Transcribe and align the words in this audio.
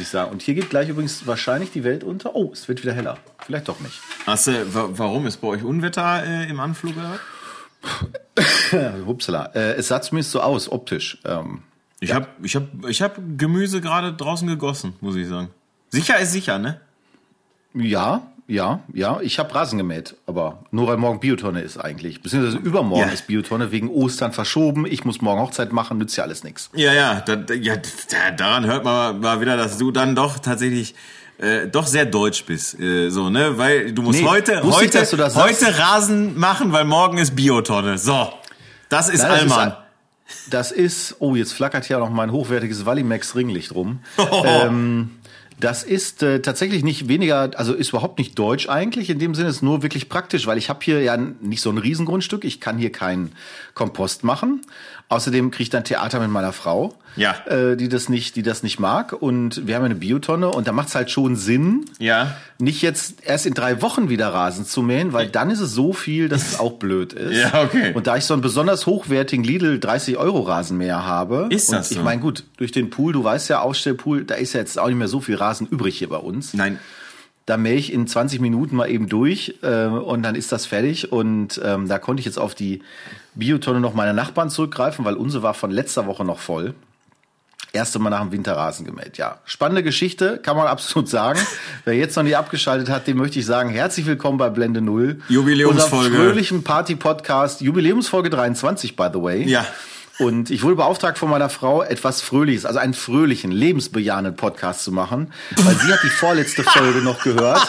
muss 0.00 0.06
ich 0.06 0.12
sagen. 0.12 0.30
Und 0.32 0.40
hier 0.42 0.54
geht 0.54 0.70
gleich 0.70 0.88
übrigens 0.88 1.26
wahrscheinlich 1.26 1.72
die 1.72 1.84
Welt 1.84 2.04
unter. 2.04 2.34
Oh, 2.34 2.50
es 2.52 2.68
wird 2.68 2.82
wieder 2.82 2.94
heller. 2.94 3.18
Vielleicht 3.44 3.68
doch 3.68 3.78
nicht. 3.80 4.00
Hast 4.26 4.46
du, 4.46 4.74
wa- 4.74 4.88
warum 4.92 5.26
ist 5.26 5.38
bei 5.42 5.48
euch 5.48 5.62
Unwetter 5.62 6.24
äh, 6.24 6.48
im 6.48 6.58
Anflug? 6.58 6.94
Hupsala. 9.06 9.46
Äh, 9.54 9.72
es 9.74 9.88
sah 9.88 10.00
zumindest 10.00 10.32
so 10.32 10.40
aus, 10.40 10.70
optisch. 10.70 11.18
Ähm, 11.24 11.62
Ich 12.00 12.12
hab, 12.14 12.42
ich 12.42 12.56
hab, 12.56 12.64
ich 12.88 13.02
hab 13.02 13.16
Gemüse 13.36 13.82
gerade 13.82 14.14
draußen 14.14 14.48
gegossen, 14.48 14.94
muss 15.02 15.16
ich 15.16 15.28
sagen. 15.28 15.50
Sicher 15.90 16.18
ist 16.18 16.32
sicher, 16.32 16.58
ne? 16.58 16.80
ja, 17.74 18.22
ja, 18.50 18.80
ja. 18.92 19.20
Ich 19.22 19.38
habe 19.38 19.54
Rasen 19.54 19.78
gemäht, 19.78 20.16
aber 20.26 20.64
nur 20.70 20.86
weil 20.88 20.96
morgen 20.96 21.20
Biotonne 21.20 21.60
ist 21.62 21.78
eigentlich. 21.78 22.20
Beziehungsweise 22.22 22.58
übermorgen 22.58 23.06
Ja. 23.08 23.12
ist 23.14 23.26
Biotonne 23.26 23.70
wegen 23.70 23.88
Ostern 23.88 24.32
verschoben. 24.32 24.86
Ich 24.86 25.04
muss 25.04 25.20
morgen 25.20 25.40
Hochzeit 25.40 25.72
machen, 25.72 25.98
nützt 25.98 26.16
ja 26.16 26.24
alles 26.24 26.44
nichts. 26.44 26.70
Ja, 26.74 26.92
ja, 26.92 27.20
da, 27.20 27.54
ja, 27.54 27.76
da, 27.76 28.30
daran 28.36 28.66
hört 28.66 28.84
man 28.84 29.20
mal 29.20 29.40
wieder, 29.40 29.56
dass 29.56 29.78
du 29.78 29.90
dann 29.92 30.14
doch 30.14 30.38
tatsächlich 30.38 30.94
äh, 31.38 31.68
doch 31.68 31.86
sehr 31.86 32.04
deutsch 32.04 32.44
bist, 32.44 32.78
äh, 32.78 33.08
so, 33.08 33.30
ne? 33.30 33.56
Weil 33.56 33.92
du 33.92 34.02
musst 34.02 34.20
Nee, 34.20 34.26
heute, 34.26 34.62
wusste 34.62 34.84
ich, 34.84 34.90
heute, 34.94 35.34
heute 35.34 35.54
sagst. 35.54 35.78
Rasen 35.78 36.38
machen, 36.38 36.72
weil 36.72 36.84
morgen 36.84 37.16
ist 37.18 37.34
Biotonne. 37.34 37.96
So, 37.96 38.28
das 38.90 39.08
ist 39.08 39.22
Nein, 39.22 39.30
das 39.30 39.42
ist 39.44 39.52
Allmann. 39.52 39.76
Das 40.50 40.70
ist, 40.70 41.16
oh, 41.18 41.34
jetzt 41.34 41.52
flackert 41.54 41.88
ja 41.88 41.98
noch 41.98 42.10
mein 42.10 42.30
hochwertiges 42.30 42.84
Valimax 42.86 43.34
Ringlicht 43.34 43.74
rum. 43.74 44.00
Oh. 44.18 44.44
ähm, 44.46 45.10
das 45.60 45.82
ist 45.82 46.22
äh, 46.22 46.40
tatsächlich 46.40 46.82
nicht 46.82 47.08
weniger, 47.08 47.50
also 47.56 47.74
ist 47.74 47.90
überhaupt 47.90 48.18
nicht 48.18 48.38
deutsch 48.38 48.68
eigentlich. 48.68 49.10
In 49.10 49.18
dem 49.18 49.34
Sinne 49.34 49.50
ist 49.50 49.62
nur 49.62 49.82
wirklich 49.82 50.08
praktisch, 50.08 50.46
weil 50.46 50.58
ich 50.58 50.68
habe 50.68 50.80
hier 50.82 51.02
ja 51.02 51.16
nicht 51.16 51.60
so 51.60 51.70
ein 51.70 51.78
Riesengrundstück. 51.78 52.44
Ich 52.44 52.60
kann 52.60 52.78
hier 52.78 52.90
keinen 52.90 53.32
Kompost 53.74 54.24
machen. 54.24 54.62
Außerdem 55.10 55.50
kriege 55.50 55.64
ich 55.64 55.70
dann 55.70 55.82
Theater 55.84 56.20
mit 56.20 56.30
meiner 56.30 56.52
Frau, 56.52 56.94
Ja. 57.16 57.34
äh, 57.46 57.76
die 57.76 57.88
das 57.88 58.08
nicht, 58.08 58.36
die 58.36 58.42
das 58.44 58.62
nicht 58.62 58.78
mag. 58.78 59.12
Und 59.12 59.66
wir 59.66 59.74
haben 59.74 59.84
eine 59.84 59.96
Biotonne 59.96 60.48
und 60.48 60.68
da 60.68 60.72
macht 60.72 60.86
es 60.88 60.94
halt 60.94 61.10
schon 61.10 61.34
Sinn, 61.34 61.84
Ja. 61.98 62.36
nicht 62.60 62.80
jetzt 62.80 63.16
erst 63.26 63.44
in 63.44 63.54
drei 63.54 63.82
Wochen 63.82 64.08
wieder 64.08 64.28
Rasen 64.28 64.64
zu 64.64 64.82
mähen, 64.82 65.12
weil 65.12 65.26
dann 65.28 65.50
ist 65.50 65.58
es 65.58 65.72
so 65.72 65.92
viel, 65.92 66.28
dass 66.28 66.46
es 66.52 66.60
auch 66.60 66.74
blöd 66.74 67.12
ist. 67.14 67.36
Ja, 67.36 67.62
okay. 67.64 67.92
Und 67.92 68.06
da 68.06 68.16
ich 68.16 68.24
so 68.24 68.34
einen 68.34 68.40
besonders 68.42 68.86
hochwertigen 68.86 69.44
Lidl 69.44 69.80
30 69.80 70.16
Euro 70.16 70.42
Rasenmäher 70.42 71.04
habe, 71.04 71.48
Ist 71.50 71.72
das 71.72 71.88
und 71.88 71.92
ich 71.92 71.98
so? 71.98 72.04
meine 72.04 72.20
gut, 72.20 72.44
durch 72.56 72.70
den 72.70 72.88
Pool, 72.90 73.12
du 73.12 73.24
weißt 73.24 73.48
ja, 73.50 73.62
Ausstellpool, 73.62 74.22
da 74.24 74.36
ist 74.36 74.52
ja 74.52 74.60
jetzt 74.60 74.78
auch 74.78 74.86
nicht 74.86 74.96
mehr 74.96 75.08
so 75.08 75.20
viel 75.20 75.34
Rasen 75.34 75.66
übrig 75.66 75.98
hier 75.98 76.08
bei 76.08 76.18
uns. 76.18 76.54
Nein. 76.54 76.78
Da 77.50 77.56
mähe 77.56 77.74
ich 77.74 77.92
in 77.92 78.06
20 78.06 78.40
Minuten 78.40 78.76
mal 78.76 78.88
eben 78.88 79.08
durch 79.08 79.56
äh, 79.62 79.86
und 79.86 80.22
dann 80.22 80.36
ist 80.36 80.52
das 80.52 80.66
fertig. 80.66 81.10
Und 81.10 81.60
ähm, 81.64 81.88
da 81.88 81.98
konnte 81.98 82.20
ich 82.20 82.26
jetzt 82.26 82.38
auf 82.38 82.54
die 82.54 82.80
Biotonne 83.34 83.80
noch 83.80 83.92
meiner 83.92 84.12
Nachbarn 84.12 84.50
zurückgreifen, 84.50 85.04
weil 85.04 85.14
unsere 85.14 85.42
war 85.42 85.52
von 85.52 85.72
letzter 85.72 86.06
Woche 86.06 86.24
noch 86.24 86.38
voll. 86.38 86.74
Erste 87.72 87.98
Mal 87.98 88.10
nach 88.10 88.20
dem 88.20 88.30
Winterrasen 88.30 88.86
gemäht. 88.86 89.18
Ja, 89.18 89.40
spannende 89.46 89.82
Geschichte, 89.82 90.38
kann 90.40 90.56
man 90.56 90.66
absolut 90.68 91.08
sagen. 91.08 91.40
Wer 91.84 91.94
jetzt 91.94 92.14
noch 92.14 92.22
nie 92.22 92.36
abgeschaltet 92.36 92.88
hat, 92.88 93.08
dem 93.08 93.16
möchte 93.16 93.40
ich 93.40 93.46
sagen, 93.46 93.70
herzlich 93.70 94.06
willkommen 94.06 94.38
bei 94.38 94.48
Blende 94.48 94.80
Null. 94.80 95.20
Jubiläumsfolge. 95.28 96.06
Unserem 96.06 96.26
fröhlichen 96.28 96.62
Party-Podcast, 96.62 97.62
Jubiläumsfolge 97.62 98.30
23, 98.30 98.94
by 98.94 99.08
the 99.12 99.20
way. 99.20 99.42
Ja. 99.42 99.66
Und 100.20 100.50
ich 100.50 100.62
wurde 100.62 100.76
beauftragt 100.76 101.18
von 101.18 101.30
meiner 101.30 101.48
Frau, 101.48 101.82
etwas 101.82 102.20
Fröhliches, 102.20 102.64
also 102.64 102.78
einen 102.78 102.94
fröhlichen, 102.94 103.50
lebensbejahenden 103.50 104.36
Podcast 104.36 104.84
zu 104.84 104.92
machen, 104.92 105.32
weil 105.56 105.74
sie 105.76 105.92
hat 105.92 106.00
die 106.04 106.10
vorletzte 106.10 106.62
Folge 106.62 107.00
noch 107.00 107.22
gehört. 107.22 107.60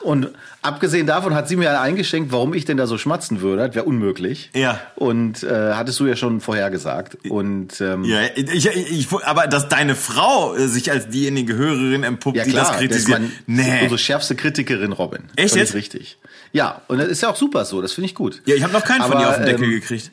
Und 0.00 0.30
abgesehen 0.62 1.06
davon 1.06 1.34
hat 1.34 1.48
sie 1.48 1.54
mir 1.54 1.80
eingeschenkt, 1.80 2.32
warum 2.32 2.54
ich 2.54 2.64
denn 2.64 2.76
da 2.76 2.86
so 2.88 2.98
schmatzen 2.98 3.40
würde. 3.40 3.66
Das 3.68 3.74
wäre 3.76 3.84
unmöglich. 3.84 4.50
Ja. 4.54 4.80
Und 4.96 5.44
äh, 5.44 5.74
hattest 5.74 6.00
du 6.00 6.06
ja 6.06 6.16
schon 6.16 6.40
vorhergesagt. 6.40 7.18
Und 7.30 7.80
ähm, 7.80 8.04
Ja, 8.04 8.18
ich, 8.34 8.66
ich, 8.66 8.90
ich, 8.90 9.12
aber 9.24 9.46
dass 9.46 9.68
deine 9.68 9.94
Frau 9.94 10.54
äh, 10.56 10.66
sich 10.66 10.90
als 10.90 11.08
diejenige 11.08 11.54
Hörerin 11.54 12.02
empuppt, 12.02 12.36
ja 12.36 12.44
die 12.44 12.50
klar, 12.50 12.64
das 12.64 12.72
das 12.72 12.82
ist 12.82 12.88
kritisiert. 13.06 13.20
mein, 13.20 13.32
nee. 13.46 13.82
unsere 13.82 13.98
schärfste 13.98 14.34
Kritikerin, 14.34 14.92
Robin. 14.92 15.22
Echt 15.36 15.50
Völlig 15.50 15.68
jetzt? 15.68 15.74
richtig. 15.74 16.18
Ja, 16.52 16.82
und 16.88 16.98
das 16.98 17.08
ist 17.08 17.22
ja 17.22 17.30
auch 17.30 17.36
super 17.36 17.64
so, 17.64 17.80
das 17.80 17.92
finde 17.92 18.06
ich 18.06 18.14
gut. 18.14 18.42
ja, 18.44 18.54
ich 18.56 18.62
habe 18.62 18.72
noch 18.72 18.84
keinen 18.84 19.02
von 19.02 19.12
Aber, 19.12 19.20
dir 19.20 19.28
auf 19.30 19.36
den 19.36 19.46
Deckel 19.46 19.64
ähm, 19.64 19.70
gekriegt. 19.70 20.10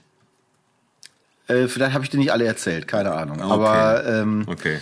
Äh, 1.49 1.67
vielleicht 1.67 1.93
habe 1.93 2.03
ich 2.03 2.09
dir 2.09 2.17
nicht 2.17 2.31
alle 2.31 2.45
erzählt, 2.45 2.87
keine 2.87 3.11
Ahnung. 3.11 3.41
Aber 3.41 4.05
ähm, 4.05 4.43
Okay. 4.47 4.79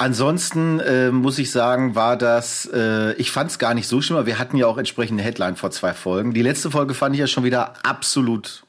Ansonsten 0.00 0.78
äh, 0.78 1.10
muss 1.10 1.40
ich 1.40 1.50
sagen, 1.50 1.96
war 1.96 2.16
das, 2.16 2.70
äh, 2.72 3.14
ich 3.14 3.32
fand 3.32 3.50
es 3.50 3.58
gar 3.58 3.74
nicht 3.74 3.88
so 3.88 4.00
schlimm, 4.00 4.16
aber 4.16 4.26
wir 4.26 4.38
hatten 4.38 4.56
ja 4.56 4.68
auch 4.68 4.78
entsprechende 4.78 5.24
Headline 5.24 5.56
vor 5.56 5.72
zwei 5.72 5.92
Folgen. 5.92 6.34
Die 6.34 6.42
letzte 6.42 6.70
Folge 6.70 6.94
fand 6.94 7.16
ich 7.16 7.20
ja 7.20 7.26
schon 7.26 7.42
wieder 7.42 7.74
absolut 7.84 8.62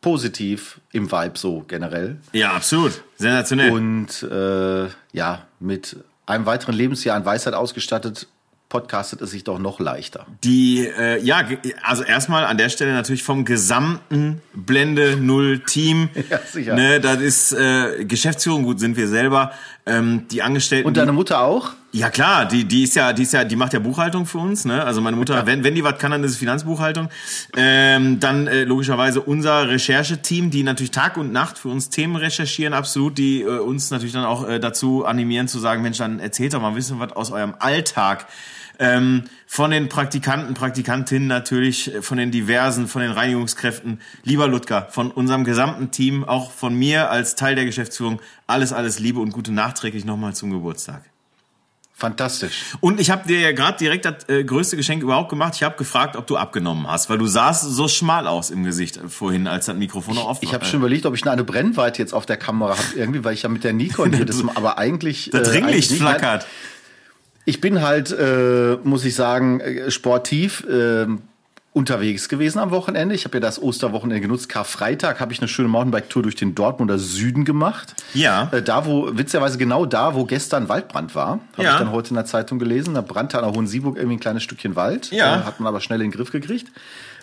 positiv 0.00 0.80
im 0.90 1.12
Vibe 1.12 1.36
so 1.38 1.64
generell. 1.68 2.16
Ja, 2.32 2.52
absolut. 2.52 3.02
Sensationell. 3.16 3.72
Und 3.72 4.22
äh, 4.22 4.88
ja, 5.12 5.42
mit 5.58 5.98
einem 6.24 6.46
weiteren 6.46 6.74
Lebensjahr 6.74 7.14
an 7.14 7.26
Weisheit 7.26 7.52
ausgestattet, 7.52 8.26
podcastet 8.70 9.20
es 9.20 9.32
sich 9.32 9.44
doch 9.44 9.58
noch 9.58 9.80
leichter. 9.80 10.26
Die, 10.44 10.86
äh, 10.86 11.20
ja, 11.22 11.42
also 11.82 12.04
erstmal 12.04 12.46
an 12.46 12.56
der 12.56 12.70
Stelle 12.70 12.92
natürlich 12.94 13.24
vom 13.24 13.44
gesamten 13.44 14.40
Blende 14.54 15.18
Null 15.20 15.58
Team. 15.58 16.08
Ja, 16.30 16.38
sicher. 16.46 16.76
Ne, 16.76 17.00
das 17.00 17.20
ist 17.20 17.52
äh, 17.52 18.04
Geschäftsführung, 18.04 18.62
gut 18.62 18.78
sind 18.78 18.96
wir 18.96 19.08
selber. 19.08 19.50
Ähm, 19.84 20.28
die 20.30 20.42
Angestellten. 20.42 20.86
Und 20.86 20.96
deine 20.96 21.12
Mutter 21.12 21.40
auch? 21.40 21.72
Ja 21.92 22.08
klar, 22.08 22.44
die 22.46 22.66
die 22.66 22.84
ist 22.84 22.94
ja 22.94 23.12
die 23.12 23.24
ist 23.24 23.32
ja 23.32 23.42
die 23.42 23.56
macht 23.56 23.72
ja 23.72 23.80
Buchhaltung 23.80 24.26
für 24.26 24.38
uns, 24.38 24.64
ne? 24.64 24.84
Also 24.84 25.00
meine 25.00 25.16
Mutter, 25.16 25.44
wenn 25.46 25.64
wenn 25.64 25.74
die 25.74 25.82
was 25.82 25.98
kann, 25.98 26.12
dann 26.12 26.22
ist 26.22 26.32
es 26.32 26.36
Finanzbuchhaltung. 26.36 27.08
Ähm, 27.56 28.20
dann 28.20 28.46
äh, 28.46 28.62
logischerweise 28.62 29.20
unser 29.20 29.68
Rechercheteam, 29.68 30.50
die 30.50 30.62
natürlich 30.62 30.92
Tag 30.92 31.16
und 31.16 31.32
Nacht 31.32 31.58
für 31.58 31.68
uns 31.68 31.90
Themen 31.90 32.14
recherchieren, 32.14 32.74
absolut, 32.74 33.18
die 33.18 33.42
äh, 33.42 33.58
uns 33.58 33.90
natürlich 33.90 34.12
dann 34.12 34.24
auch 34.24 34.46
äh, 34.46 34.60
dazu 34.60 35.04
animieren 35.04 35.48
zu 35.48 35.58
sagen, 35.58 35.82
Mensch, 35.82 35.98
dann 35.98 36.20
erzählt 36.20 36.54
doch 36.54 36.60
mal 36.60 36.68
ein 36.68 36.74
bisschen 36.74 37.00
was 37.00 37.12
aus 37.12 37.32
eurem 37.32 37.54
Alltag. 37.58 38.26
Ähm, 38.80 39.24
von 39.46 39.70
den 39.70 39.90
Praktikanten, 39.90 40.54
Praktikantinnen 40.54 41.28
natürlich, 41.28 41.94
äh, 41.94 42.02
von 42.02 42.16
den 42.16 42.30
diversen, 42.30 42.88
von 42.88 43.02
den 43.02 43.10
Reinigungskräften. 43.10 44.00
Lieber 44.24 44.48
Ludger, 44.48 44.88
von 44.90 45.10
unserem 45.10 45.44
gesamten 45.44 45.90
Team, 45.90 46.24
auch 46.24 46.50
von 46.50 46.74
mir 46.74 47.10
als 47.10 47.36
Teil 47.36 47.54
der 47.54 47.66
Geschäftsführung, 47.66 48.22
alles, 48.46 48.72
alles 48.72 48.98
Liebe 48.98 49.20
und 49.20 49.32
Gute 49.32 49.52
nachträglich 49.52 50.06
nochmal 50.06 50.34
zum 50.34 50.50
Geburtstag. 50.50 51.02
Fantastisch. 51.92 52.74
Und 52.80 52.98
ich 52.98 53.10
habe 53.10 53.28
dir 53.28 53.40
ja 53.40 53.52
gerade 53.52 53.76
direkt 53.76 54.06
das 54.06 54.26
äh, 54.30 54.42
größte 54.42 54.78
Geschenk 54.78 55.02
überhaupt 55.02 55.28
gemacht. 55.28 55.52
Ich 55.56 55.62
habe 55.62 55.76
gefragt, 55.76 56.16
ob 56.16 56.26
du 56.26 56.38
abgenommen 56.38 56.88
hast, 56.88 57.10
weil 57.10 57.18
du 57.18 57.26
sahst 57.26 57.62
so 57.62 57.88
schmal 57.88 58.26
aus 58.26 58.48
im 58.48 58.64
Gesicht 58.64 58.96
äh, 58.96 59.08
vorhin, 59.08 59.46
als 59.46 59.66
das 59.66 59.76
Mikrofon 59.76 60.14
noch 60.14 60.24
offen 60.24 60.42
Ich 60.42 60.54
habe 60.54 60.64
schon 60.64 60.80
überlegt, 60.80 61.04
ob 61.04 61.14
ich 61.14 61.26
eine 61.26 61.44
Brennweite 61.44 62.00
jetzt 62.00 62.14
auf 62.14 62.24
der 62.24 62.38
Kamera 62.38 62.70
habe, 62.70 62.96
irgendwie, 62.96 63.22
weil 63.24 63.34
ich 63.34 63.42
ja 63.42 63.50
mit 63.50 63.64
der 63.64 63.74
Nikon 63.74 64.12
hier 64.16 64.24
das, 64.24 64.42
aber 64.54 64.78
eigentlich. 64.78 65.28
Das 65.30 65.48
äh, 65.48 65.50
Ringlicht 65.50 65.90
eigentlich 65.90 66.22
nicht. 66.32 66.46
Ich 67.44 67.60
bin 67.60 67.82
halt, 67.82 68.10
äh, 68.12 68.76
muss 68.84 69.04
ich 69.04 69.14
sagen, 69.14 69.60
äh, 69.60 69.90
sportiv 69.90 70.64
äh, 70.68 71.06
unterwegs 71.72 72.28
gewesen 72.28 72.58
am 72.58 72.70
Wochenende. 72.72 73.14
Ich 73.14 73.24
habe 73.24 73.36
ja 73.36 73.40
das 73.40 73.60
Osterwochenende 73.62 74.20
genutzt. 74.20 74.48
Karfreitag 74.48 75.20
habe 75.20 75.32
ich 75.32 75.38
eine 75.38 75.46
schöne 75.48 75.68
Mountainbike-Tour 75.68 76.22
durch 76.24 76.34
den 76.34 76.54
Dortmunder 76.54 76.98
Süden 76.98 77.44
gemacht. 77.44 77.94
Ja. 78.12 78.48
Äh, 78.52 78.60
da, 78.62 78.86
wo, 78.86 79.08
witzigerweise 79.16 79.56
genau 79.56 79.86
da, 79.86 80.14
wo 80.14 80.24
gestern 80.24 80.68
Waldbrand 80.68 81.14
war, 81.14 81.40
habe 81.54 81.62
Ja. 81.62 81.72
ich 81.72 81.78
dann 81.78 81.92
heute 81.92 82.10
in 82.10 82.16
der 82.16 82.24
Zeitung 82.26 82.58
gelesen. 82.58 82.94
Da 82.94 83.00
brannte 83.02 83.38
an 83.38 83.44
der 83.44 83.54
Hohensieburg 83.54 83.96
irgendwie 83.96 84.16
ein 84.16 84.20
kleines 84.20 84.42
Stückchen 84.42 84.74
Wald. 84.76 85.10
Ja. 85.12 85.40
Äh, 85.40 85.44
hat 85.44 85.60
man 85.60 85.68
aber 85.68 85.80
schnell 85.80 86.00
in 86.02 86.10
den 86.10 86.16
Griff 86.16 86.30
gekriegt. 86.32 86.68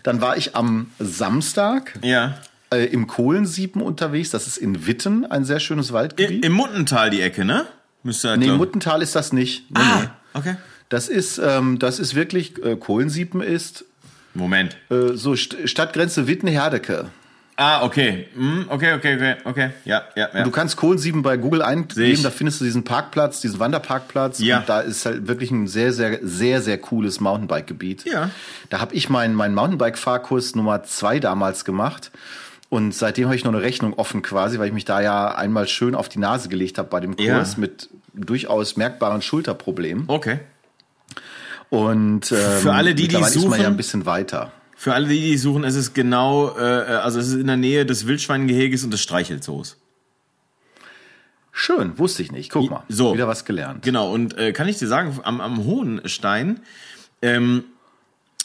Dann 0.04 0.22
war 0.22 0.38
ich 0.38 0.56
am 0.56 0.92
Samstag 1.00 2.00
Ja. 2.02 2.38
äh, 2.74 2.86
im 2.86 3.08
Kohlensiepen 3.08 3.82
unterwegs. 3.82 4.30
Das 4.30 4.48
ist 4.48 4.58
in 4.58 4.88
Witten, 4.88 5.26
ein 5.30 5.44
sehr 5.44 5.60
schönes 5.60 5.92
Waldgebiet. 5.92 6.46
Im 6.46 6.54
Muttental 6.54 7.10
die 7.10 7.22
Ecke, 7.22 7.44
ne? 7.44 7.66
Müsste 8.08 8.38
nee, 8.38 8.46
glaub- 8.46 8.58
Muttental 8.58 9.02
ist 9.02 9.16
das 9.16 9.34
nicht. 9.34 9.70
Nee, 9.70 9.80
Ah, 9.82 10.00
nee. 10.02 10.08
okay. 10.34 10.56
Das 10.90 11.10
ist, 11.10 11.38
ähm, 11.40 11.78
das 11.80 12.00
ist 12.00 12.16
wirklich, 12.16 12.64
äh, 12.64 12.78
Kohlensiepen 12.78 13.42
ist 13.42 13.84
Moment. 14.34 14.78
äh, 14.90 15.14
so 15.16 15.36
St 15.36 15.58
Stadtgrenze 15.66 16.26
Witten-Herdecke. 16.28 17.10
Ah, 17.60 17.84
okay. 17.84 18.28
Hm, 18.36 18.68
okay, 18.70 18.94
okay, 18.94 19.16
okay, 19.16 19.36
okay. 19.44 19.70
Ja, 19.84 20.04
ja, 20.16 20.30
ja. 20.34 20.44
Du 20.44 20.52
kannst 20.52 20.78
Kohlensiepen 20.78 21.24
bei 21.24 21.36
Google 21.38 21.62
eingeben, 21.64 22.22
da 22.24 22.30
findest 22.30 22.62
du 22.62 22.66
diesen 22.66 22.84
Parkplatz, 22.86 23.42
diesen 23.42 23.60
Wanderparkplatz. 23.60 24.40
Ja. 24.40 24.60
Und 24.60 24.70
da 24.70 24.80
ist 24.82 25.06
halt 25.08 25.28
wirklich 25.28 25.50
ein 25.52 25.68
sehr, 25.68 25.92
sehr, 25.92 26.20
sehr, 26.22 26.62
sehr 26.62 26.78
cooles 26.78 27.20
Mountainbike-Gebiet. 27.20 28.06
Ja. 28.06 28.30
Da 28.70 28.80
habe 28.80 28.94
ich 28.96 29.10
meinen 29.10 29.34
meinen 29.34 29.56
Mountainbike-Fahrkurs 29.56 30.56
Nummer 30.56 30.84
zwei 30.84 31.20
damals 31.20 31.66
gemacht. 31.66 32.12
Und 32.70 32.94
seitdem 32.94 33.26
habe 33.26 33.36
ich 33.36 33.44
noch 33.44 33.54
eine 33.54 33.62
Rechnung 33.64 33.94
offen 33.94 34.22
quasi, 34.22 34.60
weil 34.60 34.68
ich 34.68 34.74
mich 34.74 34.86
da 34.86 35.02
ja 35.02 35.34
einmal 35.36 35.68
schön 35.68 35.96
auf 35.96 36.10
die 36.10 36.20
Nase 36.20 36.50
gelegt 36.50 36.78
habe 36.78 36.90
bei 36.90 37.00
dem 37.00 37.16
Ja. 37.18 37.38
Kurs 37.38 37.58
mit 37.58 37.90
durchaus 38.18 38.76
merkbaren 38.78 39.22
Schulterproblemen. 39.22 40.06
Okay. 40.08 40.40
Und 41.70 42.32
ähm, 42.32 42.38
Für 42.62 42.74
alle, 42.74 42.96
die, 42.96 43.08
die 43.08 43.16
mittlerweile 43.18 43.36
ist 43.36 43.44
man 43.44 43.52
ja 43.52 43.58
suchen- 43.58 43.66
ein 43.66 43.78
bisschen 43.78 44.06
weiter. 44.06 44.52
Für 44.76 44.94
alle, 44.94 45.08
die 45.08 45.20
die 45.22 45.38
suchen, 45.38 45.64
es 45.64 45.76
ist 45.76 45.94
genau, 45.96 46.56
äh, 46.58 46.62
also 46.62 47.20
es 47.20 47.28
ist 47.30 47.34
in 47.34 47.48
der 47.48 47.58
Nähe 47.58 47.86
des 47.86 48.06
Wildschweingeheges 48.08 48.84
und 48.84 48.92
des 48.92 49.02
Streichelzoos. 49.02 49.78
Schön, 51.52 51.98
wusste 51.98 52.22
ich 52.22 52.32
nicht. 52.32 52.52
Guck 52.52 52.70
mal, 52.70 52.84
So. 52.88 53.14
wieder 53.16 53.28
was 53.28 53.44
gelernt. 53.44 53.82
Genau, 53.84 54.12
und 54.14 54.38
äh, 54.38 54.54
kann 54.54 54.68
ich 54.68 54.78
dir 54.78 54.88
sagen, 54.88 55.20
am, 55.24 55.42
am 55.42 55.64
Hohenstein, 55.66 56.60
ähm, 57.24 57.64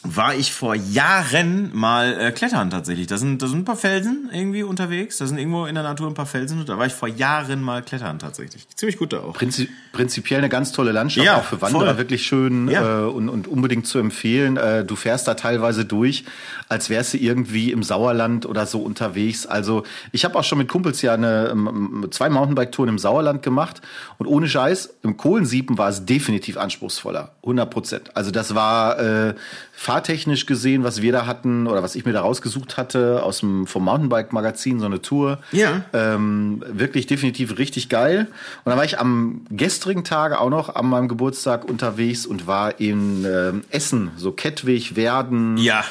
war 0.04 0.34
ich 0.34 0.52
vor 0.52 0.74
Jahren 0.74 1.70
mal 1.74 2.18
äh, 2.18 2.32
klettern 2.32 2.70
tatsächlich. 2.70 3.06
Da 3.06 3.18
sind, 3.18 3.40
da 3.40 3.46
sind 3.46 3.58
ein 3.60 3.64
paar 3.64 3.76
Felsen 3.76 4.28
irgendwie 4.32 4.64
unterwegs. 4.64 5.18
Da 5.18 5.26
sind 5.26 5.38
irgendwo 5.38 5.66
in 5.66 5.74
der 5.76 5.84
Natur 5.84 6.08
ein 6.08 6.14
paar 6.14 6.26
Felsen. 6.26 6.58
Und 6.58 6.68
da 6.68 6.76
war 6.76 6.86
ich 6.86 6.92
vor 6.92 7.08
Jahren 7.08 7.62
mal 7.62 7.82
klettern 7.82 8.18
tatsächlich. 8.18 8.66
Ziemlich 8.74 8.96
gut 8.98 9.12
da 9.12 9.20
auch. 9.20 9.34
Prinzip, 9.34 9.70
prinzipiell 9.92 10.38
eine 10.38 10.48
ganz 10.48 10.72
tolle 10.72 10.90
Landschaft, 10.90 11.24
Ja, 11.24 11.36
auch 11.38 11.44
für 11.44 11.60
Wanderer 11.60 11.86
voll. 11.90 11.98
wirklich 11.98 12.24
schön 12.26 12.68
Ja. 12.68 13.02
äh, 13.02 13.04
und, 13.04 13.28
und 13.28 13.46
unbedingt 13.46 13.86
zu 13.86 13.98
empfehlen. 14.00 14.56
Äh, 14.56 14.84
du 14.84 14.96
fährst 14.96 15.28
da 15.28 15.34
teilweise 15.34 15.84
durch, 15.84 16.24
als 16.68 16.90
wärst 16.90 17.14
du 17.14 17.18
irgendwie 17.18 17.70
im 17.70 17.84
Sauerland 17.84 18.44
oder 18.44 18.66
so 18.66 18.80
unterwegs. 18.80 19.46
Also 19.46 19.84
ich 20.10 20.24
habe 20.24 20.36
auch 20.38 20.44
schon 20.44 20.58
mit 20.58 20.66
Kumpels 20.68 21.00
ja 21.02 21.14
eine, 21.14 21.50
ähm, 21.52 22.08
zwei 22.10 22.28
Mountainbike-Touren 22.28 22.88
im 22.88 22.98
Sauerland 22.98 23.42
gemacht 23.42 23.80
und 24.18 24.26
ohne 24.26 24.48
Scheiß, 24.48 24.94
im 25.04 25.16
Kohlensiepen 25.16 25.78
war 25.78 25.88
es 25.90 26.04
definitiv 26.04 26.56
anspruchsvoller, 26.56 27.36
100 27.42 27.70
Prozent. 27.70 28.16
Also 28.16 28.32
das 28.32 28.54
war 28.56 28.98
äh, 28.98 29.34
fahrtechnisch 29.92 30.46
gesehen, 30.46 30.84
was 30.84 31.02
wir 31.02 31.12
da 31.12 31.26
hatten 31.26 31.66
oder 31.66 31.82
was 31.82 31.96
ich 31.96 32.06
mir 32.06 32.12
da 32.12 32.22
rausgesucht 32.22 32.78
hatte 32.78 33.22
aus 33.22 33.40
dem 33.40 33.66
vom 33.66 33.84
Mountainbike-Magazin, 33.84 34.80
so 34.80 34.86
eine 34.86 35.02
Tour. 35.02 35.38
Ja. 35.52 35.84
Ähm, 35.92 36.64
wirklich 36.66 37.06
definitiv 37.06 37.58
richtig 37.58 37.90
geil. 37.90 38.28
Und 38.64 38.70
dann 38.70 38.78
war 38.78 38.84
ich 38.84 38.98
am 38.98 39.44
gestrigen 39.50 40.02
Tage 40.02 40.40
auch 40.40 40.48
noch 40.48 40.74
an 40.74 40.86
meinem 40.86 41.08
Geburtstag 41.08 41.66
unterwegs 41.66 42.24
und 42.24 42.46
war 42.46 42.80
in 42.80 43.26
ähm, 43.26 43.64
Essen, 43.70 44.12
so 44.16 44.32
Kettwig, 44.32 44.96
Werden. 44.96 45.58
Ja. 45.58 45.84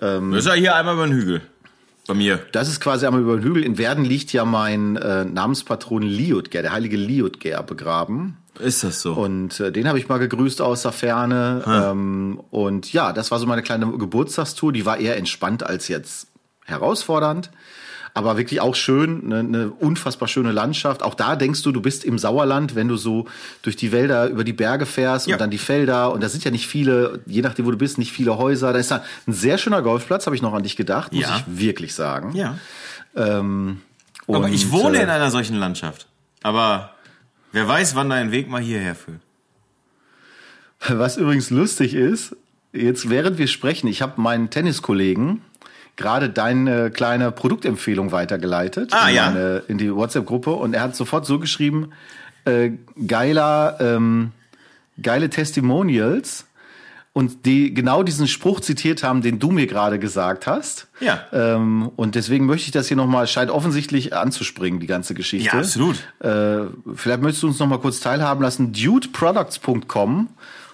Ähm, 0.00 0.30
das 0.30 0.44
ist 0.44 0.46
ja 0.46 0.54
hier 0.54 0.76
einmal 0.76 0.94
über 0.94 1.06
den 1.06 1.16
Hügel. 1.16 1.40
Bei 2.06 2.14
mir. 2.14 2.40
Das 2.52 2.68
ist 2.68 2.80
quasi 2.80 3.06
einmal 3.06 3.20
über 3.20 3.36
den 3.36 3.42
Hügel. 3.42 3.64
In 3.64 3.76
Werden 3.76 4.04
liegt 4.04 4.32
ja 4.32 4.44
mein 4.44 4.96
äh, 4.96 5.24
Namenspatron 5.24 6.02
Liutger, 6.02 6.62
der 6.62 6.72
heilige 6.72 6.96
Liutger, 6.96 7.62
begraben. 7.64 8.36
Ist 8.60 8.84
das 8.84 9.00
so? 9.00 9.12
Und 9.14 9.60
äh, 9.60 9.70
den 9.72 9.88
habe 9.88 9.98
ich 9.98 10.08
mal 10.08 10.18
gegrüßt 10.18 10.60
aus 10.62 10.82
der 10.82 10.92
Ferne. 10.92 11.62
Ähm, 11.66 12.40
und 12.50 12.92
ja, 12.92 13.12
das 13.12 13.30
war 13.30 13.38
so 13.38 13.46
meine 13.46 13.62
kleine 13.62 13.86
Geburtstagstour. 13.98 14.72
Die 14.72 14.84
war 14.86 14.98
eher 14.98 15.16
entspannt 15.16 15.62
als 15.64 15.88
jetzt 15.88 16.28
herausfordernd. 16.64 17.50
Aber 18.14 18.36
wirklich 18.36 18.60
auch 18.60 18.74
schön, 18.74 19.22
eine, 19.26 19.38
eine 19.40 19.70
unfassbar 19.70 20.26
schöne 20.28 20.50
Landschaft. 20.50 21.02
Auch 21.02 21.14
da 21.14 21.36
denkst 21.36 21.62
du, 21.62 21.70
du 21.72 21.80
bist 21.80 22.04
im 22.04 22.18
Sauerland, 22.18 22.74
wenn 22.74 22.88
du 22.88 22.96
so 22.96 23.26
durch 23.62 23.76
die 23.76 23.92
Wälder, 23.92 24.28
über 24.28 24.42
die 24.44 24.52
Berge 24.54 24.86
fährst 24.86 25.28
Ja. 25.28 25.34
und 25.36 25.40
dann 25.40 25.50
die 25.50 25.58
Felder. 25.58 26.10
Und 26.12 26.22
da 26.22 26.28
sind 26.28 26.42
ja 26.42 26.50
nicht 26.50 26.66
viele, 26.66 27.20
je 27.26 27.42
nachdem, 27.42 27.66
wo 27.66 27.70
du 27.70 27.76
bist, 27.76 27.96
nicht 27.98 28.10
viele 28.10 28.36
Häuser. 28.38 28.72
Da 28.72 28.78
ist 28.78 28.90
da 28.90 29.04
ein 29.26 29.32
sehr 29.32 29.56
schöner 29.58 29.82
Golfplatz, 29.82 30.26
habe 30.26 30.34
ich 30.34 30.42
noch 30.42 30.54
an 30.54 30.62
dich 30.64 30.74
gedacht, 30.74 31.12
muss 31.12 31.22
Ja. 31.22 31.36
ich 31.36 31.44
wirklich 31.60 31.94
sagen. 31.94 32.34
ja. 32.34 32.58
Ähm, 33.14 33.82
Aber 34.26 34.48
ich 34.48 34.70
wohne 34.72 34.98
äh, 34.98 35.02
in 35.02 35.10
einer 35.10 35.30
solchen 35.30 35.56
Landschaft. 35.56 36.06
Aber 36.42 36.90
wer 37.52 37.66
weiß, 37.68 37.94
wann 37.94 38.10
dein 38.10 38.30
Weg 38.32 38.48
mal 38.48 38.60
hierher 38.62 38.94
führt. 38.94 39.20
Was 40.88 41.16
übrigens 41.16 41.50
lustig 41.50 41.94
ist, 41.94 42.36
jetzt 42.72 43.10
während 43.10 43.38
wir 43.38 43.48
sprechen, 43.48 43.88
ich 43.88 44.00
habe 44.02 44.20
meinen 44.20 44.50
Tenniskollegen 44.50 45.42
gerade 45.96 46.30
deine 46.30 46.90
kleine 46.92 47.32
Produktempfehlung 47.32 48.12
weitergeleitet 48.12 48.92
Ah, 48.92 49.08
in, 49.08 49.14
ja. 49.16 49.30
meine, 49.30 49.62
in 49.66 49.78
die 49.78 49.92
WhatsApp-Gruppe 49.92 50.50
und 50.52 50.74
er 50.74 50.82
hat 50.82 50.94
sofort 50.94 51.26
so 51.26 51.40
geschrieben, 51.40 51.90
äh, 52.44 52.70
geiler, 53.08 53.76
ähm, 53.80 54.30
geile 55.02 55.28
Testimonials 55.28 56.46
und 57.18 57.46
die 57.46 57.74
genau 57.74 58.04
diesen 58.04 58.28
Spruch 58.28 58.60
zitiert 58.60 59.02
haben, 59.02 59.22
den 59.22 59.40
du 59.40 59.50
mir 59.50 59.66
gerade 59.66 59.98
gesagt 59.98 60.46
hast. 60.46 60.86
Ja. 61.00 61.24
Ähm, 61.32 61.90
und 61.96 62.14
deswegen 62.14 62.46
möchte 62.46 62.66
ich 62.66 62.70
das 62.70 62.86
hier 62.86 62.96
nochmal, 62.96 63.26
scheint 63.26 63.50
offensichtlich 63.50 64.14
anzuspringen, 64.14 64.78
die 64.78 64.86
ganze 64.86 65.14
Geschichte. 65.14 65.48
Ja, 65.48 65.60
absolut. 65.60 65.96
Äh, 66.20 66.66
vielleicht 66.94 67.20
möchtest 67.20 67.42
du 67.42 67.48
uns 67.48 67.58
noch 67.58 67.66
mal 67.66 67.80
kurz 67.80 67.98
teilhaben 67.98 68.40
lassen. 68.40 68.72
Dudeproducts.com. 68.72 70.28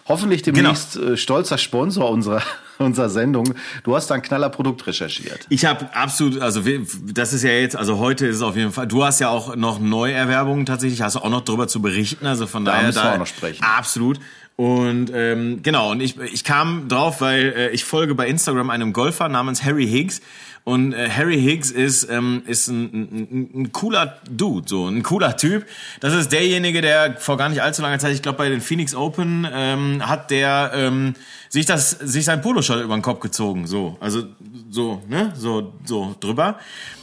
Hoffentlich 0.07 0.43
demnächst 0.43 0.95
Genau. 0.97 1.13
äh, 1.13 1.17
stolzer 1.17 1.57
Sponsor 1.57 2.11
unserer, 2.11 2.43
unserer 2.79 3.09
Sendung. 3.09 3.55
Du 3.85 3.97
hast 3.97 4.09
da 4.11 4.17
ein 4.17 4.21
knaller 4.23 4.51
Produkt 4.51 4.87
recherchiert. 4.87 5.47
Ich 5.49 5.65
habe 5.65 5.89
absolut, 5.95 6.43
also 6.43 6.61
das 7.07 7.33
ist 7.33 7.43
ja 7.43 7.53
jetzt, 7.53 7.75
also 7.75 7.97
heute 7.99 8.27
ist 8.27 8.37
es 8.37 8.43
auf 8.43 8.55
jeden 8.55 8.71
Fall, 8.73 8.87
du 8.87 9.03
hast 9.03 9.21
ja 9.21 9.31
auch 9.31 9.57
noch 9.57 9.79
Neuerwerbungen 9.81 10.67
tatsächlich, 10.67 11.01
hast 11.01 11.17
du 11.17 11.21
auch 11.21 11.31
noch 11.31 11.41
drüber 11.41 11.69
zu 11.69 11.81
berichten, 11.81 12.27
also 12.27 12.47
von 12.47 12.67
Da 12.67 12.73
daher. 12.73 12.87
müssen 12.89 13.03
wir 13.03 13.15
auch 13.15 13.19
noch 13.19 13.27
sprechen. 13.27 13.65
Absolut. 13.65 14.21
Und 14.57 15.11
ähm, 15.13 15.63
genau, 15.63 15.91
und 15.91 16.01
ich, 16.01 16.17
ich 16.19 16.45
kam 16.45 16.89
drauf, 16.89 17.21
weil 17.21 17.53
äh, 17.57 17.71
ich 17.71 17.85
folge 17.85 18.15
bei 18.15 18.29
Instagram 18.29 18.71
einem 18.71 18.93
Golfer 18.93 19.29
namens 19.29 19.65
Harry 19.65 19.87
Higgs. 19.87 20.21
Und 20.63 20.95
äh, 20.95 21.11
Harry 21.11 21.39
Higgs 21.41 21.71
ist, 21.71 22.09
ähm, 22.09 22.43
ist 22.47 22.69
ein, 22.69 22.85
ein, 22.85 23.51
ein 23.55 23.73
cooler 23.73 24.19
Dude, 24.31 24.67
so 24.67 24.87
ein 24.87 25.03
cooler 25.03 25.37
Typ. 25.37 25.67
Das 26.01 26.15
ist 26.15 26.33
derjenige, 26.33 26.81
der 26.81 27.17
vor 27.19 27.37
gar 27.37 27.49
nicht 27.49 27.63
allzu 27.63 27.83
langer 27.83 27.99
Zeit, 27.99 28.15
ich 28.15 28.23
glaube 28.23 28.39
bei 28.39 28.49
den 28.49 28.61
Phoenix 28.61 28.95
Open, 28.95 29.47
ähm, 29.53 30.09
hat 30.09 30.31
der 30.31 30.71
ähm, 30.75 31.15
sich 31.51 31.67
das, 31.67 31.91
sich 31.91 32.25
sein 32.25 32.41
Poloshirt 32.41 32.83
über 32.83 32.97
den 32.97 33.03
Kopf 33.03 33.21
gezogen, 33.21 33.67
so, 33.67 33.99
also 34.01 34.23
so, 34.71 35.03
ne, 35.09 35.33
so, 35.37 35.75
so 35.85 36.15
drüber. 36.19 36.59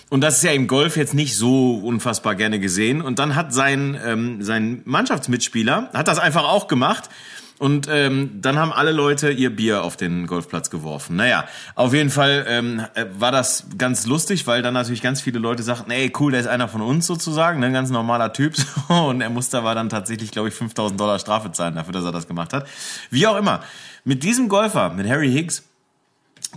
Und 0.10 0.22
das 0.22 0.38
ist 0.38 0.44
ja 0.44 0.52
im 0.52 0.68
Golf 0.68 0.98
jetzt 0.98 1.14
nicht 1.14 1.38
so 1.38 1.76
unfassbar 1.76 2.36
gerne 2.36 2.60
gesehen. 2.60 3.02
Und 3.02 3.20
dann 3.20 3.36
hat 3.36 3.54
sein, 3.54 3.98
ähm, 4.06 4.42
sein 4.42 4.82
Mannschaftsmitspieler, 4.84 5.90
hat 5.94 6.08
das 6.08 6.20
einfach 6.20 6.44
auch 6.44 6.68
gemacht. 6.68 7.10
Und 7.62 7.88
ähm, 7.92 8.42
dann 8.42 8.58
haben 8.58 8.74
alle 8.74 8.92
Leute 8.92 9.30
ihr 9.30 9.56
Bier 9.56 9.84
auf 9.84 9.96
den 9.96 10.26
Golfplatz 10.26 10.72
geworfen. 10.72 11.16
Naja, 11.16 11.46
auf 11.76 11.94
jeden 11.94 12.10
Fall 12.10 12.44
ähm, 12.48 12.82
äh, 12.96 13.06
war 13.20 13.32
das 13.32 13.68
ganz 13.78 14.08
lustig, 14.08 14.48
weil 14.48 14.64
dann 14.64 14.74
natürlich 14.74 15.04
ganz 15.04 15.22
viele 15.22 15.38
Leute 15.38 15.62
sagten, 15.62 15.92
ey, 15.92 16.12
cool, 16.20 16.32
der 16.32 16.42
ist 16.42 16.48
einer 16.48 16.68
von 16.68 16.82
uns 16.82 17.06
sozusagen, 17.06 17.60
ne, 17.60 17.68
ein 17.68 17.74
ganz 17.74 17.92
normaler 17.92 18.34
Typ. 18.34 18.56
Und 18.88 19.22
er 19.22 19.30
musste 19.30 19.60
aber 19.60 19.76
dann 19.76 19.90
tatsächlich, 19.90 20.32
glaube 20.32 20.48
ich, 20.48 20.56
5000 20.56 21.00
Dollar 21.00 21.20
Strafe 21.20 21.52
zahlen 21.52 21.76
dafür, 21.76 21.94
dass 21.94 22.04
er 22.04 22.12
das 22.12 22.28
gemacht 22.28 22.52
hat. 22.52 22.68
Wie 23.12 23.28
auch 23.28 23.38
immer. 23.38 23.62
Mit 24.06 24.24
diesem 24.24 24.50
Golfer, 24.50 24.90
mit 24.90 25.08
Harry 25.08 25.32
Higgs, 25.32 25.62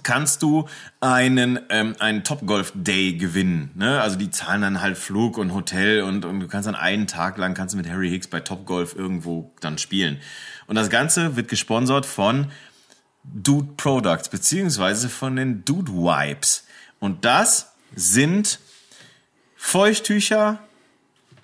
kannst 0.02 0.42
du 0.42 0.68
einen, 1.00 1.60
ähm, 1.70 1.94
einen 1.98 2.24
Top 2.24 2.46
Golf 2.46 2.72
Day 2.74 3.12
gewinnen. 3.14 3.70
Ne? 3.74 4.00
Also 4.00 4.16
die 4.16 4.30
zahlen 4.30 4.62
dann 4.62 4.80
halt 4.80 4.98
Flug 4.98 5.38
und 5.38 5.54
Hotel 5.54 6.02
und, 6.02 6.24
und 6.24 6.40
du 6.40 6.48
kannst 6.48 6.66
dann 6.66 6.74
einen 6.74 7.06
Tag 7.06 7.38
lang 7.38 7.54
kannst 7.54 7.74
du 7.74 7.78
mit 7.78 7.88
Harry 7.88 8.10
Hicks 8.10 8.26
bei 8.26 8.40
Top 8.40 8.66
Golf 8.66 8.94
irgendwo 8.96 9.52
dann 9.60 9.78
spielen. 9.78 10.18
Und 10.66 10.76
das 10.76 10.90
Ganze 10.90 11.36
wird 11.36 11.48
gesponsert 11.48 12.06
von 12.06 12.50
Dude 13.22 13.72
Products, 13.76 14.28
beziehungsweise 14.28 15.08
von 15.08 15.36
den 15.36 15.64
Dude 15.64 15.92
Wipes. 15.92 16.66
Und 16.98 17.24
das 17.24 17.72
sind 17.94 18.58
Feuchttücher 19.56 20.58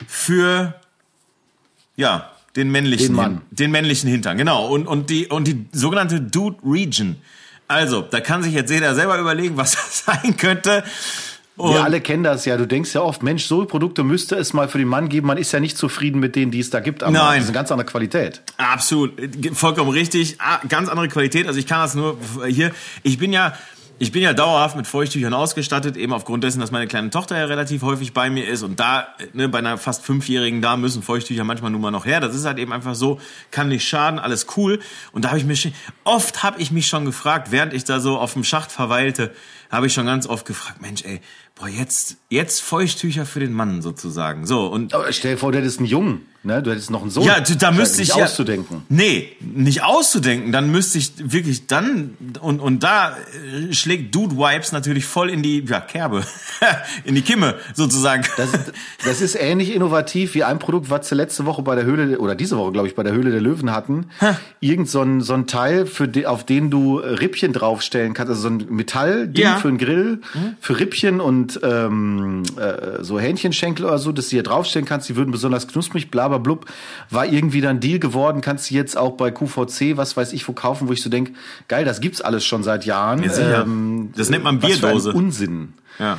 für, 0.06 0.78
ja, 1.96 2.32
den 2.56 2.70
männlichen, 2.70 3.16
Den 3.16 3.40
den 3.50 3.70
männlichen 3.70 4.10
Hintern, 4.10 4.36
genau. 4.36 4.68
Und, 4.68 4.86
und 4.86 5.08
die, 5.10 5.28
und 5.28 5.46
die 5.46 5.66
sogenannte 5.72 6.20
Dude 6.20 6.58
Region. 6.64 7.16
Also, 7.70 8.02
da 8.02 8.20
kann 8.20 8.42
sich 8.42 8.52
jetzt 8.52 8.68
jeder 8.70 8.96
selber 8.96 9.16
überlegen, 9.18 9.56
was 9.56 9.72
das 9.76 10.04
sein 10.04 10.36
könnte. 10.36 10.82
Und 11.56 11.74
Wir 11.74 11.84
alle 11.84 12.00
kennen 12.00 12.24
das 12.24 12.44
ja. 12.44 12.56
Du 12.56 12.66
denkst 12.66 12.92
ja 12.94 13.00
oft, 13.02 13.22
Mensch, 13.22 13.44
so 13.44 13.64
Produkte 13.64 14.02
müsste 14.02 14.34
es 14.34 14.52
mal 14.52 14.66
für 14.68 14.78
den 14.78 14.88
Mann 14.88 15.08
geben. 15.08 15.28
Man 15.28 15.38
ist 15.38 15.52
ja 15.52 15.60
nicht 15.60 15.76
zufrieden 15.78 16.18
mit 16.18 16.34
denen, 16.34 16.50
die 16.50 16.58
es 16.58 16.70
da 16.70 16.80
gibt. 16.80 17.04
Aber 17.04 17.12
Nein. 17.12 17.34
das 17.36 17.44
ist 17.44 17.50
eine 17.50 17.54
ganz 17.54 17.70
andere 17.70 17.86
Qualität. 17.86 18.42
Absolut, 18.56 19.12
vollkommen 19.52 19.90
richtig. 19.90 20.36
Ah, 20.40 20.58
Ganz 20.68 20.88
andere 20.88 21.06
Qualität. 21.08 21.46
Also 21.46 21.60
ich 21.60 21.66
kann 21.66 21.80
das 21.80 21.94
nur 21.94 22.18
hier. 22.48 22.72
Ich 23.04 23.18
bin 23.18 23.32
ja, 23.32 23.54
ich 24.00 24.12
bin 24.12 24.22
ja 24.22 24.32
dauerhaft 24.32 24.76
mit 24.76 24.86
Feuchttüchern 24.86 25.34
ausgestattet, 25.34 25.94
eben 25.94 26.14
aufgrund 26.14 26.42
dessen, 26.42 26.58
dass 26.58 26.70
meine 26.70 26.86
kleine 26.86 27.10
Tochter 27.10 27.36
ja 27.36 27.44
relativ 27.44 27.82
häufig 27.82 28.14
bei 28.14 28.30
mir 28.30 28.48
ist. 28.48 28.62
Und 28.62 28.80
da, 28.80 29.08
ne, 29.34 29.46
bei 29.46 29.58
einer 29.58 29.76
fast 29.76 30.02
fünfjährigen, 30.06 30.62
da 30.62 30.78
müssen 30.78 31.02
Feuchttücher 31.02 31.44
manchmal 31.44 31.70
nun 31.70 31.82
mal 31.82 31.90
noch 31.90 32.06
her. 32.06 32.18
Das 32.18 32.34
ist 32.34 32.46
halt 32.46 32.58
eben 32.58 32.72
einfach 32.72 32.94
so, 32.94 33.20
kann 33.50 33.68
nicht 33.68 33.86
schaden, 33.86 34.18
alles 34.18 34.46
cool. 34.56 34.80
Und 35.12 35.26
da 35.26 35.28
habe 35.28 35.38
ich 35.38 35.44
mich, 35.44 35.70
oft 36.04 36.42
habe 36.42 36.62
ich 36.62 36.70
mich 36.70 36.86
schon 36.86 37.04
gefragt, 37.04 37.48
während 37.50 37.74
ich 37.74 37.84
da 37.84 38.00
so 38.00 38.16
auf 38.16 38.32
dem 38.32 38.42
Schacht 38.42 38.72
verweilte, 38.72 39.34
habe 39.70 39.86
ich 39.86 39.92
schon 39.92 40.06
ganz 40.06 40.26
oft 40.26 40.46
gefragt, 40.46 40.80
Mensch, 40.80 41.04
ey, 41.04 41.20
boah, 41.54 41.68
jetzt, 41.68 42.16
jetzt 42.30 42.62
Feuchttücher 42.62 43.26
für 43.26 43.40
den 43.40 43.52
Mann 43.52 43.82
sozusagen. 43.82 44.46
So, 44.46 44.64
und 44.66 44.94
Aber 44.94 45.12
stell 45.12 45.32
dir 45.32 45.38
vor, 45.38 45.52
du 45.52 45.58
hättest 45.58 45.78
einen 45.78 45.88
Jungen, 45.88 46.26
ne? 46.42 46.62
Du 46.62 46.70
hättest 46.70 46.90
noch 46.90 47.02
einen 47.02 47.10
Sohn. 47.10 47.24
ja, 47.24 47.40
da 47.40 47.70
müsste 47.70 48.02
ich 48.02 48.08
nicht 48.08 48.18
ja, 48.18 48.24
auszudenken. 48.24 48.82
Nee, 48.88 49.36
nicht 49.40 49.82
auszudenken. 49.82 50.52
Dann 50.52 50.70
müsste 50.70 50.98
ich 50.98 51.12
wirklich 51.18 51.66
dann 51.66 52.16
und 52.40 52.60
und 52.60 52.82
da 52.82 53.16
äh, 53.68 53.72
schlägt 53.72 54.14
Dude 54.14 54.36
Wipes 54.36 54.72
natürlich 54.72 55.04
voll 55.04 55.30
in 55.30 55.42
die 55.42 55.64
ja, 55.66 55.80
Kerbe, 55.80 56.24
in 57.04 57.14
die 57.14 57.22
Kimme 57.22 57.56
sozusagen. 57.74 58.24
Das, 58.36 58.50
das 59.04 59.20
ist 59.20 59.34
ähnlich 59.34 59.74
innovativ 59.74 60.34
wie 60.34 60.44
ein 60.44 60.58
Produkt, 60.58 60.90
was 60.90 61.10
wir 61.10 61.16
letzte 61.16 61.46
Woche 61.46 61.62
bei 61.62 61.74
der 61.74 61.84
Höhle, 61.84 62.18
oder 62.18 62.34
diese 62.34 62.56
Woche, 62.56 62.72
glaube 62.72 62.88
ich, 62.88 62.94
bei 62.94 63.02
der 63.02 63.12
Höhle 63.12 63.30
der 63.30 63.40
Löwen 63.40 63.72
hatten. 63.72 64.06
Irgend 64.60 64.88
so 64.88 65.02
ein, 65.02 65.20
so 65.20 65.34
ein 65.34 65.46
Teil, 65.46 65.86
für 65.86 66.08
die, 66.08 66.26
auf 66.26 66.44
den 66.44 66.70
du 66.70 66.98
Rippchen 66.98 67.52
draufstellen 67.52 68.14
kannst, 68.14 68.30
also 68.30 68.42
so 68.42 68.48
ein 68.48 68.66
Metallding 68.70 69.44
Ja. 69.44 69.56
für 69.56 69.68
einen 69.68 69.78
Grill, 69.78 70.20
für 70.60 70.78
Rippchen 70.78 71.20
und 71.20 71.60
ähm, 71.62 72.44
äh, 72.56 73.02
so 73.02 73.18
Hähnchenschenkel 73.18 73.84
oder 73.84 73.98
so, 73.98 74.12
dass 74.12 74.26
du 74.26 74.30
hier 74.30 74.42
draufstellen 74.42 74.86
kannst, 74.86 75.08
die 75.08 75.16
würden 75.16 75.30
besonders 75.30 75.68
knusprig, 75.68 76.10
bla 76.10 76.29
blub. 76.38 76.66
War 77.10 77.26
irgendwie 77.26 77.60
dann 77.60 77.80
Deal 77.80 77.98
geworden, 77.98 78.40
kannst 78.40 78.70
du 78.70 78.74
jetzt 78.74 78.96
auch 78.96 79.12
bei 79.16 79.30
QVC, 79.30 79.96
was 79.96 80.16
weiß 80.16 80.32
ich, 80.32 80.46
wo 80.46 80.52
kaufen, 80.52 80.88
wo 80.88 80.92
ich 80.92 81.02
so 81.02 81.10
denk, 81.10 81.32
geil, 81.68 81.84
das 81.84 82.00
gibt's 82.00 82.20
alles 82.20 82.44
schon 82.44 82.62
seit 82.62 82.84
Jahren. 82.86 83.22
Ja. 83.24 83.62
Ähm, 83.62 84.12
Das 84.16 84.30
nennt 84.30 84.44
man 84.44 84.58
Bierdose. 84.60 85.12
Unsinn. 85.12 85.74
ja. 85.98 86.18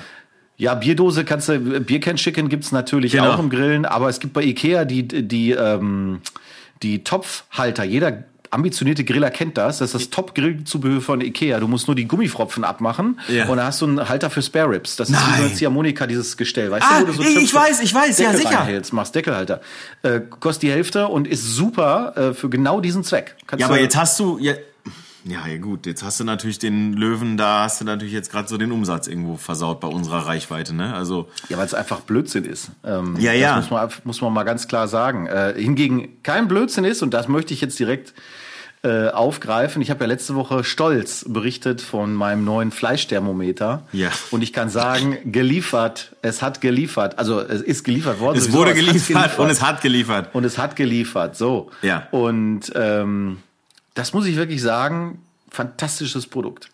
Ja, 0.58 0.76
Bierdose 0.76 1.26
kannst 1.26 1.50
du, 1.50 1.58
Biercan-Chicken 1.60 2.48
gibt's 2.48 2.72
natürlich 2.72 3.14
Genau. 3.14 3.32
auch 3.32 3.40
im 3.40 3.50
Grillen, 3.50 3.84
aber 3.86 4.10
es 4.10 4.20
gibt 4.20 4.34
bei 4.34 4.44
Ikea 4.44 4.86
die, 4.86 5.08
die, 5.08 5.52
ähm, 5.54 6.20
die 6.84 7.04
Topfhalter. 7.04 7.84
Jeder 7.84 8.26
ambitionierte 8.52 9.04
Griller 9.04 9.32
kennt 9.32 9.58
das. 9.58 9.80
Das 9.80 9.94
ist 9.94 9.94
das 9.96 10.10
Top-Grillzubehör 10.10 11.02
von 11.02 11.22
Ikea. 11.22 11.60
Du 11.60 11.68
musst 11.68 11.88
nur 11.88 11.96
die 11.96 12.08
Gummifropfen 12.08 12.64
abmachen 12.64 13.20
Ja. 13.30 13.48
und 13.48 13.58
dann 13.58 13.66
hast 13.66 13.82
du 13.82 13.88
einen 13.88 14.10
Halter 14.10 14.30
für 14.30 14.42
Spare 14.42 14.70
Ribs. 14.70 14.96
Das 14.98 15.10
ist 15.10 15.16
wie 15.16 15.38
so 15.38 15.44
eine 15.44 15.54
Ziehharmonika, 15.54 16.06
dieses 16.06 16.36
Gestell. 16.38 16.70
Weißt 16.70 16.86
Ah, 16.90 17.00
du, 17.02 17.18
wo 17.18 17.24
du 17.24 17.30
so 17.32 17.40
ich 17.40 17.54
weiß, 17.54 17.82
ich 17.82 17.94
weiß, 17.94 18.20
ja, 18.20 18.32
Deckel 18.32 18.46
sicher. 18.48 18.60
reinhältst, 18.60 18.94
machst 18.94 19.16
Deckelhalter. 19.16 19.62
Äh, 20.04 20.20
kostet 20.40 20.64
die 20.64 20.72
Hälfte 20.72 21.08
und 21.08 21.28
ist 21.28 21.56
super 21.56 22.14
äh, 22.18 22.34
für 22.34 22.50
genau 22.50 22.82
diesen 22.82 23.04
Zweck. 23.04 23.36
Kannst 23.48 23.62
Ja, 23.62 23.68
aber 23.68 23.80
jetzt 23.80 23.96
hast 23.96 24.20
du, 24.20 24.38
ja, 25.24 25.48
ja, 25.48 25.58
gut, 25.58 25.86
jetzt 25.86 26.04
hast 26.04 26.20
du 26.20 26.24
natürlich 26.24 26.60
den 26.60 26.94
Löwen, 26.94 27.38
da 27.38 27.64
hast 27.64 27.82
du 27.82 27.86
natürlich 27.86 28.14
jetzt 28.14 28.32
gerade 28.32 28.48
so 28.48 28.58
den 28.58 28.72
Umsatz 28.72 29.08
irgendwo 29.08 29.38
versaut 29.38 29.80
bei 29.80 29.88
unserer 29.88 30.26
Reichweite, 30.28 30.74
ne? 30.74 30.94
Also, 30.94 31.30
Ja, 31.50 31.58
weil 31.58 31.66
es 31.66 31.74
einfach 31.74 32.02
Blödsinn 32.02 32.46
ist. 32.46 32.72
Ähm, 32.84 33.16
Ja, 33.20 33.32
ja. 33.34 33.56
Das 33.56 33.70
muss 33.70 33.72
man, 33.72 33.90
muss 34.04 34.22
man 34.22 34.34
mal 34.34 34.44
ganz 34.44 34.68
klar 34.68 34.88
sagen. 34.88 35.28
Äh, 35.28 35.54
hingegen 35.58 36.22
kein 36.24 36.48
Blödsinn 36.48 36.86
ist, 36.86 37.04
und 37.04 37.14
das 37.14 37.28
möchte 37.28 37.54
ich 37.54 37.62
jetzt 37.62 37.78
direkt 37.80 38.14
äh, 38.84 39.10
aufgreifen. 39.10 39.80
Ich 39.84 39.92
habe 39.92 40.00
ja 40.02 40.08
letzte 40.08 40.34
Woche 40.34 40.64
stolz 40.64 41.24
berichtet 41.28 41.82
von 41.82 42.16
meinem 42.16 42.44
neuen 42.44 42.72
Fleischthermometer. 42.72 43.84
Ja. 43.92 44.10
Und 44.32 44.42
ich 44.42 44.54
kann 44.54 44.70
sagen, 44.70 45.20
geliefert. 45.32 46.16
Es 46.24 46.42
hat 46.42 46.62
geliefert. 46.62 47.20
Also 47.20 47.40
es 47.42 47.62
ist 47.62 47.84
geliefert 47.84 48.20
worden. 48.20 48.40
es 48.40 48.52
wurde 48.52 48.72
aber 48.72 48.80
hat 48.80 48.88
geliefert 48.88 49.38
und 49.38 49.50
es 49.52 49.62
hat 49.62 49.82
geliefert. 49.82 50.30
und 50.34 50.46
es 50.46 50.58
hat 50.58 50.76
geliefert, 50.76 51.38
so. 51.38 51.70
Ja. 51.84 52.08
Und 52.10 52.72
ähm, 52.74 53.38
das 53.94 54.14
muss 54.14 54.26
ich 54.26 54.36
wirklich 54.36 54.62
sagen, 54.62 55.22
fantastisches 55.50 56.28
Produkt. 56.28 56.70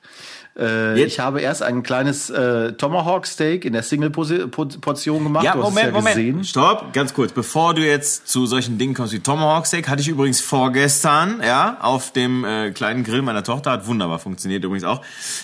Äh, 0.58 1.04
ich 1.04 1.20
habe 1.20 1.42
erst 1.42 1.62
ein 1.62 1.84
kleines 1.84 2.30
äh, 2.30 2.74
Tomahawk 2.74 3.28
Steak 3.28 3.66
in 3.66 3.74
der 3.74 3.84
Single-Portion 3.84 5.24
gemacht. 5.24 5.46
Ja, 5.46 5.56
Moment, 5.56 5.94
Moment. 5.94 6.16
Gesehen. 6.16 6.44
Stopp, 6.44 6.94
ganz 6.94 7.14
kurz. 7.14 7.32
Bevor 7.32 7.74
du 7.74 7.86
jetzt 7.86 8.28
zu 8.28 8.46
solchen 8.46 8.78
Dingen 8.78 8.94
kommst 8.94 9.14
wie 9.14 9.20
Tomahawk 9.20 9.68
Steak, 9.68 9.88
hatte 9.88 10.02
ich 10.02 10.08
übrigens 10.08 10.42
vorgestern, 10.42 11.42
ja, 11.44 11.78
auf 11.82 12.12
dem 12.12 12.44
äh, 12.44 12.72
kleinen 12.72 13.04
Grill 13.04 13.22
meiner 13.22 13.44
Tochter. 13.44 13.72
Hat 13.72 13.88
wunderbar 13.88 14.20
funktioniert 14.20 14.64
übrigens 14.64 14.84
auch. 14.84 15.02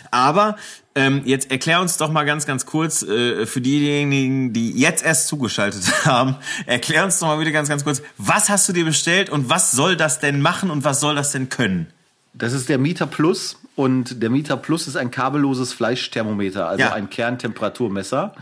Aber 0.09 0.55
ähm, 0.95 1.21
jetzt 1.25 1.51
erklär 1.51 1.81
uns 1.81 1.97
doch 1.97 2.11
mal 2.11 2.23
ganz, 2.23 2.45
ganz 2.45 2.65
kurz, 2.65 3.03
äh, 3.03 3.45
für 3.45 3.61
diejenigen, 3.61 4.53
die 4.53 4.71
jetzt 4.71 5.03
erst 5.03 5.27
zugeschaltet 5.27 5.83
haben, 6.05 6.35
erklär 6.65 7.03
uns 7.03 7.19
doch 7.19 7.27
mal 7.27 7.39
wieder 7.39 7.51
ganz, 7.51 7.69
ganz 7.69 7.83
kurz, 7.83 8.01
was 8.17 8.49
hast 8.49 8.69
du 8.69 8.73
dir 8.73 8.85
bestellt 8.85 9.29
und 9.29 9.49
was 9.49 9.71
soll 9.71 9.95
das 9.95 10.19
denn 10.19 10.41
machen 10.41 10.69
und 10.69 10.83
was 10.83 10.99
soll 10.99 11.15
das 11.15 11.31
denn 11.31 11.49
können? 11.49 11.87
Das 12.33 12.53
ist 12.53 12.67
der 12.69 12.77
Mieter 12.79 13.05
Plus 13.05 13.59
und 13.75 14.21
der 14.23 14.29
Mieter 14.29 14.57
Plus 14.57 14.87
ist 14.87 14.95
ein 14.97 15.11
kabelloses 15.11 15.71
Fleischthermometer, 15.73 16.67
also 16.67 16.81
Ja. 16.85 16.93
ein 16.93 17.09
Kerntemperaturmesser. 17.09 18.33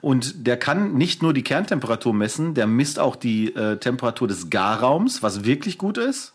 Und 0.00 0.46
der 0.46 0.56
kann 0.56 0.94
nicht 0.94 1.22
nur 1.22 1.32
die 1.32 1.42
Kerntemperatur 1.42 2.12
messen, 2.14 2.54
der 2.54 2.66
misst 2.66 2.98
auch 2.98 3.16
die 3.16 3.54
äh, 3.54 3.76
Temperatur 3.76 4.26
des 4.28 4.50
Garraums, 4.50 5.22
was 5.22 5.44
wirklich 5.44 5.78
gut 5.78 5.98
ist. 5.98 6.34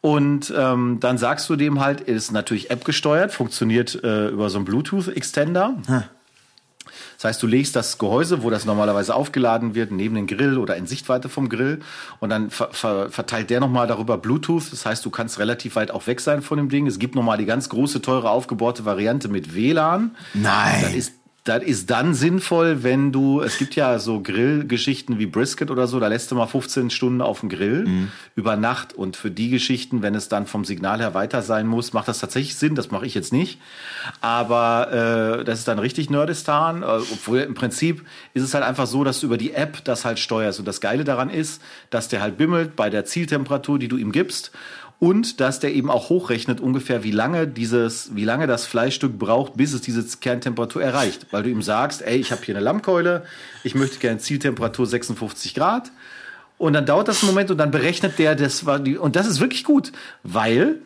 Und 0.00 0.52
ähm, 0.56 0.98
dann 0.98 1.16
sagst 1.18 1.48
du 1.48 1.54
dem 1.54 1.78
halt, 1.80 2.00
ist 2.00 2.32
natürlich 2.32 2.70
App 2.70 2.84
gesteuert, 2.84 3.32
funktioniert 3.32 4.02
äh, 4.02 4.28
über 4.28 4.50
so 4.50 4.58
einen 4.58 4.64
Bluetooth-Extender. 4.64 5.76
Das 7.16 7.24
heißt, 7.24 7.42
du 7.42 7.46
legst 7.46 7.76
das 7.76 7.98
Gehäuse, 7.98 8.42
wo 8.42 8.50
das 8.50 8.64
normalerweise 8.64 9.14
aufgeladen 9.14 9.74
wird, 9.74 9.90
neben 9.90 10.14
den 10.14 10.26
Grill 10.26 10.58
oder 10.58 10.76
in 10.76 10.86
Sichtweite 10.86 11.28
vom 11.28 11.48
Grill 11.48 11.80
und 12.20 12.30
dann 12.30 12.50
ver 12.50 12.68
ver 12.72 13.10
verteilt 13.10 13.50
der 13.50 13.60
nochmal 13.60 13.86
darüber 13.86 14.18
Bluetooth. 14.18 14.72
Das 14.72 14.86
heißt, 14.86 15.04
du 15.04 15.10
kannst 15.10 15.38
relativ 15.38 15.76
weit 15.76 15.90
auch 15.90 16.06
weg 16.06 16.20
sein 16.20 16.42
von 16.42 16.58
dem 16.58 16.68
Ding. 16.68 16.86
Es 16.86 16.98
gibt 16.98 17.14
nochmal 17.14 17.38
die 17.38 17.46
ganz 17.46 17.68
große, 17.68 18.02
teure, 18.02 18.30
aufgebohrte 18.30 18.84
Variante 18.84 19.28
mit 19.28 19.54
WLAN. 19.54 20.16
Nein. 20.34 21.02
Das 21.44 21.62
ist, 21.64 21.90
dann 21.90 22.14
sinnvoll, 22.14 22.84
wenn 22.84 23.10
du, 23.10 23.40
es 23.40 23.58
gibt 23.58 23.74
ja 23.74 23.98
so 23.98 24.20
Grillgeschichten 24.22 25.18
wie 25.18 25.26
Brisket 25.26 25.72
oder 25.72 25.88
so, 25.88 25.98
da 25.98 26.06
lässt 26.06 26.30
du 26.30 26.36
mal 26.36 26.46
15 26.46 26.90
Stunden 26.90 27.20
auf 27.20 27.40
dem 27.40 27.48
Grill 27.48 28.08
über 28.36 28.54
Nacht. 28.54 28.92
Und 28.92 29.16
für 29.16 29.30
die 29.30 29.50
Geschichten, 29.50 30.02
wenn 30.02 30.14
es 30.14 30.28
dann 30.28 30.46
vom 30.46 30.64
Signal 30.64 31.00
her 31.00 31.14
weiter 31.14 31.42
sein 31.42 31.66
muss, 31.66 31.92
macht 31.92 32.06
das 32.06 32.20
tatsächlich 32.20 32.54
Sinn. 32.54 32.76
Das 32.76 32.92
mache 32.92 33.06
ich 33.06 33.14
jetzt 33.14 33.32
nicht. 33.32 33.60
Aber 34.20 35.40
äh, 35.40 35.44
das 35.44 35.58
ist 35.58 35.66
dann 35.66 35.80
richtig 35.80 36.10
Nerdistan. 36.10 36.84
Äh, 36.84 36.86
obwohl 36.86 37.40
im 37.40 37.54
Prinzip 37.54 38.04
ist 38.34 38.44
es 38.44 38.54
halt 38.54 38.64
einfach 38.64 38.86
so, 38.86 39.02
dass 39.02 39.18
du 39.18 39.26
über 39.26 39.36
die 39.36 39.52
App 39.52 39.82
das 39.82 40.04
halt 40.04 40.20
steuerst. 40.20 40.60
Und 40.60 40.68
das 40.68 40.80
Geile 40.80 41.02
daran 41.02 41.28
ist, 41.28 41.60
dass 41.90 42.06
der 42.06 42.22
halt 42.22 42.36
bimmelt 42.36 42.76
bei 42.76 42.88
der 42.88 43.04
Zieltemperatur, 43.04 43.80
die 43.80 43.88
du 43.88 43.96
ihm 43.96 44.12
gibst. 44.12 44.52
Und 45.02 45.40
dass 45.40 45.58
der 45.58 45.74
eben 45.74 45.90
auch 45.90 46.10
hochrechnet 46.10 46.60
ungefähr, 46.60 47.02
wie 47.02 47.10
lange 47.10 47.48
dieses, 47.48 48.14
wie 48.14 48.24
lange 48.24 48.46
das 48.46 48.66
Fleischstück 48.66 49.18
braucht, 49.18 49.56
bis 49.56 49.72
es 49.72 49.80
diese 49.80 50.06
Kerntemperatur 50.18 50.80
erreicht. 50.80 51.26
Weil 51.32 51.42
du 51.42 51.50
ihm 51.50 51.60
sagst, 51.60 52.02
ey, 52.02 52.18
ich 52.18 52.30
habe 52.30 52.44
hier 52.44 52.54
eine 52.54 52.62
Lammkeule, 52.62 53.24
ich 53.64 53.74
möchte 53.74 53.98
gerne 53.98 54.18
Zieltemperatur 54.20 54.86
56 54.86 55.56
Grad. 55.56 55.90
Und 56.56 56.74
dann 56.74 56.86
dauert 56.86 57.08
das 57.08 57.20
einen 57.20 57.32
Moment 57.32 57.50
und 57.50 57.58
dann 57.58 57.72
berechnet 57.72 58.16
der, 58.20 58.36
das 58.36 58.62
und 58.62 59.16
das 59.16 59.26
ist 59.26 59.40
wirklich 59.40 59.64
gut, 59.64 59.90
weil, 60.22 60.78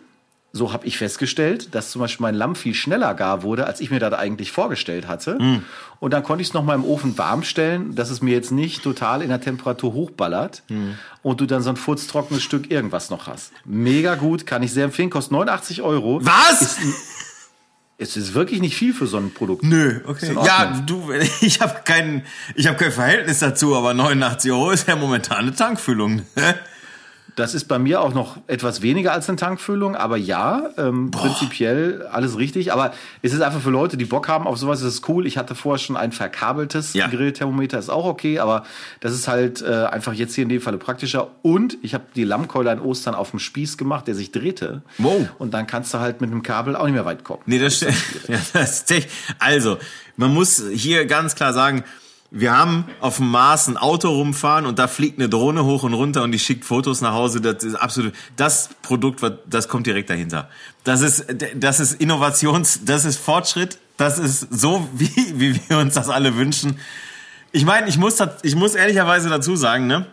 so 0.57 0.73
habe 0.73 0.87
ich 0.87 0.99
festgestellt, 0.99 1.75
dass 1.75 1.91
zum 1.91 2.01
Beispiel 2.01 2.23
mein 2.23 2.35
Lamm 2.35 2.57
viel 2.57 2.75
schneller 2.75 3.15
gar 3.15 3.43
wurde, 3.43 3.67
als 3.67 3.81
ich 3.81 3.91
mir 3.91 4.01
das 4.01 4.13
eigentlich 4.15 4.51
vorgestellt 4.51 5.07
hatte. 5.07 5.39
Und 6.01 6.13
dann 6.13 6.23
konnte 6.23 6.43
ich 6.43 6.49
es 6.49 6.55
noch 6.55 6.65
mal 6.65 6.75
im 6.75 6.85
Ofen 6.85 7.17
warm 7.19 7.43
stellen, 7.43 7.95
dass 7.95 8.11
es 8.11 8.23
mir 8.23 8.35
jetzt 8.35 8.51
nicht 8.51 8.83
total 8.83 9.23
in 9.23 9.29
der 9.29 9.41
Temperatur 9.41 9.93
hochballert 9.93 10.63
und 11.23 11.41
du 11.41 11.47
dann 11.47 11.63
so 11.63 11.71
ein 11.71 11.77
furztrockenes 11.77 12.43
Stück 12.43 12.71
irgendwas 12.71 13.11
noch 13.11 13.27
hast. 13.27 13.53
Mega 13.65 14.15
gut, 14.17 14.47
kann 14.47 14.63
ich 14.63 14.73
sehr 14.73 14.85
empfehlen, 14.85 15.11
kostet 15.11 15.33
89 15.33 15.83
Euro. 15.83 16.21
Was? 16.25 16.63
Ist, 16.63 16.79
es 17.99 18.17
ist 18.17 18.35
wirklich 18.35 18.61
nicht 18.61 18.77
viel 18.77 18.93
für 18.93 19.07
so 19.07 19.17
ein 19.17 19.33
Produkt. 19.33 19.63
Nö, 19.63 20.01
okay. 20.07 20.35
Ja, 20.45 20.83
du, 20.87 21.11
ich 21.41 21.61
habe 21.61 21.81
kein, 21.85 22.25
ich 22.55 22.67
habe 22.67 22.77
kein 22.77 22.93
Verhältnis 22.93 23.39
dazu, 23.39 23.75
aber 23.75 23.95
89 23.95 24.53
Euro 24.53 24.71
ist 24.71 24.87
ja 24.89 24.97
momentan 24.97 25.39
eine 25.39 25.55
Tankfüllung. 25.55 26.23
Das 27.37 27.55
ist 27.55 27.67
bei 27.69 27.79
mir 27.79 28.01
auch 28.01 28.15
noch 28.15 28.39
etwas 28.47 28.81
weniger 28.81 29.13
als 29.13 29.29
eine 29.29 29.37
Tankfüllung, 29.37 29.95
aber 29.95 30.17
ja, 30.17 30.71
ähm, 30.79 31.11
prinzipiell 31.11 32.07
alles 32.11 32.39
richtig. 32.39 32.73
Aber 32.73 32.93
es 33.21 33.35
ist 33.35 33.43
einfach 33.43 33.61
für 33.61 33.69
Leute, 33.71 33.99
die 33.99 34.07
Bock 34.07 34.27
haben 34.29 34.47
auf 34.47 34.57
sowas, 34.57 34.81
ist 34.81 34.87
es 34.87 35.03
cool. 35.09 35.27
Ich 35.27 35.37
hatte 35.37 35.55
vorher 35.55 35.79
schon 35.79 35.97
ein 35.99 36.13
verkabeltes 36.13 36.95
Ja. 36.95 37.09
Grillthermometer, 37.09 37.79
ist 37.79 37.91
auch 37.91 38.07
okay, 38.07 38.39
aber 38.39 38.65
das 39.01 39.13
ist 39.13 39.29
halt 39.29 39.61
äh, 39.61 39.85
einfach 39.85 40.15
jetzt 40.15 40.35
hier 40.35 40.45
in 40.45 40.49
dem 40.49 40.63
Falle 40.63 40.79
praktischer. 40.79 41.29
Und 41.43 41.77
ich 41.83 41.93
habe 41.93 42.05
die 42.17 42.25
Lammkeule 42.25 42.71
an 42.71 42.81
Ostern 42.81 43.15
auf 43.15 43.31
dem 43.33 43.39
Spieß 43.39 43.77
gemacht, 43.77 44.07
der 44.09 44.15
sich 44.15 44.33
drehte. 44.33 44.81
Wow. 44.97 45.29
Und 45.39 45.53
dann 45.53 45.67
kannst 45.67 45.93
du 45.93 45.99
halt 45.99 46.23
mit 46.23 46.31
einem 46.31 46.43
Kabel 46.43 46.75
auch 46.75 46.85
nicht 46.87 46.95
mehr 46.95 47.05
weit 47.05 47.23
kommen. 47.23 47.43
Nee, 47.45 47.59
das 47.59 47.77
stimmt. 47.77 47.97
Ja, 48.29 48.39
das 48.55 48.91
echt- 48.91 49.11
also, 49.39 49.77
man 50.17 50.33
muss 50.33 50.63
hier 50.73 51.05
ganz 51.05 51.35
klar 51.35 51.53
sagen, 51.53 51.85
wir 52.31 52.57
haben 52.57 52.87
auf 53.01 53.17
dem 53.17 53.31
Mars 53.31 53.69
ein 53.69 53.77
Auto 53.77 54.09
rumfahren 54.09 54.67
und 54.67 54.79
da 54.79 54.89
fliegt 54.89 55.19
eine 55.19 55.29
Drohne 55.29 55.65
hoch 55.65 55.85
und 55.85 55.95
runter 55.95 56.23
und 56.23 56.33
die 56.33 56.39
schickt 56.39 56.65
Fotos 56.65 57.01
nach 57.01 57.13
Hause. 57.13 57.41
Das 57.41 57.63
ist 57.63 57.75
absolut, 57.77 58.13
das 58.37 58.71
Produkt, 58.83 59.23
das 59.47 59.69
kommt 59.69 59.87
direkt 59.87 60.11
dahinter. 60.11 60.49
Das 60.85 61.03
ist, 61.03 61.27
das 61.55 61.81
ist 61.81 62.01
Innovations, 62.01 62.81
das 62.85 63.05
ist 63.05 63.19
Fortschritt. 63.19 63.79
Das 63.97 64.19
ist 64.19 64.49
so, 64.51 64.89
wie, 64.95 65.11
wie 65.39 65.61
wir 65.69 65.79
uns 65.79 65.95
das 65.95 66.09
alle 66.09 66.37
wünschen. 66.37 66.79
Ich 67.53 67.65
meine, 67.65 67.89
ich 67.89 67.97
muss, 67.97 68.19
ich 68.43 68.55
muss 68.55 68.75
ehrlicherweise 68.75 69.29
dazu 69.29 69.57
sagen, 69.57 69.87
ne? 69.87 70.07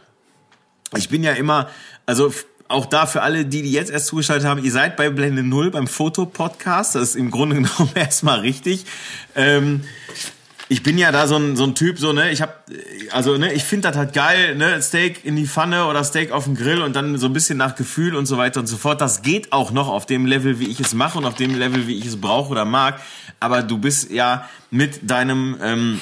Ich 0.96 1.10
bin 1.10 1.24
ja 1.24 1.34
immer, 1.34 1.70
also 2.06 2.32
auch 2.68 2.86
da 2.86 3.06
für 3.06 3.22
alle, 3.24 3.46
die, 3.46 3.64
die 3.64 3.72
jetzt 3.72 3.92
erst 3.92 4.08
zugeschaltet 4.08 4.48
haben, 4.48 4.64
ihr 4.64 4.72
seid 4.72 4.96
bei 4.96 5.10
Blende 5.10 5.44
Null 5.44 5.72
beim 5.72 5.88
Fotopodcast. 5.88 6.96
Das 6.96 7.02
ist 7.02 7.16
im 7.16 7.32
Grunde 7.32 7.56
genommen 7.62 7.92
erstmal 7.96 8.40
richtig. 8.40 8.86
Ähm, 9.36 9.84
ich 10.70 10.82
bin 10.82 10.98
ja 10.98 11.12
da 11.12 11.28
so 11.28 11.36
ein, 11.36 11.56
so 11.56 11.66
ein 11.66 11.76
Typ, 11.76 12.00
so, 12.00 12.14
ne, 12.14 12.32
ich 12.32 12.42
hab, 12.42 12.66
also, 13.12 13.38
ne, 13.38 13.54
ich 13.54 13.64
finde 13.64 13.90
das 13.90 13.98
halt 13.98 14.14
geil, 14.14 14.56
ne, 14.56 14.82
Steak 14.82 15.26
in 15.26 15.36
die 15.36 15.46
Pfanne 15.46 15.86
oder 15.88 16.04
Steak 16.04 16.32
auf 16.32 16.46
dem 16.46 16.56
Grill 16.56 16.82
und 16.82 16.96
dann 16.96 17.18
so 17.18 17.28
ein 17.28 17.34
bisschen 17.34 17.58
nach 17.58 17.76
Gefühl 17.76 18.16
und 18.16 18.26
so 18.26 18.38
weiter 18.38 18.60
und 18.60 18.68
so 18.68 18.78
fort. 18.78 19.02
Das 19.02 19.22
geht 19.22 19.52
auch 19.52 19.72
noch 19.72 19.90
auf 19.90 20.06
dem 20.06 20.26
Level, 20.26 20.60
wie 20.60 20.68
ich 20.68 20.80
es 20.80 20.94
mache 20.94 21.18
und 21.18 21.26
auf 21.26 21.36
dem 21.36 21.58
Level, 21.58 21.88
wie 21.88 21.98
ich 21.98 22.06
es 22.06 22.20
brauche 22.20 22.52
oder 22.52 22.66
mag. 22.66 23.00
Aber 23.40 23.62
du 23.62 23.78
bist 23.78 24.10
ja 24.10 24.50
mit 24.72 25.10
deinem, 25.10 25.58
ähm, 25.62 26.00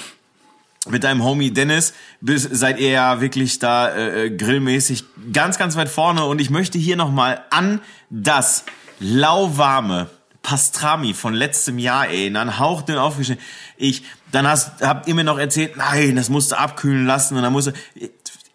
mit 0.88 1.03
deinem 1.03 1.24
Homie 1.24 1.51
Dennis 1.51 1.94
bis, 2.22 2.44
seid 2.44 2.80
ihr 2.80 2.89
ja 2.89 3.22
wirklich 3.22 3.60
da 3.60 3.89
äh, 3.89 4.25
äh, 4.25 4.30
grillmäßig 4.30 5.06
ganz, 5.34 5.58
ganz 5.58 5.75
weit 5.75 5.89
vorne. 5.89 6.25
Und 6.25 6.39
ich 6.39 6.50
möchte 6.50 6.77
hier 6.77 6.96
nochmal 6.96 7.44
an 7.50 7.82
das 8.10 8.63
lauwarme 9.00 10.10
Pastrami 10.44 11.13
von 11.13 11.34
letztem 11.34 11.77
Jahr 11.77 12.08
erinnern. 12.08 12.58
Hauchdünn 12.58 12.98
aufgeschnitten. 12.98 13.44
Ich, 13.77 14.03
dann 14.31 14.47
hast, 14.47 14.81
habt 14.81 15.07
ihr 15.07 15.15
mir 15.15 15.23
noch 15.23 15.38
erzählt, 15.38 15.77
nein, 15.77 16.15
das 16.15 16.29
musst 16.29 16.51
du 16.51 16.59
abkühlen 16.59 17.05
lassen 17.05 17.38
und 17.38 17.43
dann 17.43 17.53
musst 17.53 17.67
du, 17.67 17.71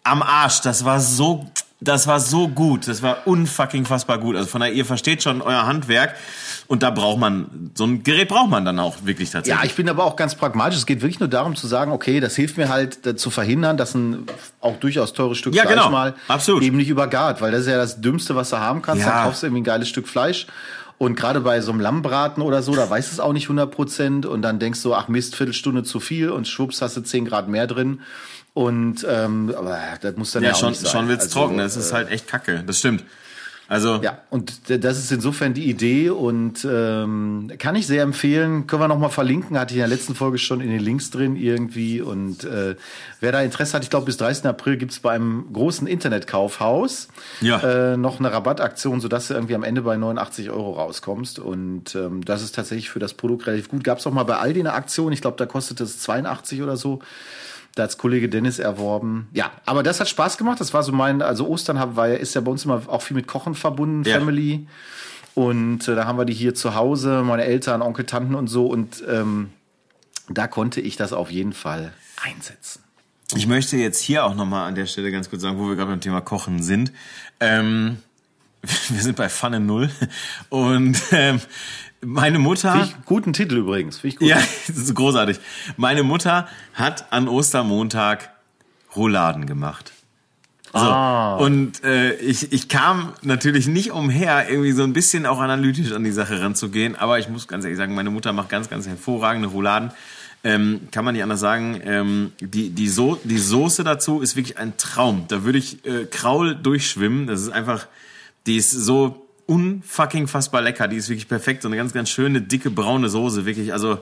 am 0.03 0.21
Arsch, 0.21 0.61
das 0.61 0.85
war 0.85 0.99
so, 0.99 1.45
das 1.79 2.07
war 2.07 2.19
so 2.19 2.47
gut, 2.47 2.87
das 2.87 3.01
war 3.01 3.19
unfucking 3.25 3.85
fassbar 3.85 4.17
gut. 4.17 4.35
Also 4.35 4.47
von 4.47 4.61
daher, 4.61 4.73
ihr 4.73 4.85
versteht 4.85 5.21
schon 5.21 5.41
euer 5.41 5.67
Handwerk 5.67 6.15
und 6.67 6.81
da 6.81 6.89
braucht 6.89 7.19
man, 7.19 7.71
so 7.75 7.85
ein 7.85 8.03
Gerät 8.03 8.29
braucht 8.29 8.49
man 8.49 8.65
dann 8.65 8.79
auch 8.79 8.95
wirklich 9.03 9.29
tatsächlich. 9.29 9.61
Ja, 9.61 9.65
ich 9.65 9.75
bin 9.75 9.87
aber 9.87 10.05
auch 10.05 10.15
ganz 10.15 10.35
pragmatisch. 10.35 10.77
Es 10.77 10.85
geht 10.85 11.01
wirklich 11.01 11.19
nur 11.19 11.29
darum 11.29 11.55
zu 11.55 11.67
sagen, 11.67 11.91
okay, 11.91 12.19
das 12.19 12.35
hilft 12.35 12.57
mir 12.57 12.69
halt 12.69 13.05
äh, 13.05 13.15
zu 13.15 13.29
verhindern, 13.29 13.77
dass 13.77 13.93
ein 13.93 14.25
auch 14.59 14.77
durchaus 14.77 15.13
teures 15.13 15.37
Stück 15.37 15.53
Ja, 15.53 15.63
Fleisch 15.63 15.75
genau. 15.75 15.89
mal 15.89 16.15
Absolut. 16.27 16.63
eben 16.63 16.77
nicht 16.77 16.89
übergart, 16.89 17.41
weil 17.41 17.51
das 17.51 17.61
ist 17.61 17.67
ja 17.67 17.77
das 17.77 18.01
Dümmste, 18.01 18.35
was 18.35 18.49
du 18.49 18.57
haben 18.57 18.81
kannst. 18.81 19.05
Ja. 19.05 19.11
Dann 19.11 19.23
kaufst 19.25 19.43
du 19.43 19.47
irgendwie 19.47 19.61
ein 19.61 19.65
geiles 19.65 19.87
Stück 19.87 20.07
Fleisch. 20.07 20.47
Und 20.99 21.15
gerade 21.15 21.41
bei 21.41 21.61
so 21.61 21.71
einem 21.71 21.79
Lammbraten 21.79 22.41
oder 22.41 22.63
so, 22.63 22.73
da 22.75 22.89
weiß 22.89 23.11
es 23.11 23.19
auch 23.19 23.33
nicht 23.33 23.45
100 23.45 23.69
Prozent. 23.69 24.25
Und 24.25 24.41
dann 24.41 24.57
denkst 24.59 24.81
du, 24.81 24.95
ach 24.95 25.07
Mist, 25.07 25.35
Viertelstunde 25.35 25.83
zu 25.83 25.99
viel 25.99 26.29
und 26.29 26.47
schwupps 26.47 26.81
hast 26.81 26.97
du 26.97 27.01
10 27.01 27.25
Grad 27.25 27.47
mehr 27.49 27.67
drin. 27.67 28.01
Und 28.53 29.05
ähm, 29.07 29.53
aber 29.55 29.77
das 30.01 30.15
muss 30.15 30.31
dann 30.31 30.41
ja, 30.41 30.49
Ja, 30.49 30.55
auch 30.55 30.59
schon, 30.59 30.69
nicht 30.69 30.81
sein. 30.81 30.91
schon 30.91 31.07
wird's 31.07 31.25
Also, 31.25 31.39
trocken. 31.39 31.57
Das 31.59 31.77
ist 31.77 31.91
äh, 31.91 31.93
halt 31.93 32.09
echt 32.09 32.27
kacke. 32.27 32.63
Das 32.65 32.79
stimmt. 32.79 33.03
Also 33.69 33.99
Ja, 34.01 34.19
und 34.29 34.69
das 34.69 34.97
ist 34.97 35.11
insofern 35.11 35.53
die 35.53 35.69
Idee 35.69 36.09
und 36.09 36.65
ähm, 36.69 37.51
kann 37.59 37.75
ich 37.75 37.85
sehr 37.85 38.03
empfehlen. 38.03 38.65
Können 38.65 38.81
wir 38.81 38.87
nochmal 38.87 39.09
verlinken, 39.09 39.59
hatte 39.59 39.73
ich 39.73 39.77
in 39.77 39.87
der 39.87 39.89
letzten 39.89 40.15
Folge 40.15 40.37
schon 40.37 40.61
in 40.61 40.69
den 40.69 40.79
Links 40.79 41.09
drin 41.09 41.35
irgendwie. 41.35 42.01
Und 42.01 42.45
äh, 42.45 42.75
wer 43.19 43.31
da 43.33 43.41
Interesse 43.41 43.73
hat, 43.73 43.83
ich 43.83 43.89
glaube 43.89 44.05
bis 44.05 44.15
30. 44.17 44.45
April 44.45 44.77
gibt's 44.77 44.99
bei 44.99 45.11
einem 45.11 45.47
großen 45.51 45.85
Internetkaufhaus 45.85 47.09
Ja. 47.41 47.59
äh, 47.93 47.97
noch 47.97 48.19
eine 48.19 48.31
Rabattaktion, 48.31 49.01
sodass 49.01 49.27
du 49.27 49.33
irgendwie 49.33 49.55
am 49.55 49.63
Ende 49.63 49.81
bei 49.81 49.97
89 49.97 50.49
Euro 50.49 50.71
rauskommst. 50.73 51.39
Und 51.39 51.93
ähm, 51.95 52.23
das 52.23 52.43
ist 52.43 52.55
tatsächlich 52.55 52.89
für 52.89 52.99
das 52.99 53.13
Produkt 53.13 53.47
relativ 53.47 53.69
gut. 53.69 53.83
Gab's 53.83 54.07
auch 54.07 54.11
mal 54.13 54.23
bei 54.23 54.37
Aldi 54.37 54.61
eine 54.61 54.73
Aktion, 54.73 55.11
ich 55.11 55.21
glaube, 55.21 55.37
da 55.37 55.45
kostet 55.45 55.81
es 55.81 55.99
82 55.99 56.61
oder 56.61 56.77
so. 56.77 56.99
Da 57.77 57.83
hat's 57.83 57.97
Kollege 57.99 58.27
Dennis 58.27 58.57
erworben. 58.57 59.27
Ja, 59.33 59.51
aber 59.65 59.83
das 59.83 59.99
hat 59.99 60.09
Spaß 60.09 60.37
gemacht. 60.39 60.59
Das 60.59 60.73
war 60.73 60.81
so 60.81 60.91
mein, 60.91 61.21
also 61.21 61.47
Ostern 61.47 61.77
haben, 61.77 61.95
war 61.95 62.07
ja, 62.07 62.15
ist 62.15 62.33
ja 62.33 62.41
bei 62.41 62.49
uns 62.49 62.65
immer 62.65 62.81
auch 62.87 63.03
viel 63.03 63.15
mit 63.15 63.27
Kochen 63.27 63.53
verbunden, 63.53 64.03
Ja. 64.03 64.17
Family. 64.17 64.67
Und 65.35 65.87
äh, 65.87 65.95
da 65.95 66.05
haben 66.05 66.17
wir 66.17 66.25
die 66.25 66.33
hier 66.33 66.55
zu 66.55 66.73
Hause, 66.73 67.21
meine 67.23 67.43
Eltern, 67.43 67.83
Onkel, 67.83 68.05
Tanten 68.05 68.33
und 68.33 68.47
so. 68.47 68.65
Und 68.65 69.03
ähm, 69.07 69.51
da 70.27 70.47
konnte 70.47 70.81
ich 70.81 70.95
das 70.95 71.13
auf 71.13 71.29
jeden 71.29 71.53
Fall 71.53 71.93
einsetzen. 72.23 72.81
Ich 73.35 73.45
möchte 73.45 73.77
jetzt 73.77 74.01
hier 74.01 74.25
auch 74.25 74.33
nochmal 74.33 74.67
an 74.67 74.73
der 74.73 74.87
Stelle 74.87 75.11
ganz 75.11 75.29
kurz 75.29 75.43
sagen, 75.43 75.59
wo 75.59 75.67
wir 75.67 75.75
gerade 75.75 75.91
beim 75.91 76.01
Thema 76.01 76.21
Kochen 76.21 76.63
sind. 76.63 76.91
Ähm, 77.39 77.97
wir 78.61 79.01
sind 79.01 79.17
bei 79.17 79.29
Pfanne 79.29 79.59
Null. 79.59 79.91
Und 80.49 80.99
ähm, 81.11 81.39
meine 82.01 82.39
Mutter. 82.39 82.71
Finde 82.71 82.87
ich 82.87 83.05
guten 83.05 83.33
Titel 83.33 83.57
übrigens. 83.57 83.99
Finde 83.99 84.13
ich 84.13 84.19
gut. 84.19 84.27
Ja, 84.27 84.37
das 84.67 84.77
ist 84.77 84.95
großartig. 84.95 85.39
Meine 85.77 86.03
Mutter 86.03 86.47
hat 86.73 87.11
an 87.11 87.27
Ostermontag 87.27 88.29
Rouladen 88.95 89.45
gemacht. 89.45 89.93
So. 90.73 90.79
Ah. 90.79 91.37
Und 91.37 91.83
äh, 91.83 92.13
ich, 92.15 92.51
ich 92.51 92.67
kam 92.67 93.13
natürlich 93.21 93.67
nicht 93.67 93.91
umher, 93.91 94.49
irgendwie 94.49 94.73
so 94.73 94.83
ein 94.83 94.93
bisschen 94.93 95.25
auch 95.25 95.39
analytisch 95.39 95.91
an 95.93 96.03
die 96.03 96.11
Sache 96.11 96.41
ranzugehen, 96.41 96.95
aber 96.95 97.19
ich 97.19 97.29
muss 97.29 97.47
ganz 97.47 97.63
ehrlich 97.63 97.77
sagen, 97.77 97.95
meine 97.95 98.09
Mutter 98.09 98.33
macht 98.33 98.49
ganz, 98.49 98.69
ganz 98.69 98.85
hervorragende 98.85 99.47
Rouladen. 99.47 99.91
Ähm, 100.43 100.87
kann 100.91 101.03
man 101.03 101.13
nicht 101.13 101.23
anders 101.23 101.39
sagen. 101.39 101.81
Ähm, 101.83 102.31
die, 102.39 102.69
die, 102.69 102.89
so 102.89 103.19
die 103.23 103.39
Soße 103.39 103.83
dazu 103.83 104.21
ist 104.21 104.35
wirklich 104.35 104.57
ein 104.57 104.77
Traum. 104.77 105.25
Da 105.29 105.43
würde 105.43 105.57
ich 105.57 105.85
äh, 105.85 106.05
Kraul 106.05 106.55
durchschwimmen. 106.55 107.27
Das 107.27 107.41
ist 107.41 107.49
einfach, 107.49 107.87
die 108.45 108.57
ist 108.57 108.71
so 108.71 109.26
unfucking 109.47 110.27
fassbar 110.27 110.61
lecker. 110.61 110.87
Die 110.87 110.97
ist 110.97 111.09
wirklich 111.09 111.27
perfekt. 111.27 111.63
So 111.63 111.69
eine 111.69 111.77
ganz, 111.77 111.93
ganz 111.93 112.09
schöne, 112.09 112.41
dicke, 112.41 112.69
braune 112.69 113.09
Soße. 113.09 113.45
Wirklich, 113.45 113.73
also 113.73 113.99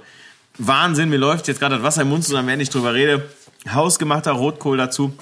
Wahnsinn. 0.57 1.09
Mir 1.09 1.17
läuft 1.17 1.47
jetzt 1.47 1.59
gerade 1.59 1.75
das 1.75 1.83
Wasser 1.83 2.01
im 2.01 2.09
Mund 2.09 2.25
zusammen, 2.25 2.49
wenn 2.49 2.59
ich 2.59 2.69
drüber 2.69 2.93
rede. 2.93 3.23
Hausgemachter 3.71 4.33
Rotkohl 4.33 4.77
dazu. 4.77 5.17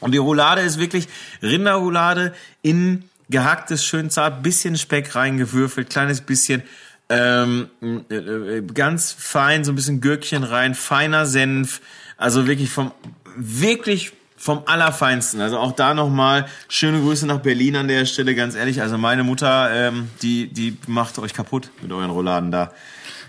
Und 0.00 0.12
die 0.12 0.18
Roulade 0.18 0.60
ist 0.60 0.78
wirklich 0.78 1.08
Rinderroulade 1.42 2.34
in 2.62 3.04
gehacktes, 3.28 3.84
schön 3.84 4.10
zart, 4.10 4.42
bisschen 4.42 4.76
Speck 4.76 5.14
reingewürfelt, 5.14 5.90
kleines 5.90 6.20
bisschen, 6.20 6.62
ähm, 7.08 7.68
äh, 7.80 8.62
ganz 8.74 9.12
fein, 9.12 9.64
so 9.64 9.72
ein 9.72 9.76
bisschen 9.76 10.00
Gürkchen 10.00 10.42
rein, 10.42 10.74
feiner 10.74 11.26
Senf, 11.26 11.80
also 12.16 12.46
wirklich 12.46 12.70
vom, 12.70 12.92
wirklich 13.36 14.12
vom 14.40 14.62
Allerfeinsten. 14.64 15.40
Also 15.42 15.58
auch 15.58 15.72
da 15.72 15.92
nochmal 15.92 16.46
schöne 16.68 16.98
Grüße 17.00 17.26
nach 17.26 17.40
Berlin 17.40 17.76
an 17.76 17.88
der 17.88 18.06
Stelle, 18.06 18.34
ganz 18.34 18.54
ehrlich. 18.54 18.80
Also 18.80 18.96
meine 18.96 19.22
Mutter, 19.22 19.70
ähm, 19.70 20.08
die, 20.22 20.46
die 20.48 20.78
macht 20.86 21.18
euch 21.18 21.34
kaputt 21.34 21.70
mit 21.82 21.92
euren 21.92 22.10
Rouladen 22.10 22.50
da. 22.50 22.72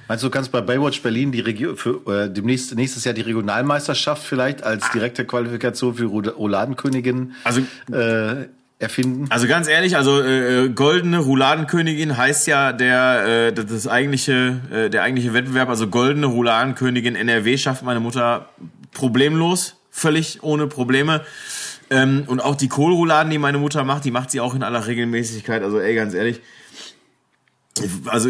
Meinst 0.07 0.23
du, 0.23 0.27
du 0.27 0.31
kannst 0.31 0.51
bei 0.53 0.61
Baywatch 0.61 1.01
Berlin 1.01 1.33
die 1.33 1.41
Regio 1.41 1.75
für 1.75 2.01
äh, 2.09 2.29
demnächst 2.33 2.73
nächstes 2.75 3.03
Jahr 3.03 3.13
die 3.13 3.21
Regionalmeisterschaft 3.21 4.23
vielleicht 4.23 4.63
als 4.63 4.89
direkte 4.91 5.25
Qualifikation 5.25 5.95
für 5.95 6.05
Roula- 6.05 6.31
Rouladenkönigin 6.31 7.33
Also 7.43 7.61
äh, 7.91 8.47
erfinden? 8.79 9.27
Also 9.29 9.47
ganz 9.47 9.67
ehrlich, 9.67 9.97
also 9.97 10.21
äh, 10.21 10.69
goldene 10.69 11.17
Rouladenkönigin 11.19 12.15
heißt 12.15 12.47
ja 12.47 12.71
der 12.71 13.49
äh, 13.49 13.53
das 13.53 13.87
eigentliche 13.87 14.61
äh, 14.71 14.89
der 14.89 15.03
eigentliche 15.03 15.33
Wettbewerb, 15.33 15.67
also 15.67 15.87
goldene 15.87 16.27
Rouladenkönigin 16.27 17.15
NRW 17.15 17.57
schafft 17.57 17.83
meine 17.83 17.99
Mutter 17.99 18.49
problemlos, 18.93 19.75
völlig 19.91 20.41
ohne 20.41 20.65
Probleme. 20.67 21.21
Ähm, 21.89 22.23
und 22.27 22.39
auch 22.39 22.55
die 22.55 22.69
Kohlrouladen, 22.69 23.29
die 23.29 23.37
meine 23.37 23.57
Mutter 23.57 23.83
macht, 23.83 24.05
die 24.05 24.11
macht 24.11 24.31
sie 24.31 24.39
auch 24.39 24.55
in 24.55 24.63
aller 24.63 24.87
Regelmäßigkeit. 24.87 25.61
Also 25.61 25.79
ey, 25.79 25.93
ganz 25.93 26.13
ehrlich, 26.13 26.41
also 28.05 28.29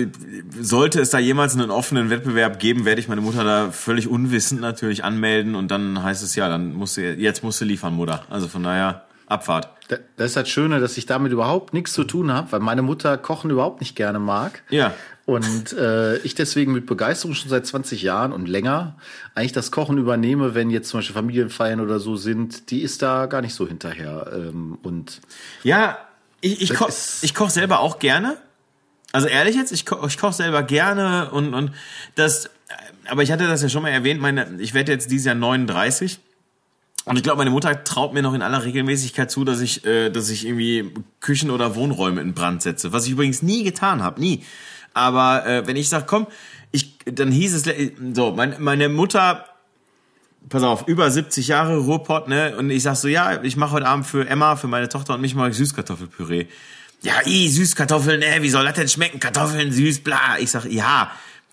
sollte 0.60 1.02
es 1.02 1.10
da 1.10 1.18
jemals 1.20 1.54
einen 1.56 1.72
offenen 1.72 2.10
Wettbewerb 2.10 2.60
geben, 2.60 2.86
werde 2.86 3.02
ich 3.02 3.08
meine 3.08 3.22
Mutter 3.22 3.44
da 3.44 3.72
völlig 3.72 4.08
unwissend 4.08 4.62
natürlich 4.62 5.04
anmelden 5.04 5.56
und 5.56 5.70
dann 5.72 6.02
heißt 6.04 6.22
es 6.24 6.36
ja, 6.36 6.48
dann 6.48 6.74
musst 6.74 6.98
du 6.98 7.02
jetzt 7.14 7.44
musst 7.44 7.60
du 7.60 7.66
liefern, 7.66 7.94
Mutter. 7.96 8.24
Also 8.30 8.48
von 8.48 8.64
daher 8.64 9.06
Abfahrt. 9.28 9.70
Da- 9.88 9.98
Das 10.18 10.28
ist 10.28 10.36
das 10.38 10.50
Schöne, 10.50 10.80
dass 10.80 10.96
ich 10.98 11.06
damit 11.06 11.32
überhaupt 11.32 11.74
nichts 11.74 11.94
zu 11.94 12.04
tun 12.04 12.32
habe, 12.32 12.52
weil 12.52 12.60
meine 12.60 12.82
Mutter 12.84 13.18
Kochen 13.18 13.50
überhaupt 13.50 13.80
nicht 13.82 13.96
gerne 13.96 14.20
mag. 14.20 14.62
Ja. 14.70 14.94
Und 15.32 15.72
äh, 15.74 16.18
ich 16.18 16.36
deswegen 16.36 16.74
mit 16.74 16.86
Begeisterung 16.86 17.36
schon 17.36 17.50
seit 17.50 17.66
20 17.66 18.02
Jahren 18.02 18.34
und 18.34 18.50
länger 18.50 18.98
eigentlich 19.34 19.54
das 19.54 19.72
Kochen 19.72 19.98
übernehme, 19.98 20.56
wenn 20.56 20.70
jetzt 20.70 20.90
zum 20.90 20.98
Beispiel 20.98 21.14
Familienfeiern 21.14 21.80
oder 21.80 22.00
so 22.00 22.18
sind, 22.18 22.70
die 22.70 22.82
ist 22.82 23.02
da 23.02 23.28
gar 23.28 23.40
nicht 23.40 23.54
so 23.54 23.66
hinterher. 23.66 24.30
Ähm, 24.34 24.78
und 24.84 25.22
Ja, 25.64 25.98
ich, 26.42 26.62
ich, 26.62 27.34
koche 27.34 27.52
selber 27.52 27.80
auch 27.80 28.00
gerne. 28.00 28.36
Also 29.14 29.28
ehrlich 29.28 29.56
jetzt, 29.56 29.72
ich, 29.72 29.86
ko 29.86 30.06
ich 30.06 30.18
koche 30.18 30.34
selber 30.34 30.64
gerne 30.64 31.32
und, 31.32 31.54
und 31.54 31.72
das, 32.16 32.50
aber 33.10 33.24
ich 33.24 33.32
hatte 33.32 33.48
das 33.48 33.62
ja 33.62 33.70
schon 33.70 33.84
mal 33.84 33.90
erwähnt, 33.90 34.20
meine, 34.20 34.58
ich 34.60 34.74
werde 34.74 34.92
jetzt 34.92 35.12
dieses 35.12 35.28
Jahr 35.28 35.36
39. 35.36 36.20
Und 37.06 37.16
ich 37.16 37.24
glaube, 37.24 37.38
meine 37.38 37.52
Mutter 37.52 37.86
traut 37.86 38.14
mir 38.14 38.22
noch 38.22 38.34
in 38.34 38.42
aller 38.42 38.66
Regelmäßigkeit 38.66 39.32
zu, 39.32 39.46
dass 39.46 39.62
ich, 39.62 39.86
äh, 39.86 40.10
dass 40.10 40.30
ich 40.30 40.46
irgendwie 40.46 40.94
Küchen 41.22 41.52
oder 41.52 41.76
Wohnräume 41.76 42.20
in 42.20 42.34
Brand 42.34 42.62
setze. 42.62 42.92
Was 42.92 43.06
ich 43.06 43.14
übrigens 43.14 43.42
nie 43.42 43.64
getan 43.64 44.04
habe, 44.04 44.20
nie. 44.20 44.44
Aber 44.94 45.46
äh, 45.46 45.68
wenn 45.68 45.76
ich 45.76 45.90
sage, 45.90 46.06
komm, 46.08 46.28
ich, 46.72 46.98
dann 47.06 47.32
hieß 47.32 47.54
es, 47.54 47.92
so, 48.14 48.32
mein, 48.32 48.56
meine 48.60 48.90
Mutter 48.90 49.46
pass 50.50 50.64
auf, 50.64 50.88
über 50.88 51.10
70 51.10 51.48
Jahre 51.48 51.78
Ruhrpott, 51.78 52.28
ne? 52.28 52.56
Und 52.58 52.70
ich 52.70 52.84
sag 52.84 52.96
so, 52.96 53.08
ja, 53.08 53.42
ich 53.44 53.56
mache 53.58 53.74
heute 53.74 53.88
Abend 53.88 54.06
für 54.06 54.28
Emma, 54.28 54.56
für 54.56 54.68
meine 54.68 54.90
Tochter 54.90 55.16
und 55.16 55.22
mich 55.22 55.36
mal 55.36 55.52
Süßkartoffelpüree. 55.52 56.48
Ja, 57.02 57.14
i, 57.26 57.50
Süßkartoffeln, 57.50 58.22
äh, 58.22 58.42
wie 58.42 58.50
soll 58.50 58.66
das 58.66 58.76
denn 58.76 58.88
schmecken? 58.88 59.20
Kartoffeln 59.20 59.72
süß, 59.72 60.04
bla. 60.04 60.38
Ich 60.40 60.52
sag, 60.52 60.66
ja, 60.66 61.12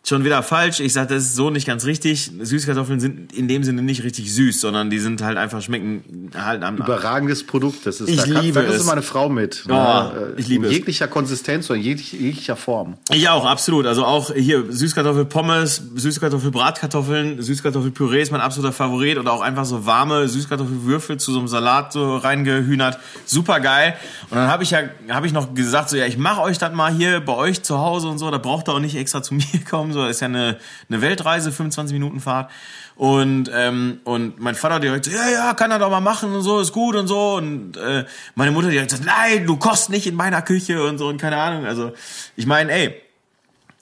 schon 0.08 0.24
wieder 0.24 0.42
falsch. 0.42 0.80
Ich 0.80 0.92
sag, 0.92 1.08
das 1.08 1.24
ist 1.24 1.34
so 1.36 1.50
nicht 1.50 1.66
ganz 1.66 1.84
richtig. 1.84 2.30
Süßkartoffeln 2.40 3.00
sind 3.00 3.32
in 3.32 3.48
dem 3.48 3.62
Sinne 3.64 3.82
nicht 3.82 4.02
richtig 4.04 4.34
süß, 4.34 4.60
sondern 4.60 4.90
die 4.90 4.98
sind 4.98 5.22
halt 5.22 5.36
einfach 5.38 5.62
schmecken 5.62 6.30
halt 6.34 6.62
am 6.62 6.76
überragendes 6.76 7.44
Produkt. 7.46 7.86
Das 7.86 8.00
ist, 8.00 8.08
Ich 8.08 8.16
da 8.16 8.24
kann, 8.24 8.42
liebe 8.42 8.62
da 8.62 8.66
ist 8.68 8.80
es. 8.80 8.86
meine 8.86 9.02
Frau 9.02 9.28
mit. 9.28 9.64
Oh, 9.68 9.72
ne? 9.72 10.34
ich 10.36 10.48
liebe 10.48 10.66
in 10.66 10.70
es. 10.72 10.76
jeglicher 10.78 11.08
Konsistenz 11.08 11.68
oder 11.70 11.78
in 11.78 11.84
jeglich, 11.84 12.12
jeglicher 12.12 12.56
Form. 12.56 12.96
Ich 13.10 13.28
auch, 13.28 13.44
absolut. 13.44 13.86
Also 13.86 14.04
auch 14.04 14.32
hier 14.34 14.64
Süßkartoffelpommes, 14.70 15.82
Süßkartoffelbratkartoffeln, 15.96 17.40
Süßkartoffelpüree 17.42 18.22
ist 18.22 18.32
mein 18.32 18.40
absoluter 18.40 18.72
Favorit 18.72 19.18
oder 19.18 19.32
auch 19.32 19.40
einfach 19.40 19.64
so 19.64 19.86
warme 19.86 20.28
Süßkartoffelwürfel 20.28 21.18
zu 21.18 21.32
so 21.32 21.38
einem 21.38 21.48
Salat 21.48 21.92
so 21.92 22.16
reingehühnert. 22.16 22.98
Super 23.24 23.60
geil. 23.60 23.94
Und 24.30 24.36
dann 24.36 24.48
habe 24.48 24.62
ich 24.62 24.70
ja 24.70 24.80
habe 25.10 25.26
ich 25.26 25.32
noch 25.32 25.54
gesagt 25.54 25.90
so 25.90 25.96
ja, 25.96 26.06
ich 26.06 26.18
mache 26.18 26.40
euch 26.42 26.58
das 26.58 26.72
mal 26.72 26.92
hier 26.92 27.20
bei 27.20 27.34
euch 27.34 27.62
zu 27.62 27.78
Hause 27.78 28.08
und 28.08 28.18
so, 28.18 28.30
da 28.30 28.38
braucht 28.38 28.68
ihr 28.68 28.74
auch 28.74 28.80
nicht 28.80 28.96
extra 28.96 29.22
zu 29.22 29.34
mir 29.38 29.44
kommen, 29.68 29.92
so 29.92 29.97
das 30.02 30.16
ist 30.16 30.20
ja 30.20 30.26
eine 30.26 30.58
eine 30.88 31.00
Weltreise, 31.02 31.52
25 31.52 31.92
Minuten 31.92 32.20
Fahrt. 32.20 32.50
Und 32.96 33.50
ähm, 33.54 34.00
und 34.04 34.40
mein 34.40 34.54
Vater 34.54 34.80
direkt 34.80 35.04
so, 35.04 35.10
ja, 35.10 35.30
ja, 35.30 35.54
kann 35.54 35.70
er 35.70 35.78
doch 35.78 35.90
mal 35.90 36.00
machen 36.00 36.32
und 36.34 36.42
so, 36.42 36.60
ist 36.60 36.72
gut 36.72 36.96
und 36.96 37.06
so. 37.06 37.34
Und 37.34 37.76
äh, 37.76 38.04
meine 38.34 38.50
Mutter 38.50 38.70
direkt 38.70 38.90
so, 38.90 38.96
nein, 39.04 39.46
du 39.46 39.56
kochst 39.56 39.90
nicht 39.90 40.06
in 40.06 40.14
meiner 40.14 40.42
Küche 40.42 40.84
und 40.84 40.98
so 40.98 41.08
und 41.08 41.20
keine 41.20 41.36
Ahnung. 41.36 41.64
Also 41.64 41.92
ich 42.36 42.46
meine, 42.46 42.72
ey, 42.72 43.02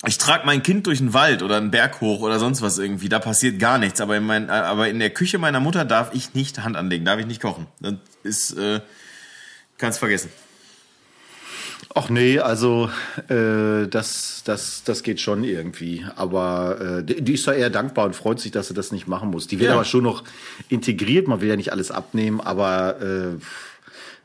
ich 0.04 0.18
trage 0.18 0.44
mein 0.44 0.62
Kind 0.62 0.86
durch 0.86 0.98
den 0.98 1.14
Wald 1.14 1.42
oder 1.42 1.56
einen 1.56 1.70
Berg 1.70 2.00
hoch 2.00 2.20
oder 2.20 2.38
sonst 2.38 2.60
was 2.60 2.78
irgendwie, 2.78 3.08
da 3.08 3.18
passiert 3.18 3.58
gar 3.58 3.78
nichts. 3.78 4.00
Aber 4.00 4.16
in, 4.16 4.24
mein, 4.24 4.50
aber 4.50 4.88
in 4.88 4.98
der 4.98 5.10
Küche 5.10 5.38
meiner 5.38 5.60
Mutter 5.60 5.84
darf 5.84 6.10
ich 6.12 6.34
nicht 6.34 6.62
Hand 6.62 6.76
anlegen, 6.76 7.04
darf 7.04 7.18
ich 7.18 7.26
nicht 7.26 7.40
kochen. 7.40 7.66
Das 7.80 7.94
ist, 8.22 8.52
äh, 8.52 8.80
kannst 9.78 9.98
vergessen. 9.98 10.30
Ach 11.94 12.10
nee, 12.10 12.38
also 12.38 12.90
äh, 13.28 13.86
das, 13.88 14.42
das, 14.44 14.82
das 14.84 15.02
geht 15.02 15.20
schon 15.20 15.44
irgendwie. 15.44 16.04
Aber 16.16 16.98
äh, 16.98 17.02
die, 17.04 17.32
ist 17.34 17.46
da 17.46 17.52
eher 17.54 17.70
dankbar 17.70 18.04
und 18.06 18.14
freut 18.14 18.38
sich, 18.40 18.52
dass 18.52 18.68
sie 18.68 18.74
das 18.74 18.92
nicht 18.92 19.06
machen 19.06 19.30
muss. 19.30 19.46
Die 19.46 19.58
wird 19.58 19.68
Ja. 19.70 19.74
aber 19.76 19.84
schon 19.84 20.02
noch 20.04 20.24
integriert. 20.68 21.26
Man 21.28 21.40
will 21.40 21.48
ja 21.48 21.56
nicht 21.56 21.72
alles 21.72 21.90
abnehmen, 21.90 22.40
aber 22.40 23.00
äh, 23.00 23.38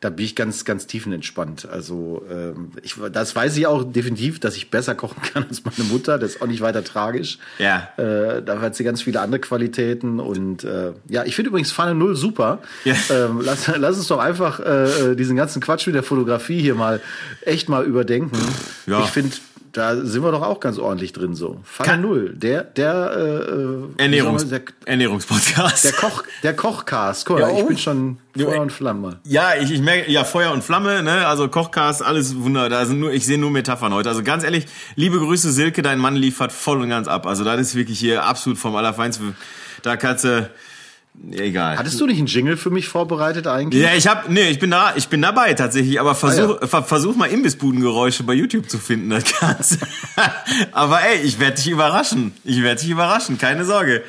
da 0.01 0.09
bin 0.09 0.25
ich 0.25 0.35
ganz, 0.35 0.65
ganz 0.65 0.87
tiefenentspannt. 0.87 1.69
Also 1.69 2.25
ähm, 2.29 2.71
ich, 2.81 2.95
das 3.13 3.35
weiß 3.35 3.55
ich 3.55 3.67
auch 3.67 3.83
definitiv, 3.83 4.39
dass 4.39 4.57
ich 4.57 4.71
besser 4.71 4.95
kochen 4.95 5.21
kann 5.21 5.45
als 5.47 5.63
meine 5.63 5.87
Mutter. 5.89 6.17
Das 6.17 6.31
ist 6.31 6.41
auch 6.41 6.47
nicht 6.47 6.61
weiter 6.61 6.83
tragisch. 6.83 7.37
Ja. 7.59 7.87
Äh, 7.97 8.41
da 8.41 8.59
hat 8.61 8.75
sie 8.75 8.83
ganz 8.83 9.03
viele 9.03 9.21
andere 9.21 9.39
Qualitäten. 9.39 10.19
Und 10.19 10.63
äh, 10.63 10.93
ja, 11.07 11.23
ich 11.23 11.35
finde 11.35 11.49
übrigens 11.49 11.71
Pfanne 11.71 11.93
Null 11.93 12.15
super. 12.15 12.59
Ja. 12.83 12.95
Ähm, 13.11 13.41
lass, 13.43 13.67
lass 13.77 13.97
uns 13.97 14.07
doch 14.07 14.17
einfach 14.17 14.59
äh, 14.59 15.15
diesen 15.15 15.35
ganzen 15.35 15.61
Quatsch 15.61 15.85
mit 15.85 15.95
der 15.95 16.03
Fotografie 16.03 16.59
hier 16.59 16.73
mal 16.73 16.99
echt 17.41 17.69
mal 17.69 17.85
überdenken. 17.85 18.39
Ja. 18.87 19.01
Ich 19.01 19.09
finde, 19.11 19.35
da 19.71 19.95
sind 19.95 20.23
wir 20.23 20.31
doch 20.31 20.41
auch 20.41 20.59
ganz 20.59 20.77
ordentlich 20.77 21.13
drin 21.13 21.35
so. 21.35 21.59
Falle 21.63 21.97
Null, 21.97 22.33
der 22.35 22.63
der 22.63 23.87
äh, 23.97 24.01
Ernährungs 24.01 24.49
der, 24.49 24.61
Ernährungspodcast. 24.85 25.85
der 25.85 25.91
Koch 25.93 26.23
der 26.43 26.55
Kochcast. 26.55 27.25
Guck 27.25 27.39
mal, 27.39 27.49
Ja, 27.49 27.57
ich 27.57 27.63
oh. 27.63 27.67
bin 27.67 27.77
schon 27.77 28.17
Feuer 28.37 28.61
und 28.61 28.71
Flamme. 28.71 29.19
Ja, 29.23 29.53
ich, 29.59 29.71
ich 29.71 29.81
merke, 29.81 30.11
ja, 30.11 30.23
Feuer 30.23 30.51
und 30.51 30.63
Flamme, 30.63 31.03
ne, 31.03 31.27
also 31.27 31.47
Kochcast, 31.47 32.03
alles 32.03 32.35
wunderbar. 32.35 32.69
Da 32.69 32.85
sind 32.85 32.99
nur, 32.99 33.11
ich 33.11 33.25
sehe 33.25 33.37
nur 33.37 33.51
Metaphern 33.51 33.93
heute. 33.93 34.09
Also 34.09 34.23
ganz 34.23 34.43
ehrlich, 34.43 34.65
liebe 34.95 35.19
Grüße, 35.19 35.51
Silke, 35.51 35.81
dein 35.81 35.99
Mann 35.99 36.15
liefert 36.15 36.51
voll 36.51 36.81
und 36.81 36.89
ganz 36.89 37.07
ab. 37.07 37.25
Also 37.25 37.43
das 37.43 37.59
ist 37.59 37.75
wirklich 37.75 37.99
hier 37.99 38.25
absolut 38.25 38.57
vom 38.57 38.75
Allerfeinsten. 38.75 39.35
Da 39.83 39.97
kannst 39.97 40.23
du, 40.25 40.49
egal. 41.31 41.77
Hattest 41.77 41.99
du 41.99 42.05
nicht 42.05 42.17
einen 42.17 42.27
Jingle 42.27 42.57
für 42.57 42.69
mich 42.69 42.87
vorbereitet 42.87 43.47
eigentlich? 43.47 43.81
Ja, 43.83 43.93
ich 43.95 44.07
hab, 44.07 44.29
nee, 44.29 44.49
ich 44.49 44.59
bin 44.59 44.71
da, 44.71 44.93
ich 44.95 45.07
bin 45.07 45.21
dabei 45.21 45.53
tatsächlich, 45.53 45.99
aber 45.99 46.15
versuch, 46.15 46.57
Ah, 46.61 46.67
ver, 46.67 46.83
versuch 46.83 47.15
mal 47.15 47.27
Imbissbudengeräusche 47.27 48.23
bei 48.23 48.33
YouTube 48.33 48.69
zu 48.69 48.77
finden, 48.77 49.09
das 49.09 49.23
Ganze. 49.39 49.79
aber 50.71 51.01
ey, 51.01 51.21
ich 51.21 51.39
werde 51.39 51.57
dich 51.57 51.69
überraschen. 51.69 52.33
Ich 52.43 52.61
werde 52.61 52.81
dich 52.81 52.89
überraschen, 52.89 53.37
keine 53.37 53.65
Sorge. 53.65 54.03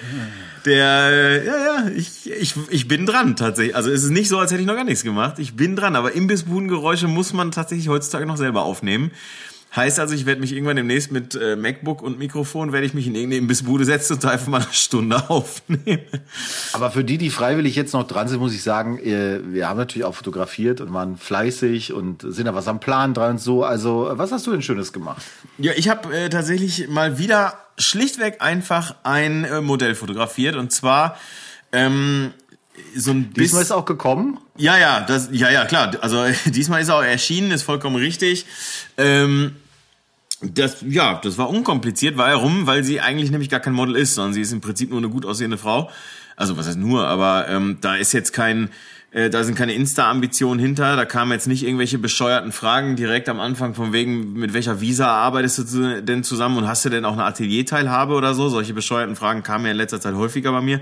Der, 0.64 1.10
äh, 1.10 1.46
ja, 1.46 1.56
ja, 1.56 1.88
ich, 1.88 2.30
ich, 2.30 2.54
ich 2.70 2.86
bin 2.86 3.04
dran 3.04 3.34
tatsächlich. 3.34 3.74
Also 3.74 3.90
es 3.90 4.04
ist 4.04 4.10
nicht 4.10 4.28
so, 4.28 4.38
als 4.38 4.52
hätte 4.52 4.60
ich 4.60 4.66
noch 4.66 4.76
gar 4.76 4.84
nichts 4.84 5.02
gemacht. 5.02 5.40
Ich 5.40 5.56
bin 5.56 5.74
dran, 5.74 5.96
aber 5.96 6.12
Imbissbudengeräusche 6.12 7.08
muss 7.08 7.32
man 7.32 7.50
tatsächlich 7.50 7.88
heutzutage 7.88 8.26
noch 8.26 8.36
selber 8.36 8.62
aufnehmen. 8.62 9.10
Heißt 9.74 9.98
also, 10.00 10.14
ich 10.14 10.26
werde 10.26 10.42
mich 10.42 10.52
irgendwann 10.52 10.76
demnächst 10.76 11.12
mit 11.12 11.34
äh, 11.34 11.56
MacBook 11.56 12.02
und 12.02 12.18
Mikrofon, 12.18 12.72
werde 12.72 12.86
ich 12.86 12.92
mich 12.92 13.06
in 13.06 13.14
irgendeine 13.14 13.38
Imbissbude 13.38 13.86
setzen 13.86 14.14
und 14.14 14.24
da 14.24 14.28
einfach 14.28 14.48
mal 14.48 14.60
eine 14.60 14.72
Stunde 14.72 15.16
aufnehmen. 15.30 16.02
Aber 16.74 16.90
für 16.90 17.04
die, 17.04 17.16
die 17.16 17.30
freiwillig 17.30 17.74
jetzt 17.74 17.94
noch 17.94 18.06
dran 18.06 18.28
sind, 18.28 18.38
muss 18.38 18.54
ich 18.54 18.62
sagen, 18.62 18.98
äh, 18.98 19.40
wir 19.42 19.70
haben 19.70 19.78
natürlich 19.78 20.04
auch 20.04 20.14
fotografiert 20.14 20.82
und 20.82 20.92
waren 20.92 21.16
fleißig 21.16 21.94
und 21.94 22.20
sind 22.20 22.44
da 22.44 22.54
was 22.54 22.68
am 22.68 22.80
Plan 22.80 23.14
dran 23.14 23.32
und 23.32 23.38
so. 23.38 23.64
Also, 23.64 24.10
was 24.12 24.30
hast 24.30 24.46
du 24.46 24.50
denn 24.50 24.60
Schönes 24.60 24.92
gemacht? 24.92 25.22
Ja, 25.56 25.72
ich 25.74 25.88
habe 25.88 26.14
äh, 26.14 26.28
tatsächlich 26.28 26.88
mal 26.88 27.18
wieder 27.18 27.54
schlichtweg 27.78 28.42
einfach 28.42 28.96
ein 29.04 29.44
äh, 29.44 29.62
Modell 29.62 29.94
fotografiert 29.94 30.54
und 30.54 30.70
zwar 30.70 31.16
ähm, 31.72 32.32
so 32.94 33.12
ein 33.12 33.32
Diesmal 33.32 33.34
bisschen. 33.34 33.60
ist 33.60 33.72
auch 33.72 33.86
gekommen. 33.86 34.38
Ja, 34.56 34.76
ja, 34.76 35.00
das, 35.00 35.28
ja, 35.32 35.50
ja, 35.50 35.64
klar. 35.64 35.92
Also 36.02 36.24
diesmal 36.46 36.82
ist 36.82 36.88
er 36.88 36.96
auch 36.96 37.02
erschienen, 37.02 37.50
ist 37.52 37.62
vollkommen 37.62 37.96
richtig. 37.96 38.44
Ähm, 38.98 39.56
das, 40.42 40.84
ja, 40.86 41.20
das 41.22 41.38
war 41.38 41.48
unkompliziert. 41.48 42.16
Warum? 42.16 42.66
Weil 42.66 42.84
sie 42.84 43.00
eigentlich 43.00 43.30
nämlich 43.30 43.48
gar 43.50 43.60
kein 43.60 43.72
Model 43.72 43.96
ist, 43.96 44.14
sondern 44.14 44.34
sie 44.34 44.40
ist 44.40 44.52
im 44.52 44.60
Prinzip 44.60 44.90
nur 44.90 44.98
eine 44.98 45.08
gut 45.08 45.24
aussehende 45.24 45.58
Frau. 45.58 45.90
Also 46.36 46.56
was 46.56 46.66
heißt 46.66 46.78
nur, 46.78 47.06
aber 47.06 47.46
ähm, 47.48 47.78
da 47.80 47.94
ist 47.96 48.12
jetzt 48.12 48.32
kein, 48.32 48.70
äh, 49.12 49.30
da 49.30 49.44
sind 49.44 49.54
keine 49.54 49.74
Insta-Ambitionen 49.74 50.58
hinter. 50.58 50.96
Da 50.96 51.04
kamen 51.04 51.32
jetzt 51.32 51.46
nicht 51.46 51.62
irgendwelche 51.64 51.98
bescheuerten 51.98 52.52
Fragen 52.52 52.96
direkt 52.96 53.28
am 53.28 53.38
Anfang 53.38 53.74
von 53.74 53.92
wegen, 53.92 54.32
mit 54.32 54.54
welcher 54.54 54.80
Visa 54.80 55.06
arbeitest 55.06 55.74
du 55.74 56.02
denn 56.02 56.24
zusammen 56.24 56.56
und 56.56 56.66
hast 56.66 56.84
du 56.84 56.88
denn 56.88 57.04
auch 57.04 57.12
eine 57.12 57.24
Atelierteilhabe 57.24 58.14
oder 58.14 58.34
so? 58.34 58.48
Solche 58.48 58.74
bescheuerten 58.74 59.14
Fragen 59.14 59.42
kamen 59.42 59.66
ja 59.66 59.70
in 59.72 59.76
letzter 59.76 60.00
Zeit 60.00 60.14
häufiger 60.14 60.52
bei 60.52 60.62
mir. 60.62 60.80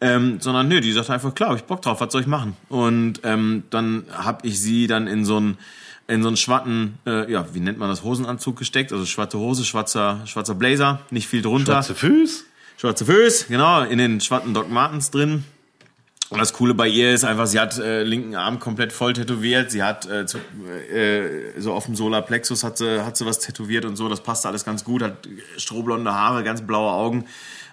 Ähm, 0.00 0.40
sondern 0.40 0.68
nö, 0.68 0.80
die 0.80 0.92
sagt 0.92 1.10
einfach, 1.10 1.34
klar, 1.34 1.50
hab 1.50 1.56
ich 1.56 1.64
Bock 1.64 1.80
drauf, 1.80 2.00
was 2.00 2.12
soll 2.12 2.20
ich 2.20 2.26
machen? 2.26 2.54
Und 2.68 3.20
ähm, 3.24 3.64
dann 3.70 4.04
habe 4.12 4.46
ich 4.46 4.60
sie 4.60 4.86
dann 4.86 5.06
in 5.06 5.24
so 5.24 5.38
einen 5.38 5.58
in 6.08 6.22
so 6.22 6.28
einen 6.28 6.36
schwarzen, 6.36 6.98
äh, 7.06 7.30
ja, 7.30 7.46
wie 7.52 7.60
nennt 7.60 7.78
man 7.78 7.88
das, 7.88 8.04
Hosenanzug 8.04 8.56
gesteckt, 8.56 8.92
also 8.92 9.04
schwarze 9.06 9.38
Hose, 9.38 9.64
schwarzer, 9.64 10.20
schwarzer 10.26 10.54
Blazer, 10.54 11.00
nicht 11.10 11.26
viel 11.26 11.42
drunter. 11.42 11.72
Schwarze 11.72 11.94
Füße. 11.94 12.44
Schwarze 12.76 13.06
Füße, 13.06 13.46
genau, 13.48 13.82
in 13.82 13.98
den 13.98 14.20
schwarzen 14.20 14.54
Doc 14.54 14.70
Martens 14.70 15.10
drin. 15.10 15.44
Und 16.28 16.40
das 16.40 16.52
Coole 16.52 16.74
bei 16.74 16.88
ihr 16.88 17.14
ist 17.14 17.24
einfach, 17.24 17.46
sie 17.46 17.60
hat 17.60 17.78
äh, 17.78 18.02
linken 18.02 18.34
Arm 18.34 18.58
komplett 18.58 18.92
voll 18.92 19.12
tätowiert. 19.12 19.70
Sie 19.70 19.82
hat 19.84 20.10
äh, 20.10 20.26
zu, 20.26 20.38
äh, 20.92 21.52
so 21.56 21.72
auf 21.72 21.86
dem 21.86 21.94
Solarplexus 21.94 22.64
hat 22.64 22.78
sie, 22.78 23.04
hat 23.04 23.16
sie 23.16 23.24
was 23.26 23.38
tätowiert 23.38 23.84
und 23.84 23.94
so. 23.94 24.08
Das 24.08 24.20
passt 24.22 24.44
alles 24.44 24.64
ganz 24.64 24.82
gut. 24.82 25.02
Hat 25.02 25.28
strohblonde 25.56 26.12
Haare, 26.12 26.42
ganz 26.42 26.66
blaue 26.66 26.90
Augen. 26.90 27.26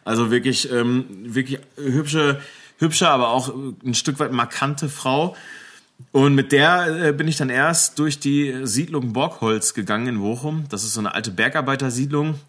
Also 0.06 0.30
wirklich, 0.30 0.72
ähm, 0.72 1.06
wirklich 1.26 1.60
hübsche, 1.78 2.42
hübsche, 2.78 3.10
aber 3.10 3.30
auch 3.30 3.52
ein 3.84 3.96
Stück 3.96 4.20
weit 4.20 4.32
markante 4.32 4.88
Frau. 4.88 5.36
Und 6.12 6.36
mit 6.36 6.52
der 6.52 7.08
äh, 7.08 7.12
bin 7.14 7.28
ich 7.28 7.38
dann 7.38 7.50
erst 7.50 7.98
durch 8.00 8.20
die 8.20 8.62
Siedlung 8.64 9.14
Borgholz 9.14 9.74
gegangen 9.74 10.08
in 10.08 10.20
Bochum. 10.20 10.66
Das 10.70 10.84
ist 10.84 10.94
so 10.94 11.00
eine 11.00 11.14
alte 11.16 11.32
Bergarbeitersiedlung. 11.32 12.40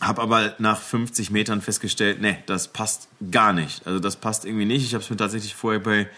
Hab 0.00 0.18
aber 0.18 0.54
nach 0.58 0.80
50 0.80 1.30
Metern 1.30 1.62
festgestellt, 1.62 2.20
nee, 2.20 2.38
das 2.46 2.68
passt 2.68 3.08
gar 3.30 3.52
nicht. 3.52 3.86
Also 3.86 3.98
das 3.98 4.16
passt 4.16 4.44
irgendwie 4.44 4.66
nicht. 4.66 4.84
Ich 4.84 4.94
habe 4.94 5.02
es 5.02 5.08
mir 5.10 5.16
tatsächlich 5.16 5.54
vorher 5.54 5.80
bei 5.80 6.08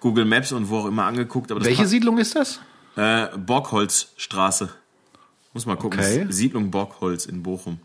Google 0.00 0.24
Maps 0.24 0.52
und 0.52 0.70
wo 0.70 0.78
auch 0.78 0.86
immer 0.86 1.04
angeguckt. 1.04 1.50
Aber 1.50 1.64
Welche 1.64 1.86
Siedlung 1.86 2.18
ist 2.18 2.34
das? 2.34 2.60
äh, 2.96 3.26
Borgholzstraße. 3.36 4.70
Muss 5.52 5.66
mal 5.66 5.76
gucken. 5.76 6.00
Okay. 6.00 6.26
Siedlung 6.30 6.70
Borgholz 6.70 7.26
in 7.26 7.42
Bochum. 7.42 7.78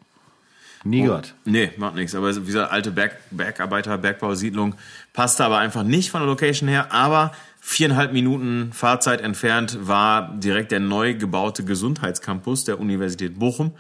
Nie 0.84 1.04
gehört. 1.04 1.36
Nee, 1.46 1.72
macht 1.78 1.96
nichts. 1.96 2.16
Aber 2.16 2.36
wie 2.36 2.46
gesagt, 2.46 2.72
alte 2.72 2.92
Berg, 2.92 3.18
Bergarbeiter, 3.30 3.98
Bergbausiedlung 3.98 4.76
passte 5.14 5.46
aber 5.46 5.60
einfach 5.60 5.84
nicht 5.84 6.10
von 6.10 6.22
der 6.22 6.28
Location 6.28 6.68
her. 6.68 6.92
Aber 6.92 7.34
viereinhalb 7.64 8.12
Minuten 8.12 8.74
Fahrzeit 8.74 9.22
entfernt 9.22 9.78
war 9.82 10.34
direkt 10.34 10.72
der 10.72 10.80
neu 10.80 11.14
gebaute 11.14 11.64
Gesundheitscampus 11.64 12.66
der 12.66 12.80
Universität 12.80 13.38
Bochum. 13.38 13.76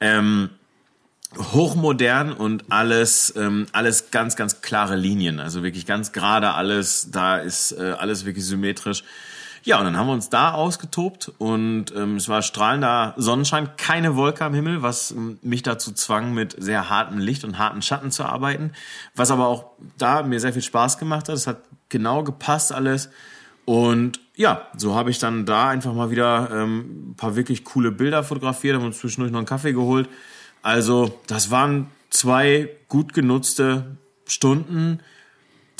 Ähm, 0.00 0.50
hochmodern 1.38 2.32
und 2.32 2.70
alles, 2.70 3.32
ähm, 3.36 3.66
alles 3.72 4.10
ganz, 4.10 4.36
ganz 4.36 4.60
klare 4.60 4.96
Linien. 4.96 5.40
Also 5.40 5.62
wirklich 5.62 5.86
ganz 5.86 6.12
gerade 6.12 6.52
alles. 6.52 7.10
Da 7.10 7.38
ist 7.38 7.72
äh, 7.72 7.94
alles 7.98 8.26
wirklich 8.26 8.44
symmetrisch. 8.44 9.02
Ja, 9.64 9.78
und 9.78 9.84
dann 9.84 9.96
haben 9.96 10.08
wir 10.08 10.12
uns 10.12 10.28
da 10.28 10.52
ausgetobt 10.52 11.32
und 11.38 11.94
ähm, 11.96 12.16
es 12.16 12.28
war 12.28 12.42
strahlender 12.42 13.14
Sonnenschein, 13.16 13.76
keine 13.76 14.16
Wolke 14.16 14.44
am 14.44 14.54
Himmel, 14.54 14.82
was 14.82 15.12
ähm, 15.12 15.38
mich 15.40 15.62
dazu 15.62 15.92
zwang, 15.92 16.34
mit 16.34 16.56
sehr 16.58 16.90
hartem 16.90 17.18
Licht 17.18 17.44
und 17.44 17.58
harten 17.58 17.80
Schatten 17.80 18.10
zu 18.10 18.24
arbeiten. 18.24 18.72
Was 19.14 19.30
aber 19.30 19.46
auch 19.46 19.70
da 19.98 20.24
mir 20.24 20.40
sehr 20.40 20.52
viel 20.52 20.62
Spaß 20.62 20.98
gemacht 20.98 21.28
hat. 21.28 21.36
Es 21.36 21.46
hat 21.46 21.62
genau 21.92 22.24
gepasst 22.24 22.72
alles. 22.72 23.10
Und 23.64 24.20
ja, 24.34 24.66
so 24.76 24.96
habe 24.96 25.10
ich 25.10 25.20
dann 25.20 25.46
da 25.46 25.68
einfach 25.68 25.94
mal 25.94 26.10
wieder 26.10 26.50
ähm, 26.52 27.10
ein 27.10 27.14
paar 27.16 27.36
wirklich 27.36 27.64
coole 27.64 27.92
Bilder 27.92 28.24
fotografiert, 28.24 28.74
haben 28.74 28.84
uns 28.84 28.98
zwischendurch 28.98 29.30
noch 29.30 29.38
einen 29.38 29.46
Kaffee 29.46 29.72
geholt. 29.72 30.08
Also, 30.62 31.20
das 31.28 31.50
waren 31.50 31.86
zwei 32.10 32.70
gut 32.88 33.14
genutzte 33.14 33.96
Stunden, 34.26 35.00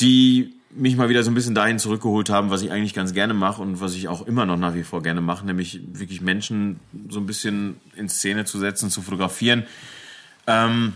die 0.01 0.55
mich 0.75 0.97
mal 0.97 1.09
wieder 1.09 1.23
so 1.23 1.31
ein 1.31 1.35
bisschen 1.35 1.55
dahin 1.55 1.79
zurückgeholt 1.79 2.31
haben, 2.31 2.51
was 2.51 2.63
ich 2.63 2.71
eigentlich 2.71 2.95
ganz 2.95 3.13
gerne 3.13 3.35
mache 3.35 3.61
und 3.61 3.81
was 3.81 3.95
ich 3.95 4.09
auch 4.09 4.27
immer 4.27 4.47
noch 4.47 4.57
nach 4.57 4.75
wie 4.75 4.85
vor 4.85 5.03
gerne 5.03 5.21
mache, 5.21 5.45
nämlich 5.45 5.81
wirklich 5.93 6.21
Menschen 6.21 6.81
so 7.09 7.21
ein 7.21 7.27
bisschen 7.27 7.81
in 7.95 8.09
Szene 8.09 8.45
zu 8.45 8.59
setzen, 8.59 8.91
zu 8.91 9.03
fotografieren. 9.03 9.65
Ähm, 10.47 10.95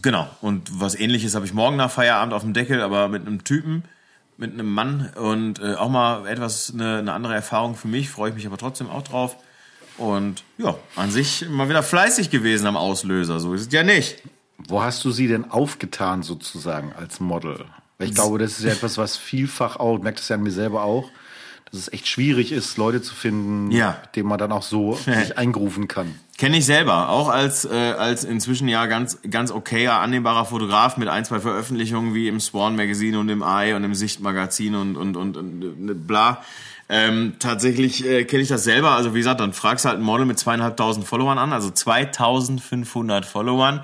genau. 0.00 0.28
Und 0.40 0.80
was 0.80 0.94
ähnliches 0.94 1.34
habe 1.34 1.46
ich 1.46 1.54
morgen 1.54 1.76
nach 1.76 1.90
Feierabend 1.90 2.34
auf 2.34 2.42
dem 2.42 2.52
Deckel, 2.52 2.80
aber 2.80 3.08
mit 3.08 3.26
einem 3.26 3.44
Typen, 3.44 3.84
mit 4.36 4.52
einem 4.52 4.72
Mann 4.72 5.10
und 5.16 5.60
äh, 5.60 5.74
auch 5.74 5.88
mal 5.88 6.26
etwas 6.26 6.72
eine, 6.72 6.98
eine 6.98 7.12
andere 7.12 7.34
Erfahrung 7.34 7.76
für 7.76 7.88
mich, 7.88 8.10
freue 8.10 8.30
ich 8.30 8.36
mich 8.36 8.46
aber 8.46 8.58
trotzdem 8.58 8.90
auch 8.90 9.02
drauf. 9.02 9.36
Und 9.96 10.42
ja, 10.58 10.76
an 10.96 11.10
sich 11.10 11.48
mal 11.48 11.68
wieder 11.68 11.82
fleißig 11.82 12.30
gewesen 12.30 12.66
am 12.66 12.76
Auslöser, 12.76 13.38
so 13.38 13.54
ist 13.54 13.68
es 13.68 13.72
ja 13.72 13.82
nicht. 13.82 14.22
Wo 14.58 14.82
hast 14.82 15.04
du 15.04 15.10
sie 15.10 15.28
denn 15.28 15.50
aufgetan 15.50 16.22
sozusagen 16.22 16.92
als 16.92 17.20
Model? 17.20 17.64
Ich 17.98 18.14
glaube, 18.14 18.38
das 18.38 18.58
ist 18.58 18.64
ja 18.64 18.72
etwas, 18.72 18.98
was 18.98 19.16
vielfach 19.16 19.76
auch, 19.76 19.98
merke 19.98 20.18
das 20.18 20.28
ja 20.28 20.36
an 20.36 20.42
mir 20.42 20.50
selber 20.50 20.82
auch, 20.82 21.10
dass 21.74 21.82
es 21.82 21.92
echt 21.92 22.06
schwierig 22.08 22.52
ist, 22.52 22.76
Leute 22.78 23.02
zu 23.02 23.14
finden, 23.14 23.70
Ja. 23.70 23.98
mit 24.02 24.16
denen 24.16 24.28
man 24.28 24.38
dann 24.38 24.52
auch 24.52 24.62
so 24.62 24.94
sich 25.04 25.36
eingrufen 25.36 25.88
kann. 25.88 26.14
Kenne 26.38 26.58
ich 26.58 26.66
selber, 26.66 27.10
auch 27.10 27.28
als, 27.28 27.64
äh, 27.64 27.68
als 27.96 28.24
inzwischen 28.24 28.66
ja 28.68 28.86
ganz, 28.86 29.18
ganz 29.30 29.50
okayer, 29.52 30.00
annehmbarer 30.00 30.44
Fotograf 30.46 30.96
mit 30.96 31.08
ein, 31.08 31.24
zwei 31.24 31.38
Veröffentlichungen 31.38 32.12
wie 32.14 32.26
im 32.28 32.40
Swan 32.40 32.74
Magazine 32.74 33.18
und 33.20 33.28
im 33.28 33.42
Eye 33.42 33.74
und 33.74 33.84
im 33.84 33.94
Sicht 33.94 34.20
Magazin 34.20 34.74
und, 34.74 34.96
und, 34.96 35.16
und, 35.16 35.36
und 35.36 35.88
äh, 35.90 35.94
bla. 35.94 36.42
Ähm, 36.88 37.34
tatsächlich 37.38 38.04
äh, 38.04 38.24
kenne 38.24 38.42
ich 38.42 38.48
das 38.48 38.64
selber. 38.64 38.90
Also 38.90 39.14
wie 39.14 39.18
gesagt, 39.18 39.40
dann 39.40 39.54
fragst 39.54 39.84
du 39.84 39.88
halt 39.88 39.98
ein 39.98 40.04
Model 40.04 40.26
mit 40.26 40.38
zweieinhalbtausend 40.38 41.06
Followern 41.06 41.38
an, 41.38 41.52
also 41.52 41.70
2500 41.70 43.24
Followern, 43.24 43.80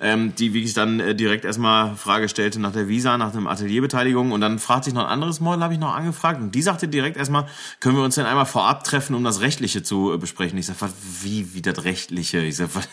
ähm, 0.00 0.34
die 0.34 0.52
wirklich 0.52 0.74
dann 0.74 1.00
äh, 1.00 1.14
direkt 1.14 1.46
erstmal 1.46 1.96
Frage 1.96 2.28
stellte 2.28 2.60
nach 2.60 2.72
der 2.72 2.88
Visa, 2.88 3.16
nach 3.16 3.32
dem 3.32 3.46
Atelierbeteiligung 3.46 4.32
und 4.32 4.42
dann 4.42 4.58
fragte 4.58 4.90
ich 4.90 4.94
noch 4.94 5.04
ein 5.04 5.10
anderes 5.10 5.40
Model, 5.40 5.62
habe 5.62 5.72
ich 5.72 5.80
noch 5.80 5.94
angefragt 5.94 6.40
und 6.42 6.54
die 6.54 6.62
sagte 6.62 6.88
direkt 6.88 7.16
erstmal, 7.16 7.46
können 7.80 7.96
wir 7.96 8.04
uns 8.04 8.16
denn 8.16 8.26
einmal 8.26 8.46
vorab 8.46 8.84
treffen, 8.84 9.14
um 9.14 9.24
das 9.24 9.40
Rechtliche 9.40 9.82
zu 9.82 10.12
äh, 10.12 10.18
besprechen. 10.18 10.58
Ich 10.58 10.66
sag, 10.66 10.76
was, 10.80 10.92
wie, 11.22 11.54
wie 11.54 11.62
das 11.62 11.84
Rechtliche? 11.84 12.40
Ich 12.40 12.56
sag, 12.56 12.68
was, 12.74 12.88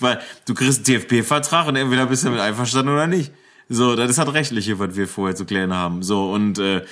weil 0.00 0.20
du 0.46 0.54
kriegst 0.54 0.88
einen 0.88 1.00
TFP-Vertrag 1.00 1.68
und 1.68 1.76
entweder 1.76 2.06
bist 2.06 2.24
du 2.24 2.28
damit 2.28 2.40
einverstanden 2.40 2.92
oder 2.92 3.06
nicht. 3.06 3.32
So, 3.68 3.96
das 3.96 4.10
ist 4.10 4.18
das 4.18 4.32
Rechtliche, 4.32 4.78
was 4.78 4.94
wir 4.94 5.08
vorher 5.08 5.34
zu 5.34 5.44
klären 5.44 5.74
haben. 5.74 6.02
So, 6.04 6.30
und 6.32 6.58
äh, 6.58 6.84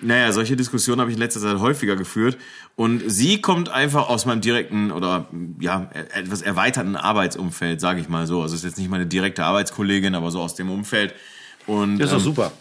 naja, 0.00 0.32
solche 0.32 0.56
Diskussionen 0.56 1.00
habe 1.00 1.10
ich 1.10 1.16
in 1.16 1.22
letzter 1.22 1.40
Zeit 1.40 1.58
häufiger 1.58 1.96
geführt. 1.96 2.36
Und 2.76 3.02
sie 3.06 3.40
kommt 3.40 3.68
einfach 3.68 4.08
aus 4.08 4.26
meinem 4.26 4.40
direkten 4.40 4.90
oder 4.90 5.28
ja, 5.60 5.88
etwas 6.12 6.42
erweiterten 6.42 6.96
Arbeitsumfeld, 6.96 7.80
sage 7.80 8.00
ich 8.00 8.08
mal 8.08 8.26
so. 8.26 8.42
Also 8.42 8.54
ist 8.54 8.64
jetzt 8.64 8.78
nicht 8.78 8.90
meine 8.90 9.06
direkte 9.06 9.44
Arbeitskollegin, 9.44 10.14
aber 10.14 10.30
so 10.30 10.40
aus 10.40 10.54
dem 10.54 10.70
Umfeld. 10.70 11.14
Und 11.66 11.98
Das 11.98 12.06
ist 12.06 12.12
doch 12.12 12.18
ähm, 12.18 12.24
super. 12.24 12.52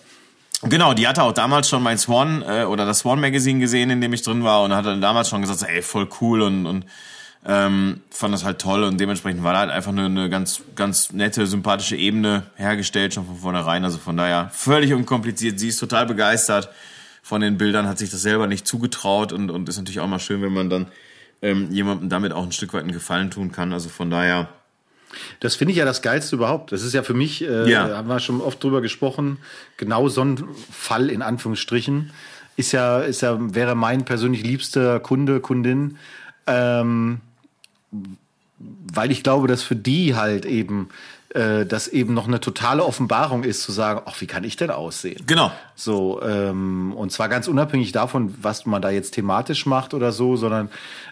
Genau, 0.63 0.93
die 0.93 1.07
hatte 1.07 1.23
auch 1.23 1.33
damals 1.33 1.67
schon 1.67 1.83
mein 1.83 1.97
Swan 1.97 2.41
äh, 2.41 2.63
oder 2.63 2.85
das 2.85 2.99
Swan 2.99 3.19
Magazine 3.19 3.59
gesehen, 3.59 3.89
in 3.89 3.99
dem 3.99 4.13
ich 4.13 4.21
drin 4.21 4.43
war 4.43 4.63
und 4.63 4.73
hat 4.73 4.85
dann 4.85 5.01
damals 5.01 5.29
schon 5.29 5.41
gesagt, 5.41 5.59
so, 5.59 5.65
ey, 5.65 5.81
voll 5.81 6.07
cool 6.21 6.41
und, 6.41 6.65
und 6.65 6.85
Ähm, 7.45 7.99
fand 8.09 8.33
das 8.33 8.45
halt 8.45 8.59
toll 8.59 8.83
und 8.83 8.97
dementsprechend 9.01 9.43
war 9.43 9.51
da 9.51 9.59
halt 9.59 9.69
einfach 9.69 9.91
eine, 9.91 10.05
eine 10.05 10.29
ganz, 10.29 10.61
ganz 10.77 11.11
nette, 11.11 11.45
sympathische 11.45 11.97
Ebene 11.97 12.43
hergestellt, 12.55 13.13
schon 13.13 13.25
von 13.25 13.35
vornherein. 13.35 13.83
Also 13.83 13.97
von 13.97 14.15
daher 14.15 14.49
völlig 14.53 14.93
unkompliziert. 14.93 15.59
Sie 15.59 15.67
ist 15.67 15.77
total 15.77 16.05
begeistert 16.05 16.69
von 17.23 17.41
den 17.41 17.57
Bildern, 17.57 17.87
hat 17.87 17.97
sich 17.97 18.11
das 18.11 18.21
selber 18.21 18.45
nicht 18.45 18.67
zugetraut 18.67 19.31
und, 19.31 19.49
und 19.49 19.67
ist 19.69 19.77
natürlich 19.77 20.01
auch 20.01 20.07
mal 20.07 20.19
schön, 20.19 20.41
wenn 20.41 20.53
man 20.53 20.69
dann 20.69 20.87
ähm, 21.41 21.71
jemandem 21.71 22.09
damit 22.09 22.33
auch 22.33 22.43
ein 22.43 22.51
Stück 22.51 22.73
weit 22.73 22.83
einen 22.83 22.91
Gefallen 22.91 23.31
tun 23.31 23.51
kann. 23.51 23.73
Also 23.73 23.89
von 23.89 24.11
daher. 24.11 24.49
Das 25.39 25.55
finde 25.55 25.71
ich 25.71 25.77
ja 25.77 25.85
das 25.85 26.01
Geilste 26.01 26.35
überhaupt. 26.35 26.71
Das 26.73 26.83
ist 26.83 26.93
ja 26.93 27.01
für 27.01 27.13
mich, 27.13 27.41
äh, 27.43 27.69
ja. 27.69 27.95
haben 27.95 28.09
wir 28.09 28.19
schon 28.19 28.41
oft 28.41 28.61
drüber 28.61 28.81
gesprochen, 28.81 29.37
genau 29.77 30.09
so 30.09 30.21
ein 30.23 30.43
Fall 30.71 31.09
in 31.09 31.21
Anführungsstrichen. 31.21 32.11
Ist 32.57 32.71
ja, 32.73 32.99
ist 32.99 33.21
ja, 33.21 33.37
wäre 33.39 33.73
mein 33.73 34.05
persönlich 34.05 34.43
liebster 34.43 34.99
Kunde, 34.99 35.39
Kundin. 35.39 35.97
Ähm, 36.45 37.21
weil 38.59 39.11
ich 39.11 39.23
glaube, 39.23 39.47
dass 39.47 39.63
für 39.63 39.75
die 39.75 40.15
halt 40.15 40.45
eben 40.45 40.89
äh, 41.33 41.65
das 41.65 41.87
eben 41.87 42.13
noch 42.13 42.27
eine 42.27 42.39
totale 42.39 42.83
Offenbarung 42.83 43.43
ist, 43.43 43.63
zu 43.63 43.71
sagen, 43.71 44.01
ach, 44.05 44.21
wie 44.21 44.27
kann 44.27 44.43
ich 44.43 44.55
denn 44.55 44.69
aussehen? 44.69 45.23
Genau. 45.25 45.51
So, 45.75 46.21
ähm, 46.21 46.93
und 46.95 47.11
zwar 47.11 47.29
ganz 47.29 47.47
unabhängig 47.47 47.91
davon, 47.91 48.35
was 48.41 48.65
man 48.65 48.81
da 48.81 48.89
jetzt 48.89 49.11
thematisch 49.11 49.65
macht 49.65 49.93
oder 49.93 50.11
so, 50.11 50.35
sondern 50.35 50.69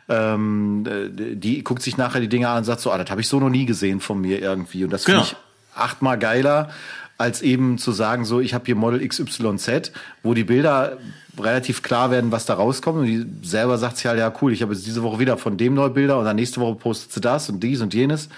ähm, 0.09 0.85
äh, 0.85 1.35
die 1.35 1.63
guckt 1.63 1.81
sich 1.81 1.97
nachher 1.97 2.21
die 2.21 2.29
Dinge 2.29 2.49
an 2.49 2.59
und 2.59 2.63
sagt 2.65 2.81
so, 2.81 2.91
ah, 2.91 2.97
das 2.97 3.09
habe 3.09 3.21
ich 3.21 3.27
so 3.27 3.39
noch 3.39 3.49
nie 3.49 3.65
gesehen 3.65 3.99
von 3.99 4.21
mir 4.21 4.41
irgendwie. 4.41 4.83
Und 4.83 4.91
das 4.91 5.05
genau. 5.05 5.23
finde 5.23 5.37
ich 5.37 5.77
achtmal 5.79 6.19
geiler, 6.19 6.69
als 7.17 7.41
eben 7.41 7.77
zu 7.77 7.91
sagen, 7.91 8.25
so, 8.25 8.39
ich 8.39 8.53
habe 8.53 8.65
hier 8.65 8.75
Model 8.75 9.07
XYZ, 9.07 9.91
wo 10.23 10.33
die 10.33 10.43
Bilder 10.43 10.97
relativ 11.39 11.81
klar 11.81 12.11
werden, 12.11 12.31
was 12.31 12.45
da 12.45 12.55
rauskommt. 12.55 12.99
Und 12.99 13.05
die 13.05 13.25
selber 13.41 13.77
sagt 13.77 13.97
sie 13.97 14.07
halt, 14.07 14.19
ja, 14.19 14.31
cool, 14.41 14.53
ich 14.53 14.61
habe 14.61 14.73
jetzt 14.73 14.85
diese 14.85 15.03
Woche 15.03 15.19
wieder 15.19 15.37
von 15.37 15.57
dem 15.57 15.73
neue 15.73 15.89
Bilder 15.89 16.19
und 16.19 16.25
dann 16.25 16.35
nächste 16.35 16.59
Woche 16.61 16.75
postet 16.75 17.11
sie 17.11 17.21
das 17.21 17.49
und 17.49 17.61
dies 17.61 17.81
und 17.81 17.93
jenes. 17.93 18.29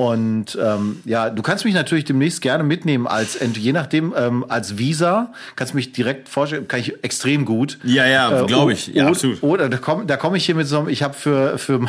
Und 0.00 0.56
ähm, 0.58 1.02
ja, 1.04 1.28
du 1.28 1.42
kannst 1.42 1.66
mich 1.66 1.74
natürlich 1.74 2.06
demnächst 2.06 2.40
gerne 2.40 2.64
mitnehmen 2.64 3.06
als 3.06 3.38
je 3.38 3.72
nachdem 3.72 4.14
ähm, 4.16 4.46
als 4.48 4.78
Visa 4.78 5.30
kannst 5.56 5.74
mich 5.74 5.92
direkt 5.92 6.30
vorstellen, 6.30 6.66
kann 6.68 6.80
ich 6.80 7.04
extrem 7.04 7.44
gut. 7.44 7.78
Ja, 7.84 8.06
ja, 8.06 8.44
äh, 8.44 8.46
glaube 8.46 8.72
ich. 8.72 8.86
Ja, 8.86 9.08
absolut. 9.08 9.42
Oder 9.42 9.68
da 9.68 9.76
komme 9.76 10.06
da 10.06 10.16
komm 10.16 10.34
ich 10.36 10.46
hier 10.46 10.54
mit 10.54 10.66
so 10.66 10.78
einem, 10.78 10.88
ich 10.88 11.02
habe 11.02 11.12
für 11.12 11.58
für 11.58 11.86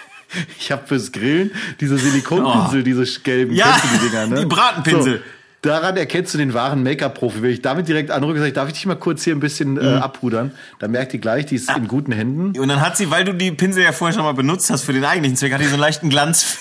ich 0.58 0.70
habe 0.70 0.86
fürs 0.86 1.12
Grillen 1.12 1.50
diese 1.80 1.96
Silikonpinsel, 1.96 2.80
oh. 2.80 2.84
diese 2.84 3.20
gelben 3.20 3.54
ja, 3.54 3.80
die 3.82 4.06
Dinger, 4.06 4.26
ne? 4.26 4.40
Die 4.40 4.44
Bratenpinsel. 4.44 5.14
So. 5.14 5.35
Daran 5.62 5.96
erkennst 5.96 6.32
du 6.34 6.38
den 6.38 6.54
wahren 6.54 6.82
Make-up-Profi. 6.82 7.42
Wenn 7.42 7.50
ich 7.50 7.62
damit 7.62 7.88
direkt 7.88 8.10
anrücke, 8.10 8.38
sage 8.38 8.48
ich, 8.48 8.54
darf 8.54 8.68
ich 8.68 8.74
dich 8.74 8.86
mal 8.86 8.94
kurz 8.94 9.24
hier 9.24 9.34
ein 9.34 9.40
bisschen 9.40 9.76
äh, 9.76 9.96
mhm. 9.96 10.02
abpudern? 10.02 10.52
Dann 10.78 10.90
merkt 10.92 11.12
die 11.12 11.20
gleich, 11.20 11.46
die 11.46 11.56
ist 11.56 11.70
ah. 11.70 11.76
in 11.76 11.88
guten 11.88 12.12
Händen. 12.12 12.58
Und 12.58 12.68
dann 12.68 12.80
hat 12.80 12.96
sie, 12.96 13.10
weil 13.10 13.24
du 13.24 13.34
die 13.34 13.50
Pinsel 13.50 13.82
ja 13.82 13.92
vorher 13.92 14.14
schon 14.14 14.24
mal 14.24 14.32
benutzt 14.32 14.70
hast 14.70 14.84
für 14.84 14.92
den 14.92 15.04
eigentlichen 15.04 15.36
Zweck, 15.36 15.52
hat 15.52 15.60
die 15.60 15.64
so 15.64 15.72
einen 15.72 15.80
leichten 15.80 16.08
Glanz. 16.08 16.58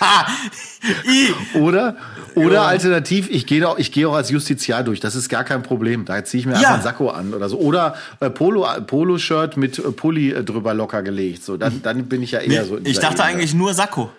oder 1.54 1.96
oder 2.34 2.54
ja. 2.54 2.66
alternativ, 2.66 3.28
ich 3.30 3.46
gehe 3.46 3.68
auch, 3.68 3.78
ich 3.78 3.92
gehe 3.92 4.08
auch 4.08 4.14
als 4.14 4.30
Justiziar 4.30 4.82
durch. 4.82 5.00
Das 5.00 5.14
ist 5.14 5.28
gar 5.28 5.44
kein 5.44 5.62
Problem. 5.62 6.04
Da 6.04 6.24
ziehe 6.24 6.40
ich 6.40 6.46
mir 6.46 6.52
ja. 6.52 6.58
einfach 6.58 6.74
einen 6.74 6.82
Sakko 6.82 7.10
an 7.10 7.34
oder 7.34 7.48
so. 7.48 7.58
Oder 7.58 7.96
äh, 8.20 8.30
Polo, 8.30 8.66
Polo-Shirt 8.86 9.56
mit 9.56 9.78
äh, 9.78 9.90
Pulli 9.92 10.30
äh, 10.30 10.44
drüber 10.44 10.74
locker 10.74 11.02
gelegt. 11.02 11.44
So, 11.44 11.56
dann, 11.56 11.82
dann 11.82 12.06
bin 12.06 12.22
ich 12.22 12.32
ja 12.32 12.40
eher 12.40 12.62
nee, 12.62 12.68
so. 12.68 12.78
ich 12.82 12.98
dachte 12.98 13.22
Ebene. 13.22 13.24
eigentlich 13.24 13.54
nur 13.54 13.74
Sakko. 13.74 14.10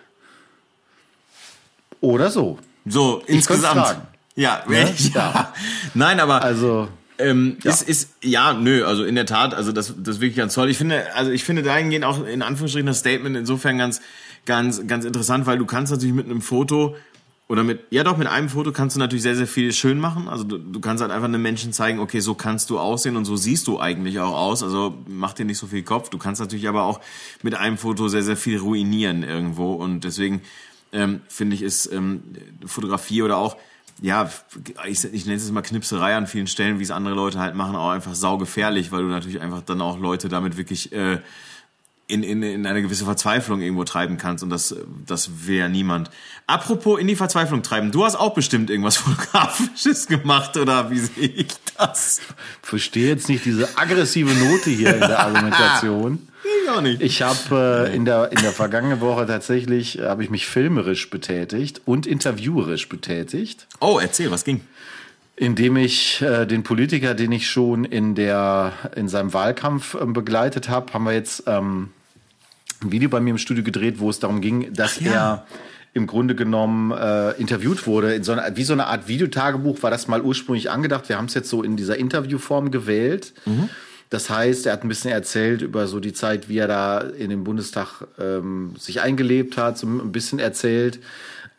Oder 2.02 2.32
so. 2.32 2.60
So, 2.86 3.22
ich 3.28 3.36
insgesamt. 3.36 4.02
Ja, 4.36 4.64
ja? 4.70 4.88
ja. 5.14 5.54
Nein, 5.94 6.20
aber. 6.20 6.42
Also. 6.42 6.88
Ähm, 7.18 7.58
ja. 7.64 7.72
Ist, 7.72 7.84
ist, 7.84 8.10
ja, 8.24 8.54
nö, 8.54 8.84
also 8.84 9.04
in 9.04 9.14
der 9.14 9.28
Tat, 9.28 9.54
also 9.54 9.72
das, 9.72 9.94
das 9.98 10.16
ist 10.16 10.22
wirklich 10.22 10.38
ganz 10.38 10.56
toll. 10.56 10.70
Ich 10.70 10.78
finde, 10.78 11.14
also 11.14 11.30
ich 11.30 11.44
finde 11.44 11.62
dahingehend 11.62 12.04
auch 12.04 12.26
in 12.26 12.42
Anführungsstrichen 12.42 12.88
das 12.88 13.00
Statement 13.00 13.38
insofern 13.38 13.78
ganz, 13.78 14.02
ganz, 14.48 14.88
ganz 14.88 15.06
interessant, 15.06 15.46
weil 15.46 15.60
du 15.60 15.68
kannst 15.68 15.92
natürlich 15.92 16.16
mit 16.16 16.26
einem 16.26 16.42
Foto 16.42 16.96
oder 17.52 17.66
mit, 17.66 17.82
ja 17.90 18.06
doch, 18.06 18.16
mit 18.16 18.28
einem 18.28 18.48
Foto 18.48 18.72
kannst 18.72 18.96
du 18.96 19.00
natürlich 19.00 19.24
sehr, 19.24 19.36
sehr 19.36 19.46
viel 19.46 19.74
schön 19.74 20.00
machen. 20.00 20.30
Also 20.30 20.46
du, 20.46 20.58
du 20.58 20.80
kannst 20.80 21.02
halt 21.02 21.12
einfach 21.12 21.28
einem 21.28 21.42
Menschen 21.42 21.74
zeigen, 21.74 22.00
okay, 22.00 22.22
so 22.22 22.34
kannst 22.34 22.70
du 22.70 22.80
aussehen 22.80 23.18
und 23.18 23.26
so 23.26 23.36
siehst 23.36 23.68
du 23.68 23.78
eigentlich 23.78 24.20
auch 24.20 24.34
aus. 24.34 24.64
Also 24.64 24.98
mach 25.06 25.34
dir 25.34 25.44
nicht 25.44 25.58
so 25.58 25.68
viel 25.68 25.84
Kopf. 25.84 26.10
Du 26.10 26.18
kannst 26.18 26.40
natürlich 26.40 26.70
aber 26.70 26.84
auch 26.84 27.02
mit 27.44 27.54
einem 27.56 27.78
Foto 27.78 28.08
sehr, 28.08 28.24
sehr 28.24 28.38
viel 28.38 28.58
ruinieren 28.58 29.24
irgendwo. 29.24 29.74
Und 29.74 30.06
deswegen 30.06 30.42
ähm, 30.92 31.22
finde 31.28 31.56
ich, 31.56 31.62
ist 31.62 31.92
ähm, 31.92 32.24
Fotografie 32.66 33.22
oder 33.22 33.38
auch 33.38 33.58
ja, 34.02 34.30
ich, 34.88 35.04
ich 35.04 35.26
nenne 35.26 35.38
es 35.38 35.52
mal 35.52 35.62
Knipserei 35.62 36.16
an 36.16 36.26
vielen 36.26 36.48
Stellen, 36.48 36.80
wie 36.80 36.84
es 36.84 36.92
andere 36.92 37.14
Leute 37.14 37.40
halt 37.40 37.56
machen, 37.56 37.76
auch 37.76 37.92
einfach 37.92 38.16
saugefährlich, 38.16 38.92
weil 38.92 39.04
du 39.04 39.08
natürlich 39.08 39.42
einfach 39.42 39.62
dann 39.62 39.80
auch 39.80 40.00
Leute 40.00 40.28
damit 40.28 40.58
wirklich 40.58 40.92
äh, 40.92 41.20
in, 42.08 42.24
in, 42.24 42.44
in 42.44 42.66
eine 42.66 42.82
gewisse 42.82 43.06
Verzweiflung 43.06 43.62
irgendwo 43.62 43.84
treiben 43.84 44.18
kannst 44.18 44.44
und 44.44 44.50
das, 44.50 44.76
das 45.06 45.46
will 45.46 45.58
ja 45.58 45.70
niemand. 45.70 46.10
Apropos 46.48 47.00
in 47.00 47.08
die 47.08 47.16
Verzweiflung 47.16 47.62
treiben, 47.64 47.92
du 47.92 48.04
hast 48.04 48.16
auch 48.16 48.34
bestimmt 48.34 48.70
irgendwas 48.70 48.98
Fotografisches 48.98 50.08
gemacht 50.08 50.58
oder 50.58 50.90
wie 50.90 51.00
sehe 51.00 51.28
ich 51.28 51.48
das? 51.78 52.22
Verstehe 52.62 53.08
jetzt 53.08 53.30
nicht 53.30 53.46
diese 53.46 53.78
aggressive 53.78 54.34
Note 54.34 54.72
hier 54.72 54.96
in 54.96 55.00
der 55.00 55.20
Argumentation. 55.26 56.28
Ich 56.44 56.70
auch 56.70 56.82
nicht. 56.82 57.02
Ich 57.02 57.22
habe 57.22 57.88
äh, 57.90 57.96
in, 57.96 58.06
der, 58.06 58.32
in 58.32 58.42
der 58.42 58.52
vergangenen 58.52 59.02
Woche 59.02 59.26
tatsächlich, 59.26 60.00
äh, 60.00 60.04
habe 60.04 60.24
ich 60.24 60.30
mich 60.30 60.46
filmerisch 60.48 61.10
betätigt 61.10 61.82
und 61.86 62.08
interviewerisch 62.08 62.90
betätigt. 62.90 63.68
Oh, 63.80 64.00
erzähl, 64.02 64.32
was 64.32 64.44
ging? 64.44 64.62
Indem 65.36 65.78
ich 65.78 66.22
äh, 66.22 66.46
den 66.46 66.64
Politiker, 66.64 67.14
den 67.14 67.32
ich 67.32 67.50
schon 67.50 67.86
in, 67.86 68.16
der, 68.16 68.74
in 68.96 69.08
seinem 69.08 69.34
Wahlkampf 69.34 69.96
äh, 69.96 70.06
begleitet 70.06 70.70
habe, 70.70 70.94
haben 70.94 71.04
wir 71.06 71.14
jetzt 71.14 71.44
ähm, 71.48 71.90
ein 72.84 72.92
Video 72.92 73.10
bei 73.10 73.20
mir 73.20 73.32
im 73.32 73.38
Studio 73.38 73.64
gedreht, 73.64 74.00
wo 74.00 74.10
es 74.10 74.20
darum 74.20 74.42
ging, 74.42 74.74
dass 74.74 75.00
ja. 75.00 75.12
er 75.12 75.46
im 75.94 76.08
Grunde 76.08 76.36
genommen 76.36 76.92
äh, 76.92 77.32
interviewt 77.32 77.86
wurde. 77.86 78.14
In 78.14 78.24
so 78.24 78.32
einer, 78.32 78.56
wie 78.56 78.64
so 78.64 78.74
eine 78.74 78.88
Art 78.88 79.08
Videotagebuch 79.08 79.84
war 79.84 79.92
das 79.92 80.08
mal 80.08 80.22
ursprünglich 80.22 80.72
angedacht. 80.72 81.10
Wir 81.10 81.18
haben 81.18 81.26
es 81.26 81.34
jetzt 81.34 81.50
so 81.50 81.64
in 81.64 81.76
dieser 81.76 81.98
Interviewform 81.98 82.72
gewählt. 82.72 83.34
Mhm. 83.46 83.70
Das 84.12 84.30
heißt, 84.30 84.66
er 84.66 84.74
hat 84.74 84.84
ein 84.84 84.90
bisschen 84.90 85.10
erzählt 85.10 85.62
über 85.62 85.88
so 85.88 86.02
die 86.02 86.12
Zeit, 86.12 86.50
wie 86.50 86.58
er 86.58 86.68
da 86.68 87.00
in 87.00 87.30
den 87.30 87.46
Bundestag 87.46 88.08
ähm, 88.20 88.74
sich 88.78 89.00
eingelebt 89.00 89.58
hat, 89.58 89.78
so 89.78 89.88
ein 89.88 90.12
bisschen 90.12 90.38
erzählt, 90.38 91.00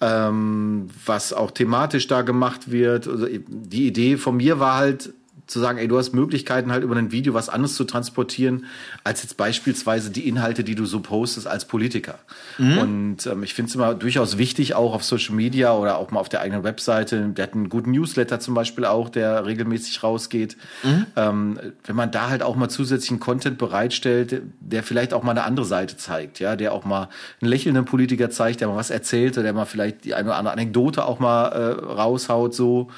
ähm, 0.02 0.88
was 1.06 1.32
auch 1.32 1.50
thematisch 1.50 2.08
da 2.08 2.20
gemacht 2.20 2.70
wird. 2.70 3.08
Also 3.08 3.26
die 3.26 3.86
Idee 3.86 4.18
von 4.18 4.36
mir 4.36 4.60
war 4.60 4.76
halt, 4.76 5.14
zu 5.52 5.60
sagen, 5.60 5.78
ey, 5.78 5.86
du 5.86 5.98
hast 5.98 6.12
Möglichkeiten 6.12 6.72
halt 6.72 6.82
über 6.82 6.96
ein 6.96 7.12
Video 7.12 7.34
was 7.34 7.48
anderes 7.48 7.74
zu 7.74 7.84
transportieren, 7.84 8.66
als 9.04 9.22
jetzt 9.22 9.36
beispielsweise 9.36 10.10
die 10.10 10.26
Inhalte, 10.28 10.64
die 10.64 10.74
du 10.74 10.86
so 10.86 11.00
postest 11.00 11.46
als 11.46 11.66
Politiker. 11.66 12.18
Mhm. 12.58 12.78
Und 12.78 13.26
ähm, 13.26 13.42
ich 13.42 13.54
finde 13.54 13.68
es 13.68 13.74
immer 13.74 13.94
durchaus 13.94 14.38
wichtig, 14.38 14.74
auch 14.74 14.94
auf 14.94 15.04
Social 15.04 15.34
Media 15.34 15.74
oder 15.76 15.98
auch 15.98 16.10
mal 16.10 16.20
auf 16.20 16.28
der 16.28 16.40
eigenen 16.40 16.64
Webseite. 16.64 17.28
Der 17.28 17.44
hat 17.44 17.54
einen 17.54 17.68
guten 17.68 17.92
Newsletter 17.92 18.40
zum 18.40 18.54
Beispiel 18.54 18.84
auch, 18.84 19.08
der 19.08 19.46
regelmäßig 19.46 20.02
rausgeht. 20.02 20.56
Mhm. 20.82 21.06
Ähm, 21.16 21.60
wenn 21.84 21.96
man 21.96 22.10
da 22.10 22.30
halt 22.30 22.42
auch 22.42 22.56
mal 22.56 22.68
zusätzlichen 22.68 23.20
Content 23.20 23.58
bereitstellt, 23.58 24.42
der 24.60 24.82
vielleicht 24.82 25.12
auch 25.12 25.22
mal 25.22 25.32
eine 25.32 25.44
andere 25.44 25.66
Seite 25.66 25.96
zeigt, 25.96 26.40
ja, 26.40 26.56
der 26.56 26.72
auch 26.72 26.84
mal 26.84 27.08
einen 27.40 27.50
lächelnden 27.50 27.84
Politiker 27.84 28.30
zeigt, 28.30 28.60
der 28.60 28.68
mal 28.68 28.76
was 28.76 28.90
erzählt, 28.90 29.34
oder 29.34 29.44
der 29.44 29.52
mal 29.52 29.66
vielleicht 29.66 30.04
die 30.04 30.14
eine 30.14 30.28
oder 30.28 30.38
andere 30.38 30.54
Anekdote 30.54 31.04
auch 31.04 31.18
mal 31.18 31.48
äh, 31.48 31.84
raushaut, 31.84 32.54
so. 32.54 32.90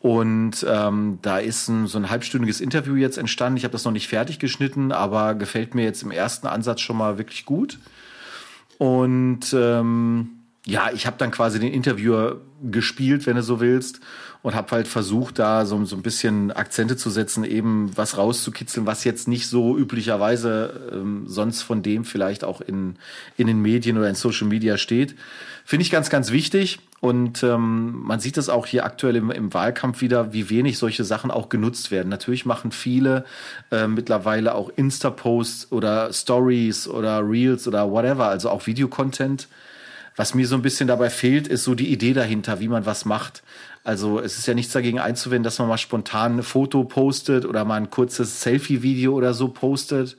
Und 0.00 0.64
ähm, 0.68 1.18
da 1.22 1.38
ist 1.38 1.68
ein, 1.68 1.86
so 1.86 1.98
ein 1.98 2.10
halbstündiges 2.10 2.60
Interview 2.60 2.94
jetzt 2.94 3.18
entstanden. 3.18 3.56
Ich 3.56 3.64
habe 3.64 3.72
das 3.72 3.84
noch 3.84 3.92
nicht 3.92 4.08
fertig 4.08 4.38
geschnitten, 4.38 4.92
aber 4.92 5.34
gefällt 5.34 5.74
mir 5.74 5.84
jetzt 5.84 6.02
im 6.02 6.10
ersten 6.10 6.46
Ansatz 6.46 6.80
schon 6.80 6.96
mal 6.96 7.18
wirklich 7.18 7.44
gut. 7.44 7.78
Und 8.78 9.52
ähm, 9.52 10.30
ja, 10.66 10.90
ich 10.92 11.06
habe 11.06 11.16
dann 11.18 11.30
quasi 11.30 11.58
den 11.58 11.72
Interviewer 11.72 12.40
gespielt, 12.62 13.26
wenn 13.26 13.36
du 13.36 13.42
so 13.42 13.60
willst, 13.60 14.00
und 14.42 14.54
habe 14.54 14.70
halt 14.70 14.86
versucht, 14.86 15.38
da 15.38 15.66
so, 15.66 15.84
so 15.84 15.96
ein 15.96 16.02
bisschen 16.02 16.52
Akzente 16.52 16.96
zu 16.96 17.10
setzen, 17.10 17.42
eben 17.44 17.90
was 17.96 18.16
rauszukitzeln, 18.16 18.86
was 18.86 19.04
jetzt 19.04 19.26
nicht 19.26 19.48
so 19.48 19.76
üblicherweise 19.76 20.90
ähm, 20.92 21.24
sonst 21.26 21.62
von 21.62 21.82
dem 21.82 22.04
vielleicht 22.04 22.44
auch 22.44 22.60
in, 22.60 22.96
in 23.36 23.46
den 23.46 23.60
Medien 23.60 23.98
oder 23.98 24.08
in 24.08 24.14
Social 24.14 24.46
Media 24.46 24.76
steht. 24.76 25.16
Finde 25.64 25.82
ich 25.82 25.90
ganz, 25.90 26.08
ganz 26.08 26.30
wichtig. 26.30 26.78
Und 27.00 27.44
ähm, 27.44 28.02
man 28.02 28.18
sieht 28.18 28.36
das 28.36 28.48
auch 28.48 28.66
hier 28.66 28.84
aktuell 28.84 29.14
im, 29.14 29.30
im, 29.30 29.54
Wahlkampf 29.54 30.00
wieder, 30.00 30.32
wie 30.32 30.50
wenig 30.50 30.78
solche 30.78 31.04
Sachen 31.04 31.30
auch 31.30 31.48
genutzt 31.48 31.92
werden. 31.92 32.08
Natürlich 32.08 32.44
machen 32.44 32.72
viele 32.72 33.24
äh, 33.70 33.86
mittlerweile 33.86 34.54
auch 34.54 34.68
Insta-Posts 34.74 35.70
oder 35.70 36.12
Stories 36.12 36.88
oder 36.88 37.20
Reels 37.22 37.68
oder 37.68 37.90
whatever, 37.90 38.26
also 38.26 38.50
auch 38.50 38.66
Videocontent. 38.66 39.46
Was 40.16 40.34
mir 40.34 40.48
so 40.48 40.56
ein 40.56 40.62
bisschen 40.62 40.88
dabei 40.88 41.10
fehlt, 41.10 41.46
ist 41.46 41.62
so 41.62 41.76
die 41.76 41.92
Idee 41.92 42.14
dahinter, 42.14 42.58
wie 42.58 42.66
man 42.66 42.84
was 42.84 43.04
macht. 43.04 43.44
Also 43.84 44.18
es 44.18 44.36
ist 44.36 44.48
ja 44.48 44.54
nichts 44.54 44.72
dagegen 44.72 44.98
einzuwenden, 44.98 45.44
dass 45.44 45.60
man 45.60 45.68
mal 45.68 45.78
spontan 45.78 46.38
ein 46.38 46.42
Foto 46.42 46.82
postet 46.82 47.44
oder 47.44 47.64
mal 47.64 47.76
ein 47.76 47.90
kurzes 47.90 48.42
Selfie-Video 48.42 49.14
oder 49.14 49.32
so 49.32 49.46
postet. 49.46 50.16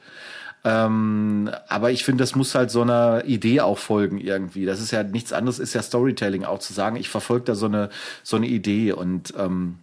Ähm, 0.65 1.49
aber 1.69 1.91
ich 1.91 2.03
finde, 2.03 2.21
das 2.21 2.35
muss 2.35 2.53
halt 2.53 2.69
so 2.69 2.81
einer 2.81 3.23
Idee 3.25 3.61
auch 3.61 3.77
folgen 3.77 4.19
irgendwie. 4.19 4.65
Das 4.65 4.81
ist 4.81 4.91
ja 4.91 5.03
nichts 5.03 5.31
anderes, 5.31 5.57
ist 5.59 5.73
ja 5.73 5.81
Storytelling 5.81 6.43
auch 6.43 6.59
zu 6.59 6.73
sagen, 6.73 6.97
ich 6.97 7.09
verfolge 7.09 7.45
da 7.45 7.55
so 7.55 7.67
eine, 7.67 7.89
so 8.23 8.35
eine 8.35 8.47
Idee 8.47 8.91
und 8.91 9.33
ähm, 9.37 9.79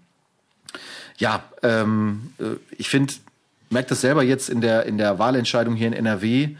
ja, 1.18 1.42
ähm, 1.62 2.32
äh, 2.38 2.56
ich 2.76 2.90
finde, 2.90 3.14
merke 3.70 3.88
das 3.88 4.02
selber 4.02 4.22
jetzt 4.22 4.50
in 4.50 4.60
der, 4.60 4.84
in 4.84 4.98
der 4.98 5.18
Wahlentscheidung 5.18 5.74
hier 5.74 5.88
in 5.88 5.92
NRW. 5.92 6.56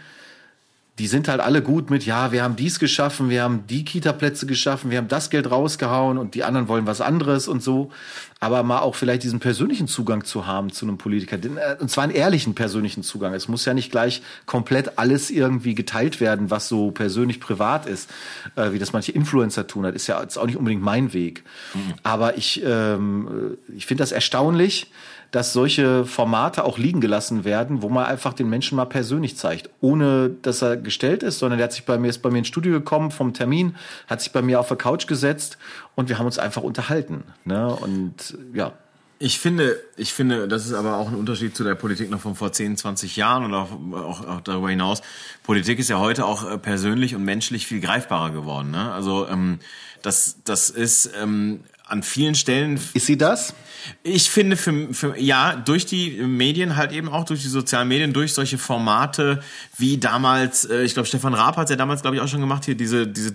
die 0.99 1.07
sind 1.09 1.29
halt 1.29 1.41
alle 1.41 1.61
gut 1.61 1.91
mit, 1.91 2.07
ja, 2.07 2.33
wir 2.33 2.43
haben 2.43 2.57
dies 2.57 2.79
geschaffen, 2.79 3.29
wir 3.29 3.43
haben 3.43 3.67
die 3.67 3.85
Kita-Plätze 3.85 4.47
geschaffen, 4.47 4.91
wir 4.91 4.97
haben 4.97 5.09
das 5.09 5.29
Geld 5.29 5.51
rausgehauen 5.51 6.17
und 6.17 6.35
die 6.35 6.43
anderen 6.43 6.69
wollen 6.69 6.87
was 6.87 7.03
anderes 7.03 7.49
und 7.49 7.63
so. 7.63 7.91
Aber 8.39 8.63
mal 8.63 8.81
auch 8.81 8.95
vielleicht 8.95 9.23
diesen 9.23 9.41
persönlichen 9.41 9.89
Zugang 9.89 10.25
zu 10.25 10.47
haben 10.47 10.71
zu 10.71 10.85
einem 10.85 10.99
Politiker. 10.99 11.37
Äh, 11.37 11.77
und 11.81 11.91
zwar 11.91 12.05
einen 12.05 12.13
ehrlichen 12.13 12.55
persönlichen 12.55 13.03
Zugang. 13.03 13.33
Es 13.33 13.49
muss 13.49 13.65
ja 13.65 13.73
nicht 13.73 13.91
gleich 13.91 14.23
komplett 14.45 14.99
alles 14.99 15.31
irgendwie 15.31 15.75
geteilt 15.75 16.21
werden, 16.21 16.51
was 16.51 16.69
so 16.69 16.91
persönlich 16.91 17.41
privat 17.41 17.87
ist, 17.87 18.11
äh, 18.57 18.73
wie 18.73 18.79
das 18.79 18.93
manche 18.93 19.13
Influencer 19.13 19.67
tun. 19.67 19.85
Das 19.85 19.95
ist 19.95 20.07
ja 20.07 20.21
jetzt 20.21 20.37
auch 20.37 20.47
nicht 20.47 20.57
unbedingt 20.57 20.83
mein 20.83 21.15
Weg. 21.15 21.45
Mhm. 21.73 21.95
Aber 22.03 22.37
ich, 22.37 22.63
ähm, 22.65 23.57
ich 23.75 23.87
finde 23.87 24.03
das 24.03 24.13
erstaunlich, 24.13 24.91
dass 25.31 25.53
solche 25.53 26.05
Formate 26.05 26.65
auch 26.65 26.79
liegen 26.79 27.01
gelassen 27.01 27.45
werden, 27.45 27.83
wo 27.83 27.89
man 27.89 28.07
einfach 28.07 28.33
den 28.33 28.49
Menschen 28.49 28.77
mal 28.77 28.85
persönlich 28.85 29.37
zeigt, 29.37 29.71
ohne 29.81 30.31
dass 30.43 30.63
er 30.63 30.77
gestellt 30.77 31.23
ist, 31.23 31.39
sondern 31.39 31.59
der 31.59 31.65
hat 31.65 31.73
sich 31.73 31.85
bei 31.85 31.99
mir 31.99 32.09
ist 32.09 32.23
bei 32.23 32.31
mir 32.31 32.39
ins 32.39 32.49
Studio 32.49 32.73
gekommen 32.73 33.11
vom 33.11 33.35
Termin, 33.35 33.75
hat 34.07 34.21
sich 34.21 34.33
bei 34.33 34.43
mir 34.43 34.61
auf 34.61 34.69
der 34.69 34.77
Couch 34.77 35.07
gesetzt 35.07 35.59
und 35.97 36.09
wir 36.09 36.19
haben 36.19 36.27
uns 36.27 36.39
einfach 36.39 36.63
unterhalten. 36.63 37.25
Ne? 37.45 37.67
Und 37.75 38.39
ja. 38.55 38.73
Ich 39.19 39.41
finde, 39.41 39.81
ich 39.97 40.13
finde, 40.13 40.47
das 40.47 40.67
ist 40.67 40.75
aber 40.75 40.99
auch 40.99 41.09
ein 41.09 41.15
Unterschied 41.15 41.57
zu 41.57 41.65
der 41.65 41.75
Politik 41.75 42.11
noch 42.11 42.21
von 42.21 42.35
vor 42.35 42.53
10, 42.53 42.77
20 42.77 43.17
Jahren 43.17 43.45
und 43.45 43.55
auch, 43.55 43.71
auch, 43.95 44.29
auch 44.29 44.41
darüber 44.43 44.69
hinaus. 44.69 45.01
Politik 45.43 45.79
ist 45.79 45.89
ja 45.89 45.99
heute 45.99 46.27
auch 46.27 46.49
äh, 46.49 46.59
persönlich 46.59 47.15
und 47.15 47.25
menschlich 47.25 47.67
viel 47.67 47.81
greifbarer 47.81 48.31
geworden. 48.31 48.71
Ne? 48.71 48.93
Also 48.93 49.27
ähm, 49.27 49.59
das, 50.03 50.37
das 50.45 50.69
ist 50.69 51.11
ähm, 51.19 51.61
an 51.87 52.03
vielen 52.03 52.35
Stellen. 52.35 52.79
Ist 52.93 53.07
sie 53.07 53.17
das? 53.17 53.55
Ich 54.03 54.29
finde, 54.29 54.57
für, 54.57 54.93
für, 54.93 55.17
ja, 55.19 55.57
durch 55.57 55.87
die 55.87 56.11
Medien 56.23 56.77
halt 56.77 56.93
eben 56.93 57.09
auch, 57.09 57.25
durch 57.25 57.41
die 57.41 57.49
sozialen 57.49 57.89
Medien, 57.89 58.13
durch 58.13 58.35
solche 58.35 58.59
Formate 58.59 59.41
wie 59.79 59.97
damals, 59.97 60.65
äh, 60.65 60.83
ich 60.83 60.93
glaube, 60.93 61.09
Stefan 61.09 61.33
Raab 61.33 61.57
hat 61.57 61.71
ja 61.71 61.77
damals, 61.77 62.03
glaube 62.03 62.17
ich, 62.17 62.23
auch 62.23 62.29
schon 62.29 62.41
gemacht, 62.41 62.67
hier 62.67 62.75
diese, 62.75 63.07
diese 63.07 63.33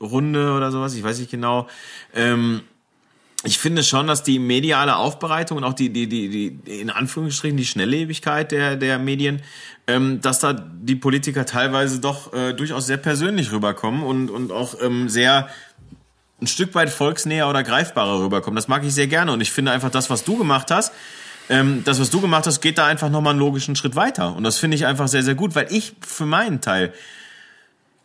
TV-Total-Polit-Runde 0.00 0.54
oder 0.54 0.70
sowas, 0.70 0.94
ich 0.94 1.02
weiß 1.02 1.18
nicht 1.18 1.30
genau. 1.30 1.68
Ähm, 2.14 2.62
ich 3.42 3.58
finde 3.58 3.82
schon, 3.82 4.06
dass 4.06 4.22
die 4.22 4.38
mediale 4.38 4.96
Aufbereitung 4.96 5.58
und 5.58 5.64
auch 5.64 5.72
die, 5.72 5.90
die, 5.90 6.06
die, 6.08 6.28
die 6.28 6.80
in 6.80 6.90
Anführungsstrichen 6.90 7.56
die 7.56 7.64
Schnelllebigkeit 7.64 8.52
der, 8.52 8.76
der 8.76 8.98
Medien, 8.98 9.40
ähm, 9.86 10.20
dass 10.20 10.40
da 10.40 10.52
die 10.52 10.96
Politiker 10.96 11.46
teilweise 11.46 12.00
doch 12.00 12.34
äh, 12.34 12.52
durchaus 12.52 12.86
sehr 12.86 12.98
persönlich 12.98 13.50
rüberkommen 13.50 14.02
und, 14.02 14.30
und 14.30 14.52
auch 14.52 14.74
ähm, 14.82 15.08
sehr 15.08 15.48
ein 16.42 16.46
Stück 16.46 16.74
weit 16.74 16.90
volksnäher 16.90 17.48
oder 17.48 17.62
greifbarer 17.62 18.22
rüberkommen. 18.22 18.56
Das 18.56 18.68
mag 18.68 18.84
ich 18.84 18.92
sehr 18.92 19.06
gerne 19.06 19.32
und 19.32 19.40
ich 19.40 19.52
finde 19.52 19.72
einfach 19.72 19.90
das, 19.90 20.10
was 20.10 20.24
du 20.24 20.36
gemacht 20.36 20.70
hast, 20.70 20.92
ähm, 21.48 21.82
das, 21.84 21.98
was 21.98 22.10
du 22.10 22.20
gemacht 22.20 22.46
hast, 22.46 22.60
geht 22.60 22.76
da 22.76 22.86
einfach 22.86 23.08
nochmal 23.08 23.32
einen 23.32 23.40
logischen 23.40 23.74
Schritt 23.74 23.96
weiter. 23.96 24.36
Und 24.36 24.44
das 24.44 24.58
finde 24.58 24.76
ich 24.76 24.84
einfach 24.84 25.08
sehr, 25.08 25.22
sehr 25.22 25.34
gut, 25.34 25.54
weil 25.54 25.66
ich 25.70 25.94
für 26.06 26.26
meinen 26.26 26.60
Teil, 26.60 26.92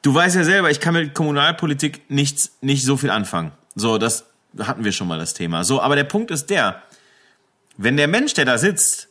du 0.05 0.13
weißt 0.13 0.35
ja 0.35 0.43
selber, 0.43 0.69
ich 0.69 0.79
kann 0.79 0.93
mit 0.93 1.13
Kommunalpolitik 1.13 2.09
nichts, 2.09 2.51
nicht 2.61 2.85
so 2.85 2.95
viel 2.95 3.09
anfangen. 3.09 3.51
So, 3.75 3.97
das 3.97 4.25
hatten 4.59 4.83
wir 4.83 4.91
schon 4.91 5.07
mal 5.07 5.17
das 5.17 5.33
Thema. 5.33 5.63
So, 5.63 5.81
aber 5.81 5.95
der 5.95 6.03
Punkt 6.03 6.31
ist 6.31 6.49
der, 6.49 6.81
wenn 7.77 7.97
der 7.97 8.07
Mensch, 8.07 8.33
der 8.33 8.45
da 8.45 8.57
sitzt, 8.57 9.07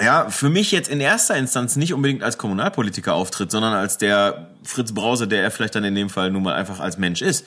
ja, 0.00 0.30
für 0.30 0.50
mich 0.50 0.70
jetzt 0.70 0.88
in 0.88 1.00
erster 1.00 1.36
Instanz 1.36 1.74
nicht 1.74 1.94
unbedingt 1.94 2.22
als 2.22 2.38
Kommunalpolitiker 2.38 3.14
auftritt, 3.14 3.50
sondern 3.50 3.72
als 3.72 3.98
der 3.98 4.50
Fritz 4.62 4.92
Brause, 4.92 5.26
der 5.26 5.42
er 5.42 5.50
vielleicht 5.50 5.74
dann 5.74 5.82
in 5.82 5.96
dem 5.96 6.10
Fall 6.10 6.30
nun 6.30 6.44
mal 6.44 6.54
einfach 6.54 6.78
als 6.78 6.96
Mensch 6.96 7.22
ist 7.22 7.44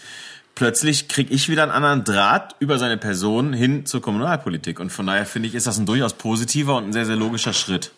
plötzlich 0.56 1.08
kriege 1.08 1.34
ich 1.34 1.50
wieder 1.50 1.63
einen 1.63 1.72
anderen 1.72 2.04
Draht 2.04 2.56
über 2.60 2.78
seine 2.78 2.98
Person 2.98 3.54
hin 3.54 3.86
zur 3.86 4.02
Kommunalpolitik. 4.02 4.80
Und 4.80 4.91
von 4.91 5.08
daher 5.08 5.26
finde 5.26 5.50
ich, 5.50 5.56
ist 5.56 5.67
das 5.67 5.78
ein 5.78 5.86
durchaus 5.86 6.13
positiver 6.13 6.78
und 6.78 6.89
ein 6.89 6.93
sehr, 6.93 7.06
sehr 7.06 7.15
logischer 7.15 7.54
Schritt. 7.54 7.91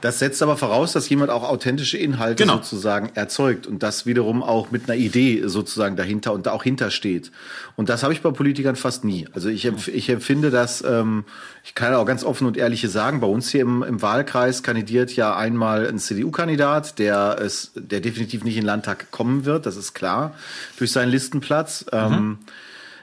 Das 0.00 0.20
setzt 0.20 0.42
aber 0.42 0.56
voraus, 0.56 0.92
dass 0.92 1.08
jemand 1.08 1.30
auch 1.30 1.42
authentische 1.42 1.98
Inhalte 1.98 2.44
genau. 2.44 2.56
sozusagen 2.56 3.10
erzeugt 3.14 3.66
und 3.66 3.82
das 3.82 4.06
wiederum 4.06 4.42
auch 4.42 4.70
mit 4.70 4.88
einer 4.88 4.98
Idee 4.98 5.42
sozusagen 5.46 5.96
dahinter 5.96 6.32
und 6.32 6.46
da 6.46 6.52
auch 6.52 6.62
hintersteht. 6.62 7.32
Und 7.76 7.88
das 7.88 8.02
habe 8.02 8.12
ich 8.12 8.22
bei 8.22 8.30
Politikern 8.30 8.76
fast 8.76 9.04
nie. 9.04 9.26
Also 9.32 9.48
ich, 9.48 9.64
empf 9.64 9.88
ich 9.88 10.08
empfinde 10.08 10.50
das, 10.50 10.84
ähm, 10.86 11.24
ich 11.64 11.74
kann 11.74 11.94
auch 11.94 12.06
ganz 12.06 12.22
offen 12.22 12.46
und 12.46 12.56
ehrlich 12.56 12.88
sagen, 12.88 13.20
bei 13.20 13.26
uns 13.26 13.50
hier 13.50 13.62
im, 13.62 13.82
im 13.82 14.00
Wahlkreis 14.00 14.62
kandidiert 14.62 15.14
ja 15.16 15.36
einmal 15.36 15.86
ein 15.86 15.98
CDU-Kandidat, 15.98 16.98
der 16.98 17.38
es, 17.40 17.72
der 17.74 18.00
definitiv 18.00 18.44
nicht 18.44 18.56
in 18.56 18.62
den 18.62 18.66
Landtag 18.66 19.10
kommen 19.10 19.44
wird, 19.44 19.66
das 19.66 19.76
ist 19.76 19.94
klar, 19.94 20.34
durch 20.78 20.92
seinen 20.92 21.10
Listenplatz. 21.10 21.86
Mhm. 21.86 21.98
Ähm, 21.98 22.38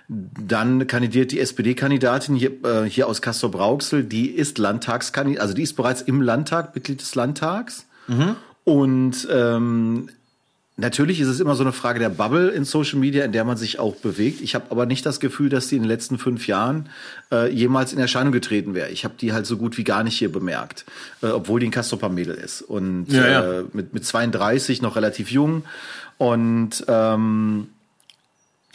dann 0.08 0.88
kandidiert 0.88 1.32
die 1.32 1.40
SPD-Kandidatin 1.40 2.36
hier, 2.36 2.52
äh, 2.64 2.84
hier 2.84 3.08
aus 3.08 3.22
Castor-Brauxel, 3.22 4.04
die 4.04 4.30
ist 4.30 4.58
Landtagskandidatin, 4.58 5.42
also 5.42 5.54
die 5.54 5.64
ist 5.64 5.74
bereits 5.74 6.02
im 6.02 6.22
Landtag, 6.22 6.76
Mitglied 6.76 7.02
des 7.02 7.16
Landtags. 7.16 7.86
Mhm. 8.08 8.36
Und 8.64 9.28
ähm, 9.32 10.10
Natürlich 10.78 11.22
ist 11.22 11.30
es 11.30 11.40
immer 11.40 11.56
so 11.56 11.64
eine 11.64 11.72
Frage 11.72 12.00
der 12.00 12.10
Bubble 12.10 12.50
in 12.50 12.66
Social 12.66 13.00
Media, 13.00 13.24
in 13.24 13.32
der 13.32 13.46
man 13.46 13.56
sich 13.56 13.80
auch 13.80 13.96
bewegt. 13.96 14.42
Ich 14.42 14.56
habe 14.56 14.66
aber 14.72 14.86
nicht 14.86 15.06
das 15.06 15.22
Gefühl, 15.22 15.48
dass 15.48 15.68
die 15.68 15.78
in 15.78 15.84
den 15.84 15.88
letzten 15.88 16.18
fünf 16.18 16.48
Jahren 16.48 16.90
äh, 17.32 17.50
jemals 17.50 17.94
in 17.94 18.00
Erscheinung 18.00 18.34
getreten 18.34 18.74
wäre. 18.74 18.90
Ich 18.90 19.06
habe 19.06 19.14
die 19.18 19.32
halt 19.32 19.46
so 19.46 19.56
gut 19.56 19.78
wie 19.78 19.86
gar 19.86 20.04
nicht 20.04 20.18
hier 20.18 20.30
bemerkt, 20.30 20.84
äh, 21.22 21.28
obwohl 21.28 21.62
die 21.62 21.68
ein 21.68 21.72
Castroper-Mädel 21.72 22.36
ist. 22.36 22.62
Und 22.62 23.06
ja, 23.08 23.26
ja. 23.26 23.60
Äh, 23.60 23.64
mit, 23.72 23.94
mit 23.94 24.06
32 24.06 24.82
noch 24.82 24.98
relativ 24.98 25.32
jung. 25.32 25.64
Und 26.18 26.84
ähm, 26.90 27.70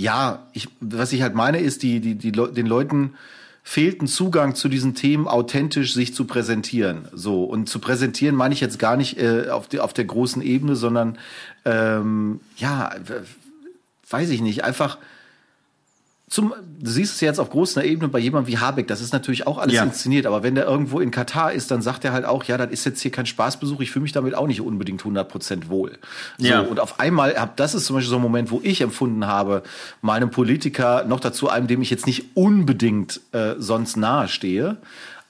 ja, 0.01 0.47
ich, 0.55 0.69
was 0.81 1.13
ich 1.13 1.21
halt 1.21 1.35
meine, 1.35 1.61
ist, 1.61 1.83
die, 1.83 2.01
die, 2.01 2.15
die, 2.15 2.33
den 2.33 2.67
Leuten 2.67 3.15
fehlt 3.63 4.01
ein 4.01 4.07
Zugang 4.07 4.55
zu 4.55 4.71
diesen 4.71 4.95
Themen, 4.95 5.29
authentisch 5.29 5.93
sich 5.93 6.15
zu 6.15 6.25
präsentieren. 6.25 7.07
So 7.13 7.45
und 7.45 7.69
zu 7.69 7.81
präsentieren 7.81 8.35
meine 8.35 8.55
ich 8.55 8.61
jetzt 8.63 8.79
gar 8.79 8.97
nicht 8.97 9.19
äh, 9.19 9.51
auf, 9.51 9.69
die, 9.69 9.79
auf 9.79 9.93
der 9.93 10.07
großen 10.07 10.41
Ebene, 10.41 10.75
sondern 10.75 11.19
ähm, 11.67 12.41
ja, 12.57 12.91
weiß 14.09 14.31
ich 14.31 14.41
nicht, 14.41 14.65
einfach 14.65 14.97
zum, 16.31 16.55
du 16.79 16.88
siehst 16.88 17.14
es 17.14 17.21
jetzt 17.21 17.40
auf 17.40 17.51
großer 17.51 17.85
Ebene 17.85 18.07
bei 18.07 18.21
jemandem 18.21 18.53
wie 18.53 18.59
Habeck, 18.59 18.87
das 18.87 19.01
ist 19.01 19.12
natürlich 19.12 19.49
auch 19.49 19.59
alles 19.59 19.75
ja. 19.75 19.83
inszeniert, 19.83 20.27
aber 20.27 20.45
wenn 20.45 20.55
der 20.55 20.64
irgendwo 20.64 21.01
in 21.01 21.11
Katar 21.11 21.53
ist, 21.53 21.73
dann 21.73 21.83
sagt 21.83 22.05
er 22.05 22.12
halt 22.12 22.25
auch, 22.25 22.45
ja, 22.45 22.57
das 22.57 22.71
ist 22.71 22.87
jetzt 22.87 23.01
hier 23.01 23.11
kein 23.11 23.27
Spaßbesuch, 23.27 23.81
ich 23.81 23.90
fühle 23.90 24.05
mich 24.05 24.12
damit 24.12 24.37
auch 24.37 24.47
nicht 24.47 24.61
unbedingt 24.61 25.03
100% 25.03 25.69
wohl. 25.69 25.99
So, 26.38 26.47
ja. 26.47 26.61
Und 26.61 26.79
auf 26.79 27.01
einmal, 27.01 27.35
das 27.57 27.75
ist 27.75 27.87
zum 27.87 27.97
Beispiel 27.97 28.11
so 28.11 28.16
ein 28.16 28.23
Moment, 28.23 28.53
wo 28.53 28.61
ich 28.62 28.81
empfunden 28.81 29.27
habe, 29.27 29.64
meinem 30.03 30.31
Politiker, 30.31 31.05
noch 31.05 31.19
dazu 31.19 31.49
einem, 31.49 31.66
dem 31.66 31.83
ich 31.83 31.90
jetzt 31.90 32.07
nicht 32.07 32.37
unbedingt 32.37 33.21
äh, 33.33 33.57
sonst 33.59 33.97
nahe 33.97 34.29
stehe, 34.29 34.77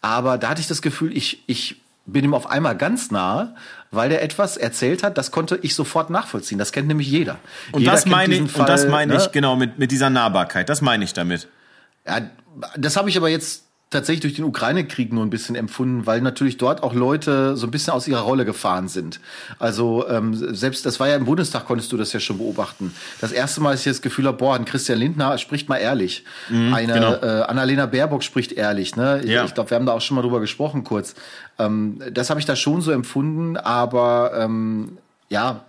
aber 0.02 0.36
da 0.36 0.50
hatte 0.50 0.60
ich 0.60 0.68
das 0.68 0.82
Gefühl, 0.82 1.16
ich, 1.16 1.42
ich 1.46 1.80
bin 2.04 2.26
ihm 2.26 2.34
auf 2.34 2.50
einmal 2.50 2.76
ganz 2.76 3.10
nahe, 3.10 3.54
weil 3.90 4.08
der 4.08 4.22
etwas 4.22 4.56
erzählt 4.56 5.02
hat, 5.02 5.18
das 5.18 5.30
konnte 5.30 5.58
ich 5.62 5.74
sofort 5.74 6.10
nachvollziehen. 6.10 6.58
Das 6.58 6.72
kennt 6.72 6.88
nämlich 6.88 7.08
jeder. 7.08 7.38
Und 7.72 7.80
jeder 7.80 7.92
das 7.92 8.06
meine 8.06 8.34
ich, 8.34 8.50
Fall, 8.50 8.60
und 8.62 8.68
das 8.68 8.86
meine 8.86 9.14
ne? 9.14 9.20
ich 9.20 9.32
genau 9.32 9.56
mit, 9.56 9.78
mit 9.78 9.90
dieser 9.90 10.10
Nahbarkeit. 10.10 10.68
Das 10.68 10.80
meine 10.80 11.04
ich 11.04 11.12
damit. 11.12 11.48
Ja, 12.06 12.20
das 12.76 12.96
habe 12.96 13.08
ich 13.08 13.16
aber 13.16 13.28
jetzt 13.28 13.64
tatsächlich 13.90 14.20
durch 14.20 14.34
den 14.34 14.44
Ukraine-Krieg 14.44 15.12
nur 15.12 15.24
ein 15.24 15.30
bisschen 15.30 15.56
empfunden, 15.56 16.06
weil 16.06 16.20
natürlich 16.20 16.56
dort 16.56 16.84
auch 16.84 16.94
Leute 16.94 17.56
so 17.56 17.66
ein 17.66 17.72
bisschen 17.72 17.92
aus 17.92 18.06
ihrer 18.06 18.20
Rolle 18.20 18.44
gefahren 18.44 18.86
sind. 18.86 19.18
Also 19.58 20.08
ähm, 20.08 20.32
selbst, 20.54 20.86
das 20.86 21.00
war 21.00 21.08
ja 21.08 21.16
im 21.16 21.24
Bundestag, 21.24 21.66
konntest 21.66 21.90
du 21.90 21.96
das 21.96 22.12
ja 22.12 22.20
schon 22.20 22.38
beobachten. 22.38 22.94
Das 23.20 23.32
erste 23.32 23.60
Mal, 23.60 23.72
dass 23.72 23.80
ich 23.80 23.90
das 23.90 24.00
Gefühl 24.00 24.28
habe, 24.28 24.36
boah, 24.36 24.54
ein 24.54 24.64
Christian 24.64 24.98
Lindner 24.98 25.36
spricht 25.38 25.68
mal 25.68 25.78
ehrlich. 25.78 26.24
Mhm, 26.48 26.72
Eine 26.72 26.92
genau. 26.94 27.14
äh, 27.14 27.42
Annalena 27.42 27.86
Baerbock 27.86 28.22
spricht 28.22 28.52
ehrlich. 28.52 28.94
Ne? 28.94 29.22
Ja. 29.24 29.44
Ich 29.44 29.54
glaube, 29.54 29.70
wir 29.70 29.74
haben 29.74 29.86
da 29.86 29.92
auch 29.92 30.00
schon 30.00 30.14
mal 30.14 30.22
drüber 30.22 30.38
gesprochen 30.38 30.84
kurz. 30.84 31.16
Ähm, 31.58 32.00
das 32.12 32.30
habe 32.30 32.38
ich 32.38 32.46
da 32.46 32.54
schon 32.54 32.82
so 32.82 32.92
empfunden, 32.92 33.56
aber 33.56 34.32
ähm, 34.36 34.98
ja, 35.28 35.64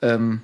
ähm, 0.00 0.40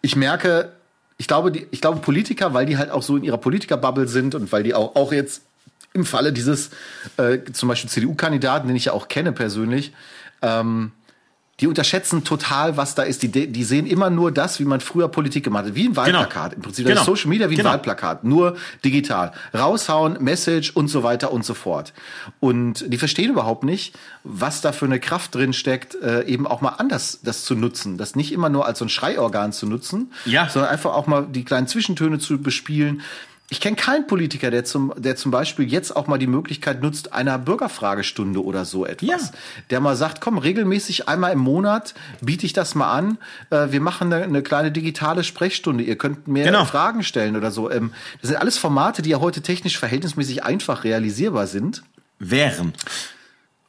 ich 0.00 0.14
merke, 0.14 0.70
ich 1.18 1.26
glaube, 1.26 1.50
die, 1.50 1.66
ich 1.72 1.80
glaube, 1.80 2.00
Politiker, 2.00 2.54
weil 2.54 2.66
die 2.66 2.78
halt 2.78 2.92
auch 2.92 3.02
so 3.02 3.16
in 3.16 3.24
ihrer 3.24 3.36
Politikerbubble 3.38 4.06
sind 4.06 4.36
und 4.36 4.52
weil 4.52 4.62
die 4.62 4.74
auch, 4.74 4.94
auch 4.94 5.12
jetzt 5.12 5.42
im 5.92 6.04
Falle 6.04 6.32
dieses 6.32 6.70
äh, 7.16 7.38
zum 7.52 7.68
Beispiel 7.68 7.90
CDU-Kandidaten, 7.90 8.68
den 8.68 8.76
ich 8.76 8.86
ja 8.86 8.92
auch 8.92 9.08
kenne 9.08 9.32
persönlich, 9.32 9.92
ähm, 10.42 10.92
die 11.60 11.66
unterschätzen 11.66 12.24
total, 12.24 12.78
was 12.78 12.94
da 12.94 13.02
ist. 13.02 13.22
Die, 13.22 13.28
die 13.28 13.64
sehen 13.64 13.86
immer 13.86 14.08
nur 14.08 14.32
das, 14.32 14.60
wie 14.60 14.64
man 14.64 14.80
früher 14.80 15.08
Politik 15.08 15.44
gemacht 15.44 15.66
hat. 15.66 15.74
Wie 15.74 15.86
ein 15.86 15.94
Wahlplakat. 15.94 16.52
Genau. 16.52 16.56
Im 16.56 16.62
Prinzip 16.62 16.86
genau. 16.86 17.04
Social 17.04 17.28
Media 17.28 17.50
wie 17.50 17.54
ein 17.54 17.58
genau. 17.58 17.70
Wahlplakat. 17.70 18.24
Nur 18.24 18.56
digital. 18.82 19.32
Raushauen, 19.52 20.22
Message 20.22 20.70
und 20.70 20.88
so 20.88 21.02
weiter 21.02 21.32
und 21.32 21.44
so 21.44 21.52
fort. 21.52 21.92
Und 22.40 22.90
die 22.90 22.96
verstehen 22.96 23.30
überhaupt 23.30 23.64
nicht, 23.64 23.94
was 24.24 24.62
da 24.62 24.72
für 24.72 24.86
eine 24.86 25.00
Kraft 25.00 25.34
drin 25.34 25.52
steckt, 25.52 25.96
äh, 25.96 26.24
eben 26.24 26.46
auch 26.46 26.62
mal 26.62 26.76
anders 26.78 27.20
das 27.22 27.44
zu 27.44 27.54
nutzen. 27.54 27.98
Das 27.98 28.16
nicht 28.16 28.32
immer 28.32 28.48
nur 28.48 28.64
als 28.64 28.78
so 28.78 28.86
ein 28.86 28.88
Schreiorgan 28.88 29.52
zu 29.52 29.66
nutzen, 29.66 30.12
ja. 30.24 30.48
sondern 30.48 30.70
einfach 30.70 30.94
auch 30.94 31.06
mal 31.06 31.26
die 31.28 31.44
kleinen 31.44 31.66
Zwischentöne 31.66 32.18
zu 32.18 32.40
bespielen 32.40 33.02
ich 33.52 33.60
kenne 33.60 33.74
keinen 33.74 34.06
Politiker, 34.06 34.52
der 34.52 34.64
zum, 34.64 34.94
der 34.96 35.16
zum 35.16 35.32
Beispiel 35.32 35.70
jetzt 35.70 35.96
auch 35.96 36.06
mal 36.06 36.18
die 36.18 36.28
Möglichkeit 36.28 36.82
nutzt, 36.82 37.12
einer 37.12 37.36
Bürgerfragestunde 37.36 38.42
oder 38.42 38.64
so 38.64 38.86
etwas. 38.86 39.08
Ja. 39.08 39.18
Der 39.70 39.80
mal 39.80 39.96
sagt, 39.96 40.20
komm, 40.20 40.38
regelmäßig 40.38 41.08
einmal 41.08 41.32
im 41.32 41.40
Monat 41.40 41.94
biete 42.20 42.46
ich 42.46 42.52
das 42.52 42.76
mal 42.76 42.92
an. 42.92 43.18
Äh, 43.50 43.72
wir 43.72 43.80
machen 43.80 44.12
eine, 44.12 44.22
eine, 44.22 44.42
kleine 44.42 44.70
digitale 44.70 45.24
Sprechstunde. 45.24 45.82
Ihr 45.82 45.98
könnt 45.98 46.28
mehr 46.28 46.44
genau. 46.44 46.64
Fragen 46.64 47.02
stellen 47.02 47.34
oder 47.34 47.50
so. 47.50 47.68
Ähm, 47.68 47.92
das 48.20 48.28
sind 48.28 48.36
alles 48.36 48.56
Formate, 48.56 49.02
die 49.02 49.10
ja 49.10 49.20
heute 49.20 49.42
technisch 49.42 49.78
verhältnismäßig 49.78 50.44
einfach 50.44 50.84
realisierbar 50.84 51.48
sind. 51.48 51.82
Wären. 52.20 52.72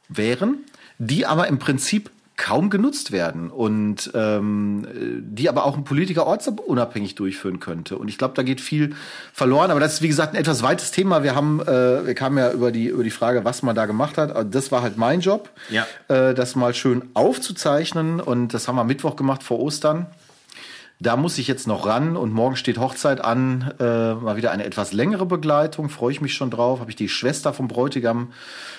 Wären, 0.08 0.58
die 0.98 1.26
aber 1.26 1.48
im 1.48 1.58
Prinzip 1.58 2.10
kaum 2.42 2.70
genutzt 2.70 3.12
werden 3.12 3.50
und 3.52 4.10
ähm, 4.14 4.84
die 5.22 5.48
aber 5.48 5.64
auch 5.64 5.76
ein 5.76 5.84
Politiker 5.84 6.26
ortsunabhängig 6.26 7.14
durchführen 7.14 7.60
könnte. 7.60 7.96
Und 7.96 8.08
ich 8.08 8.18
glaube, 8.18 8.34
da 8.34 8.42
geht 8.42 8.60
viel 8.60 8.96
verloren. 9.32 9.70
Aber 9.70 9.78
das 9.78 9.94
ist, 9.94 10.02
wie 10.02 10.08
gesagt, 10.08 10.34
ein 10.34 10.40
etwas 10.40 10.60
weites 10.60 10.90
Thema. 10.90 11.22
Wir 11.22 11.36
haben, 11.36 11.60
äh, 11.60 12.04
wir 12.04 12.14
kamen 12.14 12.38
ja 12.38 12.50
über 12.50 12.72
die, 12.72 12.86
über 12.88 13.04
die 13.04 13.12
Frage, 13.12 13.44
was 13.44 13.62
man 13.62 13.76
da 13.76 13.86
gemacht 13.86 14.18
hat. 14.18 14.34
Also 14.34 14.50
das 14.50 14.72
war 14.72 14.82
halt 14.82 14.96
mein 14.96 15.20
Job, 15.20 15.50
Ja. 15.70 15.86
äh, 16.08 16.34
das 16.34 16.56
mal 16.56 16.74
schön 16.74 17.02
aufzuzeichnen. 17.14 18.20
Und 18.20 18.48
das 18.54 18.66
haben 18.66 18.74
wir 18.74 18.82
Mittwoch 18.82 19.14
gemacht 19.14 19.44
vor 19.44 19.60
Ostern. 19.60 20.06
Da 20.98 21.16
muss 21.16 21.38
ich 21.38 21.46
jetzt 21.46 21.68
noch 21.68 21.86
ran 21.86 22.16
und 22.16 22.32
morgen 22.32 22.56
steht 22.56 22.78
Hochzeit 22.78 23.20
an. 23.24 23.72
Äh, 23.78 24.14
mal 24.14 24.36
wieder 24.36 24.50
eine 24.50 24.64
etwas 24.64 24.92
längere 24.92 25.26
Begleitung. 25.26 25.90
Freue 25.90 26.10
ich 26.10 26.20
mich 26.20 26.34
schon 26.34 26.50
drauf. 26.50 26.80
Habe 26.80 26.90
ich 26.90 26.96
die 26.96 27.08
Schwester 27.08 27.52
vom 27.52 27.68
Bräutigam 27.68 28.32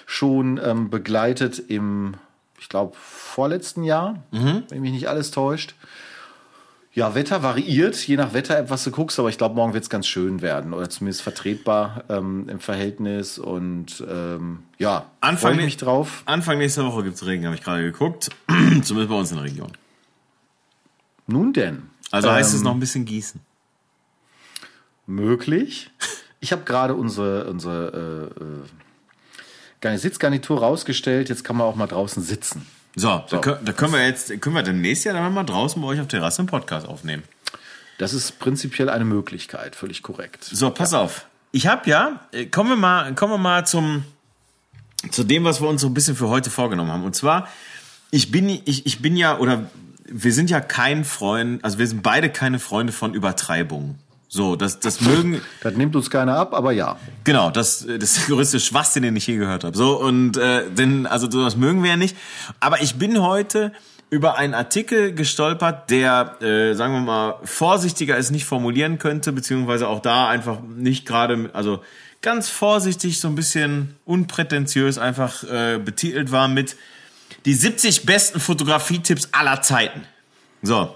schon 0.05 0.59
ähm, 0.61 0.89
begleitet 0.89 1.59
im, 1.69 2.15
ich 2.63 2.69
glaube, 2.69 2.95
vorletzten 2.97 3.83
Jahr, 3.83 4.23
wenn 4.31 4.79
mich 4.81 4.93
nicht 4.93 5.09
alles 5.09 5.31
täuscht. 5.31 5.75
Ja, 6.93 7.13
Wetter 7.13 7.43
variiert, 7.43 7.95
je 8.07 8.15
nach 8.15 8.33
Wetter-App, 8.33 8.69
was 8.69 8.85
du 8.85 8.91
guckst, 8.91 9.19
aber 9.19 9.27
ich 9.27 9.37
glaube, 9.37 9.55
morgen 9.55 9.73
wird 9.73 9.83
es 9.83 9.89
ganz 9.89 10.07
schön 10.07 10.41
werden 10.41 10.73
oder 10.73 10.89
zumindest 10.89 11.23
vertretbar 11.23 12.05
ähm, 12.07 12.47
im 12.47 12.59
Verhältnis. 12.61 13.37
Und 13.37 14.01
ähm, 14.09 14.59
ja, 14.77 15.07
Anfang 15.19 15.57
mich 15.57 15.75
drauf. 15.75 16.21
Anfang 16.25 16.57
nächster 16.57 16.85
Woche 16.85 17.03
gibt's 17.03 17.25
Regen, 17.25 17.45
habe 17.45 17.55
ich 17.55 17.63
gerade 17.63 17.81
geguckt. 17.83 18.29
Zumindest 18.47 19.09
bei 19.09 19.15
uns 19.15 19.31
in 19.31 19.37
der 19.37 19.45
Region. 19.45 19.71
Nun 21.27 21.51
denn. 21.51 21.89
Also 22.11 22.31
heißt 22.31 22.53
es 22.53 22.59
Ähm, 22.59 22.63
noch 22.65 22.73
ein 22.75 22.79
bisschen 22.79 23.03
gießen. 23.03 23.41
möglich. 25.05 25.91
Ich 26.39 26.51
habe 26.53 26.63
gerade 26.63 26.95
unsere, 26.95 27.45
unsere 27.49 28.31
äh, 28.39 28.43
äh, 28.43 28.82
Sitzgarnitur 29.97 30.59
rausgestellt. 30.59 31.29
Jetzt 31.29 31.43
kann 31.43 31.57
man 31.57 31.67
auch 31.67 31.75
mal 31.75 31.87
draußen 31.87 32.23
sitzen. 32.23 32.65
So, 32.95 33.23
Da, 33.29 33.37
können, 33.39 33.65
da 33.65 33.73
können 33.73 33.93
wir 33.93 34.05
jetzt, 34.05 34.39
können 34.41 34.55
wir 34.55 34.63
demnächst 34.63 35.05
ja 35.05 35.13
dann 35.13 35.33
mal 35.33 35.43
draußen 35.43 35.81
bei 35.81 35.87
euch 35.87 35.99
auf 35.99 36.07
Terrasse 36.07 36.39
einen 36.39 36.47
Podcast 36.47 36.87
aufnehmen. 36.87 37.23
Das 37.97 38.13
ist 38.13 38.39
prinzipiell 38.39 38.89
eine 38.89 39.05
Möglichkeit, 39.05 39.75
völlig 39.75 40.03
korrekt. 40.03 40.43
So, 40.43 40.69
pass 40.69 40.93
auf. 40.93 41.25
Ich 41.51 41.67
habe 41.67 41.89
ja, 41.89 42.21
äh, 42.31 42.45
kommen 42.45 42.69
wir 42.69 42.75
mal, 42.75 43.13
kommen 43.15 43.33
wir 43.33 43.37
mal 43.37 43.65
zum, 43.65 44.03
zu 45.11 45.23
dem, 45.23 45.43
was 45.43 45.61
wir 45.61 45.69
uns 45.69 45.81
so 45.81 45.87
ein 45.87 45.93
bisschen 45.93 46.15
für 46.15 46.29
heute 46.29 46.49
vorgenommen 46.49 46.91
haben. 46.91 47.03
Und 47.03 47.15
zwar, 47.15 47.47
ich 48.11 48.31
bin, 48.31 48.49
ich, 48.49 48.85
ich 48.85 49.01
bin 49.01 49.15
ja, 49.15 49.37
oder 49.37 49.69
wir 50.05 50.33
sind 50.33 50.49
ja 50.49 50.61
kein 50.61 51.05
Freund, 51.05 51.63
also 51.63 51.79
wir 51.79 51.87
sind 51.87 52.03
beide 52.03 52.29
keine 52.29 52.59
Freunde 52.59 52.93
von 52.93 53.13
Übertreibungen. 53.13 53.99
So, 54.33 54.55
das, 54.55 54.79
das 54.79 54.99
mögen, 54.99 55.41
Das 55.61 55.75
nimmt 55.75 55.95
uns 55.95 56.09
keiner 56.09 56.35
ab, 56.37 56.55
aber 56.55 56.71
ja. 56.71 56.97
Genau, 57.23 57.51
das, 57.51 57.85
das 57.85 58.17
ist 58.17 58.27
der 58.27 58.35
größte 58.35 58.59
Schwachsinn, 58.59 59.03
den 59.03 59.15
ich 59.15 59.27
je 59.27 59.37
gehört 59.37 59.63
habe. 59.63 59.77
So 59.77 60.01
und 60.01 60.37
äh, 60.37 60.71
denn 60.71 61.05
also 61.05 61.29
sowas 61.29 61.55
mögen 61.55 61.83
wir 61.83 61.91
ja 61.91 61.97
nicht. 61.97 62.17
Aber 62.59 62.81
ich 62.81 62.95
bin 62.95 63.21
heute 63.21 63.73
über 64.09 64.35
einen 64.35 64.55
Artikel 64.55 65.13
gestolpert, 65.13 65.91
der, 65.91 66.41
äh, 66.41 66.73
sagen 66.73 66.93
wir 66.95 67.01
mal, 67.01 67.35
vorsichtiger 67.43 68.17
es 68.17 68.31
nicht 68.31 68.45
formulieren 68.45 68.97
könnte, 68.97 69.33
beziehungsweise 69.33 69.87
auch 69.87 69.99
da 69.99 70.29
einfach 70.29 70.61
nicht 70.63 71.05
gerade, 71.05 71.51
also 71.53 71.83
ganz 72.23 72.49
vorsichtig, 72.49 73.19
so 73.19 73.27
ein 73.27 73.35
bisschen 73.35 73.97
unprätentiös 74.03 74.97
einfach 74.97 75.43
äh, 75.43 75.77
betitelt 75.77 76.31
war 76.31 76.47
mit 76.47 76.75
die 77.45 77.53
70 77.53 78.07
besten 78.07 78.39
Fotografietipps 78.39 79.29
aller 79.31 79.61
Zeiten. 79.61 80.01
So. 80.63 80.95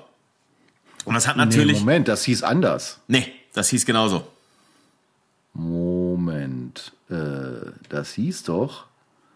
Und 1.08 1.14
das 1.16 1.28
hat 1.28 1.38
natürlich. 1.38 1.78
Nee, 1.78 1.80
Moment, 1.80 2.08
das 2.08 2.24
hieß 2.26 2.44
anders. 2.44 3.00
nee, 3.08 3.32
das 3.54 3.70
hieß 3.70 3.86
genauso. 3.86 4.28
Moment, 5.54 6.92
äh, 7.10 7.16
das 7.90 8.12
hieß 8.14 8.44
doch. 8.44 8.86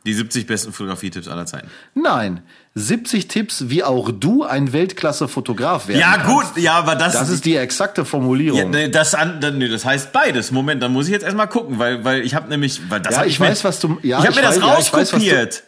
Die 0.05 0.13
70 0.13 0.47
besten 0.47 0.73
Fotografietipps 0.73 1.27
aller 1.27 1.45
Zeiten. 1.45 1.69
Nein, 1.93 2.41
70 2.73 3.27
Tipps, 3.27 3.69
wie 3.69 3.83
auch 3.83 4.09
du 4.11 4.43
ein 4.43 4.73
Weltklasse-Fotograf 4.73 5.87
werden 5.87 5.99
Ja, 5.99 6.17
kannst. 6.17 6.53
gut, 6.55 6.63
ja, 6.63 6.73
aber 6.73 6.95
das, 6.95 7.13
Das 7.13 7.29
ist 7.29 7.45
die 7.45 7.55
exakte 7.55 8.03
Formulierung. 8.03 8.59
ja, 8.59 8.65
nee, 8.65 8.89
das, 8.89 9.15
nee, 9.53 9.67
das 9.67 9.85
heißt 9.85 10.11
beides. 10.11 10.51
Moment, 10.51 10.81
dann 10.81 10.91
muss 10.91 11.05
ich 11.05 11.11
jetzt 11.11 11.23
erstmal 11.23 11.47
gucken, 11.47 11.77
weil, 11.77 12.03
weil 12.03 12.21
ich 12.21 12.33
habe 12.33 12.49
nämlich, 12.49 12.89
weil 12.89 12.99
das 13.01 13.13
Ja, 13.13 13.19
hab 13.21 13.27
ich 13.27 13.39
mir- 13.39 13.47
weiß, 13.49 13.63
was 13.63 13.79
du. 13.79 13.99
Ja, 14.01 14.19
ich 14.19 14.25
habe 14.25 14.35
mir 14.35 14.41
das 14.41 14.59
weiß, 14.61 14.87
ich 14.87 14.93
rauskopiert. 14.93 15.55
Ja, 15.55 15.61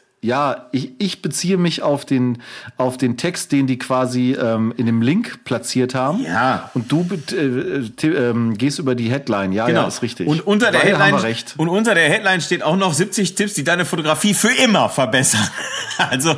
ich, 0.72 0.92
ich 1.00 1.22
beziehe 1.22 1.58
mich 1.58 1.82
auf 1.82 2.06
den, 2.06 2.42
auf 2.78 2.98
den 2.98 3.18
Text, 3.18 3.52
den 3.52 3.68
die 3.68 3.78
quasi 3.78 4.38
ähm, 4.40 4.74
in 4.78 4.86
dem 4.86 5.02
Link 5.02 5.44
platziert 5.44 5.96
haben. 5.96 6.24
Ja. 6.24 6.72
Und 6.74 6.92
du 6.92 7.06
äh, 7.36 8.08
ähm, 8.08 8.58
gehst 8.58 8.80
über 8.80 8.96
die 8.96 9.12
Headline. 9.12 9.52
Ja, 9.52 9.68
ja, 9.68 9.86
ist 9.86 10.02
richtig. 10.02 10.28
Genau. 10.28 10.40
Und 10.40 10.48
unter 10.48 10.72
der 10.72 10.80
Beide 10.80 10.92
Headline 10.92 11.16
recht. 11.16 11.56
und 11.58 11.68
unter 11.68 11.94
der 11.94 12.10
Headline 12.10 12.40
steht 12.40 12.64
auch 12.64 12.78
noch 12.78 12.94
70 12.94 13.36
Tipps, 13.36 13.54
die 13.54 13.66
deine 13.66 13.84
Fotografie 13.86 14.34
für 14.34 14.52
immer 14.52 14.90
verbessern. 14.90 15.48
Also, 15.98 16.36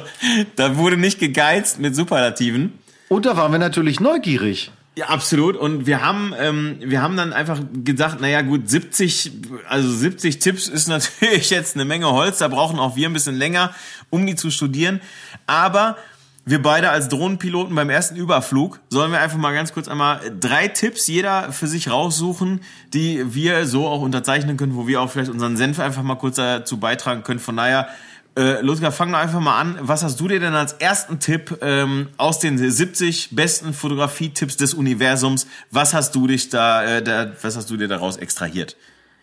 da 0.58 0.76
wurde 0.76 0.98
nicht 0.98 1.18
gegeizt 1.18 1.80
mit 1.80 1.96
Superlativen. 1.96 2.78
Und 3.08 3.26
da 3.26 3.38
waren 3.38 3.54
wir 3.54 3.60
natürlich 3.60 4.02
neugierig. 4.02 4.72
Ja, 4.98 5.08
absolut. 5.08 5.58
Und 5.58 5.86
wir 5.86 6.02
haben, 6.02 6.34
ähm, 6.39 6.78
wir 6.80 7.02
haben 7.02 7.18
dann 7.18 7.34
einfach 7.34 7.60
gesagt, 7.84 8.22
naja 8.22 8.41
gut, 8.41 8.70
70, 8.70 9.32
also 9.68 9.89
70 9.89 10.39
Tipps 10.39 10.70
ist 10.70 10.88
natürlich 10.89 11.50
jetzt 11.50 11.76
eine 11.76 11.84
Menge 11.84 12.12
Holz. 12.12 12.38
Da 12.38 12.48
brauchen 12.48 12.80
auch 12.80 12.96
wir 12.96 13.10
ein 13.10 13.14
bisschen 13.14 13.36
länger, 13.36 13.74
um 14.10 14.26
die 14.26 14.36
zu 14.36 14.52
studieren. 14.52 15.02
Aber 15.48 15.98
wir 16.46 16.62
beide 16.62 16.91
als 16.91 17.10
Drohnenpiloten 17.10 17.76
beim 17.76 17.89
ersten 17.89 18.16
Überflug 18.16 18.80
sollen 18.89 19.12
wir 19.12 19.20
einfach 19.20 19.38
mal 19.38 19.54
ganz 19.54 19.74
kurz 19.74 19.88
einmal 19.88 20.22
drei 20.39 20.68
Tipps 20.68 21.08
jeder 21.08 21.52
für 21.52 21.68
sich 21.68 21.89
raussuchen, 21.89 22.62
die 22.93 23.34
wir 23.34 23.66
so 23.66 23.88
auch 23.88 24.02
unterzeichnen 24.02 24.56
können, 24.56 24.76
wo 24.76 24.88
wir 24.88 25.02
auch 25.02 25.10
vielleicht 25.10 25.32
unseren 25.32 25.58
Senf 25.58 25.80
einfach 25.80 26.04
mal 26.04 26.16
kurz 26.16 26.36
dazu 26.36 26.78
beitragen 26.78 27.24
können. 27.24 27.39
Von 27.39 27.58
daher, 27.58 27.89
äh, 28.36 28.62
Ludger, 28.62 28.92
fang 28.92 29.12
doch 29.12 29.20
einfach 29.20 29.40
mal 29.40 29.60
an. 29.60 29.78
Was 29.82 30.04
hast 30.04 30.20
du 30.20 30.28
dir 30.28 30.40
denn 30.40 30.56
als 30.56 30.74
ersten 30.74 31.20
Tipp 31.20 31.58
ähm, 31.62 32.10
aus 32.18 32.40
den 32.40 32.58
70 32.58 33.36
besten 33.36 33.74
Fotografietipps 33.74 34.58
des 34.58 34.74
Universums? 34.74 35.48
Was 35.72 35.94
hast 35.94 36.16
du 36.16 36.28
dich 36.28 36.50
da, 36.50 36.84
äh, 36.84 37.02
da 37.02 37.32
was 37.42 37.56
hast 37.56 37.70
du 37.70 37.78
dir 37.78 37.88
daraus 37.88 38.18
extrahiert? 38.18 38.76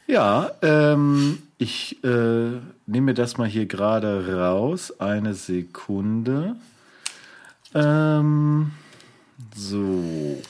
Ja, 0.07 0.51
ähm, 0.63 1.43
ich 1.59 2.03
äh, 2.05 2.59
nehme 2.87 3.15
das 3.15 3.37
mal 3.37 3.49
hier 3.49 3.67
gerade 3.67 4.37
raus. 4.37 4.99
Eine 4.99 5.35
Sekunde. 5.35 6.57
Ähm, 7.75 8.73
so. 9.55 10.43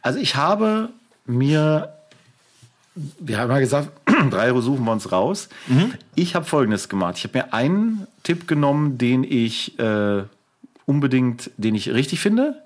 Also 0.00 0.18
ich 0.18 0.36
habe 0.36 0.88
mir, 1.26 1.92
wir 2.94 3.38
haben 3.38 3.50
ja 3.50 3.60
gesagt, 3.60 3.90
drei 4.30 4.48
suchen 4.60 4.84
wir 4.84 4.92
uns 4.92 5.10
raus. 5.12 5.48
Ich 6.14 6.34
habe 6.34 6.44
Folgendes 6.44 6.88
gemacht. 6.88 7.16
Ich 7.18 7.24
habe 7.24 7.38
mir 7.38 7.52
einen 7.52 8.06
Tipp 8.22 8.46
genommen, 8.46 8.98
den 8.98 9.24
ich 9.24 9.78
äh, 9.78 10.22
unbedingt, 10.86 11.50
den 11.56 11.74
ich 11.74 11.90
richtig 11.92 12.20
finde. 12.20 12.56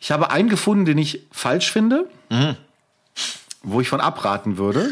Ich 0.00 0.10
habe 0.10 0.30
einen 0.30 0.48
gefunden, 0.48 0.84
den 0.84 0.98
ich 0.98 1.20
falsch 1.32 1.70
finde, 1.72 2.06
wo 3.62 3.80
ich 3.80 3.88
von 3.88 4.00
abraten 4.00 4.58
würde. 4.58 4.90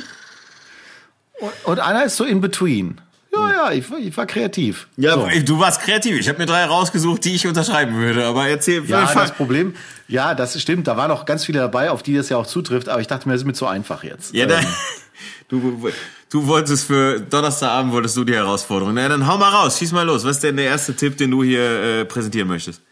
Und, 1.41 1.51
und 1.65 1.79
einer 1.81 2.05
ist 2.05 2.17
so 2.17 2.25
in 2.25 2.41
between. 2.41 3.01
Ja, 3.35 3.51
ja, 3.51 3.73
ich, 3.73 3.91
war- 3.91 3.99
ich 3.99 4.15
war 4.17 4.27
kreativ. 4.27 4.89
Ja, 4.99 5.15
so. 5.15 5.27
du 5.45 5.59
warst 5.59 5.81
kreativ. 5.81 6.19
Ich 6.21 6.29
habe 6.29 6.39
mir 6.39 6.45
drei 6.47 6.67
rausgesucht, 6.67 7.25
die 7.25 7.35
ich 7.35 7.47
unterschreiben 7.47 7.95
würde. 7.97 8.27
Aber 8.27 8.47
erzähl, 8.47 8.85
Ja, 8.85 9.11
das 9.13 9.33
Problem, 9.33 9.75
ja, 10.07 10.35
das 10.35 10.61
stimmt. 10.61 10.87
Da 10.87 10.99
waren 10.99 11.09
noch 11.09 11.25
ganz 11.25 11.47
viele 11.47 11.59
dabei, 11.61 11.91
auf 11.91 12.03
die 12.03 12.15
das 12.15 12.29
ja 12.29 12.37
auch 12.37 12.47
zutrifft. 12.47 12.91
Aber 12.91 13.01
ich 13.01 13.07
dachte 13.07 13.27
mir, 13.27 13.33
das 13.33 13.41
ist 13.43 13.47
mir 13.47 13.55
zu 13.55 13.67
einfach 13.67 14.05
jetzt. 14.05 14.35
Ja, 14.35 14.47
Ähm, 14.47 14.67
du, 15.49 15.89
du 16.31 16.47
wolltest 16.47 16.87
für 16.87 17.21
Donnerstagabend 17.21 17.93
wolltest 17.93 18.17
du 18.17 18.25
die 18.25 18.35
Herausforderung. 18.35 18.95
Na, 18.95 19.09
dann 19.09 19.27
hau 19.27 19.39
mal 19.39 19.51
raus, 19.51 19.79
schieß 19.79 19.93
mal 19.93 20.03
los. 20.07 20.25
Was 20.25 20.37
ist 20.37 20.45
denn 20.45 20.57
der 20.57 20.67
erste 20.67 20.95
Tipp, 20.95 21.17
den 21.17 21.31
du 21.31 21.43
hier 21.43 21.61
äh, 21.63 22.05
präsentieren 22.05 22.49
möchtest? 22.49 22.83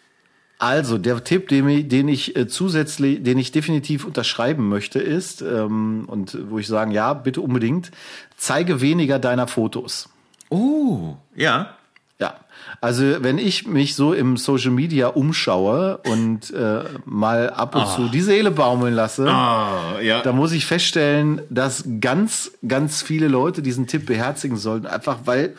Also, 0.58 0.98
der 0.98 1.24
Tipp, 1.24 1.48
den, 1.48 1.66
ich- 1.70 1.88
den 1.88 2.08
ich 2.08 2.36
äh, 2.36 2.46
zusätzlich, 2.46 3.22
den 3.22 3.38
ich 3.38 3.50
definitiv 3.50 4.04
unterschreiben 4.04 4.68
möchte, 4.68 4.98
ist, 4.98 5.40
ähm, 5.40 6.04
und 6.06 6.36
wo 6.50 6.58
ich 6.58 6.66
sagen, 6.66 6.90
ja, 6.90 7.14
bitte 7.14 7.40
unbedingt, 7.40 7.90
zeige 8.36 8.82
weniger 8.82 9.18
deiner 9.18 9.46
Fotos. 9.48 10.10
Oh, 10.50 11.16
ja. 11.34 11.76
Also 12.80 13.22
wenn 13.22 13.38
ich 13.38 13.66
mich 13.66 13.94
so 13.94 14.12
im 14.14 14.36
Social 14.36 14.70
Media 14.70 15.08
umschaue 15.08 15.98
und 15.98 16.50
äh, 16.52 16.84
mal 17.04 17.50
ab 17.50 17.74
und 17.74 17.86
zu 17.88 18.08
die 18.08 18.22
Seele 18.22 18.50
baumeln 18.50 18.94
lasse, 18.94 19.28
Ah, 19.28 20.00
ja. 20.02 20.22
da 20.22 20.32
muss 20.32 20.52
ich 20.52 20.64
feststellen, 20.66 21.42
dass 21.50 21.84
ganz, 22.00 22.52
ganz 22.66 23.02
viele 23.02 23.28
Leute 23.28 23.60
diesen 23.62 23.86
Tipp 23.86 24.06
beherzigen 24.06 24.56
sollten, 24.56 24.86
einfach 24.86 25.18
weil 25.26 25.54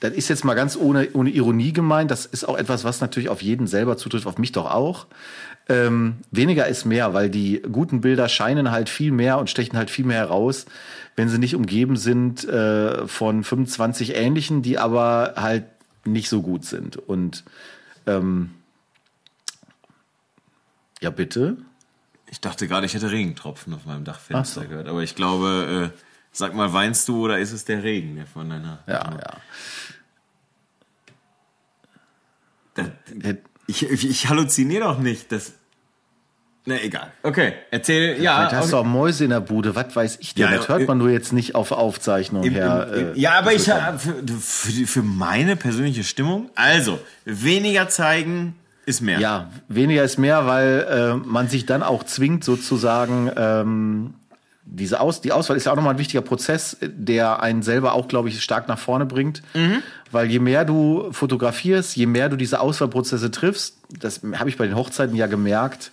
das 0.00 0.12
ist 0.12 0.28
jetzt 0.28 0.44
mal 0.44 0.54
ganz 0.54 0.76
ohne, 0.76 1.08
ohne 1.14 1.30
Ironie 1.30 1.72
gemeint. 1.72 2.10
Das 2.10 2.26
ist 2.26 2.46
auch 2.46 2.58
etwas, 2.58 2.84
was 2.84 3.00
natürlich 3.00 3.30
auf 3.30 3.40
jeden 3.42 3.66
selber 3.66 3.96
zutrifft, 3.96 4.26
auf 4.26 4.36
mich 4.36 4.52
doch 4.52 4.70
auch. 4.70 5.06
Ähm, 5.66 6.16
weniger 6.30 6.66
ist 6.68 6.84
mehr, 6.84 7.14
weil 7.14 7.30
die 7.30 7.62
guten 7.72 8.02
Bilder 8.02 8.28
scheinen 8.28 8.70
halt 8.70 8.90
viel 8.90 9.12
mehr 9.12 9.38
und 9.38 9.48
stechen 9.48 9.78
halt 9.78 9.88
viel 9.88 10.04
mehr 10.04 10.18
heraus, 10.18 10.66
wenn 11.16 11.30
sie 11.30 11.38
nicht 11.38 11.54
umgeben 11.56 11.96
sind 11.96 12.44
äh, 12.46 13.06
von 13.08 13.44
25 13.44 14.14
ähnlichen, 14.14 14.60
die 14.60 14.76
aber 14.78 15.34
halt 15.36 15.64
nicht 16.04 16.28
so 16.28 16.42
gut 16.42 16.64
sind. 16.64 16.96
Und 16.96 17.44
ähm, 18.06 18.54
ja, 21.00 21.10
bitte. 21.10 21.58
Ich 22.30 22.40
dachte 22.40 22.66
gerade, 22.66 22.86
ich 22.86 22.94
hätte 22.94 23.10
Regentropfen 23.10 23.74
auf 23.74 23.84
meinem 23.84 24.04
Dachfenster 24.04 24.60
Ach 24.60 24.64
so. 24.64 24.68
gehört. 24.68 24.88
Aber 24.88 25.02
ich 25.02 25.14
glaube, 25.14 25.92
äh, 25.94 25.98
sag 26.32 26.54
mal, 26.54 26.72
weinst 26.72 27.08
du 27.08 27.24
oder 27.24 27.38
ist 27.38 27.52
es 27.52 27.64
der 27.64 27.82
Regen, 27.82 28.16
der 28.16 28.26
von 28.26 28.48
deiner... 28.50 28.82
Ja, 28.86 29.12
ja. 29.12 29.40
Da, 32.74 32.90
ich, 33.66 33.88
ich, 33.88 34.08
ich 34.08 34.28
halluziniere 34.28 34.84
doch 34.84 34.98
nicht. 34.98 35.30
Das, 35.30 35.52
na, 36.66 36.80
egal. 36.82 37.12
Okay, 37.22 37.52
erzähl, 37.70 38.22
ja. 38.22 38.36
Vielleicht 38.38 38.54
hast 38.54 38.72
du 38.72 38.78
auch 38.78 38.84
Mäuse 38.84 39.24
in 39.24 39.30
der 39.30 39.40
Bude, 39.40 39.74
was 39.74 39.94
weiß 39.94 40.18
ich 40.20 40.34
denn? 40.34 40.44
Ja, 40.50 40.56
das 40.56 40.68
hört 40.68 40.80
im- 40.80 40.86
man 40.86 40.98
nur 40.98 41.10
jetzt 41.10 41.32
nicht 41.32 41.54
auf 41.54 41.72
Aufzeichnung 41.72 42.42
Im, 42.44 42.54
her. 42.54 42.88
im, 42.94 43.14
äh, 43.14 43.18
ja, 43.18 43.32
aber 43.38 43.52
ich 43.52 43.68
habe 43.70 43.98
für, 43.98 44.86
für, 44.86 45.02
meine 45.02 45.56
persönliche 45.56 46.04
Stimmung, 46.04 46.50
also 46.54 46.98
weniger 47.24 47.88
zeigen 47.88 48.54
ist 48.86 49.00
mehr. 49.00 49.18
Ja, 49.18 49.50
weniger 49.68 50.04
ist 50.04 50.18
mehr, 50.18 50.46
weil 50.46 50.86
äh, 50.90 51.14
man 51.16 51.48
sich 51.48 51.66
dann 51.66 51.82
auch 51.82 52.04
zwingt, 52.04 52.44
sozusagen, 52.44 53.30
ähm, 53.36 54.14
diese 54.66 55.00
Aus 55.00 55.20
die 55.20 55.32
Auswahl 55.32 55.58
ist 55.58 55.66
ja 55.66 55.72
auch 55.72 55.76
nochmal 55.76 55.94
ein 55.94 55.98
wichtiger 55.98 56.22
Prozess, 56.22 56.78
der 56.80 57.42
einen 57.42 57.62
selber 57.62 57.92
auch, 57.92 58.08
glaube 58.08 58.30
ich, 58.30 58.42
stark 58.42 58.66
nach 58.66 58.78
vorne 58.78 59.04
bringt. 59.04 59.42
Weil 60.10 60.30
je 60.30 60.38
mehr 60.38 60.64
du 60.64 61.08
fotografierst, 61.12 61.94
je 61.96 62.06
mehr 62.06 62.30
du 62.30 62.36
diese 62.36 62.60
Auswahlprozesse 62.60 63.30
triffst, 63.30 63.76
das 64.00 64.22
habe 64.36 64.48
ich 64.48 64.56
bei 64.56 64.66
den 64.66 64.74
Hochzeiten 64.74 65.14
ja 65.16 65.26
gemerkt, 65.26 65.92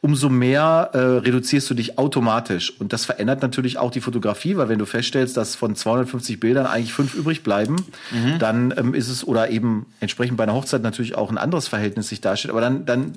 umso 0.00 0.28
mehr 0.28 0.90
äh, 0.92 0.98
reduzierst 0.98 1.68
du 1.70 1.74
dich 1.74 1.98
automatisch. 1.98 2.72
Und 2.78 2.92
das 2.92 3.04
verändert 3.04 3.42
natürlich 3.42 3.78
auch 3.78 3.90
die 3.90 4.00
Fotografie, 4.00 4.56
weil 4.56 4.68
wenn 4.68 4.78
du 4.78 4.86
feststellst, 4.86 5.36
dass 5.36 5.56
von 5.56 5.74
250 5.74 6.38
Bildern 6.38 6.66
eigentlich 6.66 6.92
fünf 6.92 7.14
übrig 7.14 7.42
bleiben, 7.42 7.76
dann 8.38 8.72
ähm, 8.76 8.94
ist 8.94 9.08
es 9.08 9.26
oder 9.26 9.50
eben 9.50 9.86
entsprechend 9.98 10.36
bei 10.36 10.44
einer 10.44 10.54
Hochzeit 10.54 10.82
natürlich 10.82 11.16
auch 11.16 11.30
ein 11.30 11.38
anderes 11.38 11.66
Verhältnis 11.66 12.08
sich 12.08 12.20
darstellt. 12.20 12.52
Aber 12.52 12.60
dann, 12.60 12.86
dann 12.86 13.12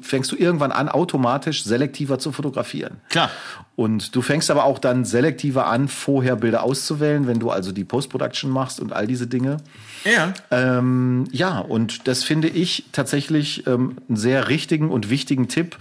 fängst 0.00 0.30
du 0.30 0.36
irgendwann 0.36 0.70
an, 0.70 0.88
automatisch 0.88 1.64
selektiver 1.64 2.20
zu 2.20 2.30
fotografieren. 2.30 3.00
Klar. 3.08 3.30
Und 3.74 4.14
du 4.14 4.22
fängst 4.22 4.50
aber 4.50 4.64
auch 4.64 4.78
dann 4.78 5.04
selektiver 5.04 5.66
an, 5.66 5.88
vorher 5.88 6.36
Bilder 6.36 6.62
auszuwählen, 6.62 7.26
wenn 7.26 7.40
du 7.40 7.50
also 7.50 7.72
die 7.72 7.84
Post-Production 7.84 8.50
machst 8.50 8.80
und 8.80 8.92
all 8.92 9.06
diese 9.06 9.26
Dinge. 9.26 9.56
Ja. 10.04 10.34
Ähm, 10.50 11.26
ja, 11.32 11.58
und 11.58 12.06
das 12.06 12.22
finde 12.22 12.48
ich 12.48 12.84
tatsächlich 12.92 13.66
ähm, 13.66 13.96
einen 14.08 14.16
sehr 14.16 14.48
richtigen 14.48 14.90
und 14.90 15.10
wichtigen 15.10 15.48
Tipp, 15.48 15.78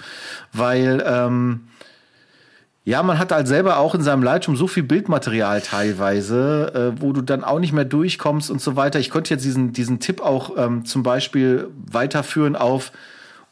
weil 0.54 1.04
ähm, 1.06 1.62
ja, 2.84 3.04
man 3.04 3.20
hat 3.20 3.32
halt 3.32 3.48
selber 3.48 3.78
auch 3.78 3.94
in 3.94 4.02
seinem 4.02 4.24
Lightroom 4.24 4.58
so 4.58 4.68
viel 4.68 4.84
Bildmaterial 4.84 5.62
teilweise, 5.62 6.94
äh, 6.98 7.02
wo 7.02 7.14
du 7.14 7.22
dann 7.22 7.44
auch 7.44 7.60
nicht 7.60 7.74
mehr 7.74 7.86
durchkommst 7.86 8.50
und 8.50 8.60
so 8.60 8.76
weiter. 8.76 9.00
Ich 9.00 9.12
konnte 9.12 9.34
jetzt 9.34 9.46
diesen, 9.46 9.72
diesen 9.72 10.00
Tipp 10.00 10.20
auch 10.20 10.58
ähm, 10.58 10.84
zum 10.86 11.04
Beispiel 11.04 11.68
weiterführen 11.92 12.56
auf 12.56 12.92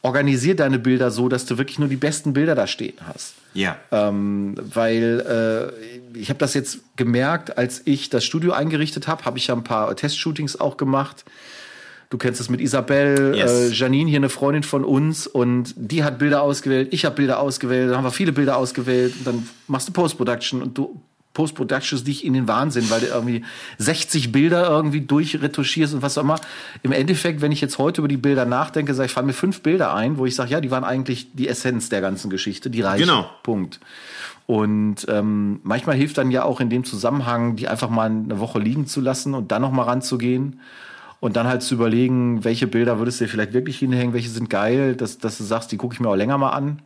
organisier 0.02 0.56
deine 0.56 0.78
Bilder 0.78 1.10
so, 1.10 1.28
dass 1.28 1.46
du 1.46 1.58
wirklich 1.58 1.78
nur 1.78 1.88
die 1.88 1.96
besten 1.96 2.32
Bilder 2.32 2.54
da 2.54 2.66
stehen 2.66 2.96
hast. 3.06 3.34
Ja. 3.52 3.76
Ähm, 3.92 4.54
weil 4.58 5.72
äh, 6.14 6.18
ich 6.18 6.30
habe 6.30 6.38
das 6.38 6.54
jetzt 6.54 6.80
gemerkt, 6.96 7.58
als 7.58 7.82
ich 7.84 8.08
das 8.10 8.24
Studio 8.24 8.52
eingerichtet 8.52 9.08
habe, 9.08 9.24
habe 9.24 9.38
ich 9.38 9.48
ja 9.48 9.54
ein 9.54 9.64
paar 9.64 9.94
Testshootings 9.94 10.58
auch 10.58 10.76
gemacht. 10.76 11.24
Du 12.10 12.18
kennst 12.18 12.40
es 12.40 12.50
mit 12.50 12.60
Isabel, 12.60 13.34
Yes. 13.36 13.50
äh, 13.50 13.68
Janine, 13.72 14.10
hier 14.10 14.18
eine 14.18 14.28
Freundin 14.28 14.64
von 14.64 14.84
uns, 14.84 15.28
und 15.28 15.74
die 15.76 16.02
hat 16.02 16.18
Bilder 16.18 16.42
ausgewählt, 16.42 16.88
ich 16.90 17.04
habe 17.04 17.14
Bilder 17.14 17.38
ausgewählt, 17.38 17.88
dann 17.88 17.96
haben 17.98 18.04
wir 18.04 18.10
viele 18.10 18.32
Bilder 18.32 18.56
ausgewählt, 18.56 19.14
und 19.18 19.26
dann 19.26 19.48
machst 19.68 19.88
du 19.88 19.92
Post-Production 19.92 20.60
und 20.60 20.76
du 20.76 21.00
Post-Productions 21.34 22.02
dich 22.02 22.24
in 22.24 22.32
den 22.32 22.48
Wahnsinn, 22.48 22.90
weil 22.90 23.00
du 23.02 23.06
irgendwie 23.06 23.44
60 23.78 24.32
Bilder 24.32 24.68
irgendwie 24.68 25.00
durchretuschierst 25.00 25.94
und 25.94 26.02
was 26.02 26.18
auch 26.18 26.22
immer. 26.22 26.40
Im 26.82 26.90
Endeffekt, 26.90 27.40
wenn 27.40 27.52
ich 27.52 27.60
jetzt 27.60 27.78
heute 27.78 28.00
über 28.00 28.08
die 28.08 28.16
Bilder 28.16 28.44
nachdenke, 28.44 28.94
sag 28.94 29.06
ich, 29.06 29.12
fallen 29.12 29.26
mir 29.26 29.32
fünf 29.32 29.62
Bilder 29.62 29.94
ein, 29.94 30.18
wo 30.18 30.26
ich 30.26 30.34
sage, 30.34 30.50
ja, 30.50 30.60
die 30.60 30.72
waren 30.72 30.82
eigentlich 30.82 31.28
die 31.34 31.46
Essenz 31.46 31.88
der 31.88 32.00
ganzen 32.00 32.30
Geschichte, 32.30 32.68
die 32.68 32.82
reichen. 32.82 33.06
Genau. 33.06 33.30
Punkt. 33.44 33.78
Und 34.46 35.06
ähm, 35.08 35.60
manchmal 35.62 35.94
hilft 35.94 36.18
dann 36.18 36.32
ja 36.32 36.42
auch 36.42 36.58
in 36.60 36.68
dem 36.68 36.84
Zusammenhang, 36.84 37.54
die 37.54 37.68
einfach 37.68 37.88
mal 37.88 38.06
eine 38.06 38.40
Woche 38.40 38.58
liegen 38.58 38.88
zu 38.88 39.00
lassen 39.00 39.34
und 39.34 39.52
dann 39.52 39.62
noch 39.62 39.70
mal 39.70 39.84
ranzugehen 39.84 40.58
und 41.20 41.36
dann 41.36 41.46
halt 41.46 41.62
zu 41.62 41.74
überlegen, 41.74 42.44
welche 42.44 42.66
Bilder 42.66 42.98
würdest 42.98 43.20
du 43.20 43.24
dir 43.24 43.30
vielleicht 43.30 43.52
wirklich 43.52 43.78
hinhängen, 43.78 44.14
welche 44.14 44.30
sind 44.30 44.50
geil, 44.50 44.96
dass, 44.96 45.18
dass 45.18 45.38
du 45.38 45.44
sagst, 45.44 45.70
die 45.70 45.76
gucke 45.76 45.94
ich 45.94 46.00
mir 46.00 46.08
auch 46.08 46.16
länger 46.16 46.38
mal 46.38 46.50
an. 46.50 46.82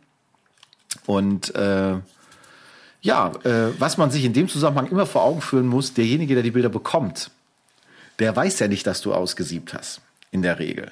Und 1.05 1.55
äh, 1.55 1.95
ja, 3.01 3.31
äh, 3.43 3.79
was 3.79 3.97
man 3.97 4.11
sich 4.11 4.25
in 4.25 4.33
dem 4.33 4.49
Zusammenhang 4.49 4.87
immer 4.87 5.05
vor 5.05 5.23
Augen 5.23 5.41
führen 5.41 5.67
muss, 5.67 5.93
derjenige, 5.93 6.33
der 6.33 6.43
die 6.43 6.51
Bilder 6.51 6.69
bekommt, 6.69 7.31
der 8.19 8.35
weiß 8.35 8.59
ja 8.59 8.67
nicht, 8.67 8.85
dass 8.87 9.01
du 9.01 9.13
ausgesiebt 9.13 9.73
hast. 9.73 10.01
In 10.31 10.41
der 10.41 10.59
Regel. 10.59 10.91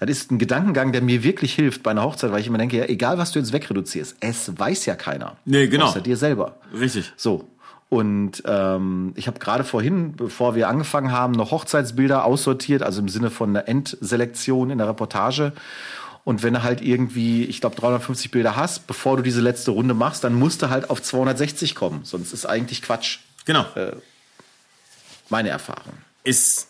Das 0.00 0.10
ist 0.10 0.30
ein 0.30 0.38
Gedankengang, 0.38 0.92
der 0.92 1.00
mir 1.00 1.22
wirklich 1.22 1.54
hilft 1.54 1.82
bei 1.82 1.92
einer 1.92 2.02
Hochzeit, 2.02 2.30
weil 2.30 2.40
ich 2.40 2.46
immer 2.46 2.58
denke, 2.58 2.76
ja, 2.76 2.84
egal 2.84 3.16
was 3.16 3.32
du 3.32 3.38
jetzt 3.38 3.54
wegreduzierst, 3.54 4.16
es 4.20 4.58
weiß 4.58 4.84
ja 4.84 4.96
keiner. 4.96 5.36
Nee, 5.46 5.68
genau. 5.68 5.86
Außer 5.86 6.02
dir 6.02 6.18
selber. 6.18 6.56
Richtig. 6.78 7.10
So. 7.16 7.48
Und 7.92 8.42
ähm, 8.46 9.12
ich 9.16 9.26
habe 9.26 9.38
gerade 9.38 9.64
vorhin, 9.64 10.16
bevor 10.16 10.54
wir 10.54 10.68
angefangen 10.68 11.12
haben, 11.12 11.34
noch 11.34 11.50
Hochzeitsbilder 11.50 12.24
aussortiert, 12.24 12.82
also 12.82 13.02
im 13.02 13.10
Sinne 13.10 13.28
von 13.28 13.50
einer 13.50 13.68
Endselektion 13.68 14.70
in 14.70 14.78
der 14.78 14.88
Reportage. 14.88 15.52
Und 16.24 16.42
wenn 16.42 16.54
du 16.54 16.62
halt 16.62 16.80
irgendwie, 16.80 17.44
ich 17.44 17.60
glaube, 17.60 17.76
350 17.76 18.30
Bilder 18.30 18.56
hast, 18.56 18.86
bevor 18.86 19.18
du 19.18 19.22
diese 19.22 19.42
letzte 19.42 19.72
Runde 19.72 19.92
machst, 19.92 20.24
dann 20.24 20.32
musst 20.32 20.62
du 20.62 20.70
halt 20.70 20.88
auf 20.88 21.02
260 21.02 21.74
kommen. 21.74 22.00
Sonst 22.04 22.32
ist 22.32 22.46
eigentlich 22.46 22.80
Quatsch. 22.80 23.18
Genau. 23.44 23.66
Meine 25.28 25.50
Erfahrung. 25.50 25.92
ist 26.24 26.68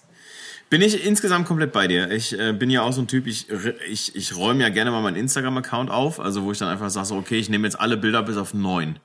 bin 0.70 0.82
ich 0.82 1.06
insgesamt 1.06 1.46
komplett 1.46 1.70
bei 1.70 1.86
dir. 1.86 2.10
Ich 2.10 2.36
äh, 2.36 2.52
bin 2.52 2.68
ja 2.68 2.82
auch 2.82 2.92
so 2.92 3.00
ein 3.02 3.06
Typ, 3.06 3.28
ich, 3.28 3.46
ich, 3.88 4.16
ich 4.16 4.36
räume 4.36 4.62
ja 4.62 4.70
gerne 4.70 4.90
mal 4.90 5.02
meinen 5.02 5.16
Instagram-Account 5.16 5.88
auf, 5.88 6.18
also 6.18 6.42
wo 6.42 6.50
ich 6.50 6.58
dann 6.58 6.68
einfach 6.68 6.90
sage, 6.90 7.06
so, 7.06 7.16
okay, 7.16 7.38
ich 7.38 7.48
nehme 7.48 7.68
jetzt 7.68 7.78
alle 7.78 7.96
Bilder 7.96 8.24
bis 8.24 8.38
auf 8.38 8.54
neun. 8.54 8.98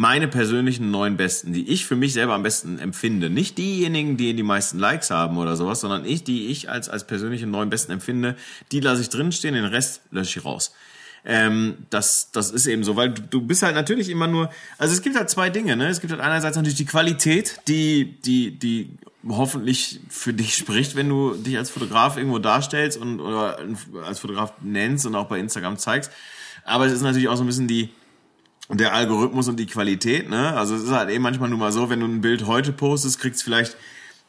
Meine 0.00 0.28
persönlichen 0.28 0.90
neun 0.90 1.18
besten, 1.18 1.52
die 1.52 1.68
ich 1.68 1.84
für 1.84 1.94
mich 1.94 2.14
selber 2.14 2.32
am 2.32 2.42
besten 2.42 2.78
empfinde. 2.78 3.28
Nicht 3.28 3.58
diejenigen, 3.58 4.16
die 4.16 4.32
die 4.32 4.42
meisten 4.42 4.78
Likes 4.78 5.10
haben 5.10 5.36
oder 5.36 5.56
sowas, 5.56 5.80
sondern 5.80 6.06
ich, 6.06 6.24
die 6.24 6.46
ich 6.46 6.70
als, 6.70 6.88
als 6.88 7.06
persönliche 7.06 7.46
neun 7.46 7.68
besten 7.68 7.92
empfinde, 7.92 8.34
die 8.72 8.80
lasse 8.80 9.02
ich 9.02 9.10
drinstehen, 9.10 9.54
den 9.54 9.66
Rest 9.66 10.00
lösche 10.10 10.38
ich 10.38 10.44
raus. 10.46 10.72
Ähm, 11.26 11.86
das, 11.90 12.30
das 12.32 12.50
ist 12.50 12.66
eben 12.66 12.82
so, 12.82 12.96
weil 12.96 13.10
du, 13.10 13.20
du 13.20 13.42
bist 13.42 13.62
halt 13.62 13.74
natürlich 13.74 14.08
immer 14.08 14.26
nur, 14.26 14.48
also 14.78 14.94
es 14.94 15.02
gibt 15.02 15.16
halt 15.16 15.28
zwei 15.28 15.50
Dinge, 15.50 15.76
ne? 15.76 15.88
Es 15.88 16.00
gibt 16.00 16.14
halt 16.14 16.22
einerseits 16.22 16.56
natürlich 16.56 16.78
die 16.78 16.86
Qualität, 16.86 17.60
die, 17.68 18.18
die, 18.24 18.58
die 18.58 18.96
hoffentlich 19.28 20.00
für 20.08 20.32
dich 20.32 20.54
spricht, 20.56 20.96
wenn 20.96 21.10
du 21.10 21.34
dich 21.34 21.58
als 21.58 21.68
Fotograf 21.68 22.16
irgendwo 22.16 22.38
darstellst 22.38 22.96
und 22.96 23.20
oder 23.20 23.58
als 24.02 24.20
Fotograf 24.20 24.54
nennst 24.62 25.04
und 25.04 25.14
auch 25.14 25.26
bei 25.26 25.38
Instagram 25.38 25.76
zeigst. 25.76 26.10
Aber 26.64 26.86
es 26.86 26.92
ist 26.94 27.02
natürlich 27.02 27.28
auch 27.28 27.36
so 27.36 27.44
ein 27.44 27.48
bisschen 27.48 27.68
die, 27.68 27.90
der 28.78 28.92
Algorithmus 28.94 29.48
und 29.48 29.58
die 29.58 29.66
Qualität, 29.66 30.28
ne? 30.28 30.54
Also 30.56 30.76
es 30.76 30.84
ist 30.84 30.90
halt 30.90 31.10
eben 31.10 31.22
manchmal 31.22 31.48
nur 31.48 31.58
mal 31.58 31.72
so, 31.72 31.90
wenn 31.90 32.00
du 32.00 32.06
ein 32.06 32.20
Bild 32.20 32.46
heute 32.46 32.72
postest, 32.72 33.18
kriegst 33.18 33.40
du 33.40 33.44
vielleicht 33.46 33.76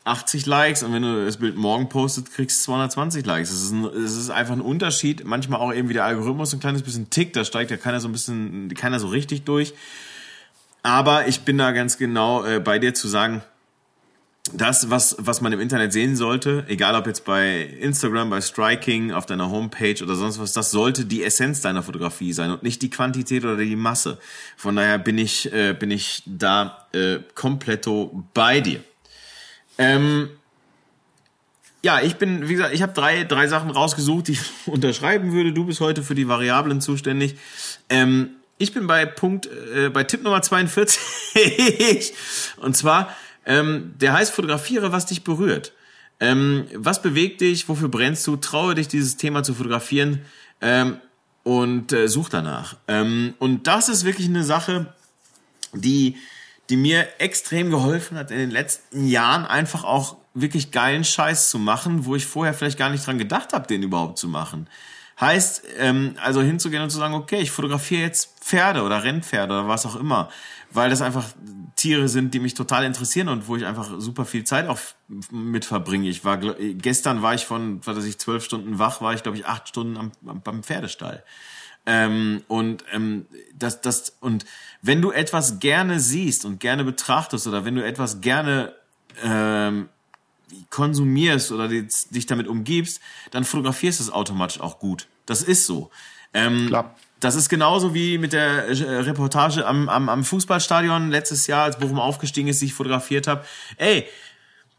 80 0.03 0.47
Likes 0.47 0.81
und 0.81 0.93
wenn 0.93 1.03
du 1.03 1.25
das 1.25 1.37
Bild 1.37 1.55
morgen 1.57 1.87
postest, 1.87 2.33
kriegst 2.33 2.61
du 2.61 2.71
220 2.71 3.25
Likes. 3.25 3.51
Es 3.51 3.61
ist, 3.63 3.71
ein, 3.71 3.85
es 3.85 4.17
ist 4.17 4.31
einfach 4.31 4.53
ein 4.53 4.61
Unterschied. 4.61 5.25
Manchmal 5.25 5.59
auch 5.59 5.73
eben 5.73 5.89
wie 5.89 5.93
der 5.93 6.05
Algorithmus 6.05 6.53
ein 6.53 6.59
kleines 6.59 6.81
bisschen 6.81 7.09
tickt, 7.11 7.35
da 7.35 7.45
steigt 7.45 7.69
ja 7.69 7.77
keiner 7.77 7.99
so 7.99 8.07
ein 8.07 8.11
bisschen, 8.11 8.73
keiner 8.73 8.99
so 8.99 9.07
richtig 9.07 9.43
durch. 9.43 9.73
Aber 10.81 11.27
ich 11.27 11.41
bin 11.41 11.59
da 11.59 11.71
ganz 11.71 11.97
genau 11.97 12.43
äh, 12.43 12.59
bei 12.59 12.79
dir 12.79 12.95
zu 12.95 13.07
sagen, 13.07 13.43
das, 14.53 14.89
was, 14.89 15.15
was 15.19 15.41
man 15.41 15.53
im 15.53 15.59
Internet 15.59 15.93
sehen 15.93 16.15
sollte, 16.15 16.65
egal 16.67 16.95
ob 16.95 17.05
jetzt 17.05 17.25
bei 17.25 17.61
Instagram, 17.61 18.31
bei 18.31 18.41
Striking, 18.41 19.11
auf 19.11 19.25
deiner 19.25 19.51
Homepage 19.51 20.03
oder 20.03 20.15
sonst 20.15 20.39
was, 20.39 20.51
das 20.53 20.71
sollte 20.71 21.05
die 21.05 21.23
Essenz 21.23 21.61
deiner 21.61 21.83
Fotografie 21.83 22.33
sein 22.33 22.49
und 22.49 22.63
nicht 22.63 22.81
die 22.81 22.89
Quantität 22.89 23.45
oder 23.45 23.57
die 23.57 23.75
Masse. 23.75 24.17
Von 24.57 24.75
daher 24.75 24.97
bin 24.97 25.17
ich, 25.17 25.51
äh, 25.53 25.73
bin 25.73 25.91
ich 25.91 26.23
da 26.25 26.87
äh, 26.91 27.19
kompletto 27.35 28.23
bei 28.33 28.61
dir. 28.61 28.83
Ähm, 29.77 30.29
ja, 31.83 32.01
ich 32.01 32.15
bin, 32.15 32.47
wie 32.47 32.53
gesagt, 32.53 32.73
ich 32.73 32.81
habe 32.81 32.93
drei, 32.93 33.23
drei 33.23 33.47
Sachen 33.47 33.69
rausgesucht, 33.69 34.27
die 34.27 34.33
ich 34.33 34.41
unterschreiben 34.65 35.33
würde. 35.33 35.53
Du 35.53 35.65
bist 35.65 35.79
heute 35.81 36.01
für 36.01 36.15
die 36.15 36.27
Variablen 36.27 36.81
zuständig. 36.81 37.35
Ähm, 37.89 38.31
ich 38.57 38.73
bin 38.73 38.85
bei 38.85 39.05
Punkt, 39.05 39.47
äh, 39.75 39.89
bei 39.89 40.03
Tipp 40.03 40.23
Nummer 40.23 40.41
42. 40.41 42.13
Und 42.57 42.77
zwar, 42.77 43.15
ähm, 43.45 43.93
der 43.97 44.13
heißt 44.13 44.33
fotografiere, 44.33 44.91
was 44.91 45.05
dich 45.05 45.23
berührt. 45.23 45.73
Ähm, 46.19 46.67
was 46.75 47.01
bewegt 47.01 47.41
dich? 47.41 47.67
Wofür 47.67 47.89
brennst 47.89 48.25
du? 48.27 48.35
Traue 48.35 48.75
dich, 48.75 48.87
dieses 48.87 49.17
Thema 49.17 49.43
zu 49.43 49.55
fotografieren 49.55 50.21
ähm, 50.61 50.97
und 51.43 51.91
äh, 51.93 52.07
such 52.07 52.29
danach. 52.29 52.77
Ähm, 52.87 53.33
und 53.39 53.65
das 53.65 53.89
ist 53.89 54.05
wirklich 54.05 54.27
eine 54.27 54.43
Sache, 54.43 54.93
die, 55.73 56.17
die 56.69 56.77
mir 56.77 57.07
extrem 57.19 57.71
geholfen 57.71 58.17
hat 58.17 58.29
in 58.29 58.37
den 58.37 58.51
letzten 58.51 59.07
Jahren, 59.07 59.45
einfach 59.45 59.83
auch 59.83 60.17
wirklich 60.33 60.71
geilen 60.71 61.03
Scheiß 61.03 61.49
zu 61.49 61.59
machen, 61.59 62.05
wo 62.05 62.15
ich 62.15 62.25
vorher 62.25 62.53
vielleicht 62.53 62.77
gar 62.77 62.89
nicht 62.89 63.05
dran 63.05 63.17
gedacht 63.17 63.53
habe, 63.53 63.67
den 63.67 63.83
überhaupt 63.83 64.17
zu 64.17 64.27
machen. 64.27 64.67
Heißt, 65.19 65.63
ähm, 65.77 66.15
also 66.21 66.41
hinzugehen 66.41 66.81
und 66.83 66.89
zu 66.89 66.97
sagen, 66.97 67.13
okay, 67.15 67.41
ich 67.41 67.51
fotografiere 67.51 68.01
jetzt 68.01 68.39
Pferde 68.39 68.83
oder 68.83 69.03
Rennpferde 69.03 69.53
oder 69.53 69.67
was 69.67 69.85
auch 69.85 69.95
immer, 69.95 70.29
weil 70.73 70.89
das 70.89 71.01
einfach 71.01 71.25
Tiere 71.75 72.07
sind, 72.07 72.33
die 72.33 72.39
mich 72.39 72.53
total 72.53 72.85
interessieren 72.85 73.27
und 73.27 73.47
wo 73.47 73.55
ich 73.55 73.65
einfach 73.65 73.99
super 73.99 74.25
viel 74.25 74.43
Zeit 74.43 74.67
auch 74.67 74.79
mit 75.31 75.65
verbringe. 75.65 76.09
Ich 76.09 76.23
war 76.23 76.37
gestern 76.37 77.21
war 77.21 77.33
ich 77.33 77.45
von, 77.45 77.85
was 77.85 77.97
weiß 77.97 78.05
ich, 78.05 78.19
zwölf 78.19 78.43
Stunden 78.43 78.79
wach, 78.79 79.01
war 79.01 79.13
ich 79.13 79.23
glaube 79.23 79.37
ich 79.37 79.45
acht 79.45 79.67
Stunden 79.67 79.97
am, 79.97 80.11
am, 80.25 80.41
beim 80.41 80.63
Pferdestall. 80.63 81.23
Ähm, 81.85 82.43
und 82.47 82.85
ähm, 82.91 83.25
das, 83.57 83.81
das 83.81 84.15
und 84.19 84.45
wenn 84.81 85.01
du 85.01 85.11
etwas 85.11 85.59
gerne 85.59 85.99
siehst 85.99 86.45
und 86.45 86.59
gerne 86.59 86.83
betrachtest 86.83 87.47
oder 87.47 87.65
wenn 87.65 87.75
du 87.75 87.83
etwas 87.83 88.21
gerne 88.21 88.75
ähm, 89.23 89.89
konsumierst 90.69 91.51
oder 91.51 91.67
dich 91.67 92.25
damit 92.27 92.47
umgibst, 92.47 93.01
dann 93.31 93.43
fotografierst 93.43 93.99
du 93.99 94.03
es 94.03 94.09
automatisch 94.11 94.59
auch 94.59 94.79
gut. 94.79 95.07
Das 95.25 95.41
ist 95.41 95.65
so. 95.65 95.89
Ähm, 96.33 96.67
Klar. 96.67 96.95
Das 97.21 97.35
ist 97.35 97.49
genauso 97.49 97.93
wie 97.93 98.17
mit 98.17 98.33
der 98.33 98.67
äh, 98.67 98.99
Reportage 99.01 99.65
am, 99.65 99.87
am, 99.87 100.09
am 100.09 100.23
Fußballstadion 100.23 101.11
letztes 101.11 101.47
Jahr, 101.47 101.63
als 101.63 101.77
Bochum 101.77 101.99
aufgestiegen 101.99 102.49
ist, 102.49 102.61
die 102.61 102.65
ich 102.65 102.73
fotografiert 102.73 103.27
habe. 103.27 103.45
Ey, 103.77 104.05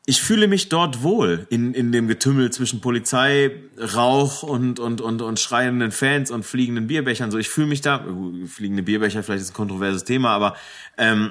ich 0.04 0.20
fühle 0.20 0.48
mich 0.48 0.68
dort 0.68 1.04
wohl 1.04 1.46
in, 1.48 1.72
in 1.72 1.92
dem 1.92 2.08
Getümmel 2.08 2.50
zwischen 2.50 2.80
Polizei, 2.80 3.52
Rauch 3.78 4.42
und, 4.42 4.80
und, 4.80 5.00
und, 5.00 5.22
und 5.22 5.38
schreienden 5.38 5.92
Fans 5.92 6.32
und 6.32 6.44
fliegenden 6.44 6.88
Bierbechern. 6.88 7.30
So, 7.30 7.38
ich 7.38 7.48
fühle 7.48 7.68
mich 7.68 7.80
da, 7.80 8.04
fliegende 8.48 8.82
Bierbecher 8.82 9.22
vielleicht 9.22 9.42
ist 9.42 9.50
ein 9.50 9.54
kontroverses 9.54 10.02
Thema, 10.02 10.30
aber 10.30 10.56
ähm, 10.98 11.30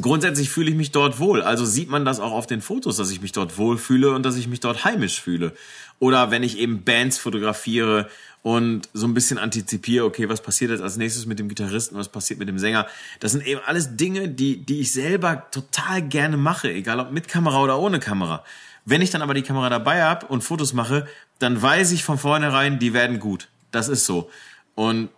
grundsätzlich 0.00 0.48
fühle 0.48 0.70
ich 0.70 0.76
mich 0.76 0.90
dort 0.90 1.18
wohl. 1.18 1.42
Also 1.42 1.64
sieht 1.64 1.90
man 1.90 2.04
das 2.04 2.20
auch 2.20 2.32
auf 2.32 2.46
den 2.46 2.62
Fotos, 2.62 2.96
dass 2.96 3.10
ich 3.10 3.20
mich 3.20 3.32
dort 3.32 3.58
wohl 3.58 3.76
fühle 3.76 4.12
und 4.12 4.24
dass 4.24 4.36
ich 4.36 4.48
mich 4.48 4.60
dort 4.60 4.84
heimisch 4.84 5.20
fühle. 5.20 5.52
Oder 5.98 6.30
wenn 6.30 6.42
ich 6.42 6.58
eben 6.58 6.84
Bands 6.84 7.18
fotografiere 7.18 8.08
und 8.42 8.88
so 8.92 9.06
ein 9.06 9.14
bisschen 9.14 9.38
antizipiere, 9.38 10.04
okay, 10.04 10.28
was 10.28 10.42
passiert 10.42 10.70
jetzt 10.70 10.82
als 10.82 10.96
nächstes 10.96 11.26
mit 11.26 11.38
dem 11.38 11.48
Gitarristen, 11.48 11.96
was 11.96 12.08
passiert 12.08 12.38
mit 12.38 12.48
dem 12.48 12.58
Sänger. 12.58 12.86
Das 13.20 13.32
sind 13.32 13.46
eben 13.46 13.60
alles 13.66 13.96
Dinge, 13.96 14.28
die, 14.28 14.64
die 14.64 14.80
ich 14.80 14.92
selber 14.92 15.48
total 15.50 16.02
gerne 16.02 16.36
mache, 16.36 16.72
egal 16.72 16.98
ob 16.98 17.12
mit 17.12 17.28
Kamera 17.28 17.62
oder 17.62 17.78
ohne 17.78 18.00
Kamera. 18.00 18.44
Wenn 18.84 19.00
ich 19.00 19.10
dann 19.10 19.22
aber 19.22 19.34
die 19.34 19.42
Kamera 19.42 19.68
dabei 19.68 20.02
habe 20.02 20.26
und 20.26 20.42
Fotos 20.42 20.72
mache, 20.72 21.06
dann 21.38 21.60
weiß 21.60 21.92
ich 21.92 22.02
von 22.02 22.18
vornherein, 22.18 22.78
die 22.78 22.94
werden 22.94 23.20
gut. 23.20 23.48
Das 23.70 23.88
ist 23.88 24.06
so. 24.06 24.30
Und 24.74 25.08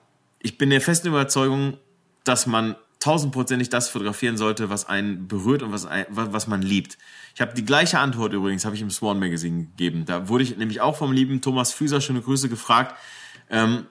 ich 0.40 0.58
bin 0.58 0.68
der 0.68 0.82
festen 0.82 1.08
Überzeugung, 1.08 1.78
dass 2.24 2.46
man 2.46 2.76
tausendprozentig 3.00 3.68
das 3.68 3.88
fotografieren 3.88 4.36
sollte, 4.36 4.70
was 4.70 4.86
einen 4.86 5.28
berührt 5.28 5.62
und 5.62 5.72
was, 5.72 5.86
ein, 5.86 6.06
was 6.08 6.46
man 6.46 6.62
liebt. 6.62 6.96
Ich 7.34 7.40
habe 7.40 7.54
die 7.54 7.64
gleiche 7.64 7.98
Antwort 7.98 8.32
übrigens, 8.32 8.64
habe 8.64 8.76
ich 8.76 8.82
im 8.82 8.90
Swan 8.90 9.18
Magazine 9.18 9.64
gegeben. 9.64 10.04
Da 10.06 10.28
wurde 10.28 10.44
ich 10.44 10.56
nämlich 10.56 10.80
auch 10.80 10.96
vom 10.96 11.12
lieben 11.12 11.40
Thomas 11.40 11.72
Füßer, 11.72 12.00
schöne 12.00 12.22
Grüße, 12.22 12.48
gefragt, 12.48 12.96
ähm, 13.50 13.86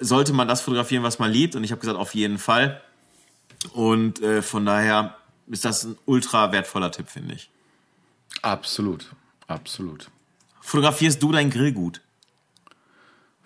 sollte 0.00 0.32
man 0.32 0.48
das 0.48 0.60
fotografieren, 0.60 1.02
was 1.02 1.18
man 1.18 1.32
liebt? 1.32 1.56
Und 1.56 1.64
ich 1.64 1.72
habe 1.72 1.80
gesagt, 1.80 1.98
auf 1.98 2.14
jeden 2.14 2.38
Fall. 2.38 2.80
Und 3.72 4.20
äh, 4.20 4.42
von 4.42 4.64
daher 4.64 5.16
ist 5.46 5.64
das 5.64 5.84
ein 5.84 5.96
ultra 6.04 6.52
wertvoller 6.52 6.92
Tipp, 6.92 7.08
finde 7.08 7.34
ich. 7.34 7.50
Absolut, 8.42 9.06
absolut. 9.46 10.10
Fotografierst 10.60 11.22
du 11.22 11.32
dein 11.32 11.50
Grill 11.50 11.72
gut? 11.72 12.02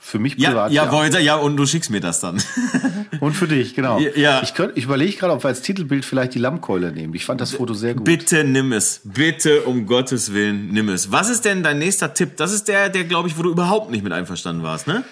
Für 0.05 0.18
mich 0.18 0.36
privat. 0.36 0.72
Ja, 0.72 0.86
ja, 0.86 0.92
Wolter, 0.92 1.20
ja, 1.20 1.36
und 1.36 1.57
du 1.57 1.64
schickst 1.64 1.88
mir 1.88 2.00
das 2.00 2.18
dann. 2.18 2.42
und 3.20 3.34
für 3.34 3.46
dich, 3.46 3.76
genau. 3.76 4.00
Ja. 4.16 4.42
Ich, 4.42 4.53
könnt, 4.53 4.76
ich 4.76 4.84
überlege 4.84 5.16
gerade, 5.16 5.32
ob 5.32 5.44
wir 5.44 5.48
als 5.48 5.62
Titelbild 5.62 6.05
vielleicht 6.05 6.34
die 6.34 6.40
Lammkeule 6.40 6.90
nehmen. 6.90 7.14
Ich 7.14 7.24
fand 7.24 7.40
das 7.40 7.53
Foto 7.53 7.72
sehr 7.72 7.94
gut. 7.94 8.05
Bitte 8.05 8.42
nimm 8.42 8.72
es. 8.72 9.00
Bitte, 9.05 9.62
um 9.62 9.86
Gottes 9.86 10.34
Willen, 10.34 10.72
nimm 10.72 10.88
es. 10.88 11.12
Was 11.12 11.30
ist 11.30 11.44
denn 11.44 11.62
dein 11.62 11.78
nächster 11.78 12.12
Tipp? 12.14 12.36
Das 12.36 12.53
ist 12.53 12.66
der, 12.66 12.88
der, 12.88 13.05
glaube 13.05 13.28
ich, 13.28 13.38
wo 13.38 13.42
du 13.42 13.50
überhaupt 13.53 13.92
nicht 13.92 14.03
mit 14.03 14.12
einverstanden 14.12 14.64
warst, 14.64 14.88
ne? 14.88 15.05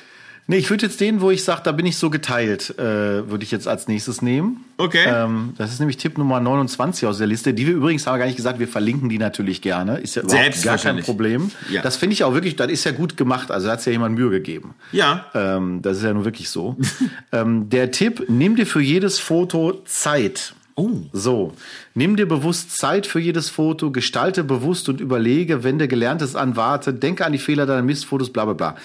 Nee, 0.51 0.57
ich 0.57 0.69
würde 0.69 0.87
jetzt 0.87 1.01
den, 1.01 1.21
wo 1.21 1.31
ich 1.31 1.45
sage, 1.45 1.61
da 1.63 1.71
bin 1.71 1.87
ich 1.87 1.97
so 1.97 2.11
geteilt, 2.11 2.77
äh, 2.77 2.83
würde 2.83 3.45
ich 3.45 3.53
jetzt 3.53 3.69
als 3.69 3.87
nächstes 3.87 4.21
nehmen. 4.21 4.65
Okay. 4.79 5.05
Ähm, 5.07 5.55
das 5.57 5.71
ist 5.71 5.79
nämlich 5.79 5.97
Tipp 5.97 6.19
Nummer 6.19 6.41
29 6.41 7.07
aus 7.07 7.19
der 7.19 7.29
Liste, 7.29 7.55
die 7.55 7.69
wir 7.69 7.75
übrigens, 7.75 8.05
haben 8.05 8.15
wir 8.15 8.19
gar 8.19 8.27
nicht 8.27 8.35
gesagt, 8.35 8.59
wir 8.59 8.67
verlinken 8.67 9.09
die 9.09 9.19
natürlich 9.19 9.63
gerne. 9.63 9.99
Ist 9.99 10.17
ja 10.17 10.23
überhaupt 10.23 10.61
gar 10.65 10.77
kein 10.77 11.05
Problem. 11.05 11.53
Ja. 11.71 11.83
Das 11.83 11.97
finde 11.97 12.15
ich 12.15 12.25
auch 12.25 12.35
wirklich, 12.35 12.57
das 12.57 12.69
ist 12.69 12.83
ja 12.83 12.91
gut 12.91 13.17
gemacht. 13.17 13.53
Also 13.53 13.69
da 13.69 13.75
hat 13.75 13.79
es 13.79 13.85
ja 13.85 13.93
jemand 13.93 14.17
Mühe 14.17 14.29
gegeben. 14.29 14.75
Ja. 14.91 15.27
Ähm, 15.35 15.83
das 15.83 15.99
ist 15.99 16.03
ja 16.03 16.13
nun 16.13 16.25
wirklich 16.25 16.51
so. 16.51 16.77
ähm, 17.31 17.71
der 17.71 17.93
Tipp, 17.93 18.25
nimm 18.27 18.57
dir 18.57 18.67
für 18.67 18.81
jedes 18.81 19.21
Foto 19.21 19.81
Zeit. 19.85 20.55
Oh. 20.75 20.91
So, 21.13 21.53
nimm 21.95 22.17
dir 22.17 22.27
bewusst 22.27 22.77
Zeit 22.77 23.07
für 23.07 23.21
jedes 23.21 23.51
Foto, 23.51 23.93
gestalte 23.93 24.43
bewusst 24.43 24.89
und 24.89 25.01
überlege, 25.01 25.63
wende 25.63 25.87
Gelerntes 25.87 26.35
an, 26.35 26.57
warte, 26.57 26.93
denke 26.93 27.25
an 27.25 27.31
die 27.31 27.39
Fehler 27.39 27.67
deiner 27.67 27.83
Mistfotos, 27.83 28.31
bla 28.33 28.47
bla 28.47 28.55
bla 28.55 28.77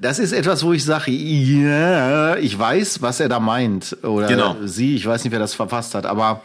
das 0.00 0.18
ist 0.18 0.32
etwas, 0.32 0.64
wo 0.64 0.72
ich 0.72 0.84
sage, 0.84 1.10
ja, 1.10 2.36
ich 2.36 2.58
weiß, 2.58 3.02
was 3.02 3.20
er 3.20 3.28
da 3.28 3.40
meint. 3.40 3.96
Oder 4.02 4.28
genau. 4.28 4.56
sie, 4.64 4.96
ich 4.96 5.06
weiß 5.06 5.24
nicht, 5.24 5.32
wer 5.32 5.38
das 5.38 5.54
verfasst 5.54 5.94
hat, 5.94 6.06
aber 6.06 6.42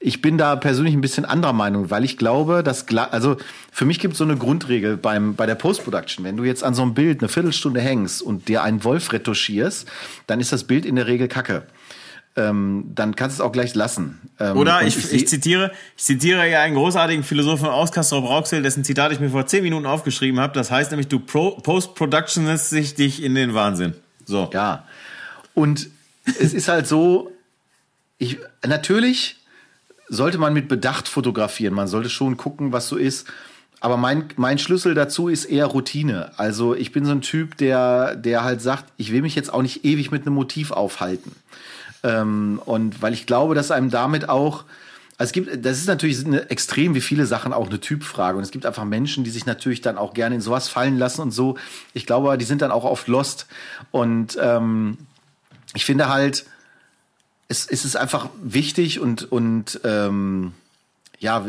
ich 0.00 0.22
bin 0.22 0.38
da 0.38 0.54
persönlich 0.54 0.94
ein 0.94 1.00
bisschen 1.00 1.24
anderer 1.24 1.52
Meinung, 1.52 1.90
weil 1.90 2.04
ich 2.04 2.16
glaube, 2.16 2.62
dass, 2.62 2.86
also 3.10 3.36
für 3.72 3.84
mich 3.84 3.98
gibt 3.98 4.12
es 4.12 4.18
so 4.18 4.24
eine 4.24 4.36
Grundregel 4.36 4.96
beim, 4.96 5.34
bei 5.34 5.44
der 5.46 5.56
Post-Production. 5.56 6.24
Wenn 6.24 6.36
du 6.36 6.44
jetzt 6.44 6.62
an 6.62 6.74
so 6.74 6.82
einem 6.82 6.94
Bild 6.94 7.20
eine 7.20 7.28
Viertelstunde 7.28 7.80
hängst 7.80 8.22
und 8.22 8.46
dir 8.46 8.62
einen 8.62 8.84
Wolf 8.84 9.12
retuschierst, 9.12 9.88
dann 10.28 10.38
ist 10.38 10.52
das 10.52 10.64
Bild 10.64 10.86
in 10.86 10.96
der 10.96 11.08
Regel 11.08 11.26
kacke 11.26 11.64
ähm, 12.38 12.92
dann 12.94 13.16
kannst 13.16 13.38
du 13.38 13.42
es 13.42 13.46
auch 13.46 13.52
gleich 13.52 13.74
lassen. 13.74 14.20
Ähm, 14.38 14.56
Oder 14.56 14.82
ich, 14.82 14.96
ich, 14.96 15.12
ich, 15.12 15.28
zitiere, 15.28 15.72
ich 15.96 16.04
zitiere 16.04 16.48
ja 16.48 16.62
einen 16.62 16.74
großartigen 16.74 17.24
Philosophen 17.24 17.66
aus 17.66 17.90
Castro 17.90 18.22
Brauxel, 18.22 18.62
dessen 18.62 18.84
Zitat 18.84 19.12
ich 19.12 19.20
mir 19.20 19.30
vor 19.30 19.46
zehn 19.46 19.62
Minuten 19.62 19.86
aufgeschrieben 19.86 20.38
habe. 20.40 20.54
Das 20.54 20.70
heißt 20.70 20.90
nämlich, 20.92 21.08
du 21.08 21.18
Post-Productionist 21.18 22.70
sich 22.70 22.94
dich 22.94 23.22
in 23.22 23.34
den 23.34 23.54
Wahnsinn. 23.54 23.94
So. 24.24 24.48
Ja. 24.52 24.84
Und 25.54 25.90
es 26.24 26.54
ist 26.54 26.68
halt 26.68 26.86
so, 26.86 27.32
ich, 28.18 28.38
natürlich 28.66 29.36
sollte 30.08 30.38
man 30.38 30.54
mit 30.54 30.68
Bedacht 30.68 31.08
fotografieren. 31.08 31.74
Man 31.74 31.88
sollte 31.88 32.08
schon 32.08 32.36
gucken, 32.36 32.72
was 32.72 32.88
so 32.88 32.96
ist. 32.96 33.26
Aber 33.80 33.96
mein, 33.96 34.24
mein 34.36 34.58
Schlüssel 34.58 34.94
dazu 34.94 35.28
ist 35.28 35.44
eher 35.44 35.66
Routine. 35.66 36.32
Also 36.36 36.74
ich 36.74 36.92
bin 36.92 37.04
so 37.04 37.12
ein 37.12 37.20
Typ, 37.20 37.56
der, 37.58 38.16
der 38.16 38.42
halt 38.42 38.60
sagt, 38.60 38.86
ich 38.96 39.12
will 39.12 39.22
mich 39.22 39.34
jetzt 39.34 39.52
auch 39.52 39.62
nicht 39.62 39.84
ewig 39.84 40.10
mit 40.10 40.22
einem 40.22 40.34
Motiv 40.34 40.72
aufhalten. 40.72 41.32
Ähm, 42.02 42.60
und 42.64 43.02
weil 43.02 43.12
ich 43.12 43.26
glaube, 43.26 43.54
dass 43.54 43.70
einem 43.70 43.90
damit 43.90 44.28
auch, 44.28 44.64
also 45.16 45.28
es 45.28 45.32
gibt, 45.32 45.64
das 45.64 45.78
ist 45.78 45.88
natürlich 45.88 46.24
eine, 46.24 46.48
extrem 46.50 46.94
wie 46.94 47.00
viele 47.00 47.26
Sachen 47.26 47.52
auch 47.52 47.68
eine 47.68 47.80
Typfrage. 47.80 48.38
Und 48.38 48.44
es 48.44 48.50
gibt 48.50 48.66
einfach 48.66 48.84
Menschen, 48.84 49.24
die 49.24 49.30
sich 49.30 49.46
natürlich 49.46 49.80
dann 49.80 49.98
auch 49.98 50.14
gerne 50.14 50.36
in 50.36 50.40
sowas 50.40 50.68
fallen 50.68 50.98
lassen 50.98 51.22
und 51.22 51.32
so. 51.32 51.56
Ich 51.92 52.06
glaube, 52.06 52.36
die 52.38 52.44
sind 52.44 52.62
dann 52.62 52.70
auch 52.70 52.84
oft 52.84 53.08
lost. 53.08 53.46
Und 53.90 54.38
ähm, 54.40 54.98
ich 55.74 55.84
finde 55.84 56.08
halt, 56.08 56.46
es, 57.48 57.66
es 57.66 57.84
ist 57.84 57.96
einfach 57.96 58.28
wichtig 58.42 59.00
und, 59.00 59.30
und 59.30 59.80
ähm, 59.84 60.52
ja, 61.18 61.44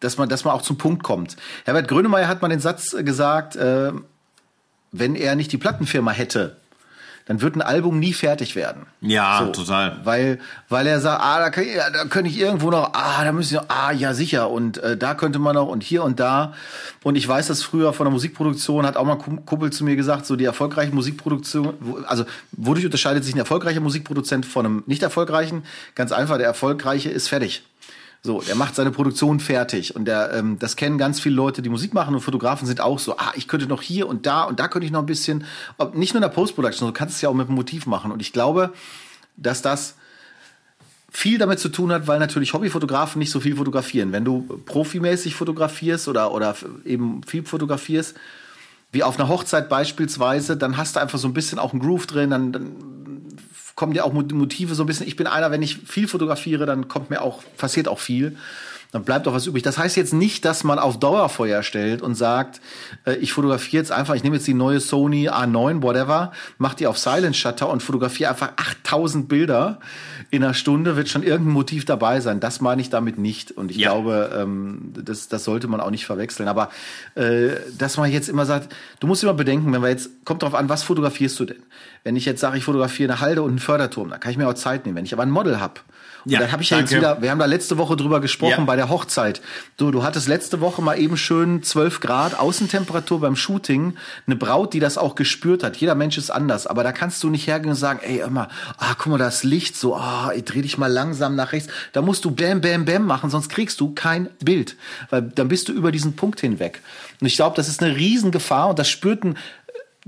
dass 0.00 0.16
man, 0.16 0.28
dass 0.28 0.44
man 0.44 0.54
auch 0.54 0.62
zum 0.62 0.78
Punkt 0.78 1.02
kommt. 1.02 1.36
Herbert 1.64 1.88
Grönemeyer 1.88 2.28
hat 2.28 2.40
mal 2.40 2.48
den 2.48 2.60
Satz 2.60 2.96
gesagt, 2.98 3.56
äh, 3.56 3.92
wenn 4.92 5.14
er 5.14 5.36
nicht 5.36 5.52
die 5.52 5.58
Plattenfirma 5.58 6.12
hätte, 6.12 6.56
dann 7.26 7.42
wird 7.42 7.56
ein 7.56 7.62
Album 7.62 7.98
nie 7.98 8.12
fertig 8.12 8.54
werden. 8.54 8.86
Ja, 9.00 9.42
so, 9.44 9.64
total. 9.64 10.00
Weil, 10.04 10.38
weil 10.68 10.86
er 10.86 11.00
sagt, 11.00 11.20
ah, 11.20 11.40
da, 11.40 11.50
kann, 11.50 11.64
ja, 11.66 11.90
da 11.90 12.04
könnte 12.04 12.30
ich 12.30 12.38
irgendwo 12.38 12.70
noch, 12.70 12.92
ah, 12.94 13.24
da 13.24 13.32
müssen 13.32 13.54
wir, 13.54 13.64
ah, 13.68 13.90
ja, 13.90 14.14
sicher, 14.14 14.48
und 14.48 14.78
äh, 14.78 14.96
da 14.96 15.14
könnte 15.14 15.40
man 15.40 15.56
noch 15.56 15.66
und 15.66 15.82
hier 15.82 16.04
und 16.04 16.20
da. 16.20 16.54
Und 17.02 17.16
ich 17.16 17.26
weiß 17.26 17.48
das 17.48 17.64
früher 17.64 17.92
von 17.92 18.04
der 18.04 18.12
Musikproduktion, 18.12 18.86
hat 18.86 18.96
auch 18.96 19.04
mal 19.04 19.16
Kumpel 19.16 19.70
zu 19.70 19.84
mir 19.84 19.96
gesagt, 19.96 20.24
so 20.24 20.36
die 20.36 20.44
erfolgreiche 20.44 20.94
Musikproduktion, 20.94 22.04
also 22.06 22.24
wodurch 22.52 22.84
unterscheidet 22.84 23.24
sich 23.24 23.34
ein 23.34 23.40
erfolgreicher 23.40 23.80
Musikproduzent 23.80 24.46
von 24.46 24.64
einem 24.64 24.82
nicht 24.86 25.02
erfolgreichen? 25.02 25.64
Ganz 25.96 26.12
einfach, 26.12 26.38
der 26.38 26.46
erfolgreiche 26.46 27.10
ist 27.10 27.28
fertig. 27.28 27.64
So, 28.22 28.42
er 28.42 28.56
macht 28.56 28.74
seine 28.74 28.90
Produktion 28.90 29.38
fertig 29.38 29.94
und 29.94 30.04
der, 30.06 30.32
ähm, 30.32 30.58
das 30.58 30.76
kennen 30.76 30.98
ganz 30.98 31.20
viele 31.20 31.36
Leute, 31.36 31.62
die 31.62 31.68
Musik 31.68 31.94
machen 31.94 32.14
und 32.14 32.20
Fotografen 32.20 32.66
sind 32.66 32.80
auch 32.80 32.98
so, 32.98 33.16
ah, 33.18 33.32
ich 33.36 33.46
könnte 33.46 33.66
noch 33.66 33.82
hier 33.82 34.08
und 34.08 34.26
da 34.26 34.42
und 34.44 34.58
da 34.58 34.68
könnte 34.68 34.86
ich 34.86 34.92
noch 34.92 35.00
ein 35.00 35.06
bisschen, 35.06 35.44
ob, 35.78 35.94
nicht 35.94 36.12
nur 36.12 36.18
in 36.18 36.28
der 36.28 36.34
Post-Production, 36.34 36.88
du 36.88 36.92
kannst 36.92 37.16
es 37.16 37.20
ja 37.20 37.28
auch 37.28 37.34
mit 37.34 37.48
dem 37.48 37.54
Motiv 37.54 37.86
machen 37.86 38.10
und 38.10 38.20
ich 38.20 38.32
glaube, 38.32 38.72
dass 39.36 39.62
das 39.62 39.94
viel 41.16 41.38
damit 41.38 41.60
zu 41.60 41.70
tun 41.70 41.92
hat, 41.92 42.06
weil 42.06 42.18
natürlich 42.18 42.52
Hobbyfotografen 42.52 43.18
nicht 43.18 43.30
so 43.30 43.40
viel 43.40 43.56
fotografieren. 43.56 44.12
Wenn 44.12 44.24
du 44.24 44.42
profimäßig 44.66 45.34
fotografierst 45.34 46.08
oder, 46.08 46.32
oder 46.32 46.54
eben 46.84 47.22
viel 47.22 47.42
fotografierst, 47.42 48.14
wie 48.92 49.02
auf 49.02 49.18
einer 49.18 49.28
Hochzeit 49.28 49.70
beispielsweise, 49.70 50.58
dann 50.58 50.76
hast 50.76 50.96
du 50.96 51.00
einfach 51.00 51.18
so 51.18 51.26
ein 51.26 51.32
bisschen 51.32 51.58
auch 51.58 51.72
einen 51.72 51.80
Groove 51.80 52.06
drin, 52.06 52.30
dann, 52.30 52.52
dann 52.52 52.76
kommen 53.76 53.92
ja 53.92 54.02
auch 54.04 54.12
Motive 54.12 54.74
so 54.74 54.82
ein 54.82 54.86
bisschen. 54.86 55.06
Ich 55.06 55.16
bin 55.16 55.26
einer, 55.26 55.50
wenn 55.52 55.62
ich 55.62 55.76
viel 55.76 56.08
fotografiere, 56.08 56.66
dann 56.66 56.88
kommt 56.88 57.10
mir 57.10 57.22
auch, 57.22 57.42
passiert 57.56 57.86
auch 57.86 58.00
viel. 58.00 58.36
Dann 58.92 59.04
bleibt 59.04 59.26
auch 59.28 59.34
was 59.34 59.46
übrig. 59.46 59.62
Das 59.62 59.76
heißt 59.76 59.96
jetzt 59.96 60.14
nicht, 60.14 60.44
dass 60.44 60.64
man 60.64 60.78
auf 60.78 60.98
Dauerfeuer 60.98 61.62
stellt 61.62 62.00
und 62.00 62.14
sagt, 62.14 62.62
äh, 63.04 63.16
ich 63.16 63.32
fotografiere 63.32 63.82
jetzt 63.82 63.92
einfach, 63.92 64.14
ich 64.14 64.22
nehme 64.22 64.36
jetzt 64.36 64.46
die 64.46 64.54
neue 64.54 64.80
Sony 64.80 65.28
A9, 65.28 65.82
whatever, 65.82 66.32
mach 66.56 66.72
die 66.72 66.86
auf 66.86 66.96
Silent 66.96 67.36
Shutter 67.36 67.68
und 67.68 67.82
fotografiere 67.82 68.30
einfach 68.30 68.52
8000 68.56 69.28
Bilder 69.28 69.80
in 70.30 70.42
einer 70.42 70.54
Stunde, 70.54 70.96
wird 70.96 71.08
schon 71.08 71.22
irgendein 71.22 71.52
Motiv 71.52 71.84
dabei 71.84 72.20
sein. 72.20 72.40
Das 72.40 72.60
meine 72.60 72.80
ich 72.80 72.88
damit 72.88 73.18
nicht. 73.18 73.52
Und 73.52 73.70
ich 73.70 73.76
ja. 73.76 73.90
glaube, 73.90 74.30
ähm, 74.34 74.92
das, 74.94 75.28
das 75.28 75.44
sollte 75.44 75.68
man 75.68 75.80
auch 75.80 75.90
nicht 75.90 76.06
verwechseln. 76.06 76.48
Aber 76.48 76.70
äh, 77.16 77.50
dass 77.76 77.96
man 77.98 78.10
jetzt 78.10 78.28
immer 78.28 78.46
sagt, 78.46 78.74
du 79.00 79.06
musst 79.08 79.22
immer 79.22 79.34
bedenken, 79.34 79.72
wenn 79.72 79.82
wir 79.82 79.90
jetzt, 79.90 80.24
kommt 80.24 80.42
drauf 80.42 80.54
an, 80.54 80.68
was 80.68 80.84
fotografierst 80.84 81.38
du 81.40 81.44
denn? 81.44 81.62
Wenn 82.06 82.14
ich 82.14 82.24
jetzt 82.24 82.40
sage, 82.40 82.56
ich 82.56 82.62
fotografiere 82.62 83.12
eine 83.12 83.20
Halde 83.20 83.42
und 83.42 83.48
einen 83.48 83.58
Förderturm, 83.58 84.10
dann 84.10 84.20
kann 84.20 84.30
ich 84.30 84.38
mir 84.38 84.46
auch 84.46 84.54
Zeit 84.54 84.86
nehmen. 84.86 84.96
Wenn 84.96 85.04
ich 85.04 85.12
aber 85.12 85.24
ein 85.24 85.30
Model 85.30 85.58
habe, 85.58 85.80
ja, 86.24 86.38
dann 86.38 86.52
habe 86.52 86.62
ich 86.62 86.70
ja 86.70 86.78
jetzt 86.78 86.94
wieder, 86.94 87.20
wir 87.20 87.32
haben 87.32 87.40
da 87.40 87.46
letzte 87.46 87.78
Woche 87.78 87.96
drüber 87.96 88.20
gesprochen 88.20 88.58
ja. 88.58 88.64
bei 88.64 88.76
der 88.76 88.88
Hochzeit. 88.88 89.40
So, 89.76 89.90
du 89.90 90.04
hattest 90.04 90.28
letzte 90.28 90.60
Woche 90.60 90.82
mal 90.82 91.00
eben 91.00 91.16
schön 91.16 91.64
12 91.64 91.98
Grad 91.98 92.38
Außentemperatur 92.38 93.20
beim 93.20 93.34
Shooting. 93.34 93.94
Eine 94.24 94.36
Braut, 94.36 94.72
die 94.72 94.78
das 94.78 94.98
auch 94.98 95.16
gespürt 95.16 95.64
hat. 95.64 95.76
Jeder 95.78 95.96
Mensch 95.96 96.16
ist 96.16 96.30
anders. 96.30 96.68
Aber 96.68 96.84
da 96.84 96.92
kannst 96.92 97.24
du 97.24 97.28
nicht 97.28 97.48
hergehen 97.48 97.70
und 97.70 97.76
sagen, 97.76 97.98
ey, 98.04 98.20
immer, 98.20 98.50
ah, 98.78 98.94
guck 98.96 99.06
mal, 99.06 99.18
das 99.18 99.42
Licht 99.42 99.76
so, 99.76 99.96
ah, 99.96 100.30
ich 100.32 100.44
dreh 100.44 100.62
dich 100.62 100.78
mal 100.78 100.90
langsam 100.92 101.34
nach 101.34 101.50
rechts. 101.52 101.72
Da 101.92 102.02
musst 102.02 102.24
du 102.24 102.30
bam, 102.30 102.60
bam, 102.60 102.84
bam 102.84 103.04
machen, 103.04 103.30
sonst 103.30 103.48
kriegst 103.48 103.80
du 103.80 103.94
kein 103.94 104.28
Bild. 104.44 104.76
Weil 105.10 105.22
dann 105.22 105.48
bist 105.48 105.68
du 105.68 105.72
über 105.72 105.90
diesen 105.90 106.14
Punkt 106.14 106.40
hinweg. 106.40 106.82
Und 107.20 107.26
ich 107.26 107.34
glaube, 107.34 107.56
das 107.56 107.68
ist 107.68 107.82
eine 107.82 107.96
Riesengefahr 107.96 108.68
und 108.68 108.78
das 108.78 108.88
spürten 108.88 109.36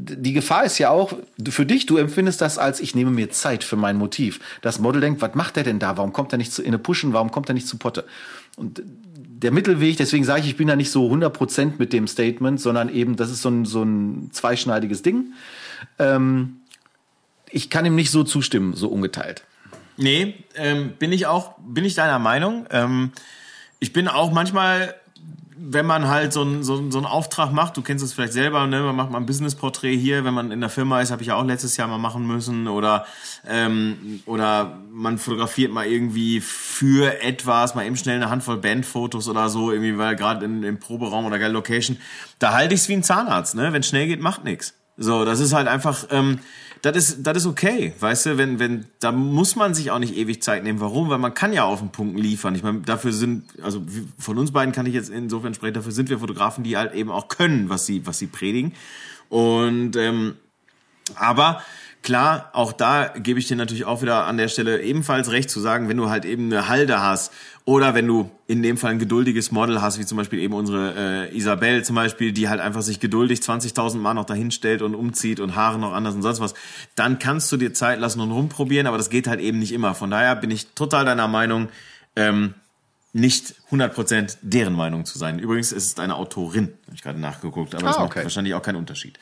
die 0.01 0.33
Gefahr 0.33 0.65
ist 0.65 0.79
ja 0.79 0.91
auch 0.91 1.13
für 1.49 1.67
dich, 1.67 1.87
du 1.87 1.97
empfindest 1.97 2.41
das 2.41 2.57
als, 2.57 2.79
ich 2.79 2.95
nehme 2.95 3.11
mir 3.11 3.31
Zeit 3.31 3.65
für 3.65 3.75
mein 3.75 3.97
Motiv. 3.97 4.39
Das 4.63 4.79
Model 4.79 5.01
denkt, 5.01 5.21
was 5.21 5.35
macht 5.35 5.57
er 5.57 5.65
denn 5.65 5.81
da? 5.81 5.97
Warum 5.97 6.13
kommt 6.13 6.33
er 6.33 6.39
nicht 6.39 6.53
zu 6.53 6.63
in 6.63 6.69
eine 6.69 6.79
Pushen? 6.79 7.13
Warum 7.13 7.33
kommt 7.33 7.51
er 7.51 7.55
nicht 7.55 7.67
zu 7.67 7.79
Potte? 7.79 8.05
Und 8.57 8.81
der 8.85 9.51
Mittelweg, 9.51 9.97
deswegen 9.97 10.23
sage 10.23 10.43
ich, 10.43 10.51
ich 10.51 10.57
bin 10.57 10.69
da 10.69 10.77
nicht 10.77 10.93
so 10.93 11.11
100% 11.11 11.73
mit 11.79 11.93
dem 11.93 12.07
Statement, 12.07 12.61
sondern 12.61 12.89
eben, 12.95 13.17
das 13.17 13.31
ist 13.31 13.43
so 13.43 13.49
ein, 13.49 13.65
so 13.65 13.83
ein 13.83 14.31
zweischneidiges 14.31 15.03
Ding. 15.03 15.33
Ähm, 15.99 16.61
ich 17.51 17.69
kann 17.69 17.85
ihm 17.85 17.97
nicht 17.97 18.13
so 18.13 18.23
zustimmen, 18.23 18.75
so 18.75 18.89
ungeteilt. 18.89 19.43
Nee, 19.97 20.37
ähm, 20.55 20.93
bin 20.97 21.11
ich 21.11 21.27
auch, 21.27 21.55
bin 21.59 21.85
ich 21.85 21.97
deiner 21.97 22.21
Meinung. 22.21 22.67
Ähm, 22.71 23.11
ich 23.81 23.93
bin 23.93 24.07
auch 24.07 24.31
manchmal 24.31 24.95
wenn 25.61 25.87
man 25.87 26.09
halt 26.09 26.33
so 26.33 26.43
einen 26.43 26.63
so, 26.63 26.91
so 26.91 26.99
einen 26.99 27.07
Auftrag 27.07 27.53
macht, 27.53 27.77
du 27.77 27.83
kennst 27.83 28.05
es 28.05 28.13
vielleicht 28.13 28.33
selber, 28.33 28.67
ne? 28.67 28.83
man 28.83 28.97
macht 28.97 29.11
mal 29.11 29.19
ein 29.19 29.27
Business-Porträt 29.27 29.97
hier, 29.97 30.25
wenn 30.25 30.35
man 30.35 30.51
in 30.51 30.61
der 30.61 30.71
Firma 30.71 31.01
ist, 31.01 31.11
habe 31.11 31.23
ich 31.23 31.29
ja 31.29 31.35
auch 31.35 31.45
letztes 31.45 31.77
Jahr 31.77 31.89
mal 31.89 31.99
machen 31.99 32.27
müssen 32.27 32.69
oder 32.69 33.07
ähm, 33.47 34.23
oder 34.27 34.79
man 34.91 35.19
fotografiert 35.19 35.73
mal 35.73 35.87
irgendwie 35.87 36.41
für 36.41 37.23
etwas, 37.23 37.75
mal 37.75 37.85
eben 37.87 37.97
schnell 37.97 38.17
eine 38.17 38.31
Handvoll 38.31 38.59
Bandfotos 38.59 39.29
oder 39.29 39.49
so, 39.49 39.73
irgendwie, 39.73 39.99
weil 39.99 40.17
gerade 40.17 40.45
im 40.45 40.79
Proberaum 40.79 41.27
oder 41.27 41.39
geile 41.39 41.53
Location, 41.53 41.99
da 42.39 42.53
halte 42.53 42.75
ich 42.75 42.83
es 42.83 42.89
wie 42.89 42.95
ein 42.95 43.03
Zahnarzt, 43.03 43.55
ne? 43.55 43.73
Wenn 43.73 43.83
schnell 43.83 44.07
geht, 44.07 44.21
macht 44.21 44.45
nichts. 44.45 44.78
So, 44.99 45.25
das 45.25 45.39
ist 45.39 45.53
halt 45.53 45.69
einfach, 45.69 46.09
ähm, 46.11 46.41
das 46.83 46.97
ist, 46.97 47.23
das 47.23 47.39
ist 47.39 47.47
okay, 47.47 47.95
weißt 47.99 48.27
du, 48.27 48.39
wenn, 48.39 48.59
wenn, 48.59 48.87
da 48.99 49.13
muss 49.13 49.55
man 49.55 49.73
sich 49.73 49.93
auch 49.93 50.01
nicht 50.01 50.17
ewig 50.17 50.43
Zeit 50.43 50.65
nehmen. 50.65 50.81
Warum? 50.81 51.09
Weil 51.09 51.19
man 51.19 51.35
kann 51.35 51.53
ja 51.53 51.65
auf 51.65 51.79
den 51.79 51.91
Punkt 51.91 52.19
liefern. 52.19 52.55
Ich 52.57 52.65
meine, 52.65 52.81
dafür 52.81 53.13
sind, 53.13 53.45
also 53.63 53.83
von 54.19 54.39
uns 54.39 54.51
beiden 54.53 54.73
kann 54.73 54.87
ich 54.87 54.95
jetzt 54.95 55.09
insofern 55.11 55.55
sprechen, 55.55 55.75
dafür 55.75 55.93
sind 55.93 56.11
wir 56.11 56.19
Fotografen, 56.19 56.65
die 56.65 56.77
halt 56.77 56.95
eben 56.95 57.11
auch 57.11 57.29
können, 57.29 57.69
was 57.69 57.87
sie, 57.87 58.07
was 58.07 58.19
sie 58.19 58.27
predigen. 58.27 58.75
Und, 59.29 59.97
ähm, 59.97 60.35
aber 61.15 61.63
Klar, 62.09 62.49
auch 62.55 62.73
da 62.73 63.13
gebe 63.19 63.39
ich 63.39 63.49
dir 63.49 63.57
natürlich 63.59 63.85
auch 63.85 64.01
wieder 64.01 64.25
an 64.25 64.39
der 64.39 64.49
Stelle 64.49 64.81
ebenfalls 64.81 65.31
recht 65.31 65.51
zu 65.51 65.61
sagen, 65.61 65.91
wenn 65.91 65.99
du 65.99 66.09
halt 66.09 66.25
eben 66.25 66.51
eine 66.51 66.67
Halde 66.67 67.03
hast 67.03 67.35
oder 67.67 67.93
wenn 67.93 68.07
du 68.07 68.31
in 68.47 68.63
dem 68.63 68.79
Fall 68.79 68.93
ein 68.93 68.99
geduldiges 68.99 69.53
Model 69.53 69.83
hast, 69.83 69.99
wie 69.99 70.07
zum 70.07 70.17
Beispiel 70.17 70.39
eben 70.39 70.55
unsere 70.55 70.95
äh, 71.29 71.37
Isabel 71.37 71.85
zum 71.85 71.97
Beispiel, 71.97 72.33
die 72.33 72.49
halt 72.49 72.63
einfach 72.63 72.81
sich 72.81 72.99
geduldig 72.99 73.41
20.000 73.41 73.99
Mal 73.99 74.15
noch 74.15 74.25
dahin 74.25 74.51
stellt 74.51 74.81
und 74.81 74.95
umzieht 74.95 75.39
und 75.39 75.55
Haare 75.55 75.79
noch 75.79 75.93
anders 75.93 76.15
und 76.15 76.23
sonst 76.23 76.41
was, 76.41 76.55
dann 76.95 77.19
kannst 77.19 77.53
du 77.53 77.59
dir 77.59 77.75
Zeit 77.75 78.01
lassen 78.01 78.23
und 78.23 78.33
rumprobieren, 78.33 78.87
aber 78.87 78.97
das 78.97 79.11
geht 79.11 79.27
halt 79.27 79.41
eben 79.41 79.59
nicht 79.59 79.73
immer. 79.73 79.95
Von 79.95 80.11
daher 80.11 80.35
bin 80.35 80.51
ich 80.51 80.69
total 80.69 81.05
deiner 81.05 81.29
Meinung, 81.29 81.69
ähm, 82.17 82.55
nicht 83.13 83.55
100% 83.71 84.39
deren 84.41 84.73
Meinung 84.73 85.05
zu 85.05 85.19
sein. 85.19 85.41
Übrigens 85.41 85.73
ist 85.73 85.85
es 85.85 85.99
eine 85.99 86.17
Autorin, 86.17 86.73
habe 86.87 86.95
ich 86.95 87.03
gerade 87.03 87.21
nachgeguckt, 87.21 87.75
aber 87.75 87.85
ah, 87.85 87.89
das 87.89 87.99
macht 87.99 88.13
okay. 88.13 88.23
wahrscheinlich 88.23 88.55
auch 88.55 88.63
keinen 88.63 88.77
Unterschied. 88.77 89.19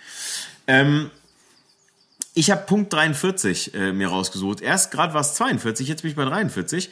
Ähm, 0.69 1.11
ich 2.37 2.51
habe 2.51 2.63
Punkt 2.67 2.93
43 2.93 3.75
äh, 3.75 3.93
mir 3.95 4.09
rausgesucht. 4.09 4.61
Erst 4.61 4.91
gerade 4.91 5.15
war 5.15 5.23
es 5.23 5.35
42, 5.35 5.89
jetzt 5.89 6.03
bin 6.03 6.11
ich 6.11 6.17
bei 6.17 6.25
43. 6.25 6.91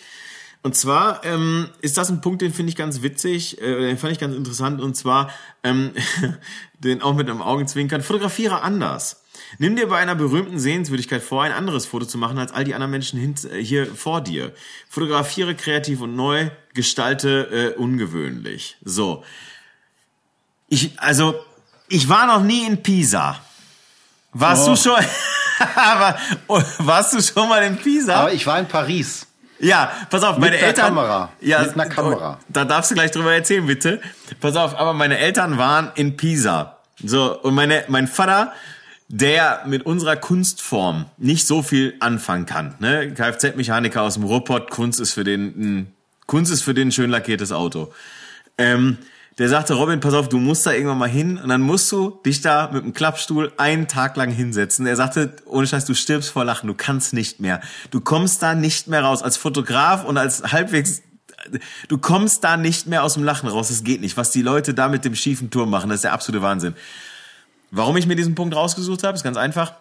Und 0.63 0.75
zwar 0.75 1.23
ähm, 1.27 1.69
ist 1.83 1.99
das 1.99 2.09
ein 2.09 2.23
Punkt, 2.23 2.41
den 2.41 2.55
finde 2.55 2.71
ich 2.71 2.77
ganz 2.77 3.03
witzig, 3.03 3.61
äh, 3.61 3.87
den 3.87 3.99
fand 3.99 4.15
ich 4.15 4.19
ganz 4.19 4.35
interessant. 4.35 4.81
Und 4.81 4.97
zwar 4.97 5.31
ähm, 5.63 5.91
den 6.79 7.03
auch 7.03 7.15
mit 7.15 7.29
einem 7.29 7.43
Augenzwinkern. 7.43 8.01
Fotografiere 8.01 8.63
anders. 8.63 9.23
Nimm 9.59 9.77
dir 9.77 9.89
bei 9.89 9.99
einer 9.99 10.15
berühmten 10.15 10.59
Sehenswürdigkeit 10.59 11.23
vor, 11.23 11.43
ein 11.43 11.53
anderes 11.53 11.85
Foto 11.85 12.07
zu 12.07 12.17
machen 12.17 12.39
als 12.39 12.53
all 12.53 12.65
die 12.65 12.73
anderen 12.75 12.93
Menschen 12.93 13.21
hin, 13.21 13.35
äh, 13.53 13.63
hier 13.63 13.87
vor 13.95 14.23
dir. 14.23 14.55
Fotografiere 14.89 15.55
kreativ 15.55 16.01
und 16.01 16.17
neu, 16.17 16.49
gestalte 16.73 17.75
äh, 17.77 17.79
ungewöhnlich. 17.79 18.79
So. 18.83 19.23
Ich, 20.71 20.99
also, 20.99 21.35
ich 21.91 22.09
war 22.09 22.27
noch 22.27 22.43
nie 22.43 22.67
in 22.67 22.83
Pisa. 22.83 23.44
Warst 24.35 24.67
oh. 24.67 24.71
du 24.71 24.77
schon? 24.77 25.05
aber 25.77 26.19
oh, 26.49 26.61
warst 26.79 27.15
du 27.15 27.23
schon 27.23 27.49
mal 27.49 27.63
in 27.63 27.77
Pisa? 27.77 28.15
Aber 28.17 28.33
ich 28.33 28.47
war 28.47 28.59
in 28.59 28.67
Paris. 28.67 29.27
Ja, 29.61 29.93
pass 30.11 30.23
auf, 30.25 30.37
meine 30.37 30.57
Mit 30.57 30.63
Eltern. 30.63 30.87
Kamera. 30.87 31.31
Ja, 31.41 31.63
Mit 31.63 31.75
einer 31.75 31.87
Kamera. 31.87 32.39
Da 32.49 32.65
darfst 32.65 32.91
du 32.91 32.95
gleich 32.95 33.13
drüber 33.13 33.33
erzählen, 33.33 33.67
bitte. 33.67 34.01
Pass 34.41 34.57
auf, 34.57 34.79
aber 34.79 34.93
meine 34.93 35.17
Eltern 35.19 35.57
waren 35.57 35.93
in 35.95 36.17
Pisa. 36.17 36.79
So, 37.03 37.41
und 37.41 37.55
meine, 37.55 37.85
mein 37.89 38.07
Vater, 38.07 38.53
der 39.09 39.63
mit 39.67 39.87
unserer 39.87 40.17
Kunstform 40.17 41.07
nicht 41.19 41.47
so 41.47 41.63
viel 41.63 41.95
anfangen 42.01 42.47
kann. 42.47 42.75
Ne? 42.81 43.13
Kfz-Mechaniker 43.15 44.03
aus 44.03 44.15
dem 44.15 44.25
Ruhrpott, 44.25 44.71
Kunst 44.71 45.01
ist 45.01 45.13
für 45.13 45.25
den, 45.25 45.93
Kunst 46.27 46.53
ist 46.53 46.63
für 46.63 46.75
den 46.75 46.91
schön 46.93 47.11
lackiertes 47.11 47.53
Auto. 47.53 47.93
Ähm, 48.59 48.99
der 49.39 49.49
sagte, 49.49 49.75
Robin, 49.75 50.01
pass 50.01 50.15
auf, 50.15 50.29
du 50.29 50.39
musst 50.39 50.65
da 50.65 50.73
irgendwann 50.73 50.99
mal 50.99 51.09
hin 51.09 51.39
und 51.39 51.49
dann 51.49 51.61
musst 51.61 51.91
du 51.91 52.21
dich 52.25 52.41
da 52.41 52.71
mit 52.73 52.85
dem 52.85 52.93
Klappstuhl 52.93 53.53
einen 53.57 53.89
Tag 53.89 54.17
lang 54.17 54.31
hinsetzen. 54.31 54.87
Er 54.87 54.95
sagte, 54.95 55.35
ohne 55.47 55.67
Scheiß, 55.67 55.85
du 55.87 55.95
stirbst 55.95 56.31
vor 56.31 56.45
Lachen, 56.45 56.69
du 56.69 56.75
kannst 56.75 57.13
nicht 57.15 57.41
mehr. 57.41 57.61
Du 57.91 58.01
kommst 58.01 58.43
da 58.43 58.55
nicht 58.55 58.87
mehr 58.87 59.03
raus. 59.03 59.23
Als 59.23 59.37
Fotograf 59.37 60.05
und 60.05 60.19
als 60.19 60.53
halbwegs 60.53 61.03
du 61.89 61.99
kommst 61.99 62.45
da 62.45 62.57
nicht 62.57 62.87
mehr 62.87 63.03
aus 63.03 63.15
dem 63.15 63.25
Lachen 63.25 63.49
raus. 63.49 63.69
Das 63.69 63.85
geht 63.85 64.01
nicht. 64.01 64.17
Was 64.17 64.31
die 64.31 64.43
Leute 64.43 64.73
da 64.73 64.89
mit 64.89 65.05
dem 65.05 65.15
schiefen 65.15 65.51
Turm 65.51 65.71
machen, 65.71 65.91
das 65.91 65.97
ist 65.97 66.05
der 66.05 66.13
absolute 66.13 66.43
Wahnsinn. 66.43 66.75
Warum 67.71 67.97
ich 67.97 68.07
mir 68.07 68.17
diesen 68.17 68.35
Punkt 68.35 68.55
rausgesucht 68.55 69.03
habe, 69.03 69.17
ist 69.17 69.25
ganz 69.25 69.37
einfach. 69.37 69.75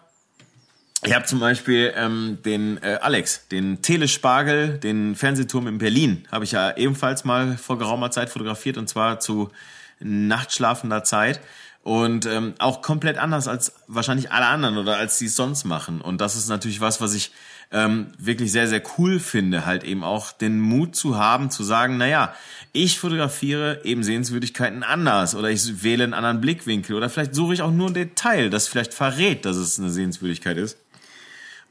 Ich 1.06 1.14
habe 1.14 1.26
zum 1.26 1.38
Beispiel 1.38 1.92
ähm, 1.96 2.38
den 2.46 2.82
äh, 2.82 2.98
Alex, 3.02 3.46
den 3.48 3.82
Telespargel, 3.82 4.78
den 4.78 5.14
Fernsehturm 5.14 5.66
in 5.66 5.76
Berlin, 5.76 6.26
habe 6.32 6.44
ich 6.44 6.52
ja 6.52 6.74
ebenfalls 6.78 7.24
mal 7.24 7.58
vor 7.58 7.78
geraumer 7.78 8.10
Zeit 8.10 8.30
fotografiert 8.30 8.78
und 8.78 8.88
zwar 8.88 9.20
zu 9.20 9.50
nachtschlafender 10.00 11.04
Zeit 11.04 11.40
und 11.82 12.24
ähm, 12.24 12.54
auch 12.58 12.80
komplett 12.80 13.18
anders 13.18 13.48
als 13.48 13.74
wahrscheinlich 13.86 14.32
alle 14.32 14.46
anderen 14.46 14.78
oder 14.78 14.96
als 14.96 15.18
sie 15.18 15.26
es 15.26 15.36
sonst 15.36 15.64
machen. 15.64 16.00
Und 16.00 16.22
das 16.22 16.36
ist 16.36 16.48
natürlich 16.48 16.80
was, 16.80 17.02
was 17.02 17.12
ich 17.12 17.32
ähm, 17.70 18.12
wirklich 18.16 18.50
sehr, 18.50 18.66
sehr 18.66 18.82
cool 18.96 19.20
finde, 19.20 19.66
halt 19.66 19.84
eben 19.84 20.04
auch 20.04 20.32
den 20.32 20.58
Mut 20.58 20.96
zu 20.96 21.18
haben, 21.18 21.50
zu 21.50 21.64
sagen, 21.64 21.98
naja, 21.98 22.34
ich 22.72 22.98
fotografiere 22.98 23.84
eben 23.84 24.02
Sehenswürdigkeiten 24.02 24.82
anders 24.82 25.34
oder 25.34 25.50
ich 25.50 25.82
wähle 25.82 26.04
einen 26.04 26.14
anderen 26.14 26.40
Blickwinkel 26.40 26.96
oder 26.96 27.10
vielleicht 27.10 27.34
suche 27.34 27.52
ich 27.52 27.60
auch 27.60 27.70
nur 27.70 27.88
ein 27.88 27.94
Detail, 27.94 28.48
das 28.48 28.68
vielleicht 28.68 28.94
verrät, 28.94 29.44
dass 29.44 29.56
es 29.56 29.78
eine 29.78 29.90
Sehenswürdigkeit 29.90 30.56
ist. 30.56 30.78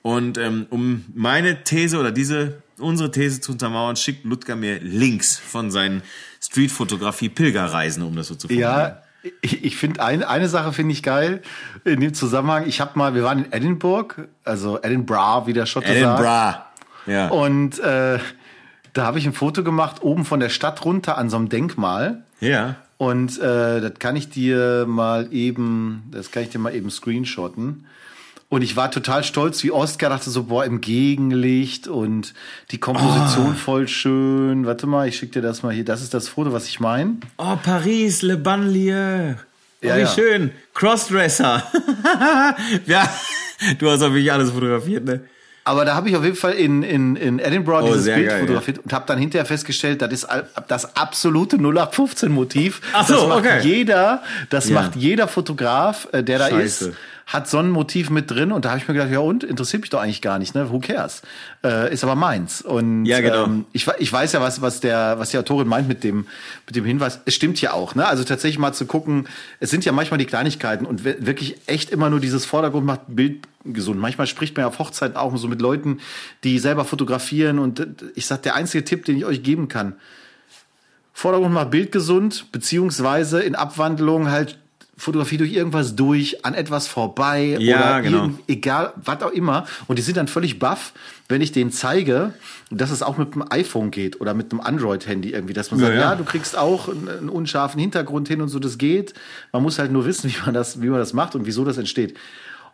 Und 0.04 0.38
ähm, 0.38 0.68
um 0.70 1.06
meine 1.16 1.64
These 1.64 1.98
oder 1.98 2.12
diese 2.12 2.62
unsere 2.78 3.10
These 3.10 3.42
zu 3.42 3.54
untermauern, 3.54 3.96
schickt 3.96 4.26
Ludger 4.26 4.56
mir 4.56 4.80
Links 4.80 5.38
von 5.38 5.72
seinen 5.72 6.04
Streetfotografie-Pilgerreisen, 6.42 8.04
um 8.04 8.16
das 8.16 8.28
so 8.28 8.36
zu 8.36 8.48
formulieren. 8.48 8.72
Ja, 8.72 9.02
ich, 9.42 9.64
ich 9.64 9.78
finde 9.78 10.04
eine, 10.04 10.28
eine 10.28 10.50
Sache 10.50 10.74
finde 10.74 10.92
ich 10.92 11.02
geil 11.02 11.42
in 11.86 12.02
dem 12.02 12.14
Zusammenhang. 12.14 12.68
Ich 12.68 12.82
habe 12.82 13.00
mal, 13.00 13.16
wir 13.16 13.24
waren 13.24 13.46
in 13.46 13.54
Edinburgh, 13.54 14.28
also 14.44 14.82
Edinburgh, 14.82 15.48
wie 15.48 15.54
der 15.54 15.66
Schotte 15.66 15.88
Edinburgh. 15.88 16.24
sagt. 16.24 16.80
Ja. 17.06 17.30
Und 17.30 17.80
äh, 17.80 18.20
da 18.92 19.06
habe 19.06 19.20
ich 19.20 19.26
ein 19.26 19.34
Foto 19.34 19.64
gemacht 19.64 20.04
oben 20.04 20.26
von 20.26 20.40
der 20.40 20.50
Stadt 20.50 20.84
runter 20.84 21.18
an 21.18 21.30
so 21.30 21.38
einem 21.38 21.50
Denkmal. 21.50 22.24
Ja. 22.42 22.76
Und 22.98 23.40
äh, 23.40 23.82
das 23.82 23.94
kann 24.00 24.16
ich 24.16 24.30
dir 24.30 24.86
mal 24.88 25.28
eben, 25.32 26.04
das 26.12 26.32
kann 26.32 26.44
ich 26.44 26.50
dir 26.50 26.60
mal 26.60 26.76
eben 26.76 26.90
screenshotten. 26.90 27.86
Und 28.54 28.62
ich 28.62 28.76
war 28.76 28.92
total 28.92 29.24
stolz, 29.24 29.64
wie 29.64 29.72
Oscar 29.72 30.12
dachte 30.12 30.30
so, 30.30 30.44
boah, 30.44 30.64
im 30.64 30.80
Gegenlicht 30.80 31.88
und 31.88 32.36
die 32.70 32.78
Komposition 32.78 33.54
oh. 33.54 33.58
voll 33.58 33.88
schön. 33.88 34.68
Warte 34.68 34.86
mal, 34.86 35.08
ich 35.08 35.18
schicke 35.18 35.32
dir 35.32 35.42
das 35.42 35.64
mal 35.64 35.74
hier. 35.74 35.84
Das 35.84 36.04
ist 36.04 36.14
das 36.14 36.28
Foto, 36.28 36.54
was 36.54 36.68
ich 36.68 36.80
meine. 36.80 37.16
Oh, 37.40 37.56
Paris, 37.56 38.22
Le 38.22 38.38
Banlieue. 38.38 39.38
Oh, 39.82 39.88
ja, 39.88 39.96
wie 39.96 40.02
ja. 40.02 40.08
schön. 40.08 40.52
Crossdresser. 40.76 41.64
ja, 42.86 43.10
du 43.80 43.90
hast 43.90 44.04
auch 44.04 44.12
wirklich 44.12 44.32
alles 44.32 44.52
fotografiert, 44.52 45.04
ne? 45.04 45.22
Aber 45.66 45.84
da 45.84 45.96
habe 45.96 46.10
ich 46.10 46.16
auf 46.16 46.24
jeden 46.24 46.36
Fall 46.36 46.54
in, 46.54 46.84
in, 46.84 47.16
in 47.16 47.40
Edinburgh 47.40 47.86
oh, 47.86 47.88
dieses 47.88 48.06
Bild 48.06 48.28
geil, 48.28 48.42
fotografiert 48.42 48.78
ja. 48.78 48.84
und 48.84 48.94
habe 48.94 49.06
dann 49.08 49.18
hinterher 49.18 49.46
festgestellt, 49.46 50.04
das 50.04 50.12
ist 50.12 50.28
das 50.68 50.96
absolute 50.96 51.56
0815 51.56 52.32
Motiv. 52.32 52.82
Ach 52.94 53.08
so, 53.08 53.16
das 53.16 53.28
macht 53.28 53.40
okay. 53.40 53.62
jeder, 53.64 54.22
das 54.52 54.70
ja. 54.70 54.76
macht 54.76 54.96
jeder 54.96 55.28
Fotograf, 55.28 56.08
äh, 56.12 56.22
der 56.22 56.38
da 56.38 56.50
Scheiße. 56.50 56.90
ist 56.90 56.98
hat 57.26 57.48
so 57.48 57.58
ein 57.58 57.70
Motiv 57.70 58.10
mit 58.10 58.30
drin 58.30 58.52
und 58.52 58.66
da 58.66 58.70
habe 58.70 58.80
ich 58.80 58.88
mir 58.88 58.94
gedacht, 58.94 59.12
ja 59.12 59.20
und, 59.20 59.44
interessiert 59.44 59.82
mich 59.82 59.90
doch 59.90 60.02
eigentlich 60.02 60.22
gar 60.22 60.40
nicht, 60.40 60.56
ne? 60.56 60.72
Who 60.72 60.80
cares? 60.80 61.22
Äh, 61.64 61.94
ist 61.94 62.04
aber 62.04 62.16
meins. 62.16 62.62
Und 62.62 63.06
ja, 63.06 63.22
genau. 63.22 63.46
ähm, 63.46 63.66
ich, 63.72 63.88
ich 64.00 64.12
weiß 64.12 64.34
ja, 64.34 64.42
was, 64.42 64.62
was, 64.62 64.82
der, 64.82 65.20
was 65.20 65.30
die 65.30 65.38
Autorin 65.38 65.68
meint 65.68 65.88
mit 65.88 66.04
dem, 66.04 66.28
mit 66.66 66.76
dem 66.76 66.86
Hinweis. 66.86 67.20
Es 67.26 67.36
stimmt 67.36 67.62
ja 67.62 67.74
auch, 67.74 67.96
ne? 67.96 68.06
Also 68.06 68.24
tatsächlich 68.24 68.60
mal 68.60 68.74
zu 68.74 68.86
gucken, 68.86 69.28
es 69.60 69.70
sind 69.70 69.86
ja 69.86 69.92
manchmal 69.92 70.18
die 70.18 70.26
Kleinigkeiten 70.26 70.86
und 70.86 71.04
wirklich 71.04 71.58
echt 71.68 71.90
immer 71.90 72.10
nur 72.10 72.20
dieses 72.20 72.46
Vordergrund 72.46 72.86
macht 72.86 73.02
Bild 73.08 73.48
gesund. 73.66 74.00
Manchmal 74.00 74.28
spricht 74.28 74.56
man 74.56 74.64
ja 74.64 74.68
auf 74.68 74.80
Hochzeiten 74.80 75.16
auch 75.16 75.36
so 75.38 75.48
mit 75.48 75.62
Leuten, 75.62 76.00
die 76.44 76.60
selber 76.60 76.84
fotografieren 76.84 77.60
und 77.60 77.88
ich 78.16 78.26
sag, 78.26 78.42
der 78.42 78.56
einzige 78.56 78.84
Tipp, 78.84 79.06
den 79.06 79.18
ich 79.18 79.26
euch 79.26 79.42
geben 79.42 79.70
kann, 79.70 79.96
Vordergrund 81.14 81.54
macht 81.54 81.70
Bild 81.70 81.92
gesund, 81.92 82.52
beziehungsweise 82.52 83.42
in 83.42 83.56
Abwandlung 83.56 84.32
halt 84.32 84.58
Fotografie 84.96 85.38
durch 85.38 85.52
irgendwas 85.52 85.96
durch, 85.96 86.46
an 86.46 86.54
etwas 86.54 86.88
vorbei 86.88 87.58
Ja, 87.60 87.78
oder 87.98 88.02
genau. 88.04 88.30
egal, 88.48 88.94
was 88.96 89.22
auch 89.24 89.32
immer. 89.32 89.66
Und 89.88 89.98
die 89.98 90.04
sind 90.04 90.18
dann 90.18 90.28
völlig 90.28 90.60
baff, 90.60 90.94
wenn 91.30 91.42
ich 91.42 91.52
denen 91.52 91.72
zeige, 91.72 92.34
dass 92.70 92.92
es 92.92 93.02
auch 93.02 93.18
mit 93.18 93.34
dem 93.34 93.44
iPhone 93.52 93.90
geht 93.90 94.22
oder 94.22 94.34
mit 94.34 94.52
einem 94.52 94.62
Android-Handy 94.62 95.32
irgendwie, 95.32 95.54
dass 95.54 95.72
man 95.72 95.80
Ja, 95.80 95.88
sagt, 95.88 95.96
ja. 95.98 96.02
ja, 96.12 96.16
du 96.16 96.24
kriegst 96.24 96.56
auch 96.58 96.90
einen, 96.90 97.10
einen 97.10 97.30
unscharfen 97.30 97.80
Hintergrund 97.80 98.28
hin 98.28 98.42
und 98.42 98.50
so, 98.50 98.60
das 98.60 98.78
geht. 98.78 99.14
Man 99.52 99.64
muss 99.64 99.80
halt 99.80 99.92
nur 99.92 100.06
wissen, 100.06 100.30
wie 100.34 100.46
man 100.46 100.54
das, 100.54 100.82
wie 100.82 100.90
man 100.90 101.00
das 101.00 101.14
macht 101.14 101.34
und 101.36 101.46
wieso 101.48 101.66
das 101.66 101.78
entsteht. 101.78 102.16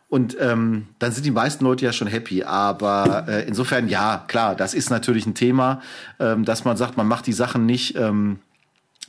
Und 0.09 0.35
ähm, 0.39 0.87
dann 0.97 1.11
sind 1.11 1.25
die 1.25 1.31
meisten 1.31 1.63
Leute 1.63 1.85
ja 1.85 1.93
schon 1.93 2.07
happy. 2.07 2.43
Aber 2.43 3.25
äh, 3.29 3.47
insofern, 3.47 3.87
ja, 3.87 4.25
klar, 4.27 4.55
das 4.55 4.73
ist 4.73 4.89
natürlich 4.89 5.25
ein 5.27 5.35
Thema, 5.35 5.81
ähm, 6.19 6.45
dass 6.45 6.65
man 6.65 6.75
sagt, 6.77 6.97
man 6.97 7.07
macht 7.07 7.27
die 7.27 7.33
Sachen 7.33 7.65
nicht, 7.67 7.95
ähm, 7.95 8.39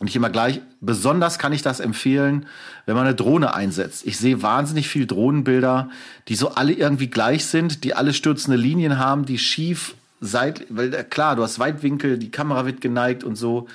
nicht 0.01 0.17
immer 0.17 0.31
gleich. 0.31 0.61
Besonders 0.81 1.39
kann 1.39 1.53
ich 1.53 1.63
das 1.63 1.79
empfehlen, 1.81 2.47
wenn 2.87 2.95
man 2.95 3.07
eine 3.07 3.15
Drohne 3.15 3.55
einsetzt. 3.55 4.07
Ich 4.07 4.19
sehe 4.19 4.43
wahnsinnig 4.43 4.89
viel 4.89 5.07
Drohnenbilder, 5.07 5.91
die 6.29 6.37
so 6.37 6.51
alle 6.51 6.73
irgendwie 6.73 7.09
gleich 7.09 7.45
sind, 7.45 7.85
die 7.85 7.95
alle 7.95 8.15
stürzende 8.15 8.57
Linien 8.57 8.99
haben, 8.99 9.27
die 9.27 9.39
schief 9.39 9.95
seit, 10.21 10.65
weil 10.71 10.93
äh, 10.95 11.05
klar, 11.05 11.37
du 11.37 11.43
hast 11.43 11.59
Weitwinkel, 11.59 12.19
die 12.19 12.31
Kamera 12.31 12.67
wird 12.67 12.81
geneigt 12.81 13.25
und 13.25 13.37
so 13.37 13.69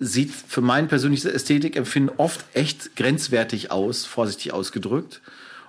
sieht 0.00 0.32
für 0.32 0.62
mein 0.62 0.88
persönliches 0.88 1.26
Ästhetikempfinden 1.30 2.16
oft 2.16 2.44
echt 2.54 2.96
grenzwertig 2.96 3.70
aus, 3.70 4.04
vorsichtig 4.04 4.52
ausgedrückt. 4.52 5.20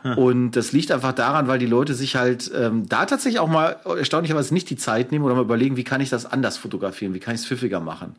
Und 0.16 0.52
das 0.52 0.72
liegt 0.72 0.91
einfach 0.91 1.14
daran, 1.14 1.48
weil 1.48 1.60
die 1.60 1.66
Leute 1.66 1.93
sich 1.93 2.16
halt 2.16 2.52
ähm, 2.56 2.88
da 2.88 3.06
tatsächlich 3.06 3.39
auch 3.39 3.48
mal 3.48 3.78
erstaunlicherweise 3.86 4.54
nicht 4.54 4.70
die 4.70 4.78
Zeit 4.78 5.12
nehmen 5.12 5.26
oder 5.26 5.36
mal 5.36 5.41
überlegen, 5.41 5.78
wie 5.78 5.84
kann 5.84 6.02
ich 6.02 6.10
das 6.10 6.26
anders 6.26 6.58
fotografieren, 6.58 7.14
wie 7.14 7.20
kann 7.20 7.36
ich 7.36 7.41
es 7.41 7.48
pfiffiger 7.48 7.80
machen. 7.80 8.16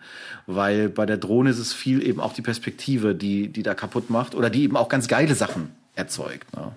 Weil 0.46 0.88
bei 0.88 1.06
der 1.06 1.16
Drohne 1.16 1.50
ist 1.50 1.58
es 1.58 1.72
viel 1.72 2.06
eben 2.06 2.20
auch 2.20 2.32
die 2.32 2.42
Perspektive, 2.42 3.14
die, 3.14 3.48
die 3.48 3.62
da 3.62 3.74
kaputt 3.74 4.10
macht 4.10 4.34
oder 4.34 4.50
die 4.50 4.64
eben 4.64 4.76
auch 4.76 4.88
ganz 4.88 5.08
geile 5.08 5.34
Sachen 5.34 5.70
erzeugt. 5.94 6.54
Ne? 6.56 6.72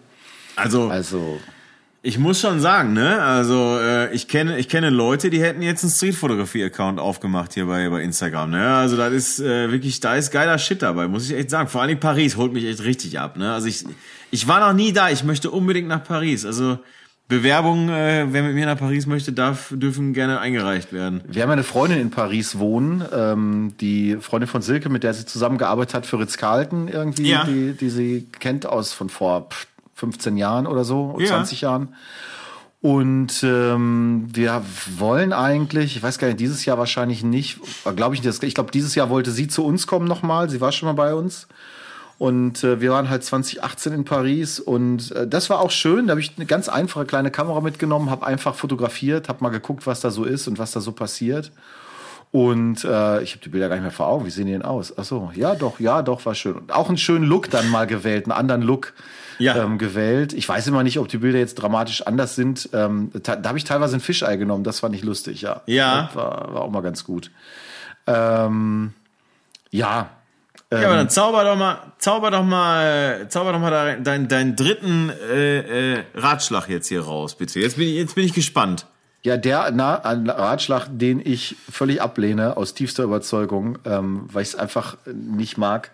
Also, 0.56 0.90
Also, 0.90 1.40
ich 2.04 2.18
muss 2.18 2.42
schon 2.42 2.60
sagen, 2.60 2.94
ne? 2.94 3.22
Also, 3.22 3.78
äh, 3.80 4.12
ich 4.14 4.28
kenne, 4.28 4.58
ich 4.58 4.68
kenne 4.70 4.90
Leute, 4.90 5.30
die 5.30 5.42
hätten 5.42 5.62
jetzt 5.62 5.84
einen 5.84 5.92
Streetfotografie-Account 5.92 7.00
aufgemacht 7.00 7.54
hier 7.54 7.66
bei, 7.68 7.88
bei 7.90 8.02
Instagram, 8.02 8.50
ne? 8.52 8.74
Also, 8.76 8.98
das 8.98 9.14
ist 9.14 9.40
äh, 9.40 9.72
wirklich, 9.72 10.00
da 10.00 10.16
ist 10.16 10.32
geiler 10.32 10.58
Shit 10.58 10.82
dabei, 10.82 11.08
muss 11.08 11.30
ich 11.30 11.38
echt 11.38 11.50
sagen. 11.52 11.68
Vor 11.70 11.82
allem 11.82 12.00
Paris 12.00 12.38
holt 12.38 12.54
mich 12.54 12.66
echt 12.66 12.84
richtig 12.84 13.20
ab, 13.20 13.38
ne? 13.38 13.54
Also, 13.54 13.68
ich, 13.68 13.86
ich 14.32 14.48
war 14.48 14.60
noch 14.60 14.74
nie 14.74 14.94
da, 14.94 15.10
ich 15.12 15.24
möchte 15.24 15.52
unbedingt 15.52 15.88
nach 15.88 16.04
Paris. 16.04 16.46
Also, 16.46 16.80
Bewerbungen, 17.28 17.88
äh, 17.88 18.26
wer 18.32 18.44
mit 18.44 18.56
mir 18.56 18.66
nach 18.66 18.78
Paris 18.78 19.06
möchte, 19.06 19.32
darf, 19.32 19.72
dürfen 19.74 20.12
gerne 20.14 20.42
eingereicht 20.42 20.92
werden. 20.92 21.22
Wir 21.28 21.44
haben 21.44 21.52
eine 21.52 21.64
Freundin 21.64 22.02
in 22.02 22.10
Paris 22.10 22.58
wohnen, 22.60 23.06
ähm, 23.16 23.74
die 23.80 24.18
Freundin 24.20 24.50
von 24.50 24.62
Silke, 24.62 24.90
mit 24.90 25.04
der 25.04 25.14
sie 25.14 25.26
zusammengearbeitet 25.26 25.94
hat 25.94 26.06
für 26.06 26.20
Ritz-Carlton 26.20 26.90
irgendwie, 26.90 27.30
Ja. 27.30 27.46
die, 27.46 27.72
die 27.72 27.90
sie 27.90 28.28
kennt 28.42 28.66
aus 28.66 28.92
von 28.92 29.08
vor 29.08 29.48
15 30.02 30.36
Jahren 30.36 30.66
oder 30.66 30.84
so, 30.84 31.16
Ja. 31.20 31.28
20 31.28 31.62
Jahren. 31.62 31.96
Und 32.82 33.44
ähm, 33.44 34.28
wir 34.34 34.64
wollen 34.98 35.32
eigentlich, 35.32 35.96
ich 35.98 36.02
weiß 36.02 36.18
gar 36.18 36.28
nicht, 36.28 36.40
dieses 36.40 36.66
Jahr 36.66 36.80
wahrscheinlich 36.80 37.24
nicht, 37.24 37.60
glaube 37.96 38.16
ich 38.16 38.24
nicht. 38.24 38.44
Ich 38.44 38.56
glaube, 38.56 38.72
dieses 38.72 38.96
Jahr 38.96 39.12
wollte 39.12 39.30
sie 39.30 39.48
zu 39.48 39.64
uns 39.64 39.86
kommen 39.86 40.08
nochmal. 40.08 40.50
Sie 40.50 40.60
war 40.60 40.72
schon 40.72 40.88
mal 40.88 40.94
bei 40.94 41.14
uns. 41.14 41.48
Und 42.18 42.64
äh, 42.64 42.82
wir 42.82 42.92
waren 42.92 43.10
halt 43.10 43.24
2018 43.24 43.94
in 43.94 44.04
Paris 44.06 44.60
und 44.60 45.12
äh, 45.12 45.28
das 45.28 45.50
war 45.52 45.60
auch 45.60 45.72
schön. 45.72 46.08
Da 46.08 46.12
habe 46.12 46.22
ich 46.22 46.34
eine 46.38 46.46
ganz 46.48 46.70
einfache 46.70 47.06
kleine 47.06 47.30
Kamera 47.30 47.62
mitgenommen, 47.62 48.10
habe 48.10 48.26
einfach 48.26 48.56
fotografiert, 48.56 49.30
habe 49.30 49.44
mal 49.44 49.50
geguckt, 49.50 49.86
was 49.86 50.02
da 50.02 50.10
so 50.10 50.24
ist 50.24 50.48
und 50.48 50.58
was 50.58 50.72
da 50.72 50.82
so 50.82 50.92
passiert. 50.92 51.52
Und 52.32 52.84
äh, 52.86 53.22
ich 53.22 53.34
habe 53.34 53.44
die 53.44 53.50
Bilder 53.50 53.70
gar 53.70 53.76
nicht 53.76 53.84
mehr 53.84 53.92
vor 53.92 54.08
Augen. 54.08 54.26
Wie 54.26 54.32
sehen 54.32 54.46
die 54.48 54.54
denn 54.54 54.62
aus? 54.62 54.94
Ach 54.98 55.04
so, 55.04 55.32
ja 55.36 55.54
doch, 55.54 55.80
ja 55.80 56.02
doch, 56.02 56.26
war 56.26 56.34
schön. 56.34 56.54
Und 56.56 56.72
auch 56.72 56.88
einen 56.90 56.98
schönen 56.98 57.26
Look 57.26 57.50
dann 57.52 57.70
mal 57.70 57.86
gewählt, 57.86 58.26
einen 58.26 58.32
anderen 58.32 58.62
Look 58.62 58.94
Ja. 59.42 59.64
ähm, 59.64 59.78
gewählt. 59.78 60.34
Ich 60.34 60.48
weiß 60.48 60.68
immer 60.68 60.84
nicht, 60.84 61.00
ob 61.00 61.08
die 61.08 61.18
Bilder 61.18 61.40
jetzt 61.40 61.56
dramatisch 61.56 62.02
anders 62.06 62.36
sind. 62.36 62.70
Ähm, 62.74 63.12
da 63.24 63.42
habe 63.44 63.58
ich 63.58 63.64
teilweise 63.64 63.96
ein 63.98 64.02
Fischei 64.02 64.38
genommen. 64.38 64.64
Das 64.64 64.80
fand 64.80 64.96
ich 64.96 65.04
lustig, 65.04 65.42
ja. 65.42 65.62
Ja. 65.66 66.10
War, 66.14 66.54
war 66.54 66.62
auch 66.62 66.72
mal 66.72 66.82
ganz 66.82 67.04
gut. 67.04 67.32
Ähm, 68.08 68.94
ja. 69.70 70.10
Ja, 70.74 70.86
aber 70.88 70.96
dann 70.96 71.10
zauber 71.10 71.44
doch 71.44 71.58
mal, 71.58 71.80
zauber 71.98 72.32
doch 72.32 72.46
mal, 72.46 73.28
zauber 73.28 73.52
doch 73.52 73.60
mal 73.60 73.72
deinen 73.72 74.04
dein, 74.06 74.28
deinen 74.30 74.56
dritten 74.56 75.10
äh, 75.10 75.96
äh, 75.96 76.04
Ratschlag 76.16 76.70
jetzt 76.70 76.88
hier 76.88 77.02
raus, 77.02 77.36
bitte. 77.36 77.60
Jetzt 77.60 77.76
bin 77.76 77.90
ich, 77.90 77.96
jetzt 77.96 78.16
bin 78.16 78.24
ich 78.24 78.32
gespannt. 78.32 78.86
Ja, 79.24 79.36
der 79.36 79.70
na, 79.72 79.96
Ratschlag, 79.96 80.88
den 80.90 81.22
ich 81.24 81.58
völlig 81.70 82.02
ablehne, 82.02 82.56
aus 82.56 82.74
tiefster 82.74 83.04
Überzeugung, 83.04 83.80
ähm, 83.86 84.28
weil 84.32 84.44
ich 84.44 84.50
es 84.50 84.56
einfach 84.56 84.98
nicht 85.06 85.58
mag. 85.58 85.92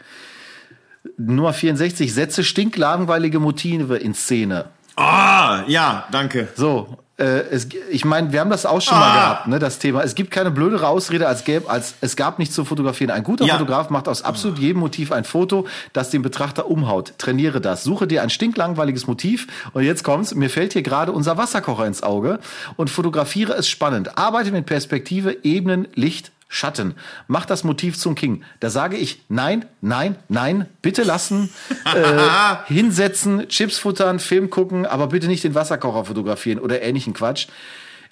Nummer 1.18 1.54
64, 1.54 2.14
setze 2.14 2.44
stinklangweilige 2.44 3.40
Motive 3.40 3.98
in 3.98 4.14
Szene. 4.14 4.66
Ah, 4.96 5.64
ja, 5.68 6.06
danke. 6.12 6.48
So, 6.56 6.98
äh, 7.20 7.24
es, 7.52 7.68
ich 7.92 8.04
meine, 8.06 8.32
wir 8.32 8.40
haben 8.40 8.50
das 8.50 8.66
auch 8.66 8.82
schon 8.82 8.98
mal 8.98 9.10
Ah. 9.12 9.14
gehabt, 9.14 9.48
ne, 9.48 9.60
das 9.60 9.78
Thema. 9.80 10.02
Es 10.04 10.16
gibt 10.16 10.32
keine 10.32 10.50
blödere 10.52 10.88
Ausrede, 10.88 11.28
als, 11.28 11.44
gäb, 11.44 11.70
als 11.70 11.96
es 12.02 12.16
gab 12.16 12.40
nichts 12.40 12.56
zu 12.56 12.66
fotografieren. 12.66 13.12
Ein 13.12 13.24
guter 13.24 13.46
Ja. 13.46 13.54
Fotograf 13.56 13.90
macht 13.92 14.08
aus 14.08 14.24
absolut 14.24 14.58
jedem 14.60 14.80
Motiv 14.80 15.12
ein 15.12 15.24
Foto, 15.24 15.68
das 15.94 16.10
den 16.10 16.22
Betrachter 16.24 16.68
umhaut. 16.68 17.14
Trainiere 17.20 17.62
das. 17.62 17.84
Suche 17.84 18.08
dir 18.08 18.24
ein 18.24 18.30
stinklangweiliges 18.32 19.06
Motiv. 19.08 19.48
Und 19.74 19.84
jetzt 19.84 20.04
kommt's, 20.04 20.34
mir 20.34 20.50
fällt 20.50 20.74
hier 20.74 20.84
gerade 20.84 21.12
unser 21.12 21.38
Wasserkocher 21.38 21.86
ins 21.86 22.02
Auge 22.02 22.40
und 22.76 22.90
fotografiere 22.90 23.54
es 23.54 23.68
spannend. 23.70 24.18
Arbeite 24.18 24.52
mit 24.52 24.66
Perspektive, 24.66 25.38
Ebenen, 25.44 25.88
Licht, 25.96 26.32
Schatten. 26.50 26.96
Mach 27.28 27.46
das 27.46 27.64
Motiv 27.64 27.98
zum 27.98 28.16
King. 28.16 28.44
Da 28.60 28.70
sage 28.70 28.96
ich 28.98 29.22
nein, 29.28 29.66
nein, 29.82 30.16
nein, 30.30 30.68
bitte 30.82 31.04
lassen, 31.04 31.50
äh, 31.94 32.56
hinsetzen, 32.74 33.50
Chips 33.50 33.78
futtern, 33.78 34.20
Film 34.20 34.50
gucken, 34.50 34.86
aber 34.86 35.08
bitte 35.08 35.28
nicht 35.28 35.44
den 35.44 35.56
Wasserkocher 35.56 36.06
fotografieren 36.06 36.60
oder 36.60 36.82
ähnlichen 36.82 37.14
Quatsch. 37.14 37.48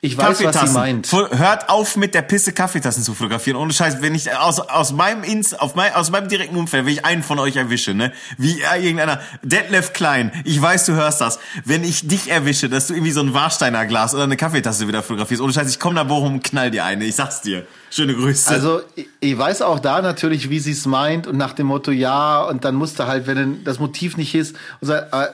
Ich 0.01 0.17
weiß, 0.17 0.43
was 0.43 0.59
sie 0.59 0.67
meint. 0.73 1.11
Hört 1.11 1.69
auf 1.69 1.95
mit 1.95 2.13
der 2.13 2.21
Pisse 2.21 2.51
Kaffeetassen 2.53 3.03
zu 3.03 3.13
fotografieren. 3.13 3.57
Ohne 3.57 3.73
Scheiß, 3.73 4.01
wenn 4.01 4.13
ich 4.13 4.35
aus, 4.35 4.59
aus 4.59 4.91
meinem 4.93 5.23
Ins, 5.23 5.53
auf 5.53 5.75
mein, 5.75 5.93
aus 5.93 6.11
meinem 6.11 6.27
direkten 6.27 6.55
Umfeld, 6.55 6.85
wenn 6.85 6.93
ich 6.93 7.05
einen 7.05 7.23
von 7.23 7.39
euch 7.39 7.55
erwische, 7.55 7.93
ne, 7.93 8.11
wie 8.37 8.61
äh, 8.61 8.81
irgendeiner, 8.83 9.19
Detlef 9.41 9.93
Klein, 9.93 10.31
ich 10.43 10.61
weiß, 10.61 10.85
du 10.85 10.93
hörst 10.93 11.21
das, 11.21 11.39
wenn 11.63 11.83
ich 11.83 12.07
dich 12.07 12.29
erwische, 12.29 12.69
dass 12.69 12.87
du 12.87 12.93
irgendwie 12.93 13.11
so 13.11 13.21
ein 13.21 13.33
Warsteiner 13.33 13.85
Glas 13.85 14.13
oder 14.13 14.23
eine 14.23 14.37
Kaffeetasse 14.37 14.87
wieder 14.87 15.01
fotografierst, 15.01 15.41
ohne 15.41 15.53
Scheiß, 15.53 15.69
ich 15.69 15.79
komm 15.79 15.95
nach 15.95 16.05
Bochum 16.07 16.35
und 16.35 16.43
knall 16.43 16.71
dir 16.71 16.85
eine, 16.85 17.05
ich 17.05 17.15
sag's 17.15 17.41
dir. 17.41 17.65
Schöne 17.89 18.13
Grüße. 18.13 18.49
Also 18.49 18.81
ich- 19.21 19.37
weiß 19.37 19.61
auch 19.61 19.79
da 19.79 20.01
natürlich, 20.01 20.49
wie 20.49 20.59
sie 20.59 20.71
es 20.71 20.85
meint 20.85 21.27
und 21.27 21.37
nach 21.37 21.53
dem 21.53 21.67
Motto 21.67 21.91
ja 21.91 22.43
und 22.43 22.63
dann 22.65 22.75
musste 22.75 23.07
halt, 23.07 23.27
wenn 23.27 23.63
das 23.63 23.79
Motiv 23.79 24.17
nicht 24.17 24.35
ist, 24.35 24.55
und 24.81 24.87
sagt, 24.87 25.13
äh, 25.13 25.27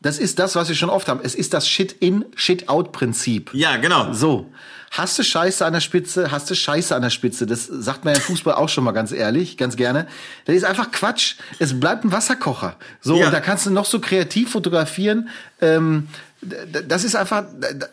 das 0.00 0.18
ist 0.18 0.38
das, 0.38 0.54
was 0.56 0.68
wir 0.68 0.76
schon 0.76 0.90
oft 0.90 1.08
haben. 1.08 1.20
Es 1.22 1.34
ist 1.34 1.52
das 1.54 1.68
Shit-in, 1.68 2.24
Shit-out-Prinzip. 2.36 3.50
ja, 3.52 3.76
genau. 3.76 4.12
So, 4.12 4.46
hast 4.90 5.18
du 5.18 5.22
Scheiße 5.24 5.64
an 5.66 5.72
der 5.72 5.80
Spitze, 5.80 6.30
hast 6.30 6.48
du 6.50 6.54
Scheiße 6.54 6.94
an 6.94 7.02
der 7.02 7.10
Spitze. 7.10 7.46
Das 7.46 7.66
sagt 7.66 8.04
man 8.04 8.14
im 8.14 8.20
Fußball 8.20 8.54
auch 8.54 8.68
schon 8.68 8.84
mal 8.84 8.92
ganz 8.92 9.12
ehrlich, 9.12 9.56
ganz 9.56 9.76
gerne. 9.76 10.06
Das 10.44 10.54
ist 10.54 10.64
einfach 10.64 10.90
Quatsch. 10.92 11.34
Es 11.58 11.78
bleibt 11.78 12.04
ein 12.04 12.12
Wasserkocher. 12.12 12.76
So, 13.00 13.16
Ja. 13.18 13.26
und 13.26 13.32
da 13.32 13.40
kannst 13.40 13.66
du 13.66 13.70
noch 13.70 13.84
so 13.86 14.00
kreativ 14.00 14.52
fotografieren. 14.52 15.28
Ähm, 15.60 16.08
das 16.40 17.02
ist 17.04 17.16
einfach, 17.16 17.44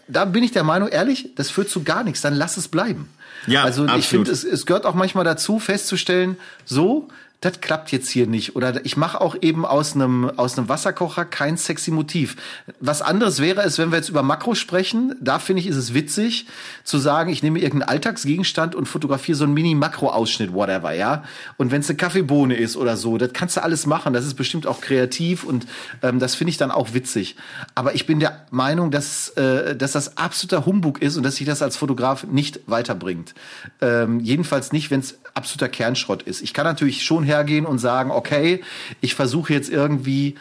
da- 0.07 0.25
bin 0.25 0.43
ich 0.43 0.51
der 0.51 0.63
Meinung, 0.63 0.89
ehrlich, 0.89 1.31
das 1.35 1.49
führt 1.49 1.69
zu 1.69 1.83
gar 1.83 2.03
nichts. 2.03 2.21
Dann 2.21 2.35
lass 2.35 2.57
es 2.57 2.67
bleiben. 2.67 3.09
Ja, 3.47 3.63
also 3.63 3.85
ich 3.85 3.91
absolut. 3.91 4.27
finde, 4.27 4.31
es, 4.31 4.43
es 4.43 4.65
gehört 4.65 4.85
auch 4.85 4.93
manchmal 4.95 5.23
dazu, 5.23 5.59
festzustellen, 5.59 6.37
so, 6.65 7.07
das 7.41 7.61
klappt 7.61 7.91
jetzt 7.91 8.09
hier 8.09 8.27
nicht. 8.27 8.55
Oder 8.55 8.85
ich 8.85 8.97
mache 8.97 9.21
auch 9.21 9.35
eben 9.41 9.65
aus 9.65 9.93
einem 9.93 10.31
aus 10.37 10.55
Wasserkocher 10.57 11.25
kein 11.25 11.57
sexy 11.57 11.91
Motiv. 11.91 12.35
Was 12.79 13.01
anderes 13.01 13.39
wäre 13.39 13.61
es, 13.61 13.77
wenn 13.77 13.91
wir 13.91 13.97
jetzt 13.97 14.09
über 14.09 14.23
Makro 14.23 14.55
sprechen. 14.55 15.15
Da 15.21 15.39
finde 15.39 15.61
ich, 15.61 15.67
ist 15.67 15.75
es 15.75 15.93
witzig 15.93 16.47
zu 16.83 16.97
sagen, 16.97 17.29
ich 17.29 17.43
nehme 17.43 17.59
irgendeinen 17.59 17.89
Alltagsgegenstand 17.89 18.75
und 18.75 18.87
fotografiere 18.87 19.37
so 19.37 19.43
einen 19.43 19.53
Mini-Makro-Ausschnitt, 19.53 20.53
whatever, 20.53 20.93
ja. 20.93 21.23
Und 21.57 21.71
wenn 21.71 21.81
es 21.81 21.89
eine 21.89 21.97
Kaffeebohne 21.97 22.55
ist 22.55 22.77
oder 22.77 22.97
so, 22.97 23.17
das 23.17 23.33
kannst 23.33 23.57
du 23.57 23.63
alles 23.63 23.85
machen. 23.85 24.13
Das 24.13 24.25
ist 24.25 24.35
bestimmt 24.35 24.65
auch 24.65 24.81
kreativ 24.81 25.43
und 25.43 25.67
ähm, 26.01 26.19
das 26.19 26.35
finde 26.35 26.51
ich 26.51 26.57
dann 26.57 26.71
auch 26.71 26.93
witzig. 26.93 27.35
Aber 27.75 27.95
ich 27.95 28.05
bin 28.05 28.19
der 28.19 28.45
Meinung, 28.49 28.91
dass, 28.91 29.29
äh, 29.29 29.75
dass 29.75 29.91
das 29.91 30.17
absoluter 30.17 30.65
Humbug 30.65 31.01
ist 31.01 31.17
und 31.17 31.23
dass 31.23 31.35
sich 31.35 31.45
das 31.45 31.61
als 31.61 31.77
Fotograf 31.77 32.25
nicht 32.25 32.61
weiterbringt. 32.67 33.35
Ähm, 33.81 34.19
jedenfalls 34.19 34.71
nicht, 34.71 34.91
wenn 34.91 35.01
es 35.01 35.19
absoluter 35.33 35.67
Kernschrott 35.67 36.23
ist. 36.23 36.41
Ich 36.41 36.53
kann 36.53 36.65
natürlich 36.65 37.03
schon 37.03 37.24
hergehen 37.25 37.65
und 37.65 37.79
sagen, 37.79 38.11
okay, 38.11 38.63
ich 39.01 39.15
versuche 39.15 39.53
jetzt 39.53 39.69
irgendwie 39.69 40.35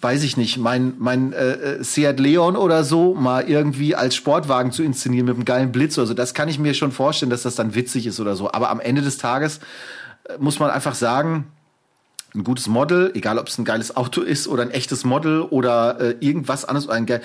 weiß 0.00 0.22
ich 0.22 0.36
nicht, 0.36 0.58
mein, 0.58 0.92
mein 0.98 1.32
äh, 1.32 1.52
äh, 1.52 1.82
Seat 1.82 2.20
Leon 2.20 2.56
oder 2.56 2.84
so 2.84 3.14
mal 3.14 3.48
irgendwie 3.48 3.94
als 3.94 4.14
Sportwagen 4.14 4.70
zu 4.70 4.82
inszenieren 4.82 5.24
mit 5.24 5.34
einem 5.36 5.46
geilen 5.46 5.72
Blitz 5.72 5.96
oder 5.96 6.06
so. 6.06 6.12
Das 6.12 6.34
kann 6.34 6.46
ich 6.46 6.58
mir 6.58 6.74
schon 6.74 6.92
vorstellen, 6.92 7.30
dass 7.30 7.40
das 7.40 7.54
dann 7.54 7.74
witzig 7.74 8.06
ist 8.06 8.20
oder 8.20 8.36
so. 8.36 8.52
Aber 8.52 8.68
am 8.68 8.80
Ende 8.80 9.00
des 9.00 9.16
Tages 9.16 9.60
äh, 10.24 10.36
muss 10.38 10.58
man 10.58 10.68
einfach 10.68 10.94
sagen, 10.94 11.46
ein 12.34 12.44
gutes 12.44 12.66
Model, 12.66 13.12
egal 13.14 13.38
ob 13.38 13.48
es 13.48 13.56
ein 13.56 13.64
geiles 13.64 13.96
Auto 13.96 14.20
ist 14.20 14.46
oder 14.46 14.62
ein 14.62 14.72
echtes 14.72 15.04
Model 15.04 15.40
oder 15.40 15.98
äh, 15.98 16.16
irgendwas 16.20 16.66
anderes. 16.66 16.86
Ein 16.90 17.06
geil 17.06 17.22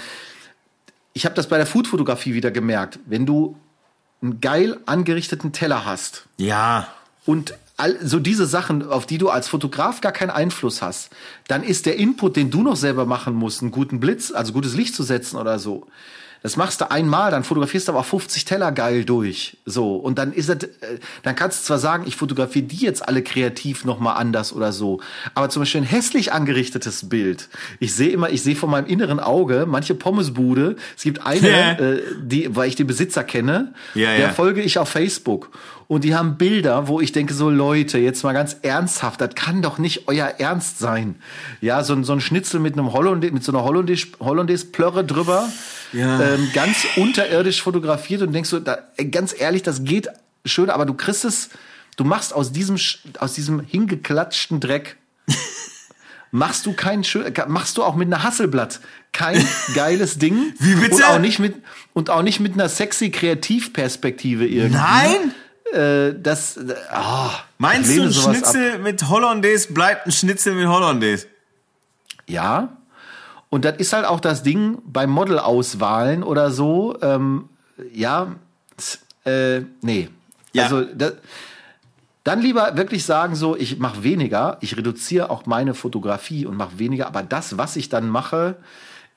ich 1.14 1.26
habe 1.26 1.36
das 1.36 1.48
bei 1.48 1.58
der 1.58 1.66
Foodfotografie 1.66 2.34
wieder 2.34 2.50
gemerkt. 2.50 3.00
Wenn 3.06 3.26
du 3.26 3.58
einen 4.22 4.40
geil 4.40 4.78
angerichteten 4.86 5.52
Teller 5.52 5.86
hast 5.86 6.28
Ja. 6.38 6.88
und 7.26 7.54
all, 7.80 7.98
so 8.02 8.20
diese 8.20 8.46
Sachen, 8.46 8.88
auf 8.88 9.06
die 9.06 9.18
du 9.18 9.30
als 9.30 9.48
Fotograf 9.48 10.02
gar 10.02 10.12
keinen 10.12 10.32
Einfluss 10.32 10.82
hast, 10.82 11.10
dann 11.48 11.64
ist 11.64 11.86
der 11.86 11.98
Input, 11.98 12.36
den 12.36 12.52
du 12.52 12.62
noch 12.62 12.76
selber 12.76 13.06
machen 13.06 13.34
musst, 13.36 13.62
einen 13.62 13.72
guten 13.72 14.00
Blitz, 14.00 14.32
also 14.32 14.54
gutes 14.54 14.76
Licht 14.76 14.96
zu 14.96 15.04
setzen 15.04 15.38
oder 15.38 15.60
so. 15.60 15.88
Das 16.42 16.56
machst 16.56 16.80
du 16.80 16.90
einmal, 16.90 17.32
dann 17.32 17.44
fotografierst 17.44 17.90
du 17.90 17.92
aber 17.92 18.04
50 18.04 18.46
Teller 18.46 18.72
geil 18.72 19.04
durch. 19.04 19.58
So. 19.66 19.98
Und 19.98 20.18
dann 20.18 20.32
ist 20.32 20.48
es, 20.48 20.64
äh, 20.64 21.00
dann 21.24 21.36
kannst 21.36 21.60
du 21.62 21.68
zwar 21.68 21.80
sagen, 21.80 22.06
ich 22.08 22.16
fotografiere 22.16 22.66
die 22.66 22.78
jetzt 22.78 23.06
alle 23.06 23.22
kreativ 23.22 23.84
nochmal 23.84 24.16
anders 24.16 24.54
oder 24.54 24.72
so. 24.72 25.02
Aber 25.36 25.50
zum 25.50 25.64
Beispiel 25.64 25.82
ein 25.82 25.88
hässlich 25.88 26.32
angerichtetes 26.32 27.10
Bild. 27.10 27.50
Ich 27.80 27.94
sehe 27.94 28.10
immer, 28.12 28.30
ich 28.30 28.42
sehe 28.42 28.56
von 28.56 28.70
meinem 28.70 28.88
inneren 28.88 29.20
Auge 29.20 29.66
manche 29.68 29.96
Pommesbude. 29.96 30.78
Es 30.96 31.04
gibt 31.04 31.26
eine, 31.26 31.78
äh, 31.78 32.02
die, 32.22 32.56
weil 32.56 32.70
ich 32.70 32.76
den 32.78 32.88
Besitzer 32.88 33.26
kenne, 33.26 33.74
Ja, 33.94 34.12
der 34.12 34.20
ja. 34.20 34.30
folge 34.30 34.62
ich 34.62 34.78
auf 34.78 34.88
Facebook. 34.88 35.52
Und 35.90 36.04
die 36.04 36.14
haben 36.14 36.38
Bilder, 36.38 36.88
wo 36.88 37.02
ich 37.02 37.14
denke, 37.14 37.34
so 37.34 37.50
Leute, 37.50 37.98
jetzt 37.98 38.24
mal 38.24 38.34
ganz 38.34 38.58
ernsthaft, 38.62 39.20
das 39.22 39.34
kann 39.34 39.64
doch 39.64 39.80
nicht 39.80 40.08
euer 40.08 40.28
Ernst 40.38 40.78
sein. 40.78 41.16
Ja, 41.62 41.84
so, 41.84 41.94
ein- 41.94 42.04
so 42.04 42.14
ein 42.14 42.22
Schnitzel 42.22 42.60
mit 42.60 42.74
einem 42.78 42.94
Hollandaise, 42.94 43.34
mit 43.34 43.44
so 43.44 43.52
einer 43.52 43.64
Hollandaise, 43.64 44.06
Hollandaise 44.20 44.68
Plörre 44.68 45.04
drüber, 45.04 45.50
Ja. 45.92 46.22
ähm, 46.22 46.48
ganz 46.54 46.86
unterirdisch 46.96 47.64
fotografiert 47.64 48.22
und 48.22 48.34
denkst 48.34 48.52
so, 48.52 48.60
da, 48.60 48.78
ganz 49.10 49.34
ehrlich, 49.36 49.64
das 49.64 49.84
geht 49.84 50.10
schön, 50.46 50.70
aber 50.70 50.86
du 50.86 50.94
kriegst 50.94 51.26
es, 51.26 51.50
du 51.98 52.04
machst 52.04 52.36
aus 52.36 52.52
diesem, 52.52 52.78
aus 53.18 53.34
diesem 53.34 53.60
hingeklatschten 53.60 54.60
Dreck, 54.60 54.96
machst 56.32 56.68
du 56.68 56.74
kein 56.74 57.04
schön, 57.04 57.34
machst 57.48 57.78
du 57.78 57.84
auch 57.84 57.96
mit 57.96 58.08
einer 58.14 58.22
Hasselblatt 58.22 58.80
kein 59.12 59.44
geiles 59.74 60.20
Ding. 60.20 60.54
Wie 60.60 60.76
bitte? 60.76 60.98
Und 60.98 61.04
auch 61.06 61.20
nicht 61.20 61.40
mit, 61.40 61.56
und 61.94 62.12
auch 62.12 62.22
nicht 62.22 62.40
mit 62.40 62.54
einer 62.54 62.70
sexy 62.70 63.10
Kreativperspektive 63.10 64.46
irgendwie. 64.48 64.78
Nein? 64.78 65.34
Äh, 65.74 66.14
das, 66.20 66.60
ah, 66.92 67.32
Meinst 67.58 67.96
du, 67.96 68.04
ein 68.04 68.14
Schnitzel 68.14 68.80
mit 68.80 69.08
Hollandaise 69.08 69.72
bleibt 69.74 70.08
ein 70.08 70.12
Schnitzel 70.12 70.56
mit 70.56 70.68
Hollandaise? 70.68 71.28
Ja. 72.28 72.78
Und 73.50 73.66
das 73.66 73.78
ist 73.78 73.94
halt 73.94 74.06
auch 74.06 74.20
das 74.20 74.44
Ding 74.44 74.80
bei 74.86 75.08
Modelauswahlen 75.08 76.24
oder 76.24 76.52
so. 76.52 76.98
Ähm, 77.02 77.50
ja, 77.94 78.36
äh, 79.26 79.62
nee. 79.82 80.10
Ja. 80.54 80.64
Also 80.64 80.84
da, 80.84 81.12
dann 82.24 82.42
lieber 82.42 82.76
wirklich 82.78 83.06
sagen 83.06 83.36
so, 83.36 83.56
ich 83.56 83.80
mache 83.80 84.04
weniger, 84.04 84.58
ich 84.62 84.78
reduziere 84.78 85.30
auch 85.30 85.46
meine 85.46 85.74
Fotografie 85.74 86.46
und 86.46 86.58
mache 86.58 86.78
weniger, 86.78 87.08
aber 87.08 87.24
das, 87.24 87.58
was 87.58 87.76
ich 87.76 87.90
dann 87.90 88.10
mache, 88.10 88.58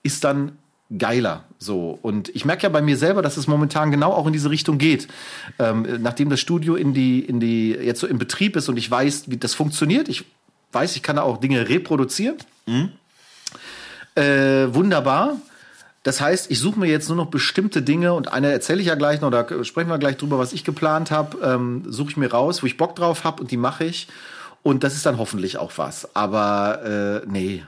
ist 0.03 0.25
dann 0.25 0.57
geiler. 0.99 1.45
So 1.59 1.99
und 2.03 2.29
ich 2.35 2.45
merke 2.45 2.65
ja 2.65 2.69
bei 2.69 2.83
mir 2.83 2.97
selber, 2.97 3.23
dass 3.23 3.37
es 3.37 3.47
momentan 3.47 3.91
genau 3.91 4.13
auch 4.13 4.27
in 4.27 4.33
diese 4.33 4.51
Richtung 4.51 4.79
geht. 4.79 5.09
Ähm, 5.59 5.87
nachdem 6.01 6.29
das 6.31 6.41
Studio 6.41 6.75
in 6.75 6.93
die 6.95 7.21
in 7.21 7.41
die 7.41 7.71
jetzt 7.71 8.01
so 8.01 8.07
im 8.07 8.19
Betrieb 8.19 8.57
ist 8.57 8.69
und 8.69 8.77
ich 8.77 8.91
weiß, 8.91 9.25
wie 9.31 9.37
das 9.37 9.55
funktioniert, 9.55 10.09
ich 10.09 10.25
weiß, 10.73 10.97
ich 10.97 11.03
kann 11.03 11.17
da 11.17 11.23
auch 11.23 11.39
Dinge 11.39 11.69
reproduzieren. 11.69 12.37
Äh, 14.15 14.75
wunderbar. 14.75 15.37
Das 16.03 16.21
heißt, 16.21 16.51
ich 16.51 16.59
suche 16.59 16.81
mir 16.81 16.87
jetzt 16.89 17.09
nur 17.09 17.17
noch 17.17 17.27
bestimmte 17.27 17.81
Dinge 17.81 18.13
und 18.13 18.33
eine 18.33 18.51
erzähle 18.51 18.81
ich 18.81 18.89
ja 18.89 18.97
gleich 18.97 19.21
noch, 19.21 19.31
da 19.31 19.47
sprechen 19.65 19.89
wir 19.89 19.99
gleich 19.99 20.17
drüber, 20.17 20.37
was 20.39 20.53
ich 20.53 20.65
geplant 20.65 21.11
habe, 21.13 21.39
ähm, 21.45 21.85
suche 21.87 22.11
ich 22.11 22.17
mir 22.17 22.31
raus, 22.33 22.63
wo 22.63 22.67
ich 22.67 22.77
Bock 22.77 22.97
drauf 22.97 23.23
habe 23.23 23.41
und 23.41 23.51
die 23.53 23.57
mache 23.57 23.85
ich. 23.85 24.09
Und 24.65 24.83
das 24.85 24.95
ist 24.95 25.07
dann 25.07 25.19
hoffentlich 25.19 25.59
auch 25.59 25.73
was. 25.77 26.15
Aber 26.17 27.23
äh, 27.25 27.29
nee, 27.31 27.63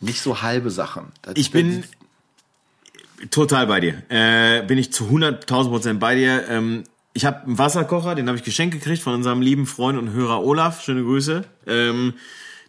nicht 0.00 0.20
so 0.20 0.42
halbe 0.42 0.70
Sachen. 0.70 1.12
Das- 1.22 1.34
Ich 1.36 1.50
bin 1.52 1.84
total 3.30 3.66
bei 3.66 3.80
dir. 3.80 4.02
Äh, 4.08 4.62
bin 4.62 4.78
ich 4.78 4.92
zu 4.92 5.04
100.000 5.04 5.68
Prozent 5.68 6.00
bei 6.00 6.14
dir. 6.14 6.44
Ähm, 6.48 6.84
ich 7.12 7.24
habe 7.24 7.44
einen 7.46 7.58
Wasserkocher, 7.58 8.14
den 8.14 8.26
habe 8.28 8.36
ich 8.36 8.44
geschenkt 8.44 8.74
gekriegt 8.74 9.02
von 9.02 9.14
unserem 9.14 9.40
lieben 9.40 9.66
Freund 9.66 9.98
und 9.98 10.12
Hörer 10.12 10.44
Olaf. 10.44 10.82
Schöne 10.82 11.02
Grüße. 11.02 11.44
Ähm, 11.66 12.14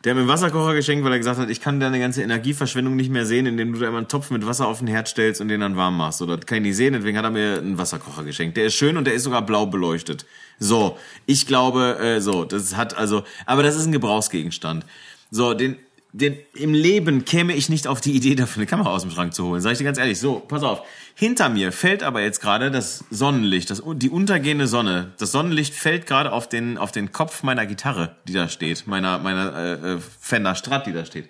der 0.03 0.11
hat 0.11 0.15
mir 0.15 0.21
einen 0.21 0.29
Wasserkocher 0.29 0.73
geschenkt, 0.73 1.03
weil 1.03 1.11
er 1.11 1.17
gesagt 1.17 1.39
hat, 1.39 1.49
ich 1.49 1.59
kann 1.59 1.79
deine 1.79 1.99
ganze 1.99 2.21
Energieverschwendung 2.21 2.95
nicht 2.95 3.11
mehr 3.11 3.25
sehen, 3.25 3.45
indem 3.45 3.73
du 3.73 3.79
da 3.79 3.87
immer 3.87 3.97
einen 3.97 4.07
Topf 4.07 4.29
mit 4.29 4.45
Wasser 4.45 4.67
auf 4.67 4.79
den 4.79 4.87
Herd 4.87 5.07
stellst 5.07 5.41
und 5.41 5.49
den 5.49 5.59
dann 5.59 5.75
warm 5.75 5.97
machst. 5.97 6.21
Oder 6.21 6.37
das 6.37 6.45
kann 6.45 6.59
ich 6.59 6.63
nicht 6.63 6.77
sehen, 6.77 6.93
deswegen 6.93 7.17
hat 7.17 7.25
er 7.25 7.31
mir 7.31 7.57
einen 7.57 7.77
Wasserkocher 7.77 8.23
geschenkt. 8.23 8.57
Der 8.57 8.67
ist 8.67 8.75
schön 8.75 8.95
und 8.95 9.05
der 9.05 9.15
ist 9.15 9.23
sogar 9.23 9.41
blau 9.41 9.65
beleuchtet. 9.65 10.25
So, 10.59 10.97
ich 11.25 11.45
glaube, 11.47 11.97
äh, 11.99 12.21
so, 12.21 12.45
das 12.45 12.77
hat 12.77 12.95
also, 12.95 13.23
aber 13.45 13.63
das 13.63 13.75
ist 13.75 13.85
ein 13.85 13.91
Gebrauchsgegenstand. 13.91 14.85
So, 15.29 15.53
den, 15.53 15.77
den, 16.17 16.37
im 16.55 16.73
Leben 16.73 17.25
käme 17.25 17.53
ich 17.53 17.69
nicht 17.69 17.87
auf 17.87 18.01
die 18.01 18.11
Idee, 18.13 18.35
dafür 18.35 18.61
eine 18.61 18.67
Kamera 18.67 18.89
aus 18.89 19.03
dem 19.03 19.11
Schrank 19.11 19.33
zu 19.33 19.45
holen. 19.45 19.61
Sag 19.61 19.73
ich 19.73 19.77
dir 19.77 19.83
ganz 19.83 19.97
ehrlich. 19.97 20.19
So, 20.19 20.39
pass 20.39 20.63
auf. 20.63 20.81
Hinter 21.15 21.49
mir 21.49 21.71
fällt 21.71 22.03
aber 22.03 22.21
jetzt 22.21 22.41
gerade 22.41 22.71
das 22.71 23.05
Sonnenlicht, 23.09 23.69
das, 23.69 23.81
die 23.95 24.09
untergehende 24.09 24.67
Sonne. 24.67 25.13
Das 25.17 25.31
Sonnenlicht 25.31 25.73
fällt 25.73 26.05
gerade 26.05 26.31
auf 26.31 26.49
den, 26.49 26.77
auf 26.77 26.91
den 26.91 27.11
Kopf 27.11 27.43
meiner 27.43 27.65
Gitarre, 27.65 28.15
die 28.27 28.33
da 28.33 28.49
steht. 28.49 28.87
Meiner, 28.87 29.17
meiner 29.19 29.55
äh, 29.55 29.93
äh, 29.93 29.97
Fender 30.19 30.55
Strat, 30.55 30.87
die 30.87 30.93
da 30.93 31.05
steht. 31.05 31.29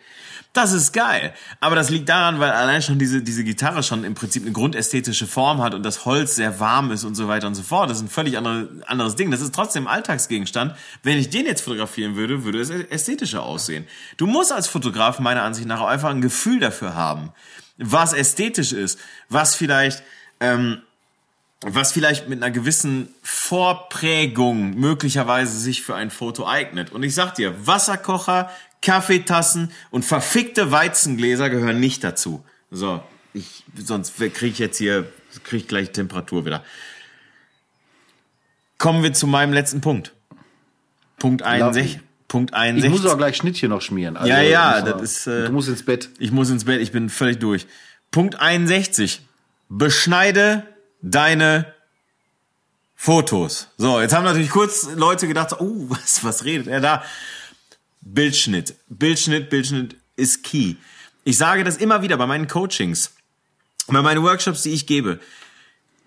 Das 0.54 0.74
ist 0.74 0.92
geil. 0.92 1.34
Aber 1.60 1.76
das 1.76 1.90
liegt 1.90 2.10
daran, 2.10 2.40
weil 2.40 2.50
allein 2.50 2.82
schon 2.82 2.98
diese, 2.98 3.22
diese 3.22 3.44
Gitarre 3.44 3.84
schon 3.84 4.04
im 4.04 4.16
Prinzip 4.16 4.44
eine 4.44 4.52
grundästhetische 4.52 5.28
Form 5.28 5.62
hat 5.62 5.76
und 5.76 5.84
das 5.84 6.06
Holz 6.06 6.36
sehr 6.36 6.60
warm 6.60 6.92
ist 6.92 7.04
und 7.04 7.14
so 7.16 7.28
weiter 7.28 7.48
und 7.48 7.56
so 7.56 7.62
fort. 7.62 7.90
Das 7.90 7.98
ist 7.98 8.04
ein 8.04 8.10
völlig 8.10 8.38
andere, 8.38 8.70
anderes 8.88 9.16
Ding. 9.16 9.30
Das 9.30 9.42
ist 9.42 9.54
trotzdem 9.54 9.88
Alltagsgegenstand. 9.88 10.76
Wenn 11.04 11.18
ich 11.18 11.30
den 11.30 11.46
jetzt 11.46 11.62
fotografieren 11.62 12.16
würde, 12.16 12.44
würde 12.44 12.60
es 12.60 12.70
ästhetischer 12.70 13.44
aussehen. 13.44 13.86
Du 14.18 14.26
musst 14.26 14.52
als 14.52 14.68
Fotograf 14.68 15.20
meiner 15.20 15.44
Ansicht 15.44 15.68
nach 15.68 15.82
einfach 15.82 16.10
ein 16.10 16.22
Gefühl 16.22 16.60
dafür 16.60 16.96
haben, 16.96 17.32
was 17.78 18.14
ästhetisch 18.14 18.72
ist, 18.72 19.00
was 19.30 19.54
vielleicht, 19.56 20.02
ähm, 20.40 20.82
was 21.62 21.92
vielleicht 21.92 22.30
mit 22.30 22.42
einer 22.42 22.52
gewissen 22.52 23.10
Vorprägung 23.24 24.76
möglicherweise 24.76 25.58
sich 25.58 25.82
für 25.82 25.96
ein 25.96 26.12
Foto 26.12 26.48
eignet. 26.48 26.92
Und 26.92 27.04
ich 27.04 27.16
sag 27.16 27.36
dir, 27.36 27.66
Wasserkocher, 27.66 28.52
Kaffeetassen 28.82 29.72
und 29.92 30.04
verfickte 30.06 30.72
Weizengläser 30.72 31.50
gehören 31.50 31.80
nicht 31.80 32.04
dazu. 32.04 32.44
So, 32.72 33.02
ich, 33.34 33.64
sonst 33.76 34.18
kriege 34.18 34.46
ich 34.48 34.60
jetzt 34.60 34.78
hier, 34.78 35.12
kriege 35.44 35.64
ich 35.64 35.68
gleich 35.68 35.92
Temperatur 35.92 36.46
wieder. 36.46 36.64
Kommen 38.78 39.04
wir 39.04 39.14
zu 39.14 39.28
meinem 39.28 39.54
letzten 39.54 39.82
Punkt. 39.82 40.14
Punkt 41.18 41.42
61. 41.42 42.00
Punkt 42.28 42.52
ich 42.52 42.58
61. 42.58 42.92
muss 42.92 43.06
auch 43.12 43.18
gleich 43.18 43.38
Schnittchen 43.38 43.70
noch 43.70 43.82
schmieren. 43.82 44.18
Also, 44.18 44.30
Ja, 44.30 44.42
ja, 44.42 44.72
muss 44.72 44.84
das 44.84 44.94
noch- 44.96 45.02
ist, 45.02 45.28
äh, 45.28 45.46
du 45.46 45.52
musst 45.54 45.70
ins 45.70 45.84
Bett. 45.84 46.10
Ich 46.20 46.32
muss 46.32 46.50
ins 46.50 46.66
Bett, 46.66 46.82
ich 46.82 46.92
bin 46.92 47.10
völlig 47.10 47.40
durch. 47.40 47.66
Punkt 48.12 48.40
61. 48.40 49.22
Beschneide 49.70 50.64
deine 51.02 51.74
Fotos. 52.96 53.70
So, 53.78 54.02
jetzt 54.02 54.14
haben 54.14 54.24
natürlich 54.26 54.50
kurz 54.50 54.90
Leute 54.96 55.28
gedacht, 55.28 55.54
oh, 55.60 55.86
was, 55.90 56.24
was 56.24 56.44
redet 56.46 56.68
er 56.68 56.82
da? 56.82 57.04
Bildschnitt. 58.02 58.76
Bildschnitt, 58.88 59.50
Bildschnitt 59.50 59.96
ist 60.16 60.44
key. 60.44 60.76
Ich 61.24 61.38
sage 61.38 61.64
das 61.64 61.78
immer 61.78 62.02
wieder 62.02 62.18
bei 62.18 62.26
meinen 62.26 62.48
Coachings, 62.48 63.12
bei 63.88 64.02
meinen 64.02 64.24
Workshops, 64.24 64.64
die 64.64 64.72
ich 64.72 64.88
gebe. 64.88 65.20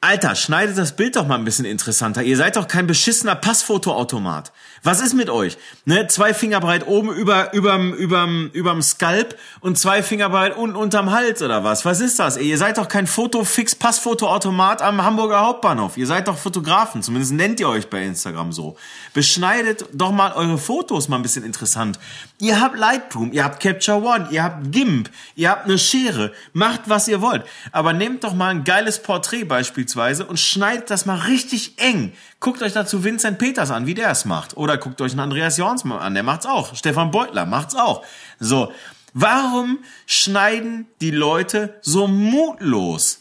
Alter, 0.00 0.34
schneidet 0.34 0.78
das 0.78 0.96
Bild 0.96 1.16
doch 1.16 1.26
mal 1.26 1.36
ein 1.36 1.44
bisschen 1.44 1.66
interessanter. 1.66 2.22
Ihr 2.22 2.36
seid 2.36 2.56
doch 2.56 2.68
kein 2.68 2.86
beschissener 2.86 3.34
Passfotoautomat. 3.34 4.50
Was 4.82 5.02
ist 5.02 5.12
mit 5.12 5.28
euch? 5.28 5.58
Ne, 5.84 6.06
zwei 6.06 6.32
Finger 6.32 6.58
breit 6.58 6.86
oben 6.86 7.10
über 7.10 7.52
überm 7.52 7.92
überm 7.92 8.48
überm 8.54 8.80
Skalp 8.80 9.38
und 9.60 9.78
zwei 9.78 10.02
Finger 10.02 10.30
breit 10.30 10.56
unten 10.56 10.74
unterm 10.74 11.10
Hals 11.10 11.42
oder 11.42 11.64
was? 11.64 11.84
Was 11.84 12.00
ist 12.00 12.18
das? 12.18 12.38
Ihr 12.38 12.56
seid 12.56 12.78
doch 12.78 12.88
kein 12.88 13.06
Fotofix 13.06 13.74
Passfotoautomat 13.74 14.80
am 14.80 15.02
Hamburger 15.02 15.40
Hauptbahnhof. 15.42 15.98
Ihr 15.98 16.06
seid 16.06 16.28
doch 16.28 16.38
Fotografen, 16.38 17.02
zumindest 17.02 17.34
nennt 17.34 17.60
ihr 17.60 17.68
euch 17.68 17.90
bei 17.90 18.02
Instagram 18.02 18.52
so. 18.52 18.76
Beschneidet 19.12 19.84
doch 19.92 20.12
mal 20.12 20.32
eure 20.32 20.56
Fotos 20.56 21.08
mal 21.08 21.16
ein 21.16 21.22
bisschen 21.22 21.44
interessant. 21.44 21.98
Ihr 22.40 22.58
habt 22.58 22.78
Lightroom, 22.78 23.32
ihr 23.32 23.44
habt 23.44 23.62
Capture 23.62 24.02
One, 24.02 24.28
ihr 24.30 24.42
habt 24.42 24.72
GIMP, 24.72 25.10
ihr 25.34 25.50
habt 25.50 25.66
eine 25.66 25.76
Schere. 25.76 26.32
Macht 26.54 26.88
was 26.88 27.06
ihr 27.06 27.20
wollt, 27.20 27.44
aber 27.70 27.92
nehmt 27.92 28.24
doch 28.24 28.32
mal 28.32 28.48
ein 28.48 28.64
geiles 28.64 29.02
Porträt 29.02 29.44
beispielsweise 29.44 30.24
und 30.24 30.40
schneidet 30.40 30.88
das 30.88 31.04
mal 31.04 31.18
richtig 31.18 31.74
eng. 31.76 32.12
Guckt 32.40 32.62
euch 32.62 32.72
dazu 32.72 33.04
Vincent 33.04 33.38
Peters 33.38 33.70
an, 33.70 33.86
wie 33.86 33.92
der 33.92 34.10
es 34.10 34.24
macht. 34.24 34.56
Oder 34.56 34.78
guckt 34.78 35.02
euch 35.02 35.12
einen 35.12 35.20
Andreas 35.20 35.58
Jorns 35.58 35.84
an, 35.84 36.14
der 36.14 36.22
macht's 36.22 36.46
auch. 36.46 36.74
Stefan 36.74 37.10
Beutler 37.10 37.44
macht's 37.44 37.74
auch. 37.74 38.02
So, 38.38 38.72
warum 39.12 39.80
schneiden 40.06 40.86
die 41.02 41.10
Leute 41.10 41.78
so 41.82 42.06
mutlos? 42.06 43.20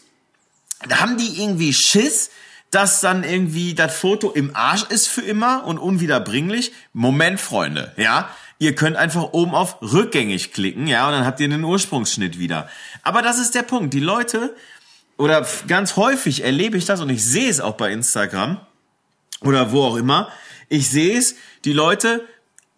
Haben 0.90 1.18
die 1.18 1.42
irgendwie 1.42 1.74
Schiss, 1.74 2.30
dass 2.70 3.00
dann 3.02 3.22
irgendwie 3.22 3.74
das 3.74 3.94
Foto 3.94 4.30
im 4.30 4.56
Arsch 4.56 4.84
ist 4.84 5.08
für 5.08 5.20
immer 5.20 5.66
und 5.66 5.76
unwiederbringlich? 5.76 6.72
Moment, 6.94 7.40
Freunde, 7.40 7.92
ja? 7.98 8.30
Ihr 8.58 8.74
könnt 8.74 8.96
einfach 8.96 9.32
oben 9.32 9.54
auf 9.54 9.82
rückgängig 9.82 10.52
klicken, 10.52 10.86
ja, 10.86 11.06
und 11.06 11.12
dann 11.12 11.26
habt 11.26 11.40
ihr 11.40 11.48
den 11.48 11.64
Ursprungsschnitt 11.64 12.38
wieder. 12.38 12.68
Aber 13.02 13.20
das 13.20 13.38
ist 13.38 13.54
der 13.54 13.62
Punkt. 13.62 13.92
Die 13.92 14.00
Leute, 14.00 14.54
oder 15.18 15.46
ganz 15.66 15.96
häufig 15.96 16.44
erlebe 16.44 16.78
ich 16.78 16.86
das 16.86 17.00
und 17.00 17.10
ich 17.10 17.24
sehe 17.24 17.50
es 17.50 17.60
auch 17.60 17.74
bei 17.74 17.92
Instagram 17.92 18.60
oder 19.42 19.72
wo 19.72 19.84
auch 19.84 19.96
immer. 19.96 20.30
Ich 20.68 20.88
sehe 20.88 21.18
es, 21.18 21.34
die 21.64 21.72
Leute 21.72 22.26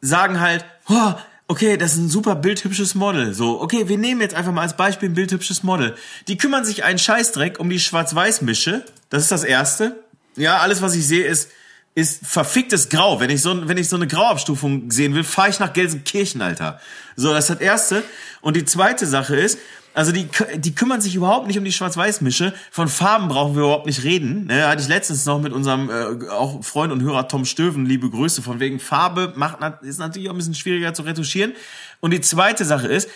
sagen 0.00 0.40
halt, 0.40 0.64
oh, 0.88 1.12
okay, 1.48 1.76
das 1.76 1.92
ist 1.92 1.98
ein 1.98 2.08
super 2.08 2.34
bildhübsches 2.34 2.94
Model. 2.94 3.34
So, 3.34 3.60
okay, 3.60 3.88
wir 3.88 3.98
nehmen 3.98 4.20
jetzt 4.20 4.34
einfach 4.34 4.52
mal 4.52 4.62
als 4.62 4.76
Beispiel 4.76 5.10
ein 5.10 5.14
bildhübsches 5.14 5.62
Model. 5.62 5.94
Die 6.28 6.36
kümmern 6.36 6.64
sich 6.64 6.84
einen 6.84 6.98
Scheißdreck 6.98 7.60
um 7.60 7.68
die 7.68 7.80
Schwarz-Weiß-Mische. 7.80 8.84
Das 9.10 9.22
ist 9.22 9.32
das 9.32 9.44
Erste. 9.44 10.02
Ja, 10.36 10.58
alles, 10.58 10.80
was 10.80 10.94
ich 10.94 11.06
sehe, 11.06 11.24
ist 11.24 11.50
ist 11.94 12.26
verficktes 12.26 12.88
Grau. 12.88 13.20
Wenn 13.20 13.30
ich 13.30 13.42
so, 13.42 13.68
wenn 13.68 13.76
ich 13.76 13.88
so 13.88 13.96
eine 13.96 14.06
Grauabstufung 14.06 14.90
sehen 14.90 15.14
will, 15.14 15.24
fahre 15.24 15.50
ich 15.50 15.58
nach 15.58 15.72
Gelsenkirchen, 15.72 16.40
Alter. 16.40 16.80
So, 17.16 17.32
das 17.32 17.50
ist 17.50 17.50
das 17.50 17.60
erste. 17.60 18.02
Und 18.40 18.56
die 18.56 18.64
zweite 18.64 19.06
Sache 19.06 19.36
ist, 19.36 19.58
also 19.94 20.12
die, 20.12 20.28
die 20.56 20.74
kümmern 20.74 21.00
sich 21.00 21.14
überhaupt 21.14 21.46
nicht 21.46 21.58
um 21.58 21.64
die 21.64 21.72
Schwarz-Weiß-Mische. 21.72 22.54
Von 22.70 22.88
Farben 22.88 23.28
brauchen 23.28 23.54
wir 23.54 23.62
überhaupt 23.62 23.86
nicht 23.86 24.04
reden. 24.04 24.46
Ne, 24.46 24.66
hatte 24.66 24.82
ich 24.82 24.88
letztens 24.88 25.26
noch 25.26 25.40
mit 25.40 25.52
unserem 25.52 25.90
äh, 25.90 26.28
auch 26.28 26.64
Freund 26.64 26.92
und 26.92 27.02
Hörer 27.02 27.28
Tom 27.28 27.44
Stöven, 27.44 27.84
liebe 27.84 28.08
Grüße, 28.08 28.42
von 28.42 28.60
wegen 28.60 28.80
Farbe 28.80 29.32
macht 29.36 29.58
ist 29.82 29.98
natürlich 29.98 30.28
auch 30.28 30.34
ein 30.34 30.38
bisschen 30.38 30.54
schwieriger 30.54 30.94
zu 30.94 31.02
retuschieren. 31.02 31.52
Und 32.00 32.12
die 32.12 32.20
zweite 32.20 32.64
Sache 32.64 32.88
ist, 32.88 33.08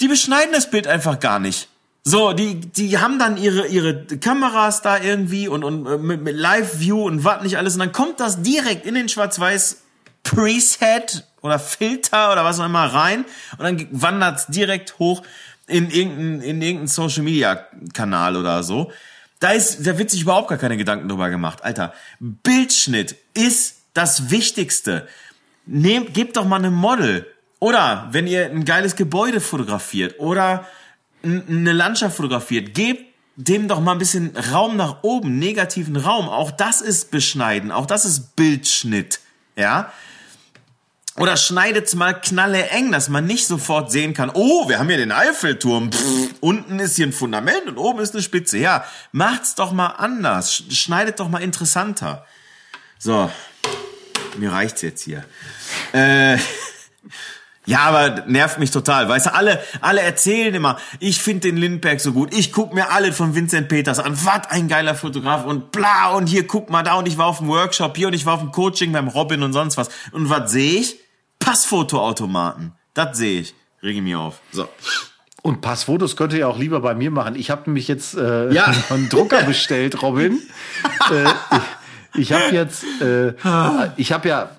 die 0.00 0.08
beschneiden 0.08 0.52
das 0.52 0.70
Bild 0.70 0.86
einfach 0.86 1.20
gar 1.20 1.38
nicht. 1.38 1.68
So, 2.04 2.32
die, 2.32 2.54
die 2.60 2.98
haben 2.98 3.18
dann 3.18 3.36
ihre, 3.36 3.66
ihre 3.66 4.06
Kameras 4.06 4.82
da 4.82 4.98
irgendwie 4.98 5.46
und, 5.46 5.62
und 5.62 5.86
äh, 5.86 5.98
mit, 5.98 6.22
mit 6.22 6.36
Live-View 6.36 7.04
und 7.06 7.22
was 7.24 7.42
nicht 7.42 7.58
alles. 7.58 7.74
Und 7.74 7.80
dann 7.80 7.92
kommt 7.92 8.18
das 8.18 8.42
direkt 8.42 8.86
in 8.86 8.94
den 8.94 9.08
Schwarz-Weiß 9.08 9.82
Preset 10.22 11.24
oder 11.42 11.58
Filter 11.58 12.32
oder 12.32 12.44
was 12.44 12.60
auch 12.60 12.66
immer 12.66 12.86
rein. 12.86 13.24
Und 13.58 13.64
dann 13.64 13.88
wandert 13.90 14.38
es 14.38 14.46
direkt 14.46 14.98
hoch 14.98 15.22
in 15.68 15.90
irgendeinen, 15.90 16.40
in 16.40 16.62
irgendeinen 16.62 16.88
Social 16.88 17.22
Media 17.22 17.66
Kanal 17.92 18.36
oder 18.36 18.62
so. 18.62 18.90
Da 19.38 19.52
ist, 19.52 19.86
da 19.86 19.98
wird 19.98 20.10
sich 20.10 20.22
überhaupt 20.22 20.48
gar 20.48 20.58
keine 20.58 20.76
Gedanken 20.76 21.08
drüber 21.08 21.30
gemacht. 21.30 21.62
Alter, 21.62 21.92
Bildschnitt 22.18 23.16
ist 23.34 23.76
das 23.94 24.30
Wichtigste. 24.30 25.06
Nehmt, 25.66 26.14
gebt 26.14 26.36
doch 26.36 26.44
mal 26.44 26.56
eine 26.56 26.70
Model. 26.70 27.26
Oder 27.60 28.08
wenn 28.10 28.26
ihr 28.26 28.46
ein 28.46 28.64
geiles 28.64 28.96
Gebäude 28.96 29.40
fotografiert 29.40 30.18
oder 30.18 30.66
eine 31.22 31.72
Landschaft 31.72 32.16
fotografiert, 32.16 32.74
gebt 32.74 33.08
dem 33.36 33.68
doch 33.68 33.80
mal 33.80 33.92
ein 33.92 33.98
bisschen 33.98 34.36
Raum 34.52 34.76
nach 34.76 35.02
oben, 35.02 35.38
negativen 35.38 35.96
Raum. 35.96 36.28
Auch 36.28 36.50
das 36.50 36.80
ist 36.80 37.10
Beschneiden, 37.10 37.70
auch 37.70 37.86
das 37.86 38.04
ist 38.04 38.34
Bildschnitt. 38.34 39.20
Ja, 39.56 39.92
oder 41.18 41.36
schneidet's 41.36 41.94
mal 41.94 42.14
knalle 42.14 42.68
eng, 42.68 42.92
dass 42.92 43.08
man 43.08 43.26
nicht 43.26 43.46
sofort 43.46 43.90
sehen 43.90 44.14
kann, 44.14 44.30
oh, 44.32 44.68
wir 44.68 44.78
haben 44.78 44.88
hier 44.88 44.98
den 44.98 45.12
Eiffelturm, 45.12 45.92
Pff, 45.92 46.34
unten 46.40 46.78
ist 46.78 46.96
hier 46.96 47.06
ein 47.06 47.12
Fundament 47.12 47.66
und 47.66 47.76
oben 47.76 48.00
ist 48.00 48.14
eine 48.14 48.22
Spitze. 48.22 48.58
Ja, 48.58 48.84
macht's 49.12 49.54
doch 49.54 49.72
mal 49.72 49.88
anders, 49.88 50.62
schneidet 50.70 51.20
doch 51.20 51.28
mal 51.28 51.42
interessanter. 51.42 52.24
So, 52.98 53.30
mir 54.36 54.52
reicht's 54.52 54.82
jetzt 54.82 55.02
hier. 55.02 55.24
Äh, 55.92 56.36
ja, 57.66 57.80
aber 57.80 58.24
nervt 58.26 58.58
mich 58.58 58.70
total. 58.70 59.08
Weißt 59.08 59.26
du, 59.26 59.34
alle, 59.34 59.62
alle 59.80 60.02
erzählen 60.02 60.54
immer, 60.54 60.78
ich 61.00 61.20
finde 61.20 61.48
den 61.48 61.56
Lindberg 61.56 62.00
so 62.00 62.12
gut. 62.12 62.32
Ich 62.32 62.52
guck 62.52 62.74
mir 62.74 62.90
alle 62.90 63.12
von 63.12 63.34
Vincent 63.34 63.68
Peters 63.68 63.98
an. 63.98 64.16
Was 64.24 64.50
ein 64.50 64.68
geiler 64.68 64.94
Fotograf 64.94 65.44
und 65.44 65.72
bla 65.72 66.10
und 66.10 66.26
hier 66.28 66.46
guck 66.46 66.70
mal 66.70 66.82
da 66.82 66.94
und 66.94 67.08
ich 67.08 67.18
war 67.18 67.26
auf 67.26 67.38
dem 67.38 67.48
Workshop 67.48 67.96
hier 67.96 68.08
und 68.08 68.14
ich 68.14 68.26
war 68.26 68.34
auf 68.34 68.40
dem 68.40 68.52
Coaching 68.52 68.92
beim 68.92 69.08
Robin 69.08 69.42
und 69.42 69.52
sonst 69.52 69.76
was. 69.76 69.88
Und 70.12 70.30
was 70.30 70.52
sehe 70.52 70.80
ich? 70.80 71.07
Passfotoautomaten. 71.38 72.72
Das 72.94 73.16
sehe 73.16 73.40
ich. 73.40 73.54
Rege 73.82 74.02
mir 74.02 74.18
auf. 74.18 74.40
So. 74.52 74.68
Und 75.42 75.60
Passfotos 75.60 76.16
könnt 76.16 76.32
ihr 76.32 76.40
ja 76.40 76.46
auch 76.48 76.58
lieber 76.58 76.80
bei 76.80 76.94
mir 76.94 77.10
machen. 77.10 77.36
Ich 77.36 77.50
habe 77.50 77.62
nämlich 77.66 77.88
jetzt 77.88 78.14
äh, 78.16 78.52
ja. 78.52 78.72
einen 78.90 79.08
Drucker 79.08 79.44
bestellt, 79.44 80.02
Robin. 80.02 80.40
äh, 81.10 81.24
ich 82.14 82.30
ich 82.30 82.32
habe 82.32 82.54
jetzt, 82.54 82.84
äh, 83.00 83.28
ich 83.96 84.12
habe 84.12 84.28
ja, 84.28 84.50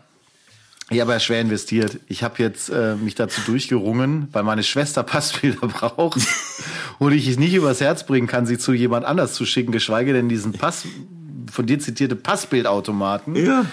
ich 0.89 1.01
habe 1.01 1.11
ja 1.11 1.19
schwer 1.19 1.41
investiert. 1.41 1.99
Ich 2.07 2.23
habe 2.23 2.41
jetzt 2.41 2.69
äh, 2.69 2.95
mich 2.95 3.15
dazu 3.15 3.41
durchgerungen, 3.41 4.29
weil 4.31 4.43
meine 4.43 4.63
Schwester 4.63 5.03
Passbilder 5.03 5.67
braucht 5.67 6.21
und 6.97 7.11
ich 7.11 7.27
es 7.27 7.37
nicht 7.37 7.53
übers 7.53 7.81
Herz 7.81 8.05
bringen 8.05 8.27
kann, 8.27 8.45
sie 8.45 8.57
zu 8.57 8.73
jemand 8.73 9.05
anders 9.05 9.33
zu 9.33 9.45
schicken, 9.45 9.71
geschweige 9.71 10.13
denn 10.13 10.29
diesen 10.29 10.53
Pass 10.53 10.85
von 11.51 11.65
dir 11.65 11.79
zitierte 11.79 12.15
Passbildautomaten. 12.15 13.35
Ja 13.35 13.65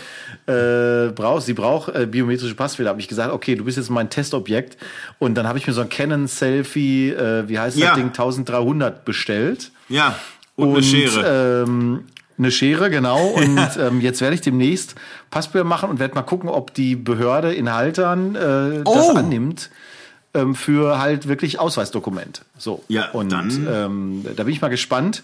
äh, 0.46 1.08
brauchst, 1.12 1.46
sie 1.46 1.54
braucht 1.54 1.94
äh, 1.94 2.06
biometrische 2.06 2.54
Passbilder, 2.54 2.90
habe 2.90 3.00
ich 3.00 3.08
gesagt, 3.08 3.32
okay, 3.32 3.56
du 3.56 3.64
bist 3.64 3.76
jetzt 3.76 3.90
mein 3.90 4.10
Testobjekt. 4.10 4.76
Und 5.18 5.34
dann 5.34 5.46
habe 5.46 5.58
ich 5.58 5.66
mir 5.66 5.72
so 5.72 5.80
ein 5.80 5.88
Canon 5.88 6.28
Selfie, 6.28 7.10
äh, 7.10 7.48
wie 7.48 7.58
heißt 7.58 7.76
ja. 7.76 7.88
das 7.88 7.96
Ding, 7.96 8.06
1300 8.06 9.04
bestellt. 9.04 9.70
Ja, 9.88 10.16
und, 10.54 10.68
und 10.68 10.74
eine 10.76 10.82
Schere. 10.82 11.62
Ähm, 11.64 12.04
eine 12.38 12.50
Schere, 12.50 12.90
genau. 12.90 13.26
Und 13.34 13.58
ähm, 13.78 14.02
jetzt 14.02 14.20
werde 14.20 14.34
ich 14.34 14.42
demnächst 14.42 14.94
Passbilder 15.30 15.64
machen 15.64 15.88
und 15.88 15.98
werde 15.98 16.14
mal 16.14 16.22
gucken, 16.22 16.50
ob 16.50 16.74
die 16.74 16.94
Behörde 16.94 17.54
in 17.54 17.72
Haltern 17.72 18.34
äh, 18.34 18.82
oh. 18.84 18.94
das 18.94 19.16
annimmt 19.16 19.70
ähm, 20.34 20.54
für 20.54 20.98
halt 20.98 21.28
wirklich 21.28 21.58
Ausweisdokument. 21.58 22.42
So. 22.58 22.84
Ja, 22.88 23.10
und 23.12 23.32
dann. 23.32 23.66
Ähm, 23.70 24.26
da 24.36 24.44
bin 24.44 24.52
ich 24.52 24.60
mal 24.60 24.68
gespannt 24.68 25.22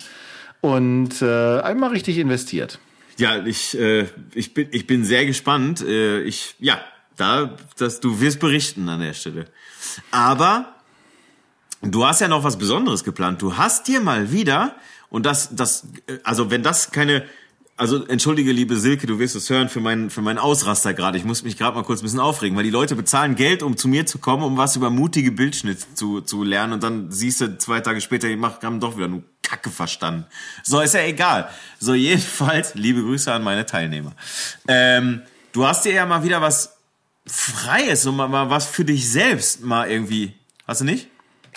und 0.63 1.21
äh, 1.21 1.61
einmal 1.61 1.91
richtig 1.91 2.17
investiert. 2.17 2.79
Ja, 3.19 3.45
ich, 3.45 3.79
äh, 3.79 4.07
ich, 4.33 4.55
bin, 4.55 4.69
ich 4.71 4.87
bin 4.87 5.05
sehr 5.05 5.27
gespannt. 5.27 5.83
Äh, 5.83 6.23
ich, 6.23 6.55
ja, 6.61 6.81
da, 7.17 7.57
dass 7.77 8.01
du 8.01 8.21
wirst 8.21 8.41
berichten 8.41 8.89
an 8.89 9.01
der 9.01 9.13
Stelle. 9.13 9.47
Aber 10.11 10.75
du 11.83 12.07
hast 12.07 12.21
ja 12.21 12.29
noch 12.29 12.45
was 12.45 12.57
Besonderes 12.57 13.05
geplant. 13.05 13.43
Du 13.43 13.57
hast 13.57 13.87
dir 13.89 14.01
mal 14.01 14.33
wieder, 14.33 14.77
und 15.11 15.27
das, 15.27 15.55
das, 15.55 15.87
also 16.25 16.51
wenn 16.51 16.63
das 16.63 16.91
keine, 16.91 17.25
also 17.83 18.07
entschuldige, 18.07 18.53
liebe 18.53 18.77
Silke, 18.77 19.09
du 19.09 19.19
wirst 19.19 19.35
es 19.35 19.51
hören 19.51 19.69
für 19.69 19.81
meinen 19.81 20.09
für 20.09 20.23
meinen 20.23 20.39
Ausraster 20.39 20.95
gerade. 20.95 21.19
Ich 21.19 21.25
muss 21.25 21.43
mich 21.43 21.59
gerade 21.59 21.75
mal 21.75 21.83
kurz 21.83 21.99
ein 21.99 22.05
bisschen 22.05 22.21
aufregen, 22.21 22.57
weil 22.57 22.63
die 22.63 22.71
Leute 22.71 22.95
bezahlen 22.95 23.35
Geld, 23.35 23.65
um 23.65 23.77
zu 23.77 23.89
mir 23.89 24.07
zu 24.07 24.21
kommen, 24.21 24.45
um 24.45 24.57
was 24.57 24.77
über 24.77 24.89
mutige 24.89 25.33
Bildschnitt 25.33 25.85
zu, 25.99 26.21
zu 26.21 26.45
lernen. 26.45 26.75
Und 26.75 26.85
dann 26.85 27.11
siehst 27.11 27.41
du 27.41 27.59
zwei 27.59 27.81
Tage 27.81 28.01
später, 28.01 28.29
die 28.29 28.41
haben 28.41 28.79
doch 28.79 28.97
wieder 28.97 29.09
nur 29.09 29.25
Kacke 29.43 29.71
verstanden. 29.71 30.27
So, 30.63 30.81
ist 30.81 30.95
ja 30.95 31.03
egal. 31.03 31.49
So, 31.81 31.95
jedenfalls, 31.95 32.77
liebe 32.77 33.03
Grüße 33.03 33.33
an 33.33 33.43
meine 33.43 33.67
Teilnehmer. 33.67 34.13
Ähm, 34.69 35.23
du 35.51 35.67
hast 35.67 35.85
dir 35.85 35.93
ja 35.93 36.07
mal 36.07 36.23
wieder 36.23 36.41
was 36.41 36.77
Freies 37.27 38.07
und 38.07 38.15
mal, 38.15 38.29
mal 38.29 38.49
was 38.49 38.65
für 38.65 38.85
dich 38.85 39.11
selbst 39.11 39.65
mal 39.65 39.91
irgendwie. 39.91 40.35
Hast 40.69 40.83
du 40.83 40.85
nicht? 40.85 41.09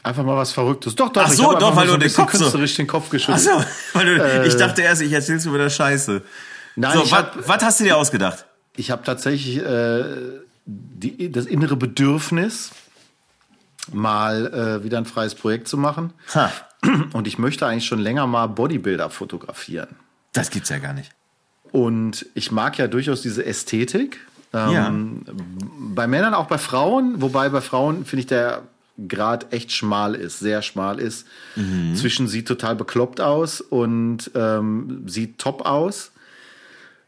Einfach 0.05 0.23
mal 0.23 0.37
was 0.37 0.51
Verrücktes. 0.51 0.93
Doch, 0.93 1.09
doch. 1.09 1.23
Ach 1.25 1.31
so, 1.31 1.57
doch, 1.57 1.75
weil 1.75 1.87
du 1.87 1.97
den 1.97 2.13
Kopf 2.13 2.31
so. 2.31 2.55
den 2.55 2.85
Kopf 2.85 3.09
geschüttelt. 3.09 3.47
Ach 3.49 3.63
so, 3.63 3.97
weil 3.97 4.05
du, 4.05 4.23
äh, 4.23 4.47
ich 4.47 4.55
dachte 4.55 4.83
erst, 4.83 5.01
ich 5.01 5.11
erzähl's 5.11 5.47
über 5.47 5.57
der 5.57 5.71
Scheiße. 5.71 6.21
Nein, 6.75 6.93
so, 6.93 7.09
was 7.09 7.63
hast 7.63 7.79
du 7.79 7.85
dir 7.85 7.97
ausgedacht? 7.97 8.45
Ich 8.75 8.91
habe 8.91 9.01
tatsächlich 9.01 9.57
äh, 9.65 10.03
die, 10.65 11.31
das 11.31 11.47
innere 11.47 11.75
Bedürfnis, 11.75 12.69
mal 13.91 14.45
äh, 14.53 14.83
wieder 14.83 14.99
ein 14.99 15.05
freies 15.05 15.33
Projekt 15.33 15.67
zu 15.67 15.75
machen. 15.75 16.13
Ha. 16.35 16.51
Und 17.13 17.25
ich 17.25 17.39
möchte 17.39 17.65
eigentlich 17.65 17.87
schon 17.87 17.99
länger 17.99 18.27
mal 18.27 18.45
Bodybuilder 18.45 19.09
fotografieren. 19.09 19.95
Das 20.33 20.51
gibt's 20.51 20.69
ja 20.69 20.77
gar 20.77 20.93
nicht. 20.93 21.09
Und 21.71 22.27
ich 22.35 22.51
mag 22.51 22.77
ja 22.77 22.85
durchaus 22.85 23.23
diese 23.23 23.43
Ästhetik. 23.43 24.19
Ähm, 24.53 24.71
ja. 24.71 25.33
Bei 25.95 26.05
Männern, 26.05 26.35
auch 26.35 26.45
bei 26.45 26.59
Frauen, 26.59 27.23
wobei 27.23 27.49
bei 27.49 27.61
Frauen 27.61 28.05
finde 28.05 28.19
ich 28.19 28.27
der 28.27 28.61
Grad 29.07 29.51
echt 29.53 29.71
schmal 29.71 30.15
ist, 30.15 30.39
sehr 30.39 30.61
schmal 30.61 30.99
ist. 30.99 31.27
Mhm. 31.55 31.95
Zwischen 31.95 32.27
sieht 32.27 32.47
total 32.47 32.75
bekloppt 32.75 33.21
aus 33.21 33.61
und 33.61 34.31
ähm, 34.35 35.03
sieht 35.07 35.37
top 35.39 35.65
aus. 35.65 36.11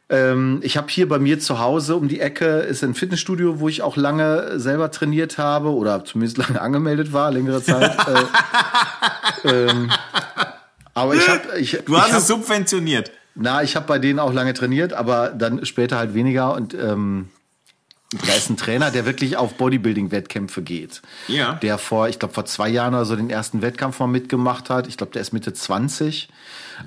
Ähm, 0.09 0.59
ich 0.63 0.77
habe 0.77 0.87
hier 0.89 1.07
bei 1.07 1.19
mir 1.19 1.39
zu 1.39 1.59
Hause 1.59 1.95
um 1.95 2.07
die 2.07 2.21
Ecke 2.21 2.59
ist 2.59 2.83
ein 2.83 2.93
Fitnessstudio, 2.93 3.59
wo 3.59 3.67
ich 3.67 3.81
auch 3.81 3.97
lange 3.97 4.57
selber 4.59 4.89
trainiert 4.91 5.37
habe 5.37 5.69
oder 5.69 6.05
zumindest 6.05 6.37
lange 6.47 6.61
angemeldet 6.61 7.13
war, 7.13 7.31
längere 7.31 7.61
Zeit. 7.61 7.97
äh, 9.43 9.49
ähm, 9.69 9.91
aber 10.93 11.15
ich 11.15 11.27
habe, 11.27 11.59
ich, 11.59 11.77
du 11.85 11.97
hast 11.97 12.07
ich 12.07 12.13
hab, 12.13 12.21
es 12.21 12.27
subventioniert. 12.27 13.11
Na, 13.35 13.61
ich 13.61 13.75
habe 13.75 13.85
bei 13.85 13.99
denen 13.99 14.17
auch 14.17 14.33
lange 14.33 14.53
trainiert, 14.53 14.93
aber 14.93 15.29
dann 15.29 15.63
später 15.65 15.97
halt 15.97 16.13
weniger 16.13 16.55
und 16.55 16.73
ähm, 16.73 17.29
da 18.09 18.33
ist 18.33 18.49
ein 18.49 18.55
Trainer, 18.55 18.89
der 18.89 19.05
wirklich 19.05 19.35
auf 19.35 19.55
Bodybuilding-Wettkämpfe 19.55 20.61
geht. 20.61 21.01
Ja. 21.27 21.55
Der 21.55 21.77
vor, 21.77 22.07
ich 22.07 22.19
glaube, 22.19 22.33
vor 22.33 22.45
zwei 22.45 22.69
Jahren 22.69 22.93
oder 22.93 23.03
so 23.03 23.17
den 23.17 23.29
ersten 23.29 23.61
Wettkampf 23.61 23.99
mal 23.99 24.07
mitgemacht 24.07 24.69
hat. 24.69 24.87
Ich 24.87 24.95
glaube, 24.95 25.11
der 25.11 25.21
ist 25.21 25.33
Mitte 25.33 25.51
20. 25.51 26.29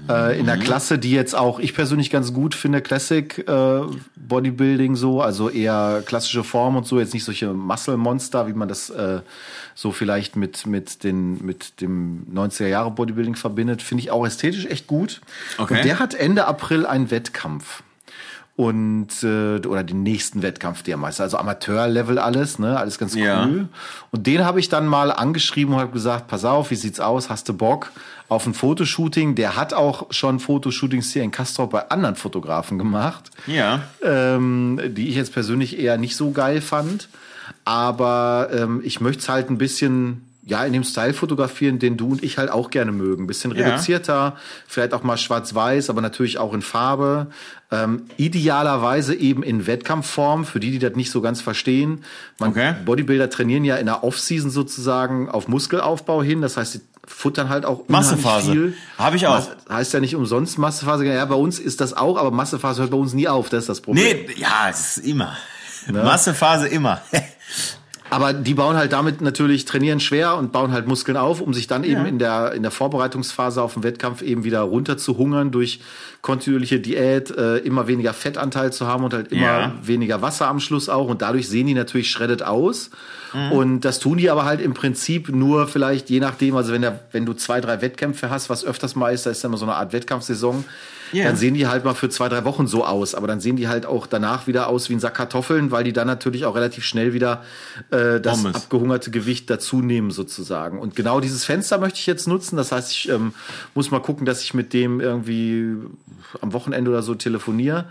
Mhm. 0.05 0.11
Äh, 0.11 0.39
in 0.39 0.47
der 0.47 0.57
mhm. 0.57 0.61
Klasse, 0.61 0.99
die 0.99 1.11
jetzt 1.11 1.35
auch 1.35 1.59
ich 1.59 1.75
persönlich 1.75 2.09
ganz 2.09 2.33
gut 2.33 2.55
finde, 2.55 2.81
Classic 2.81 3.37
äh, 3.47 3.81
Bodybuilding 4.17 4.97
so, 4.97 5.21
also 5.21 5.51
eher 5.51 6.03
klassische 6.07 6.43
Form 6.43 6.77
und 6.77 6.87
so, 6.87 6.99
jetzt 6.99 7.13
nicht 7.13 7.25
solche 7.25 7.53
Muscle-Monster, 7.53 8.47
wie 8.47 8.55
man 8.55 8.69
das 8.69 8.89
äh, 8.89 9.21
so 9.75 9.93
vielleicht 9.93 10.37
mit, 10.37 10.65
mit, 10.65 11.05
den, 11.05 11.45
mit 11.45 11.83
dem 11.83 12.27
90er 12.33 12.69
Jahre 12.69 12.93
Bodybuilding 12.93 13.35
verbindet, 13.35 13.83
finde 13.83 14.05
ich 14.05 14.11
auch 14.11 14.25
ästhetisch 14.25 14.65
echt 14.65 14.87
gut. 14.87 15.21
Okay. 15.59 15.77
Und 15.77 15.85
der 15.85 15.99
hat 15.99 16.15
Ende 16.15 16.47
April 16.47 16.87
einen 16.87 17.11
Wettkampf 17.11 17.83
und 18.61 19.23
äh, 19.23 19.67
oder 19.67 19.83
den 19.83 20.03
nächsten 20.03 20.43
Wettkampf, 20.43 20.83
der 20.83 20.99
meist, 20.99 21.19
also 21.19 21.39
Amateurlevel 21.39 22.19
alles, 22.19 22.59
ne, 22.59 22.79
alles 22.79 22.99
ganz 22.99 23.15
cool. 23.15 23.23
Ja. 23.23 23.49
Und 24.11 24.27
den 24.27 24.45
habe 24.45 24.61
ich 24.61 24.69
dann 24.69 24.87
mal 24.87 25.11
angeschrieben 25.11 25.73
und 25.73 25.81
habe 25.81 25.93
gesagt, 25.93 26.27
pass 26.27 26.45
auf, 26.45 26.71
wie 26.71 26.75
sieht's 26.75 27.01
aus, 27.01 27.31
hast 27.31 27.49
du 27.49 27.55
Bock 27.55 27.91
auf 28.29 28.47
ein 28.47 28.53
Fotoshooting? 28.53 29.35
Der 29.35 29.57
hat 29.57 29.73
auch 29.73 30.13
schon 30.13 30.41
Fotoshootings 30.41 31.11
hier 31.11 31.23
in 31.23 31.31
Castrop 31.31 31.71
bei 31.71 31.89
anderen 31.89 32.17
Fotografen 32.17 32.77
gemacht, 32.79 33.31
ja, 33.47 33.81
ähm, 34.03 34.79
die 34.89 35.09
ich 35.09 35.15
jetzt 35.15 35.33
persönlich 35.33 35.79
eher 35.79 35.97
nicht 35.97 36.15
so 36.15 36.31
geil 36.31 36.61
fand. 36.61 37.09
Aber 37.65 38.51
ähm, 38.53 38.83
ich 38.85 39.01
möchte 39.01 39.23
es 39.23 39.29
halt 39.31 39.49
ein 39.49 39.57
bisschen 39.57 40.30
ja, 40.43 40.65
in 40.65 40.73
dem 40.73 40.85
Style 40.85 41.13
fotografieren, 41.13 41.79
den 41.79 41.97
du 41.97 42.13
und 42.13 42.23
ich 42.23 42.39
halt 42.39 42.51
auch 42.51 42.71
gerne 42.71 42.93
mögen. 42.93 43.27
Bisschen 43.27 43.53
reduzierter, 43.53 44.13
ja. 44.13 44.37
vielleicht 44.67 44.95
auch 44.95 45.03
mal 45.03 45.19
schwarz-weiß, 45.19 45.91
aber 45.91 46.01
natürlich 46.01 46.39
auch 46.39 46.55
in 46.55 46.63
Farbe. 46.63 47.27
Ähm, 47.71 48.07
idealerweise 48.17 49.15
eben 49.15 49.43
in 49.43 49.67
Wettkampfform, 49.67 50.45
für 50.45 50.59
die, 50.59 50.71
die 50.71 50.79
das 50.79 50.95
nicht 50.97 51.11
so 51.11 51.21
ganz 51.21 51.41
verstehen. 51.43 52.05
Man, 52.39 52.51
okay. 52.51 52.75
Bodybuilder 52.85 53.29
trainieren 53.29 53.65
ja 53.65 53.77
in 53.77 53.87
der 53.87 54.03
Off-Season 54.03 54.51
sozusagen 54.51 55.29
auf 55.29 55.47
Muskelaufbau 55.47 56.23
hin. 56.23 56.41
Das 56.41 56.57
heißt, 56.57 56.73
sie 56.73 56.81
futtern 57.07 57.51
halt 57.51 57.67
auch 57.67 57.87
Massephase. 57.89 58.51
viel. 58.51 58.75
Habe 58.97 59.17
ich 59.17 59.27
auch. 59.27 59.37
Das 59.37 59.77
heißt 59.77 59.95
ja 59.95 60.01
nicht 60.01 60.17
umsonst 60.17 60.59
Massephase. 60.59 61.05
Ja, 61.05 61.25
bei 61.27 61.35
uns 61.35 61.59
ist 61.59 61.81
das 61.81 61.93
auch, 61.93 62.17
aber 62.17 62.31
Massephase 62.31 62.81
hört 62.81 62.91
bei 62.91 62.97
uns 62.97 63.13
nie 63.13 63.29
auf. 63.29 63.51
Das 63.51 63.65
ist 63.65 63.69
das 63.69 63.81
Problem. 63.83 64.05
Nee, 64.27 64.35
ja, 64.37 64.69
es 64.71 64.97
ist 64.97 65.07
immer. 65.07 65.37
Ne? 65.87 66.03
Massephase 66.03 66.67
immer. 66.67 67.03
Aber 68.11 68.33
die 68.33 68.55
bauen 68.55 68.77
halt 68.77 68.93
damit 68.93 69.21
natürlich, 69.21 69.65
trainieren 69.65 70.01
schwer 70.01 70.37
und 70.37 70.53
bauen 70.53 70.73
halt 70.73 70.87
Muskeln 70.87 71.17
auf, 71.17 71.41
um 71.41 71.55
sich 71.55 71.69
dann 71.69 71.85
eben 71.85 72.03
ja. 72.03 72.07
in 72.07 72.19
der, 72.19 72.53
in 72.53 72.63
der 72.63 72.73
Vorbereitungsphase 72.73 73.63
auf 73.63 73.75
den 73.75 73.85
Wettkampf 73.85 74.23
eben 74.23 74.43
wieder 74.45 74.61
runter 74.61 74.99
zu 74.99 75.17
hungern 75.17 75.53
durch 75.53 75.81
kontinuierliche 76.21 76.81
Diät, 76.81 77.31
äh, 77.31 77.59
immer 77.59 77.87
weniger 77.87 78.13
Fettanteil 78.13 78.73
zu 78.73 78.87
haben 78.87 79.05
und 79.05 79.15
halt 79.15 79.33
immer 79.33 79.43
ja. 79.43 79.75
weniger 79.83 80.23
Wasser 80.23 80.49
am 80.49 80.61
Schluss 80.61 80.89
auch. 80.89 81.09
Und 81.09 81.23
dadurch 81.23 81.49
sehen 81.49 81.69
die 81.69 81.75
natürlich 81.75 82.11
shredded 82.11 82.43
aus. 82.43 82.91
Mhm. 83.33 83.53
Und 83.53 83.81
das 83.83 84.01
tun 84.01 84.19
die 84.19 84.29
aber 84.29 84.45
halt 84.45 84.61
im 84.61 84.75
Prinzip 84.75 85.29
nur 85.29 85.69
vielleicht 85.69 86.11
je 86.11 86.21
nachdem, 86.21 86.57
also 86.57 86.73
wenn, 86.73 86.83
der, 86.83 87.01
wenn 87.13 87.25
du 87.25 87.33
zwei, 87.33 87.61
drei 87.61 87.81
Wettkämpfe 87.81 88.29
hast, 88.29 88.51
was 88.51 88.65
öfters 88.65 88.97
mal 88.97 89.15
ist, 89.15 89.25
da 89.25 89.31
ist 89.31 89.43
ja 89.43 89.49
immer 89.49 89.57
so 89.57 89.65
eine 89.65 89.75
Art 89.75 89.93
Wettkampfsaison, 89.93 90.65
Yeah. 91.13 91.27
Dann 91.27 91.37
sehen 91.37 91.55
die 91.55 91.67
halt 91.67 91.85
mal 91.85 91.95
für 91.95 92.09
zwei, 92.09 92.29
drei 92.29 92.45
Wochen 92.45 92.67
so 92.67 92.85
aus. 92.85 93.15
Aber 93.15 93.27
dann 93.27 93.41
sehen 93.41 93.57
die 93.57 93.69
halt 93.69 93.87
auch 93.87 94.07
danach 94.07 94.47
wieder 94.47 94.69
aus 94.69 94.89
wie 94.89 94.95
ein 94.95 95.01
Sack 95.01 95.15
Kartoffeln, 95.15 95.71
weil 95.71 95.85
die 95.85 95.93
dann 95.93 96.07
natürlich 96.07 96.45
auch 96.45 96.55
relativ 96.55 96.85
schnell 96.85 97.13
wieder 97.13 97.43
äh, 97.91 98.21
das 98.21 98.43
Pommes. 98.43 98.57
abgehungerte 98.57 99.11
Gewicht 99.11 99.51
dazu 99.51 99.83
nehmen 99.83 100.11
sozusagen. 100.11 100.79
Und 100.79 100.97
genau 100.97 101.21
dieses 101.21 101.45
Fenster 101.45 101.79
möchte 101.79 101.99
ich 101.99 102.07
jetzt 102.07 102.29
nutzen. 102.29 102.57
Das 102.57 102.73
heißt, 102.73 102.91
ich 102.91 103.09
ähm, 103.09 103.35
muss 103.75 103.91
mal 103.91 104.01
gucken, 104.01 104.27
dass 104.27 104.43
ich 104.43 104.55
mit 104.55 104.73
dem 104.73 105.01
irgendwie 105.01 105.77
am 106.41 106.53
Wochenende 106.53 106.91
oder 106.91 107.03
so 107.03 107.15
telefoniere 107.15 107.87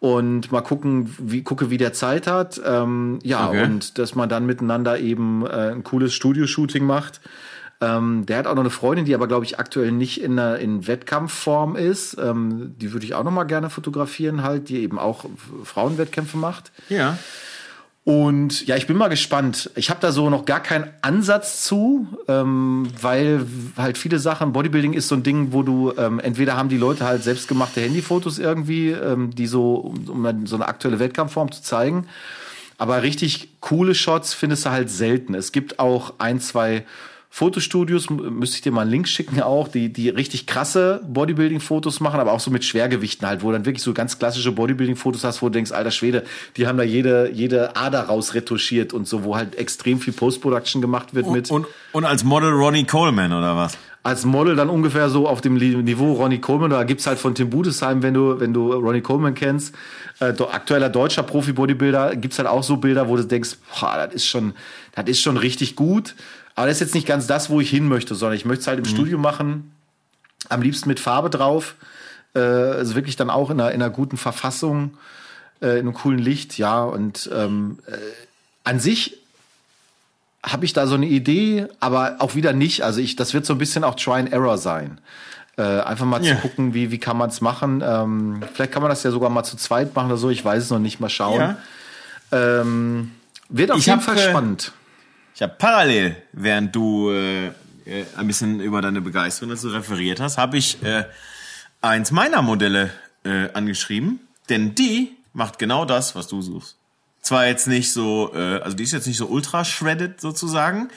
und 0.00 0.50
mal 0.50 0.62
gucken, 0.62 1.14
wie 1.18 1.42
gucke, 1.42 1.70
wie 1.70 1.76
der 1.76 1.92
Zeit 1.92 2.26
hat. 2.26 2.60
Ähm, 2.64 3.18
ja, 3.22 3.48
okay. 3.48 3.64
und 3.64 3.98
dass 3.98 4.14
man 4.14 4.28
dann 4.28 4.46
miteinander 4.46 4.98
eben 4.98 5.46
äh, 5.46 5.72
ein 5.72 5.84
cooles 5.84 6.14
Studio-Shooting 6.14 6.84
macht. 6.84 7.20
Ähm, 7.80 8.26
der 8.26 8.38
hat 8.38 8.46
auch 8.46 8.54
noch 8.54 8.62
eine 8.62 8.70
Freundin, 8.70 9.06
die 9.06 9.14
aber, 9.14 9.26
glaube 9.26 9.44
ich, 9.44 9.58
aktuell 9.58 9.90
nicht 9.90 10.20
in, 10.20 10.38
einer, 10.38 10.58
in 10.58 10.86
Wettkampfform 10.86 11.76
ist. 11.76 12.16
Ähm, 12.18 12.74
die 12.78 12.92
würde 12.92 13.06
ich 13.06 13.14
auch 13.14 13.24
noch 13.24 13.30
mal 13.30 13.44
gerne 13.44 13.70
fotografieren, 13.70 14.42
halt, 14.42 14.68
die 14.68 14.82
eben 14.82 14.98
auch 14.98 15.24
Frauenwettkämpfe 15.64 16.36
macht. 16.36 16.72
Ja. 16.90 17.18
Und 18.04 18.66
ja, 18.66 18.76
ich 18.76 18.86
bin 18.86 18.96
mal 18.96 19.08
gespannt. 19.08 19.70
Ich 19.76 19.88
habe 19.88 20.00
da 20.00 20.10
so 20.10 20.30
noch 20.30 20.44
gar 20.44 20.60
keinen 20.60 20.90
Ansatz 21.02 21.64
zu, 21.64 22.08
ähm, 22.28 22.88
weil 23.00 23.46
halt 23.76 23.98
viele 23.98 24.18
Sachen, 24.18 24.52
Bodybuilding 24.52 24.94
ist 24.94 25.08
so 25.08 25.14
ein 25.14 25.22
Ding, 25.22 25.52
wo 25.52 25.62
du 25.62 25.92
ähm, 25.96 26.18
entweder 26.18 26.56
haben 26.56 26.70
die 26.70 26.78
Leute 26.78 27.04
halt 27.04 27.22
selbstgemachte 27.22 27.80
Handyfotos 27.80 28.38
irgendwie, 28.38 28.90
ähm, 28.90 29.34
die 29.34 29.46
so, 29.46 29.74
um, 29.74 30.08
um 30.08 30.46
so 30.46 30.56
eine 30.56 30.66
aktuelle 30.66 30.98
Wettkampfform 30.98 31.52
zu 31.52 31.62
zeigen. 31.62 32.06
Aber 32.78 33.02
richtig 33.02 33.60
coole 33.60 33.94
Shots 33.94 34.32
findest 34.32 34.64
du 34.64 34.70
halt 34.70 34.90
selten. 34.90 35.34
Es 35.34 35.52
gibt 35.52 35.78
auch 35.78 36.14
ein, 36.18 36.40
zwei 36.40 36.86
Fotostudios, 37.32 38.10
müsste 38.10 38.56
ich 38.56 38.62
dir 38.62 38.72
mal 38.72 38.82
einen 38.82 38.90
Link 38.90 39.06
schicken 39.06 39.40
auch, 39.40 39.68
die, 39.68 39.92
die 39.92 40.08
richtig 40.08 40.46
krasse 40.46 41.00
Bodybuilding-Fotos 41.06 42.00
machen, 42.00 42.18
aber 42.18 42.32
auch 42.32 42.40
so 42.40 42.50
mit 42.50 42.64
Schwergewichten 42.64 43.26
halt, 43.26 43.44
wo 43.44 43.52
dann 43.52 43.64
wirklich 43.64 43.84
so 43.84 43.94
ganz 43.94 44.18
klassische 44.18 44.50
Bodybuilding-Fotos 44.50 45.22
hast, 45.22 45.40
wo 45.40 45.46
du 45.46 45.52
denkst, 45.52 45.70
alter 45.70 45.92
Schwede, 45.92 46.24
die 46.56 46.66
haben 46.66 46.76
da 46.76 46.82
jede, 46.82 47.30
jede 47.32 47.76
Ader 47.76 48.02
raus 48.02 48.34
retuschiert 48.34 48.92
und 48.92 49.06
so, 49.06 49.22
wo 49.22 49.36
halt 49.36 49.54
extrem 49.54 50.00
viel 50.00 50.12
Post-Production 50.12 50.82
gemacht 50.82 51.14
wird 51.14 51.26
und, 51.26 51.32
mit. 51.32 51.50
Und, 51.52 51.66
und 51.92 52.04
als 52.04 52.24
Model 52.24 52.50
Ronnie 52.50 52.84
Coleman 52.84 53.32
oder 53.32 53.56
was? 53.56 53.78
als 54.02 54.24
Model 54.24 54.56
dann 54.56 54.70
ungefähr 54.70 55.10
so 55.10 55.28
auf 55.28 55.40
dem 55.40 55.56
Niveau 55.56 56.14
Ronnie 56.14 56.38
Coleman. 56.38 56.70
Da 56.70 56.84
gibt's 56.84 57.06
halt 57.06 57.18
von 57.18 57.34
Tim 57.34 57.50
Budesheim, 57.50 58.02
wenn 58.02 58.14
du, 58.14 58.40
wenn 58.40 58.54
du 58.54 58.72
Ronnie 58.72 59.02
Coleman 59.02 59.34
kennst, 59.34 59.74
äh, 60.20 60.32
aktueller 60.50 60.88
deutscher 60.88 61.22
Profi-Bodybuilder, 61.22 62.16
gibt's 62.16 62.38
halt 62.38 62.48
auch 62.48 62.62
so 62.62 62.78
Bilder, 62.78 63.08
wo 63.08 63.16
du 63.16 63.26
denkst, 63.26 63.58
boah, 63.78 64.06
das 64.06 64.14
ist 64.14 64.26
schon, 64.26 64.54
das 64.94 65.06
ist 65.06 65.20
schon 65.20 65.36
richtig 65.36 65.76
gut. 65.76 66.14
Aber 66.60 66.66
das 66.66 66.76
ist 66.76 66.80
jetzt 66.80 66.94
nicht 66.94 67.06
ganz 67.06 67.26
das, 67.26 67.48
wo 67.48 67.58
ich 67.62 67.70
hin 67.70 67.88
möchte, 67.88 68.14
sondern 68.14 68.36
ich 68.36 68.44
möchte 68.44 68.60
es 68.60 68.66
halt 68.66 68.78
im 68.78 68.84
mhm. 68.84 68.94
Studio 68.94 69.16
machen. 69.16 69.72
Am 70.50 70.60
liebsten 70.60 70.90
mit 70.90 71.00
Farbe 71.00 71.30
drauf. 71.30 71.74
Äh, 72.34 72.40
also 72.40 72.94
wirklich 72.96 73.16
dann 73.16 73.30
auch 73.30 73.48
in 73.48 73.58
einer, 73.58 73.70
in 73.70 73.80
einer 73.80 73.88
guten 73.88 74.18
Verfassung, 74.18 74.98
äh, 75.62 75.78
in 75.78 75.86
einem 75.86 75.94
coolen 75.94 76.18
Licht, 76.18 76.58
ja. 76.58 76.84
Und 76.84 77.30
ähm, 77.32 77.78
äh, 77.86 77.92
an 78.62 78.78
sich 78.78 79.16
habe 80.42 80.66
ich 80.66 80.74
da 80.74 80.86
so 80.86 80.96
eine 80.96 81.06
Idee, 81.06 81.66
aber 81.80 82.16
auch 82.18 82.34
wieder 82.34 82.52
nicht. 82.52 82.84
Also 82.84 83.00
ich, 83.00 83.16
das 83.16 83.32
wird 83.32 83.46
so 83.46 83.54
ein 83.54 83.58
bisschen 83.58 83.82
auch 83.82 83.94
Try 83.94 84.18
and 84.18 84.30
Error 84.30 84.58
sein. 84.58 85.00
Äh, 85.56 85.62
einfach 85.62 86.04
mal 86.04 86.22
yeah. 86.22 86.36
zu 86.36 86.42
gucken, 86.42 86.74
wie, 86.74 86.90
wie 86.90 86.98
kann 86.98 87.16
man 87.16 87.30
es 87.30 87.40
machen. 87.40 87.82
Ähm, 87.82 88.42
vielleicht 88.52 88.72
kann 88.72 88.82
man 88.82 88.90
das 88.90 89.02
ja 89.02 89.10
sogar 89.10 89.30
mal 89.30 89.44
zu 89.44 89.56
zweit 89.56 89.96
machen 89.96 90.08
oder 90.08 90.18
so. 90.18 90.28
Ich 90.28 90.44
weiß 90.44 90.64
es 90.64 90.68
noch 90.68 90.78
nicht. 90.78 91.00
Mal 91.00 91.08
schauen. 91.08 91.40
Ja. 91.40 92.60
Ähm, 92.60 93.12
wird 93.48 93.70
auf 93.70 93.78
ich 93.78 93.86
jeden 93.86 94.02
Fall 94.02 94.18
äh, 94.18 94.28
spannend. 94.28 94.72
Ich 95.34 95.42
habe 95.42 95.54
parallel, 95.58 96.16
während 96.32 96.74
du 96.74 97.10
äh, 97.10 97.46
äh, 97.90 98.04
ein 98.16 98.26
bisschen 98.26 98.60
über 98.60 98.82
deine 98.82 99.00
Begeisterung 99.00 99.50
dazu 99.50 99.68
referiert 99.68 100.20
hast, 100.20 100.38
habe 100.38 100.58
ich 100.58 100.82
äh, 100.82 101.04
eins 101.80 102.10
meiner 102.10 102.42
Modelle 102.42 102.90
äh, 103.24 103.50
angeschrieben, 103.52 104.20
denn 104.48 104.74
die 104.74 105.16
macht 105.32 105.58
genau 105.58 105.84
das, 105.84 106.14
was 106.14 106.28
du 106.28 106.42
suchst. 106.42 106.76
Zwar 107.22 107.46
jetzt 107.46 107.66
nicht 107.66 107.92
so, 107.92 108.32
äh, 108.34 108.60
also 108.60 108.76
die 108.76 108.84
ist 108.84 108.92
jetzt 108.92 109.06
nicht 109.06 109.16
so 109.16 109.26
ultra 109.26 109.64
shredded 109.64 110.20
sozusagen, 110.20 110.88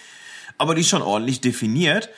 aber 0.57 0.75
die 0.75 0.81
ist 0.81 0.89
schon 0.89 1.01
ordentlich 1.01 1.41
definiert, 1.41 2.09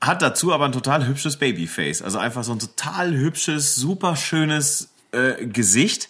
hat 0.00 0.22
dazu 0.22 0.52
aber 0.52 0.64
ein 0.64 0.72
total 0.72 1.06
hübsches 1.06 1.36
Babyface, 1.36 2.02
also 2.02 2.18
einfach 2.18 2.44
so 2.44 2.52
ein 2.52 2.58
total 2.58 3.12
hübsches, 3.12 3.74
super 3.74 4.16
schönes 4.16 4.88
äh, 5.12 5.46
Gesicht. 5.46 6.08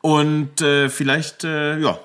Und 0.00 0.60
äh, 0.60 0.88
vielleicht, 0.88 1.44
äh, 1.44 1.78
ja, 1.78 2.00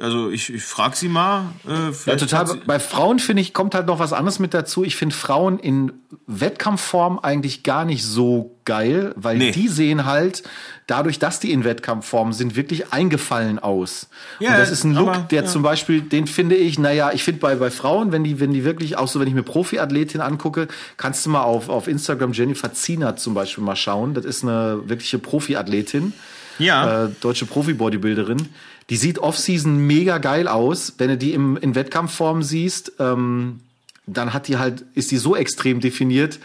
also 0.00 0.30
ich, 0.30 0.52
ich 0.52 0.62
frage 0.62 0.96
sie 0.96 1.08
mal. 1.08 1.52
Äh, 1.68 1.92
ja, 2.06 2.16
total. 2.16 2.56
Bei 2.66 2.80
Frauen 2.80 3.18
finde 3.18 3.42
ich, 3.42 3.52
kommt 3.52 3.74
halt 3.74 3.86
noch 3.86 3.98
was 3.98 4.12
anderes 4.12 4.38
mit 4.38 4.54
dazu. 4.54 4.82
Ich 4.82 4.96
finde 4.96 5.14
Frauen 5.14 5.58
in 5.58 5.92
Wettkampfform 6.26 7.18
eigentlich 7.18 7.62
gar 7.62 7.84
nicht 7.84 8.04
so 8.04 8.56
geil, 8.64 9.12
weil 9.16 9.38
nee. 9.38 9.50
die 9.50 9.68
sehen 9.68 10.06
halt, 10.06 10.42
dadurch, 10.86 11.18
dass 11.18 11.38
die 11.38 11.52
in 11.52 11.64
Wettkampfform 11.64 12.32
sind, 12.32 12.56
wirklich 12.56 12.92
eingefallen 12.92 13.58
aus. 13.58 14.08
Ja, 14.38 14.50
und 14.50 14.58
das 14.58 14.70
ist 14.70 14.84
ein 14.84 14.94
Look, 14.94 15.08
aber, 15.08 15.18
der 15.30 15.42
ja. 15.42 15.48
zum 15.48 15.62
Beispiel, 15.62 16.00
den 16.00 16.26
finde 16.26 16.56
ich, 16.56 16.78
naja, 16.78 17.10
ich 17.12 17.22
finde 17.22 17.40
bei, 17.40 17.54
bei 17.54 17.70
Frauen, 17.70 18.10
wenn 18.10 18.24
die, 18.24 18.40
wenn 18.40 18.52
die 18.52 18.64
wirklich, 18.64 18.96
auch 18.96 19.08
so, 19.08 19.20
wenn 19.20 19.28
ich 19.28 19.34
mir 19.34 19.42
Profiathletin 19.42 20.20
angucke, 20.20 20.68
kannst 20.96 21.26
du 21.26 21.30
mal 21.30 21.42
auf, 21.42 21.68
auf 21.68 21.88
Instagram 21.88 22.32
Jennifer 22.32 22.72
Ziener 22.72 23.16
zum 23.16 23.34
Beispiel 23.34 23.62
mal 23.62 23.76
schauen. 23.76 24.14
Das 24.14 24.24
ist 24.24 24.42
eine 24.42 24.80
wirkliche 24.86 25.18
Profiathletin. 25.18 26.12
Ja. 26.58 27.04
Äh, 27.04 27.08
deutsche 27.20 27.46
Profi-Bodybuilderin 27.46 28.48
die 28.90 28.96
sieht 28.96 29.20
Off-Season 29.20 29.78
mega 29.78 30.18
geil 30.18 30.48
aus. 30.48 30.94
Wenn 30.98 31.10
du 31.10 31.16
die 31.16 31.32
im, 31.32 31.56
in 31.56 31.76
Wettkampfform 31.76 32.42
siehst, 32.42 32.92
ähm, 32.98 33.60
dann 34.06 34.34
hat 34.34 34.48
die 34.48 34.58
halt, 34.58 34.82
ist 34.94 35.12
die 35.12 35.16
so 35.16 35.36
extrem 35.36 35.78
definiert, 35.80 36.40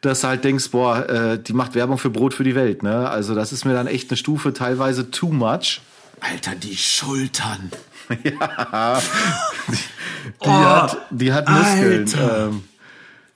dass 0.00 0.22
du 0.22 0.28
halt 0.28 0.42
denkst, 0.42 0.70
boah, 0.70 1.06
äh, 1.08 1.38
die 1.38 1.52
macht 1.52 1.74
Werbung 1.74 1.98
für 1.98 2.08
Brot 2.08 2.32
für 2.32 2.44
die 2.44 2.54
Welt. 2.54 2.82
Ne? 2.82 3.10
Also 3.10 3.34
das 3.34 3.52
ist 3.52 3.66
mir 3.66 3.74
dann 3.74 3.86
echt 3.86 4.10
eine 4.10 4.16
Stufe 4.16 4.54
teilweise 4.54 5.10
too 5.10 5.28
much. 5.28 5.82
Alter, 6.20 6.54
die 6.54 6.76
Schultern. 6.76 7.70
ja. 8.24 8.98
Die, 9.68 9.72
die 9.72 10.48
oh, 10.48 10.50
hat, 10.50 10.96
die 11.10 11.32
hat 11.32 11.48
Muskeln. 11.48 12.10
Ähm, 12.18 12.64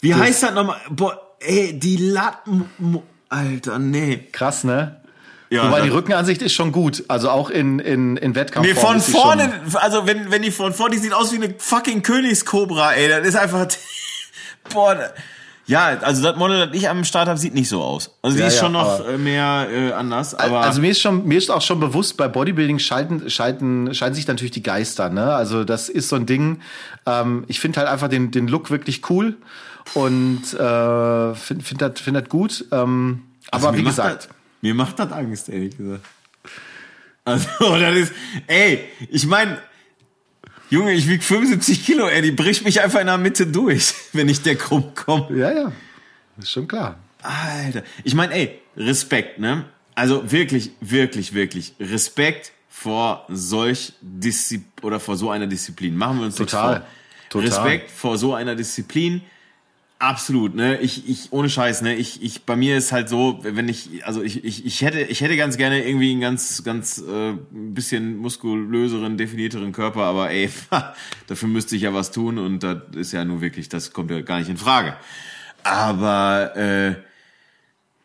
Wie 0.01 0.09
das, 0.09 0.19
heißt 0.21 0.43
das 0.43 0.55
nochmal? 0.55 0.81
Boah, 0.89 1.37
ey, 1.41 1.79
die 1.79 1.97
Latten. 1.97 2.65
Alter, 3.29 3.79
nee. 3.79 4.27
Krass, 4.33 4.65
ne? 4.65 5.04
Ja, 5.55 5.69
Wobei 5.69 5.83
die 5.83 5.89
Rückenansicht 5.89 6.43
ist 6.43 6.53
schon 6.53 6.73
gut. 6.73 7.05
Also 7.07 7.31
auch 7.31 7.49
in, 7.49 7.79
in, 7.79 8.17
in 8.17 8.35
Wettkampf. 8.35 8.67
Nee, 8.67 8.75
von 8.75 9.01
vorne, 9.01 9.53
also 9.75 10.05
wenn, 10.05 10.33
wenn 10.33 10.43
die 10.43 10.51
von 10.51 10.73
vorne, 10.73 10.97
die 10.97 11.01
sieht 11.01 11.13
aus 11.13 11.31
wie 11.31 11.37
eine 11.37 11.55
fucking 11.57 12.03
Königskobra, 12.03 12.95
ey. 12.95 13.09
Das 13.09 13.25
ist 13.25 13.37
einfach. 13.37 13.69
boah. 14.75 15.13
Ja, 15.67 15.97
also 16.01 16.25
das 16.25 16.37
Model, 16.37 16.67
das 16.67 16.77
ich 16.77 16.89
am 16.89 17.05
Start 17.05 17.29
habe, 17.29 17.39
sieht 17.39 17.55
nicht 17.55 17.69
so 17.69 17.83
aus. 17.83 18.11
Also 18.21 18.37
die 18.37 18.43
ja, 18.43 18.49
ist 18.49 18.59
schon 18.59 18.73
noch 18.73 19.07
äh, 19.07 19.17
mehr 19.17 19.69
äh, 19.71 19.93
anders. 19.93 20.35
Aber 20.35 20.61
also 20.61 20.81
mir 20.81 20.91
ist 20.91 21.01
schon, 21.01 21.25
mir 21.25 21.39
ist 21.39 21.51
auch 21.51 21.63
schon 21.63 21.79
bewusst, 21.79 22.17
bei 22.17 22.27
Bodybuilding 22.27 22.81
schalten, 22.81 23.31
schalten, 23.31 23.95
scheiden 23.95 24.15
sich 24.15 24.27
natürlich 24.27 24.51
die 24.51 24.63
Geister. 24.63 25.09
Ne? 25.09 25.35
Also 25.35 25.63
das 25.63 25.89
ist 25.89 26.09
so 26.09 26.17
ein 26.17 26.27
Ding. 26.27 26.61
Ähm, 27.07 27.45
ich 27.47 27.61
finde 27.61 27.79
halt 27.79 27.89
einfach 27.89 28.09
den, 28.09 28.33
den 28.33 28.49
Look 28.49 28.71
wirklich 28.71 29.09
cool 29.09 29.37
und 29.95 30.53
äh, 30.53 31.35
finde 31.35 31.65
find 31.65 31.81
das, 31.81 32.01
find 32.01 32.17
das 32.17 32.29
gut. 32.29 32.65
Ähm, 32.73 33.23
also 33.53 33.69
aber 33.69 33.79
wie 33.79 33.85
gesagt. 33.85 34.25
Das, 34.25 34.29
mir 34.65 34.73
macht 34.73 34.99
das 34.99 35.13
Angst, 35.13 35.51
ehrlich 35.51 35.77
gesagt. 35.77 36.05
Also, 37.23 37.49
das 37.61 37.97
ist, 37.97 38.13
ey, 38.47 38.85
ich 39.11 39.27
meine, 39.27 39.59
Junge, 40.71 40.95
ich 40.95 41.07
wieg 41.07 41.23
75 41.23 41.85
Kilo, 41.85 42.09
ey, 42.09 42.23
die 42.23 42.31
bricht 42.31 42.65
mich 42.65 42.81
einfach 42.81 43.01
in 43.01 43.07
der 43.07 43.19
Mitte 43.19 43.47
durch, 43.47 43.93
wenn 44.15 44.27
ich 44.31 44.41
der 44.41 44.57
krumm 44.57 44.95
komme. 44.95 45.37
Ja, 45.37 45.53
ja, 45.53 45.73
ist 46.39 46.51
schon 46.51 46.67
klar. 46.67 46.99
Alter, 47.21 47.83
ich 48.05 48.15
meine, 48.15 48.33
ey, 48.33 48.59
Respekt, 48.75 49.39
ne? 49.39 49.67
Also 49.95 50.33
wirklich, 50.33 50.71
wirklich, 50.81 51.35
wirklich 51.35 51.75
Respekt 51.79 52.53
vor 52.71 53.27
solch 53.29 53.93
Disziplin 54.01 54.73
oder 54.83 54.99
vor 54.99 55.17
so 55.17 55.31
einer 55.31 55.47
Disziplin. 55.47 55.95
Machen 55.95 56.19
wir 56.21 56.27
uns 56.27 56.37
total, 56.37 56.87
Total. 57.29 57.49
Respekt 57.49 57.91
vor 57.91 58.17
so 58.17 58.35
einer 58.35 58.55
Disziplin. 58.55 59.21
Absolut, 60.05 60.55
ne? 60.55 60.79
Ich, 60.81 61.09
ich, 61.09 61.33
ohne 61.33 61.49
Scheiß, 61.49 61.81
ne? 61.81 61.95
Ich, 61.95 62.23
ich, 62.23 62.45
bei 62.45 62.57
mir 62.57 62.77
ist 62.77 62.93
halt 62.93 63.09
so, 63.09 63.39
wenn 63.43 63.71
ich, 63.71 64.05
also 64.05 64.23
ich, 64.23 64.45
ich, 64.45 64.67
ich 64.67 64.83
hätte, 64.83 65.01
ich 65.01 65.23
hätte 65.23 65.35
ganz 65.39 65.57
gerne 65.57 65.83
irgendwie 65.83 66.11
einen 66.11 66.21
ganz, 66.21 66.63
ganz 66.63 66.99
äh, 66.99 67.31
ein 67.31 67.73
bisschen 67.73 68.19
muskulöseren, 68.19 69.17
definierteren 69.17 69.73
Körper, 69.73 70.03
aber 70.03 70.31
ey, 70.31 70.51
dafür 71.27 71.49
müsste 71.49 71.77
ich 71.77 71.83
ja 71.83 71.95
was 71.95 72.11
tun 72.11 72.37
und 72.37 72.63
das 72.63 72.83
ist 72.95 73.13
ja 73.13 73.25
nur 73.25 73.41
wirklich, 73.41 73.71
das 73.71 73.95
kommt 73.95 74.11
ja 74.11 74.21
gar 74.21 74.41
nicht 74.41 74.51
in 74.51 74.59
Frage. 74.59 74.95
Aber 75.63 76.55
äh, 76.55 76.97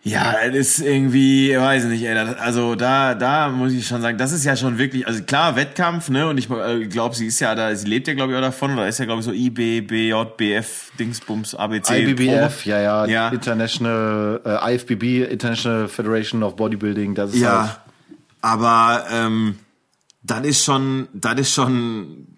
ja, 0.02 0.48
das 0.48 0.56
ist 0.56 0.80
irgendwie, 0.80 1.56
weiß 1.58 1.84
ich 1.84 1.90
nicht, 1.90 2.04
ey, 2.04 2.16
das, 2.16 2.38
also 2.38 2.76
da, 2.76 3.16
da 3.16 3.50
muss 3.50 3.74
ich 3.74 3.86
schon 3.86 4.02
sagen, 4.02 4.18
das 4.18 4.32
ist 4.32 4.46
ja 4.46 4.56
schon 4.56 4.78
wirklich, 4.78 5.06
also 5.06 5.22
klar, 5.24 5.58
Wettkampf, 5.58 6.10
ne, 6.10 6.28
und 6.28 6.38
ich 6.38 6.50
äh, 6.50 6.86
glaube, 6.88 7.16
sie 7.16 7.28
ist 7.28 7.40
ja 7.42 7.54
da, 7.54 7.76
sie 7.76 7.86
lebt 7.86 8.08
ja, 8.08 8.14
glaube 8.14 8.32
ich, 8.32 8.38
auch 8.38 8.42
davon, 8.42 8.74
oder 8.74 8.88
ist 8.88 9.00
ja, 9.00 9.06
glaube 9.06 9.20
ich, 9.20 9.26
so 9.26 9.34
IB, 9.34 9.82
BJ, 9.82 10.14
BF, 10.38 10.92
Dingsbums, 10.98 11.54
ABC. 11.54 12.12
IBBF, 12.12 12.66
ja, 12.66 12.80
ja, 12.80 13.06
ja, 13.08 13.30
International, 13.30 14.42
äh, 14.46 14.76
IFBB, 14.76 15.30
International 15.30 15.90
Federation 15.90 16.44
of 16.44 16.56
Bodybuilding, 16.56 17.14
das 17.14 17.34
ist 17.34 17.42
Ja, 17.42 17.62
halt 17.64 17.80
aber, 18.42 19.06
ähm, 19.12 19.60
das 20.24 20.46
ist 20.46 20.64
schon, 20.64 21.10
das 21.14 21.40
ist 21.42 21.54
schon, 21.54 22.38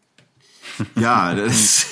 ja, 0.99 1.35
das 1.35 1.53
ist, 1.53 1.87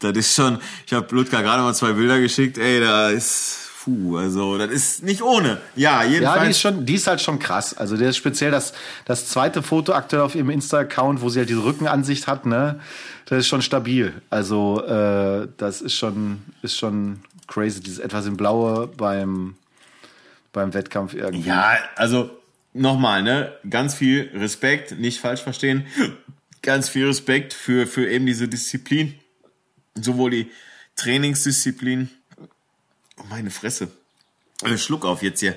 das 0.00 0.12
ist 0.18 0.34
schon, 0.34 0.58
ich 0.86 0.92
habe 0.92 1.14
Ludger 1.14 1.42
gerade 1.42 1.62
mal 1.62 1.74
zwei 1.74 1.92
Bilder 1.92 2.20
geschickt, 2.20 2.58
ey, 2.58 2.80
da 2.80 3.08
ist, 3.08 3.63
puh, 3.84 4.16
also 4.16 4.56
das 4.56 4.70
ist 4.70 5.02
nicht 5.02 5.22
ohne. 5.22 5.58
Ja, 5.76 6.02
jedenfalls. 6.02 6.36
Ja, 6.36 6.44
die 6.44 6.50
ist 6.50 6.60
schon, 6.60 6.86
die 6.86 6.94
ist 6.94 7.06
halt 7.06 7.20
schon 7.20 7.38
krass. 7.38 7.76
Also 7.76 7.96
der 7.96 8.10
ist 8.10 8.16
speziell 8.16 8.50
das, 8.50 8.72
das 9.04 9.28
zweite 9.28 9.62
Foto 9.62 9.92
aktuell 9.92 10.22
auf 10.22 10.34
ihrem 10.34 10.50
Insta-Account, 10.50 11.20
wo 11.20 11.28
sie 11.28 11.40
halt 11.40 11.50
diese 11.50 11.64
Rückenansicht 11.64 12.26
hat, 12.26 12.46
ne? 12.46 12.80
Das 13.26 13.38
ist 13.38 13.46
schon 13.46 13.62
stabil. 13.62 14.12
Also 14.30 14.82
äh, 14.84 15.48
das 15.56 15.80
ist 15.80 15.94
schon, 15.94 16.42
ist 16.62 16.76
schon 16.76 17.20
crazy. 17.46 17.80
Dieses 17.80 17.98
etwas 17.98 18.26
im 18.26 18.36
Blaue 18.36 18.86
beim, 18.86 19.56
beim 20.52 20.72
Wettkampf 20.74 21.14
irgendwie. 21.14 21.48
Ja, 21.48 21.76
also 21.96 22.30
nochmal, 22.72 23.22
ne? 23.22 23.52
Ganz 23.68 23.94
viel 23.94 24.30
Respekt, 24.34 24.98
nicht 24.98 25.20
falsch 25.20 25.42
verstehen. 25.42 25.86
Ganz 26.62 26.88
viel 26.88 27.06
Respekt 27.06 27.52
für, 27.52 27.86
für 27.86 28.08
eben 28.08 28.24
diese 28.24 28.48
Disziplin. 28.48 29.14
Sowohl 29.94 30.30
die 30.30 30.50
Trainingsdisziplin 30.96 32.08
meine 33.28 33.50
Fresse. 33.50 33.88
Äh, 34.62 34.76
Schluck 34.76 35.04
auf 35.04 35.22
jetzt 35.22 35.40
hier. 35.40 35.56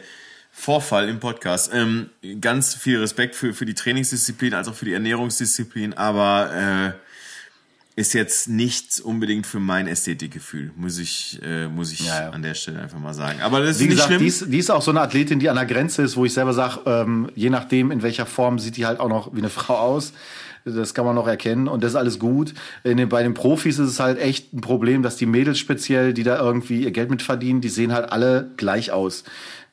Vorfall 0.52 1.08
im 1.08 1.20
Podcast. 1.20 1.72
Ähm, 1.72 2.10
ganz 2.42 2.74
viel 2.74 3.00
Respekt 3.00 3.36
für, 3.36 3.54
für 3.54 3.66
die 3.66 3.76
Trainingsdisziplin, 3.76 4.56
als 4.56 4.68
auch 4.68 4.74
für 4.74 4.86
die 4.86 4.94
Ernährungsdisziplin, 4.94 5.94
aber 5.94 6.96
äh, 7.96 8.00
ist 8.02 8.14
jetzt 8.14 8.48
nicht 8.48 9.00
unbedingt 9.00 9.48
für 9.48 9.60
mein 9.60 9.88
Ästhetikgefühl, 9.88 10.72
muss 10.76 11.00
ich, 11.00 11.40
äh, 11.44 11.68
muss 11.68 11.92
ich 11.92 12.02
ja, 12.02 12.22
ja. 12.22 12.30
an 12.30 12.44
der 12.44 12.54
Stelle 12.54 12.80
einfach 12.80 13.00
mal 13.00 13.14
sagen. 13.14 13.42
Aber 13.42 13.60
das 13.60 13.72
ist 13.72 13.80
Wie 13.80 13.84
nicht 13.86 13.94
gesagt, 13.94 14.10
schlimm. 14.10 14.20
Die 14.20 14.28
ist, 14.28 14.46
die 14.48 14.58
ist 14.58 14.70
auch 14.70 14.84
so 14.84 14.92
eine 14.92 15.02
Athletin, 15.02 15.40
die 15.40 15.50
an 15.50 15.56
der 15.56 15.66
Grenze 15.66 16.04
ist, 16.04 16.16
wo 16.16 16.26
ich 16.26 16.34
selber 16.34 16.54
sage, 16.54 16.82
ähm, 16.86 17.32
je 17.36 17.50
nachdem, 17.50 17.90
in 17.92 18.04
welcher 18.04 18.26
Form 18.26 18.60
sieht 18.60 18.78
die 18.78 18.86
halt 18.86 19.00
auch 19.00 19.10
noch 19.10 19.34
wie 19.34 19.40
eine 19.40 19.50
Frau 19.50 19.78
aus. 19.78 20.14
Das 20.76 20.94
kann 20.94 21.06
man 21.06 21.16
noch 21.16 21.28
erkennen 21.28 21.68
und 21.68 21.84
das 21.84 21.92
ist 21.92 21.96
alles 21.96 22.20
gut. 22.20 22.54
Den, 22.84 23.10
bei 23.10 23.24
den 23.24 23.34
Profis 23.34 23.80
ist 23.80 23.90
es 23.90 24.00
halt 24.00 24.20
echt 24.20 24.54
ein 24.54 24.62
Problem, 24.62 25.04
dass 25.04 25.16
die 25.16 25.26
Mädels 25.26 25.60
speziell, 25.60 26.14
die 26.14 26.24
da 26.24 26.40
irgendwie 26.40 26.84
ihr 26.84 26.92
Geld 26.92 27.10
mit 27.10 27.22
verdienen, 27.22 27.62
die 27.62 27.70
sehen 27.70 27.94
halt 27.94 28.12
alle 28.12 28.52
gleich 28.58 28.92
aus. 28.92 29.24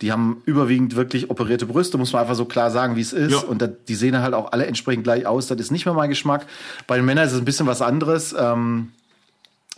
Die 0.03 0.13
haben 0.13 0.43
überwiegend 0.45 0.97
wirklich 0.97 1.31
operierte 1.31 1.67
Brüste, 1.67 1.99
muss 1.99 2.13
man 2.13 2.23
einfach 2.23 2.35
so 2.35 2.45
klar 2.45 2.71
sagen, 2.71 2.97
wie 2.97 3.01
es 3.01 3.13
ist. 3.13 3.33
Ja. 3.33 3.39
Und 3.39 3.63
das, 3.63 3.71
die 3.89 3.95
sehen 3.95 4.19
halt 4.19 4.35
auch 4.35 4.53
alle 4.53 4.67
entsprechend 4.67 5.05
gleich 5.05 5.27
aus. 5.27 5.47
Das 5.47 5.59
ist 5.61 5.71
nicht 5.71 5.87
mehr 5.87 5.95
mein 5.95 6.11
Geschmack. 6.11 6.47
Bei 6.87 6.97
den 6.97 7.05
Männern 7.05 7.27
ist 7.27 7.33
es 7.33 7.39
ein 7.39 7.45
bisschen 7.45 7.67
was 7.67 7.81
anderes. 7.81 8.35
Ähm, 8.39 8.91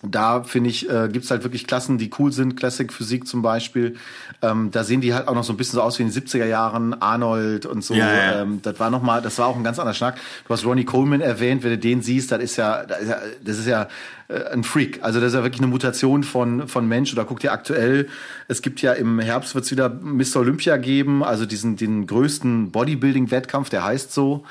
da 0.03 0.43
finde 0.43 0.69
ich, 0.69 0.91
äh, 0.91 1.09
gibt 1.11 1.29
halt 1.31 1.43
wirklich 1.43 1.67
Klassen, 1.67 1.97
die 1.97 2.11
cool 2.19 2.31
sind, 2.31 2.57
Classic 2.57 2.93
Physik 2.93 3.27
zum 3.27 3.41
Beispiel. 3.41 3.97
Ähm, 4.43 4.71
da 4.71 4.85
sehen 4.85 5.01
die 5.01 5.15
halt 5.15 5.27
auch 5.27 5.35
noch 5.35 5.45
so 5.45 5.55
ein 5.55 5.57
bisschen 5.57 5.77
so 5.77 5.83
aus 5.83 5.99
wie 5.99 6.03
in 6.03 6.11
den 6.11 6.23
70er 6.23 6.45
Jahren, 6.45 7.01
Arnold 7.01 7.65
und 7.65 7.83
so. 7.83 7.95
Ja, 7.95 8.13
ja. 8.13 8.43
Ähm, 8.43 8.61
das 8.63 8.79
war 8.79 8.91
noch 8.91 9.03
mal, 9.03 9.23
das 9.23 9.39
war 9.39 9.47
auch 9.47 9.57
ein 9.57 9.65
ganz 9.65 9.79
anderer 9.79 9.95
Schnack. 9.95 10.17
Du 10.47 10.53
hast 10.53 10.67
Ronnie 10.67 10.85
Coleman 10.85 11.23
erwähnt, 11.23 11.65
wenn 11.65 11.71
du 11.71 11.79
den 11.79 12.03
siehst, 12.03 12.31
das 12.31 12.43
ist 12.43 12.57
ja, 12.57 12.85
das 12.85 13.01
ist 13.01 13.09
ja, 13.09 13.19
das 13.43 13.59
ist 13.59 13.67
ja 13.67 13.89
äh, 14.29 14.53
ein 14.53 14.65
Freak. 14.65 15.03
Also 15.03 15.19
das 15.19 15.29
ist 15.29 15.35
ja 15.35 15.43
wirklich 15.43 15.63
eine 15.63 15.71
Mutation 15.71 16.25
von, 16.25 16.69
von 16.69 16.87
Mensch. 16.87 17.13
Oder 17.15 17.25
guck 17.25 17.41
dir 17.41 17.53
aktuell, 17.53 18.09
es 18.49 18.61
gibt 18.61 18.83
ja 18.83 18.93
im 18.93 19.19
Herbst 19.19 19.55
wird 19.55 19.65
es 19.65 19.71
wieder 19.71 19.89
Mr. 19.89 20.37
Olympia 20.37 20.77
geben, 20.77 21.25
also 21.25 21.47
diesen, 21.47 21.77
den 21.77 22.07
größten 22.07 22.71
Bodybuilding-Wettkampf, 22.71 23.71
der 23.71 23.85
heißt 23.85 24.13
so. 24.13 24.45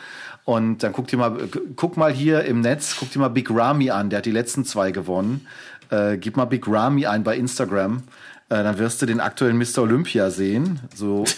Und 0.46 0.84
dann 0.84 0.94
guck 0.94 1.08
dir 1.08 1.18
mal, 1.18 1.50
guck 1.76 1.98
mal 1.98 2.14
hier 2.14 2.46
im 2.46 2.62
Netz, 2.62 2.96
guck 3.00 3.12
dir 3.12 3.20
mal 3.20 3.30
Big 3.30 3.50
Ramy 3.50 3.90
an, 3.90 4.12
der 4.12 4.18
hat 4.18 4.26
die 4.26 4.32
letzten 4.32 4.64
zwei 4.64 4.92
gewonnen. 4.92 5.48
Äh, 5.90 6.18
gib 6.18 6.38
mal 6.38 6.46
Big 6.46 6.68
Ramy 6.68 7.08
ein 7.08 7.24
bei 7.24 7.36
Instagram. 7.36 8.04
Äh, 8.50 8.64
dann 8.64 8.78
wirst 8.78 9.02
du 9.02 9.08
den 9.08 9.20
aktuellen 9.20 9.58
Mr. 9.58 9.80
Olympia 9.80 10.30
sehen. 10.30 10.80
So. 10.94 11.26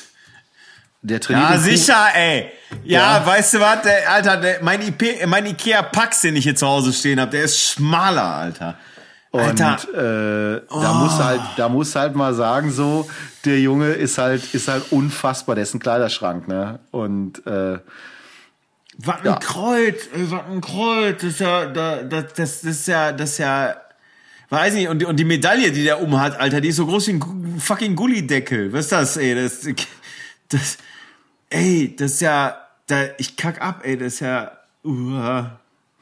Der 1.04 1.22
trainiert 1.22 1.52
ja, 1.52 1.58
sicher, 1.58 2.08
ey. 2.16 2.52
Ja, 2.84 3.20
ja, 3.20 3.26
weißt 3.26 3.54
du 3.54 3.60
was, 3.60 3.82
der, 3.84 4.12
Alter, 4.12 4.38
der, 4.38 4.64
mein, 4.64 4.82
IP, 4.82 5.26
mein 5.28 5.46
Ikea 5.46 5.84
Pax, 5.84 6.22
den 6.22 6.36
ich 6.36 6.44
hier 6.44 6.56
zu 6.56 6.68
Hause 6.68 6.92
stehen 6.92 7.22
habe, 7.22 7.32
der 7.32 7.44
ist 7.44 7.62
schmaler, 7.62 8.24
Alter. 8.36 8.78
Und 9.30 9.62
Alter. 9.62 10.56
Äh, 10.58 10.62
oh. 10.70 10.82
da 10.82 10.94
muss 10.94 11.24
halt, 11.24 11.42
da 11.56 11.70
muss 11.70 11.96
halt 11.96 12.16
mal 12.16 12.34
sagen, 12.34 12.72
so, 12.72 13.08
der 13.46 13.60
Junge 13.60 13.92
ist 13.92 14.18
halt, 14.18 14.54
ist 14.56 14.68
halt 14.68 14.92
unfassbar, 14.92 15.56
der 15.56 15.64
ist 15.64 15.76
ein 15.76 15.80
Kleiderschrank, 15.80 16.48
ne? 16.48 16.80
Und 16.92 17.46
äh, 17.46 17.78
was 18.98 19.26
ein. 19.26 19.40
Kreuz, 19.40 20.08
ey, 20.14 20.32
was 20.32 20.46
ein 20.46 20.62
Kreuz. 20.62 21.22
Das 21.22 21.32
ist 21.32 21.40
ja, 21.40 21.66
das, 21.68 22.34
das, 22.34 22.34
das 22.34 22.64
ist 22.64 22.88
ja, 22.88 23.12
das 23.12 23.32
ist 23.32 23.38
ja, 23.40 23.76
weiß 24.50 24.74
nicht, 24.74 24.88
und, 24.88 25.04
und 25.06 25.18
die 25.18 25.26
Medaille, 25.26 25.72
die 25.72 25.84
der 25.84 26.02
um 26.02 26.20
hat, 26.20 26.40
Alter, 26.40 26.62
die 26.62 26.70
ist 26.70 26.78
so 26.78 26.86
groß 26.86 27.08
wie 27.08 27.14
ein 27.14 27.60
fucking 27.60 27.96
Gullideckel. 27.96 28.74
Was 28.74 28.86
ist 28.86 28.92
das, 28.92 29.18
ey? 29.18 29.36
Das, 29.36 29.68
das, 30.50 30.78
ey, 31.50 31.96
das 31.96 32.14
ist 32.14 32.22
ja, 32.22 32.58
da, 32.88 33.06
ich 33.18 33.36
kack 33.36 33.62
ab, 33.62 33.82
ey, 33.84 33.98
das 33.98 34.16
ist 34.16 34.20
ja, 34.22 34.52
uh, 34.84 35.44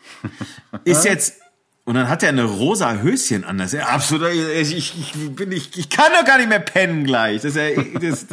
ist 0.84 1.06
jetzt, 1.06 1.42
und 1.86 1.94
dann 1.94 2.10
hat 2.10 2.24
er 2.24 2.30
eine 2.30 2.46
rosa 2.46 2.96
Höschen 2.96 3.44
an. 3.44 3.60
Das 3.60 3.72
ist 3.72 3.80
ja 3.80 3.86
absolut. 3.86 4.30
Ich, 4.34 4.76
ich, 4.76 5.14
bin, 5.36 5.52
ich, 5.52 5.78
ich 5.78 5.90
kann 5.90 6.12
doch 6.18 6.26
gar 6.26 6.38
nicht 6.40 6.50
mehr 6.50 6.60
pennen 6.60 7.04
gleich. 7.04 7.44
Das 7.44 7.54
ja, 7.54 7.70
das, 8.02 8.26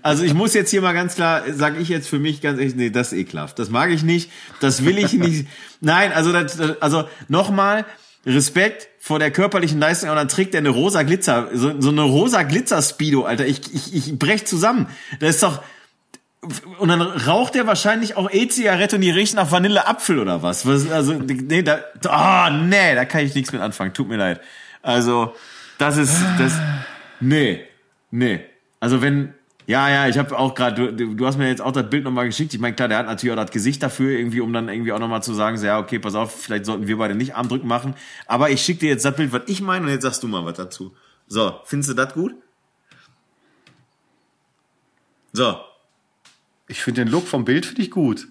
also 0.00 0.24
ich 0.24 0.32
muss 0.32 0.54
jetzt 0.54 0.70
hier 0.70 0.80
mal 0.80 0.94
ganz 0.94 1.14
klar, 1.14 1.42
sage 1.52 1.78
ich 1.78 1.90
jetzt 1.90 2.08
für 2.08 2.18
mich 2.18 2.40
ganz 2.40 2.58
ehrlich, 2.58 2.74
nee, 2.74 2.88
das 2.88 3.12
ist 3.12 3.18
ekelhaft. 3.18 3.58
Das 3.58 3.68
mag 3.68 3.90
ich 3.90 4.02
nicht. 4.02 4.30
Das 4.60 4.86
will 4.86 4.96
ich 4.96 5.12
nicht. 5.12 5.46
Nein, 5.82 6.14
also 6.14 6.32
das, 6.32 6.58
also 6.80 7.04
nochmal 7.28 7.84
Respekt 8.24 8.88
vor 8.98 9.18
der 9.18 9.30
körperlichen 9.30 9.78
Leistung. 9.78 10.08
Und 10.08 10.16
dann 10.16 10.28
trägt 10.28 10.54
er 10.54 10.60
eine 10.60 10.70
rosa 10.70 11.02
Glitzer, 11.02 11.50
so, 11.52 11.78
so 11.78 11.90
eine 11.90 12.02
rosa 12.02 12.42
Glitzer 12.42 12.80
Speedo, 12.80 13.24
Alter. 13.24 13.46
Ich, 13.46 13.60
ich, 13.74 13.94
ich 13.94 14.18
brech 14.18 14.46
zusammen. 14.46 14.86
Das 15.20 15.34
ist 15.34 15.42
doch 15.42 15.62
und 16.78 16.88
dann 16.88 17.00
raucht 17.00 17.56
er 17.56 17.66
wahrscheinlich 17.66 18.16
auch 18.16 18.30
E-Zigarette 18.30 18.96
und 18.96 19.02
die 19.02 19.10
riechen 19.10 19.36
nach 19.36 19.50
Vanilleapfel 19.50 20.18
oder 20.18 20.42
was. 20.42 20.66
was 20.66 20.90
also, 20.90 21.14
nee, 21.14 21.62
da, 21.62 21.80
oh, 22.06 22.52
nee, 22.52 22.94
da 22.94 23.04
kann 23.04 23.24
ich 23.24 23.34
nichts 23.34 23.52
mit 23.52 23.60
anfangen. 23.60 23.94
Tut 23.94 24.08
mir 24.08 24.16
leid. 24.16 24.40
Also, 24.82 25.34
das 25.78 25.96
ist, 25.96 26.20
das, 26.38 26.52
nee, 27.20 27.64
nee. 28.10 28.40
Also 28.80 29.00
wenn, 29.00 29.34
ja, 29.66 29.88
ja, 29.88 30.08
ich 30.08 30.18
habe 30.18 30.38
auch 30.38 30.54
gerade, 30.54 30.92
du, 30.92 31.14
du 31.14 31.26
hast 31.26 31.38
mir 31.38 31.48
jetzt 31.48 31.62
auch 31.62 31.72
das 31.72 31.88
Bild 31.88 32.04
nochmal 32.04 32.26
geschickt. 32.26 32.52
Ich 32.52 32.60
meine, 32.60 32.74
klar, 32.76 32.88
der 32.88 32.98
hat 32.98 33.06
natürlich 33.06 33.32
auch 33.32 33.42
das 33.42 33.50
Gesicht 33.50 33.82
dafür, 33.82 34.18
irgendwie, 34.18 34.40
um 34.40 34.52
dann 34.52 34.68
irgendwie 34.68 34.92
auch 34.92 34.98
nochmal 34.98 35.22
zu 35.22 35.32
sagen, 35.32 35.56
so, 35.56 35.64
ja, 35.66 35.78
okay, 35.78 35.98
pass 35.98 36.14
auf, 36.14 36.42
vielleicht 36.42 36.66
sollten 36.66 36.86
wir 36.86 36.98
beide 36.98 37.14
nicht 37.14 37.34
Armdrücken 37.34 37.66
machen. 37.66 37.94
Aber 38.26 38.50
ich 38.50 38.60
schicke 38.60 38.80
dir 38.80 38.90
jetzt 38.90 39.04
das 39.04 39.16
Bild, 39.16 39.32
was 39.32 39.42
ich 39.46 39.62
meine, 39.62 39.86
und 39.86 39.92
jetzt 39.92 40.02
sagst 40.02 40.22
du 40.22 40.28
mal 40.28 40.44
was 40.44 40.54
dazu. 40.54 40.94
So, 41.26 41.60
findest 41.64 41.90
du 41.90 41.94
das 41.94 42.12
gut? 42.12 42.34
So, 45.32 45.56
ich 46.68 46.82
finde 46.82 47.04
den 47.04 47.10
Look 47.10 47.26
vom 47.26 47.44
Bild 47.44 47.66
finde 47.66 47.82
ich 47.82 47.90
gut. 47.90 48.26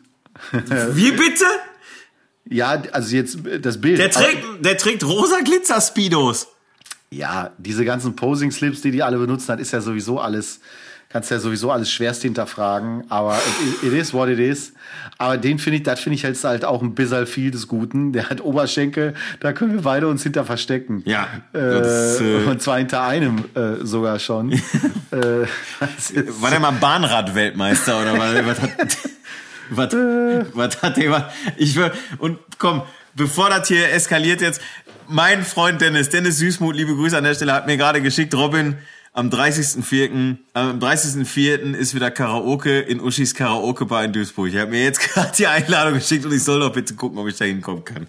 Wie 0.52 1.12
bitte? 1.12 1.46
Ja, 2.50 2.82
also 2.92 3.16
jetzt 3.16 3.40
das 3.62 3.80
Bild. 3.80 4.00
Der 4.00 4.12
trägt, 4.12 4.44
der 4.66 4.78
trägt 4.78 5.04
rosa 5.04 5.40
Glitzer 5.42 5.80
Speedos. 5.80 6.48
Ja, 7.10 7.52
diese 7.58 7.86
ganzen 7.86 8.16
Posing 8.16 8.52
Slips, 8.52 8.82
die 8.82 8.92
die 8.92 9.04
alle 9.04 9.18
benutzen, 9.18 9.48
das 9.48 9.60
ist 9.62 9.72
ja 9.72 9.82
sowieso 9.82 10.20
alles 10.20 10.60
kannst 11.14 11.30
ja 11.30 11.38
sowieso 11.38 11.70
alles 11.70 11.92
schwerst 11.92 12.24
hinterfragen, 12.24 13.04
aber 13.08 13.40
it, 13.84 13.94
is 13.94 14.14
what 14.14 14.30
it 14.30 14.40
is. 14.40 14.74
Aber 15.20 15.38
den 15.38 15.60
finde 15.60 15.78
ich, 15.78 15.84
das 15.84 16.00
finde 16.00 16.16
ich 16.16 16.24
jetzt 16.24 16.44
halt 16.44 16.66
auch 16.66 16.82
ein 16.82 16.96
bisschen 16.96 17.28
viel 17.28 17.52
des 17.52 17.68
Guten. 17.68 18.14
Der 18.14 18.32
hat 18.32 18.42
Oberschenkel, 18.42 19.14
da 19.40 19.54
können 19.54 19.74
wir 19.74 19.84
beide 19.84 20.08
uns 20.08 20.24
hinter 20.24 20.44
verstecken. 20.44 21.04
Ja. 21.06 21.28
Äh, 21.54 21.60
das, 21.60 22.20
äh, 22.20 22.46
und 22.48 22.64
zwar 22.64 22.80
hinter 22.80 23.04
einem 23.04 23.46
äh, 23.54 23.86
sogar 23.86 24.18
schon. 24.18 24.52
äh, 25.12 25.46
War 26.42 26.50
der 26.50 26.60
mal 26.60 26.72
Bahnrad-Weltmeister 26.72 28.02
oder 28.02 28.18
was, 28.18 28.46
was 28.48 28.62
hat, 28.62 28.98
was, 29.70 29.94
was 30.56 30.82
hat 30.82 30.98
der, 30.98 31.32
ich 31.58 31.76
will, 31.76 31.92
und 32.18 32.40
komm, 32.58 32.82
bevor 33.14 33.52
das 33.52 33.68
hier 33.68 33.94
eskaliert 33.94 34.42
jetzt, 34.42 34.62
mein 35.08 35.44
Freund 35.44 35.80
Dennis, 35.80 36.10
Dennis 36.10 36.40
Süßmuth, 36.40 36.76
liebe 36.76 36.96
Grüße 36.96 37.16
an 37.16 37.24
der 37.24 37.36
Stelle, 37.36 37.54
hat 37.54 37.68
mir 37.68 37.78
gerade 37.78 38.02
geschickt, 38.02 38.34
Robin, 38.34 38.78
am 39.14 39.30
30.04. 39.30 40.38
Am 40.54 40.80
30.04. 40.80 41.74
ist 41.76 41.94
wieder 41.94 42.12
Karaoke 42.12 42.80
in 42.80 43.00
Uschis 43.00 43.34
Karaoke 43.36 43.86
Bar 43.86 44.04
in 44.04 44.14
Duisburg. 44.14 44.50
Ich 44.50 44.58
habe 44.58 44.72
mir 44.72 44.84
jetzt 44.84 45.00
gerade 45.14 45.32
die 45.38 45.48
Einladung 45.48 45.94
geschickt 45.96 46.26
und 46.26 46.34
ich 46.34 46.44
soll 46.44 46.60
doch 46.60 46.74
bitte 46.74 46.96
gucken, 46.96 47.20
ob 47.20 47.28
ich 47.28 47.38
da 47.38 47.46
hinkommen 47.46 47.86
kann. 47.86 48.08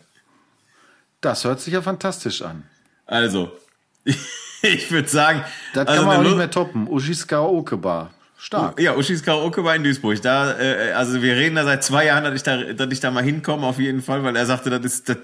Das 1.20 1.44
hört 1.44 1.60
sich 1.60 1.72
ja 1.72 1.82
fantastisch 1.82 2.42
an. 2.42 2.64
Also, 3.06 3.52
ich 4.62 4.90
würde 4.90 5.08
sagen, 5.08 5.44
Das 5.74 5.86
also 5.86 6.00
kann 6.00 6.08
man 6.08 6.18
auch 6.18 6.22
nicht 6.22 6.36
mehr 6.36 6.50
toppen. 6.50 6.88
Uschis 6.88 7.26
Karaoke 7.26 7.76
Bar. 7.76 8.12
Stark. 8.44 8.78
Ja, 8.78 8.94
Uschis 8.94 9.22
Karaoke 9.22 9.64
war 9.64 9.74
in 9.74 9.84
Duisburg. 9.84 10.20
Da, 10.20 10.58
äh, 10.58 10.92
also 10.92 11.22
wir 11.22 11.34
reden 11.34 11.56
da 11.56 11.64
seit 11.64 11.82
zwei 11.82 12.04
Jahren, 12.04 12.24
dass 12.24 12.34
ich 12.34 12.42
da, 12.42 12.74
dass 12.74 12.92
ich 12.92 13.00
da 13.00 13.10
mal 13.10 13.24
hinkomme, 13.24 13.66
auf 13.66 13.78
jeden 13.78 14.02
Fall, 14.02 14.22
weil 14.22 14.36
er 14.36 14.44
sagte, 14.44 14.68
das 14.68 14.84
ist, 14.84 15.08
das, 15.08 15.16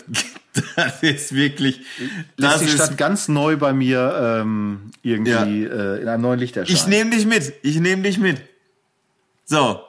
das 0.77 1.03
ist 1.03 1.35
wirklich, 1.35 1.83
das 2.39 2.61
die 2.61 2.65
ist, 2.65 2.75
Stadt 2.77 2.97
ganz 2.97 3.29
neu 3.29 3.59
bei 3.59 3.75
mir 3.75 4.41
ähm, 4.41 4.91
irgendwie 5.03 5.65
äh, 5.65 6.01
in 6.01 6.09
einem 6.09 6.23
neuen 6.23 6.41
Licht 6.41 6.57
erscheinen. 6.57 6.77
ich 6.77 6.87
nehme 6.87 7.11
dich 7.11 7.27
mit, 7.27 7.53
ich 7.63 7.79
nehme 7.79 8.03
dich 8.03 8.19
mit. 8.19 8.41
So, 9.45 9.81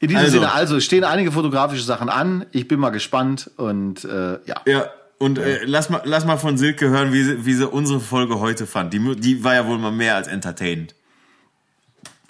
in 0.00 0.08
diesem 0.08 0.24
also. 0.24 0.32
Sinne, 0.38 0.52
also 0.52 0.80
stehen 0.80 1.04
einige 1.04 1.30
fotografische 1.30 1.84
Sachen 1.84 2.08
an. 2.08 2.44
Ich 2.50 2.66
bin 2.66 2.80
mal 2.80 2.90
gespannt 2.90 3.52
und 3.56 4.04
äh, 4.04 4.38
ja. 4.46 4.62
ja, 4.66 4.90
und 5.18 5.38
Äh, 5.38 5.60
lass, 5.64 5.90
mal, 5.90 6.02
lass 6.04 6.24
mal 6.24 6.38
von 6.38 6.58
Silke 6.58 6.88
hören, 6.88 7.12
wie 7.12 7.22
sie, 7.22 7.46
wie 7.46 7.54
sie 7.54 7.68
unsere 7.68 8.00
Folge 8.00 8.40
heute 8.40 8.66
fand. 8.66 8.92
Die, 8.92 9.16
die 9.16 9.44
war 9.44 9.54
ja 9.54 9.66
wohl 9.66 9.78
mal 9.78 9.92
mehr 9.92 10.16
als 10.16 10.26
entertainend. 10.26 10.96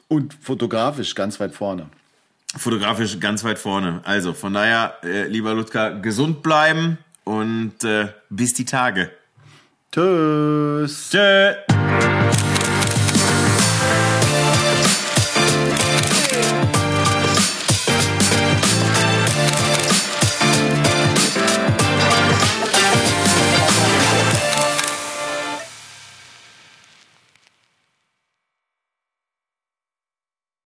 Und 0.08 0.34
fotografisch 0.34 1.14
ganz 1.14 1.38
weit 1.38 1.54
vorne. 1.54 1.90
Fotografisch 2.56 3.20
ganz 3.20 3.44
weit 3.44 3.58
vorne. 3.58 4.00
Also 4.04 4.32
von 4.32 4.54
daher, 4.54 4.94
äh, 5.02 5.26
lieber 5.28 5.54
Ludger, 5.54 6.00
gesund 6.00 6.42
bleiben 6.42 6.98
und 7.24 7.84
äh, 7.84 8.08
bis 8.30 8.54
die 8.54 8.64
Tage. 8.64 9.10
Tschüss. 9.92 11.10
Tschö. 11.10 11.54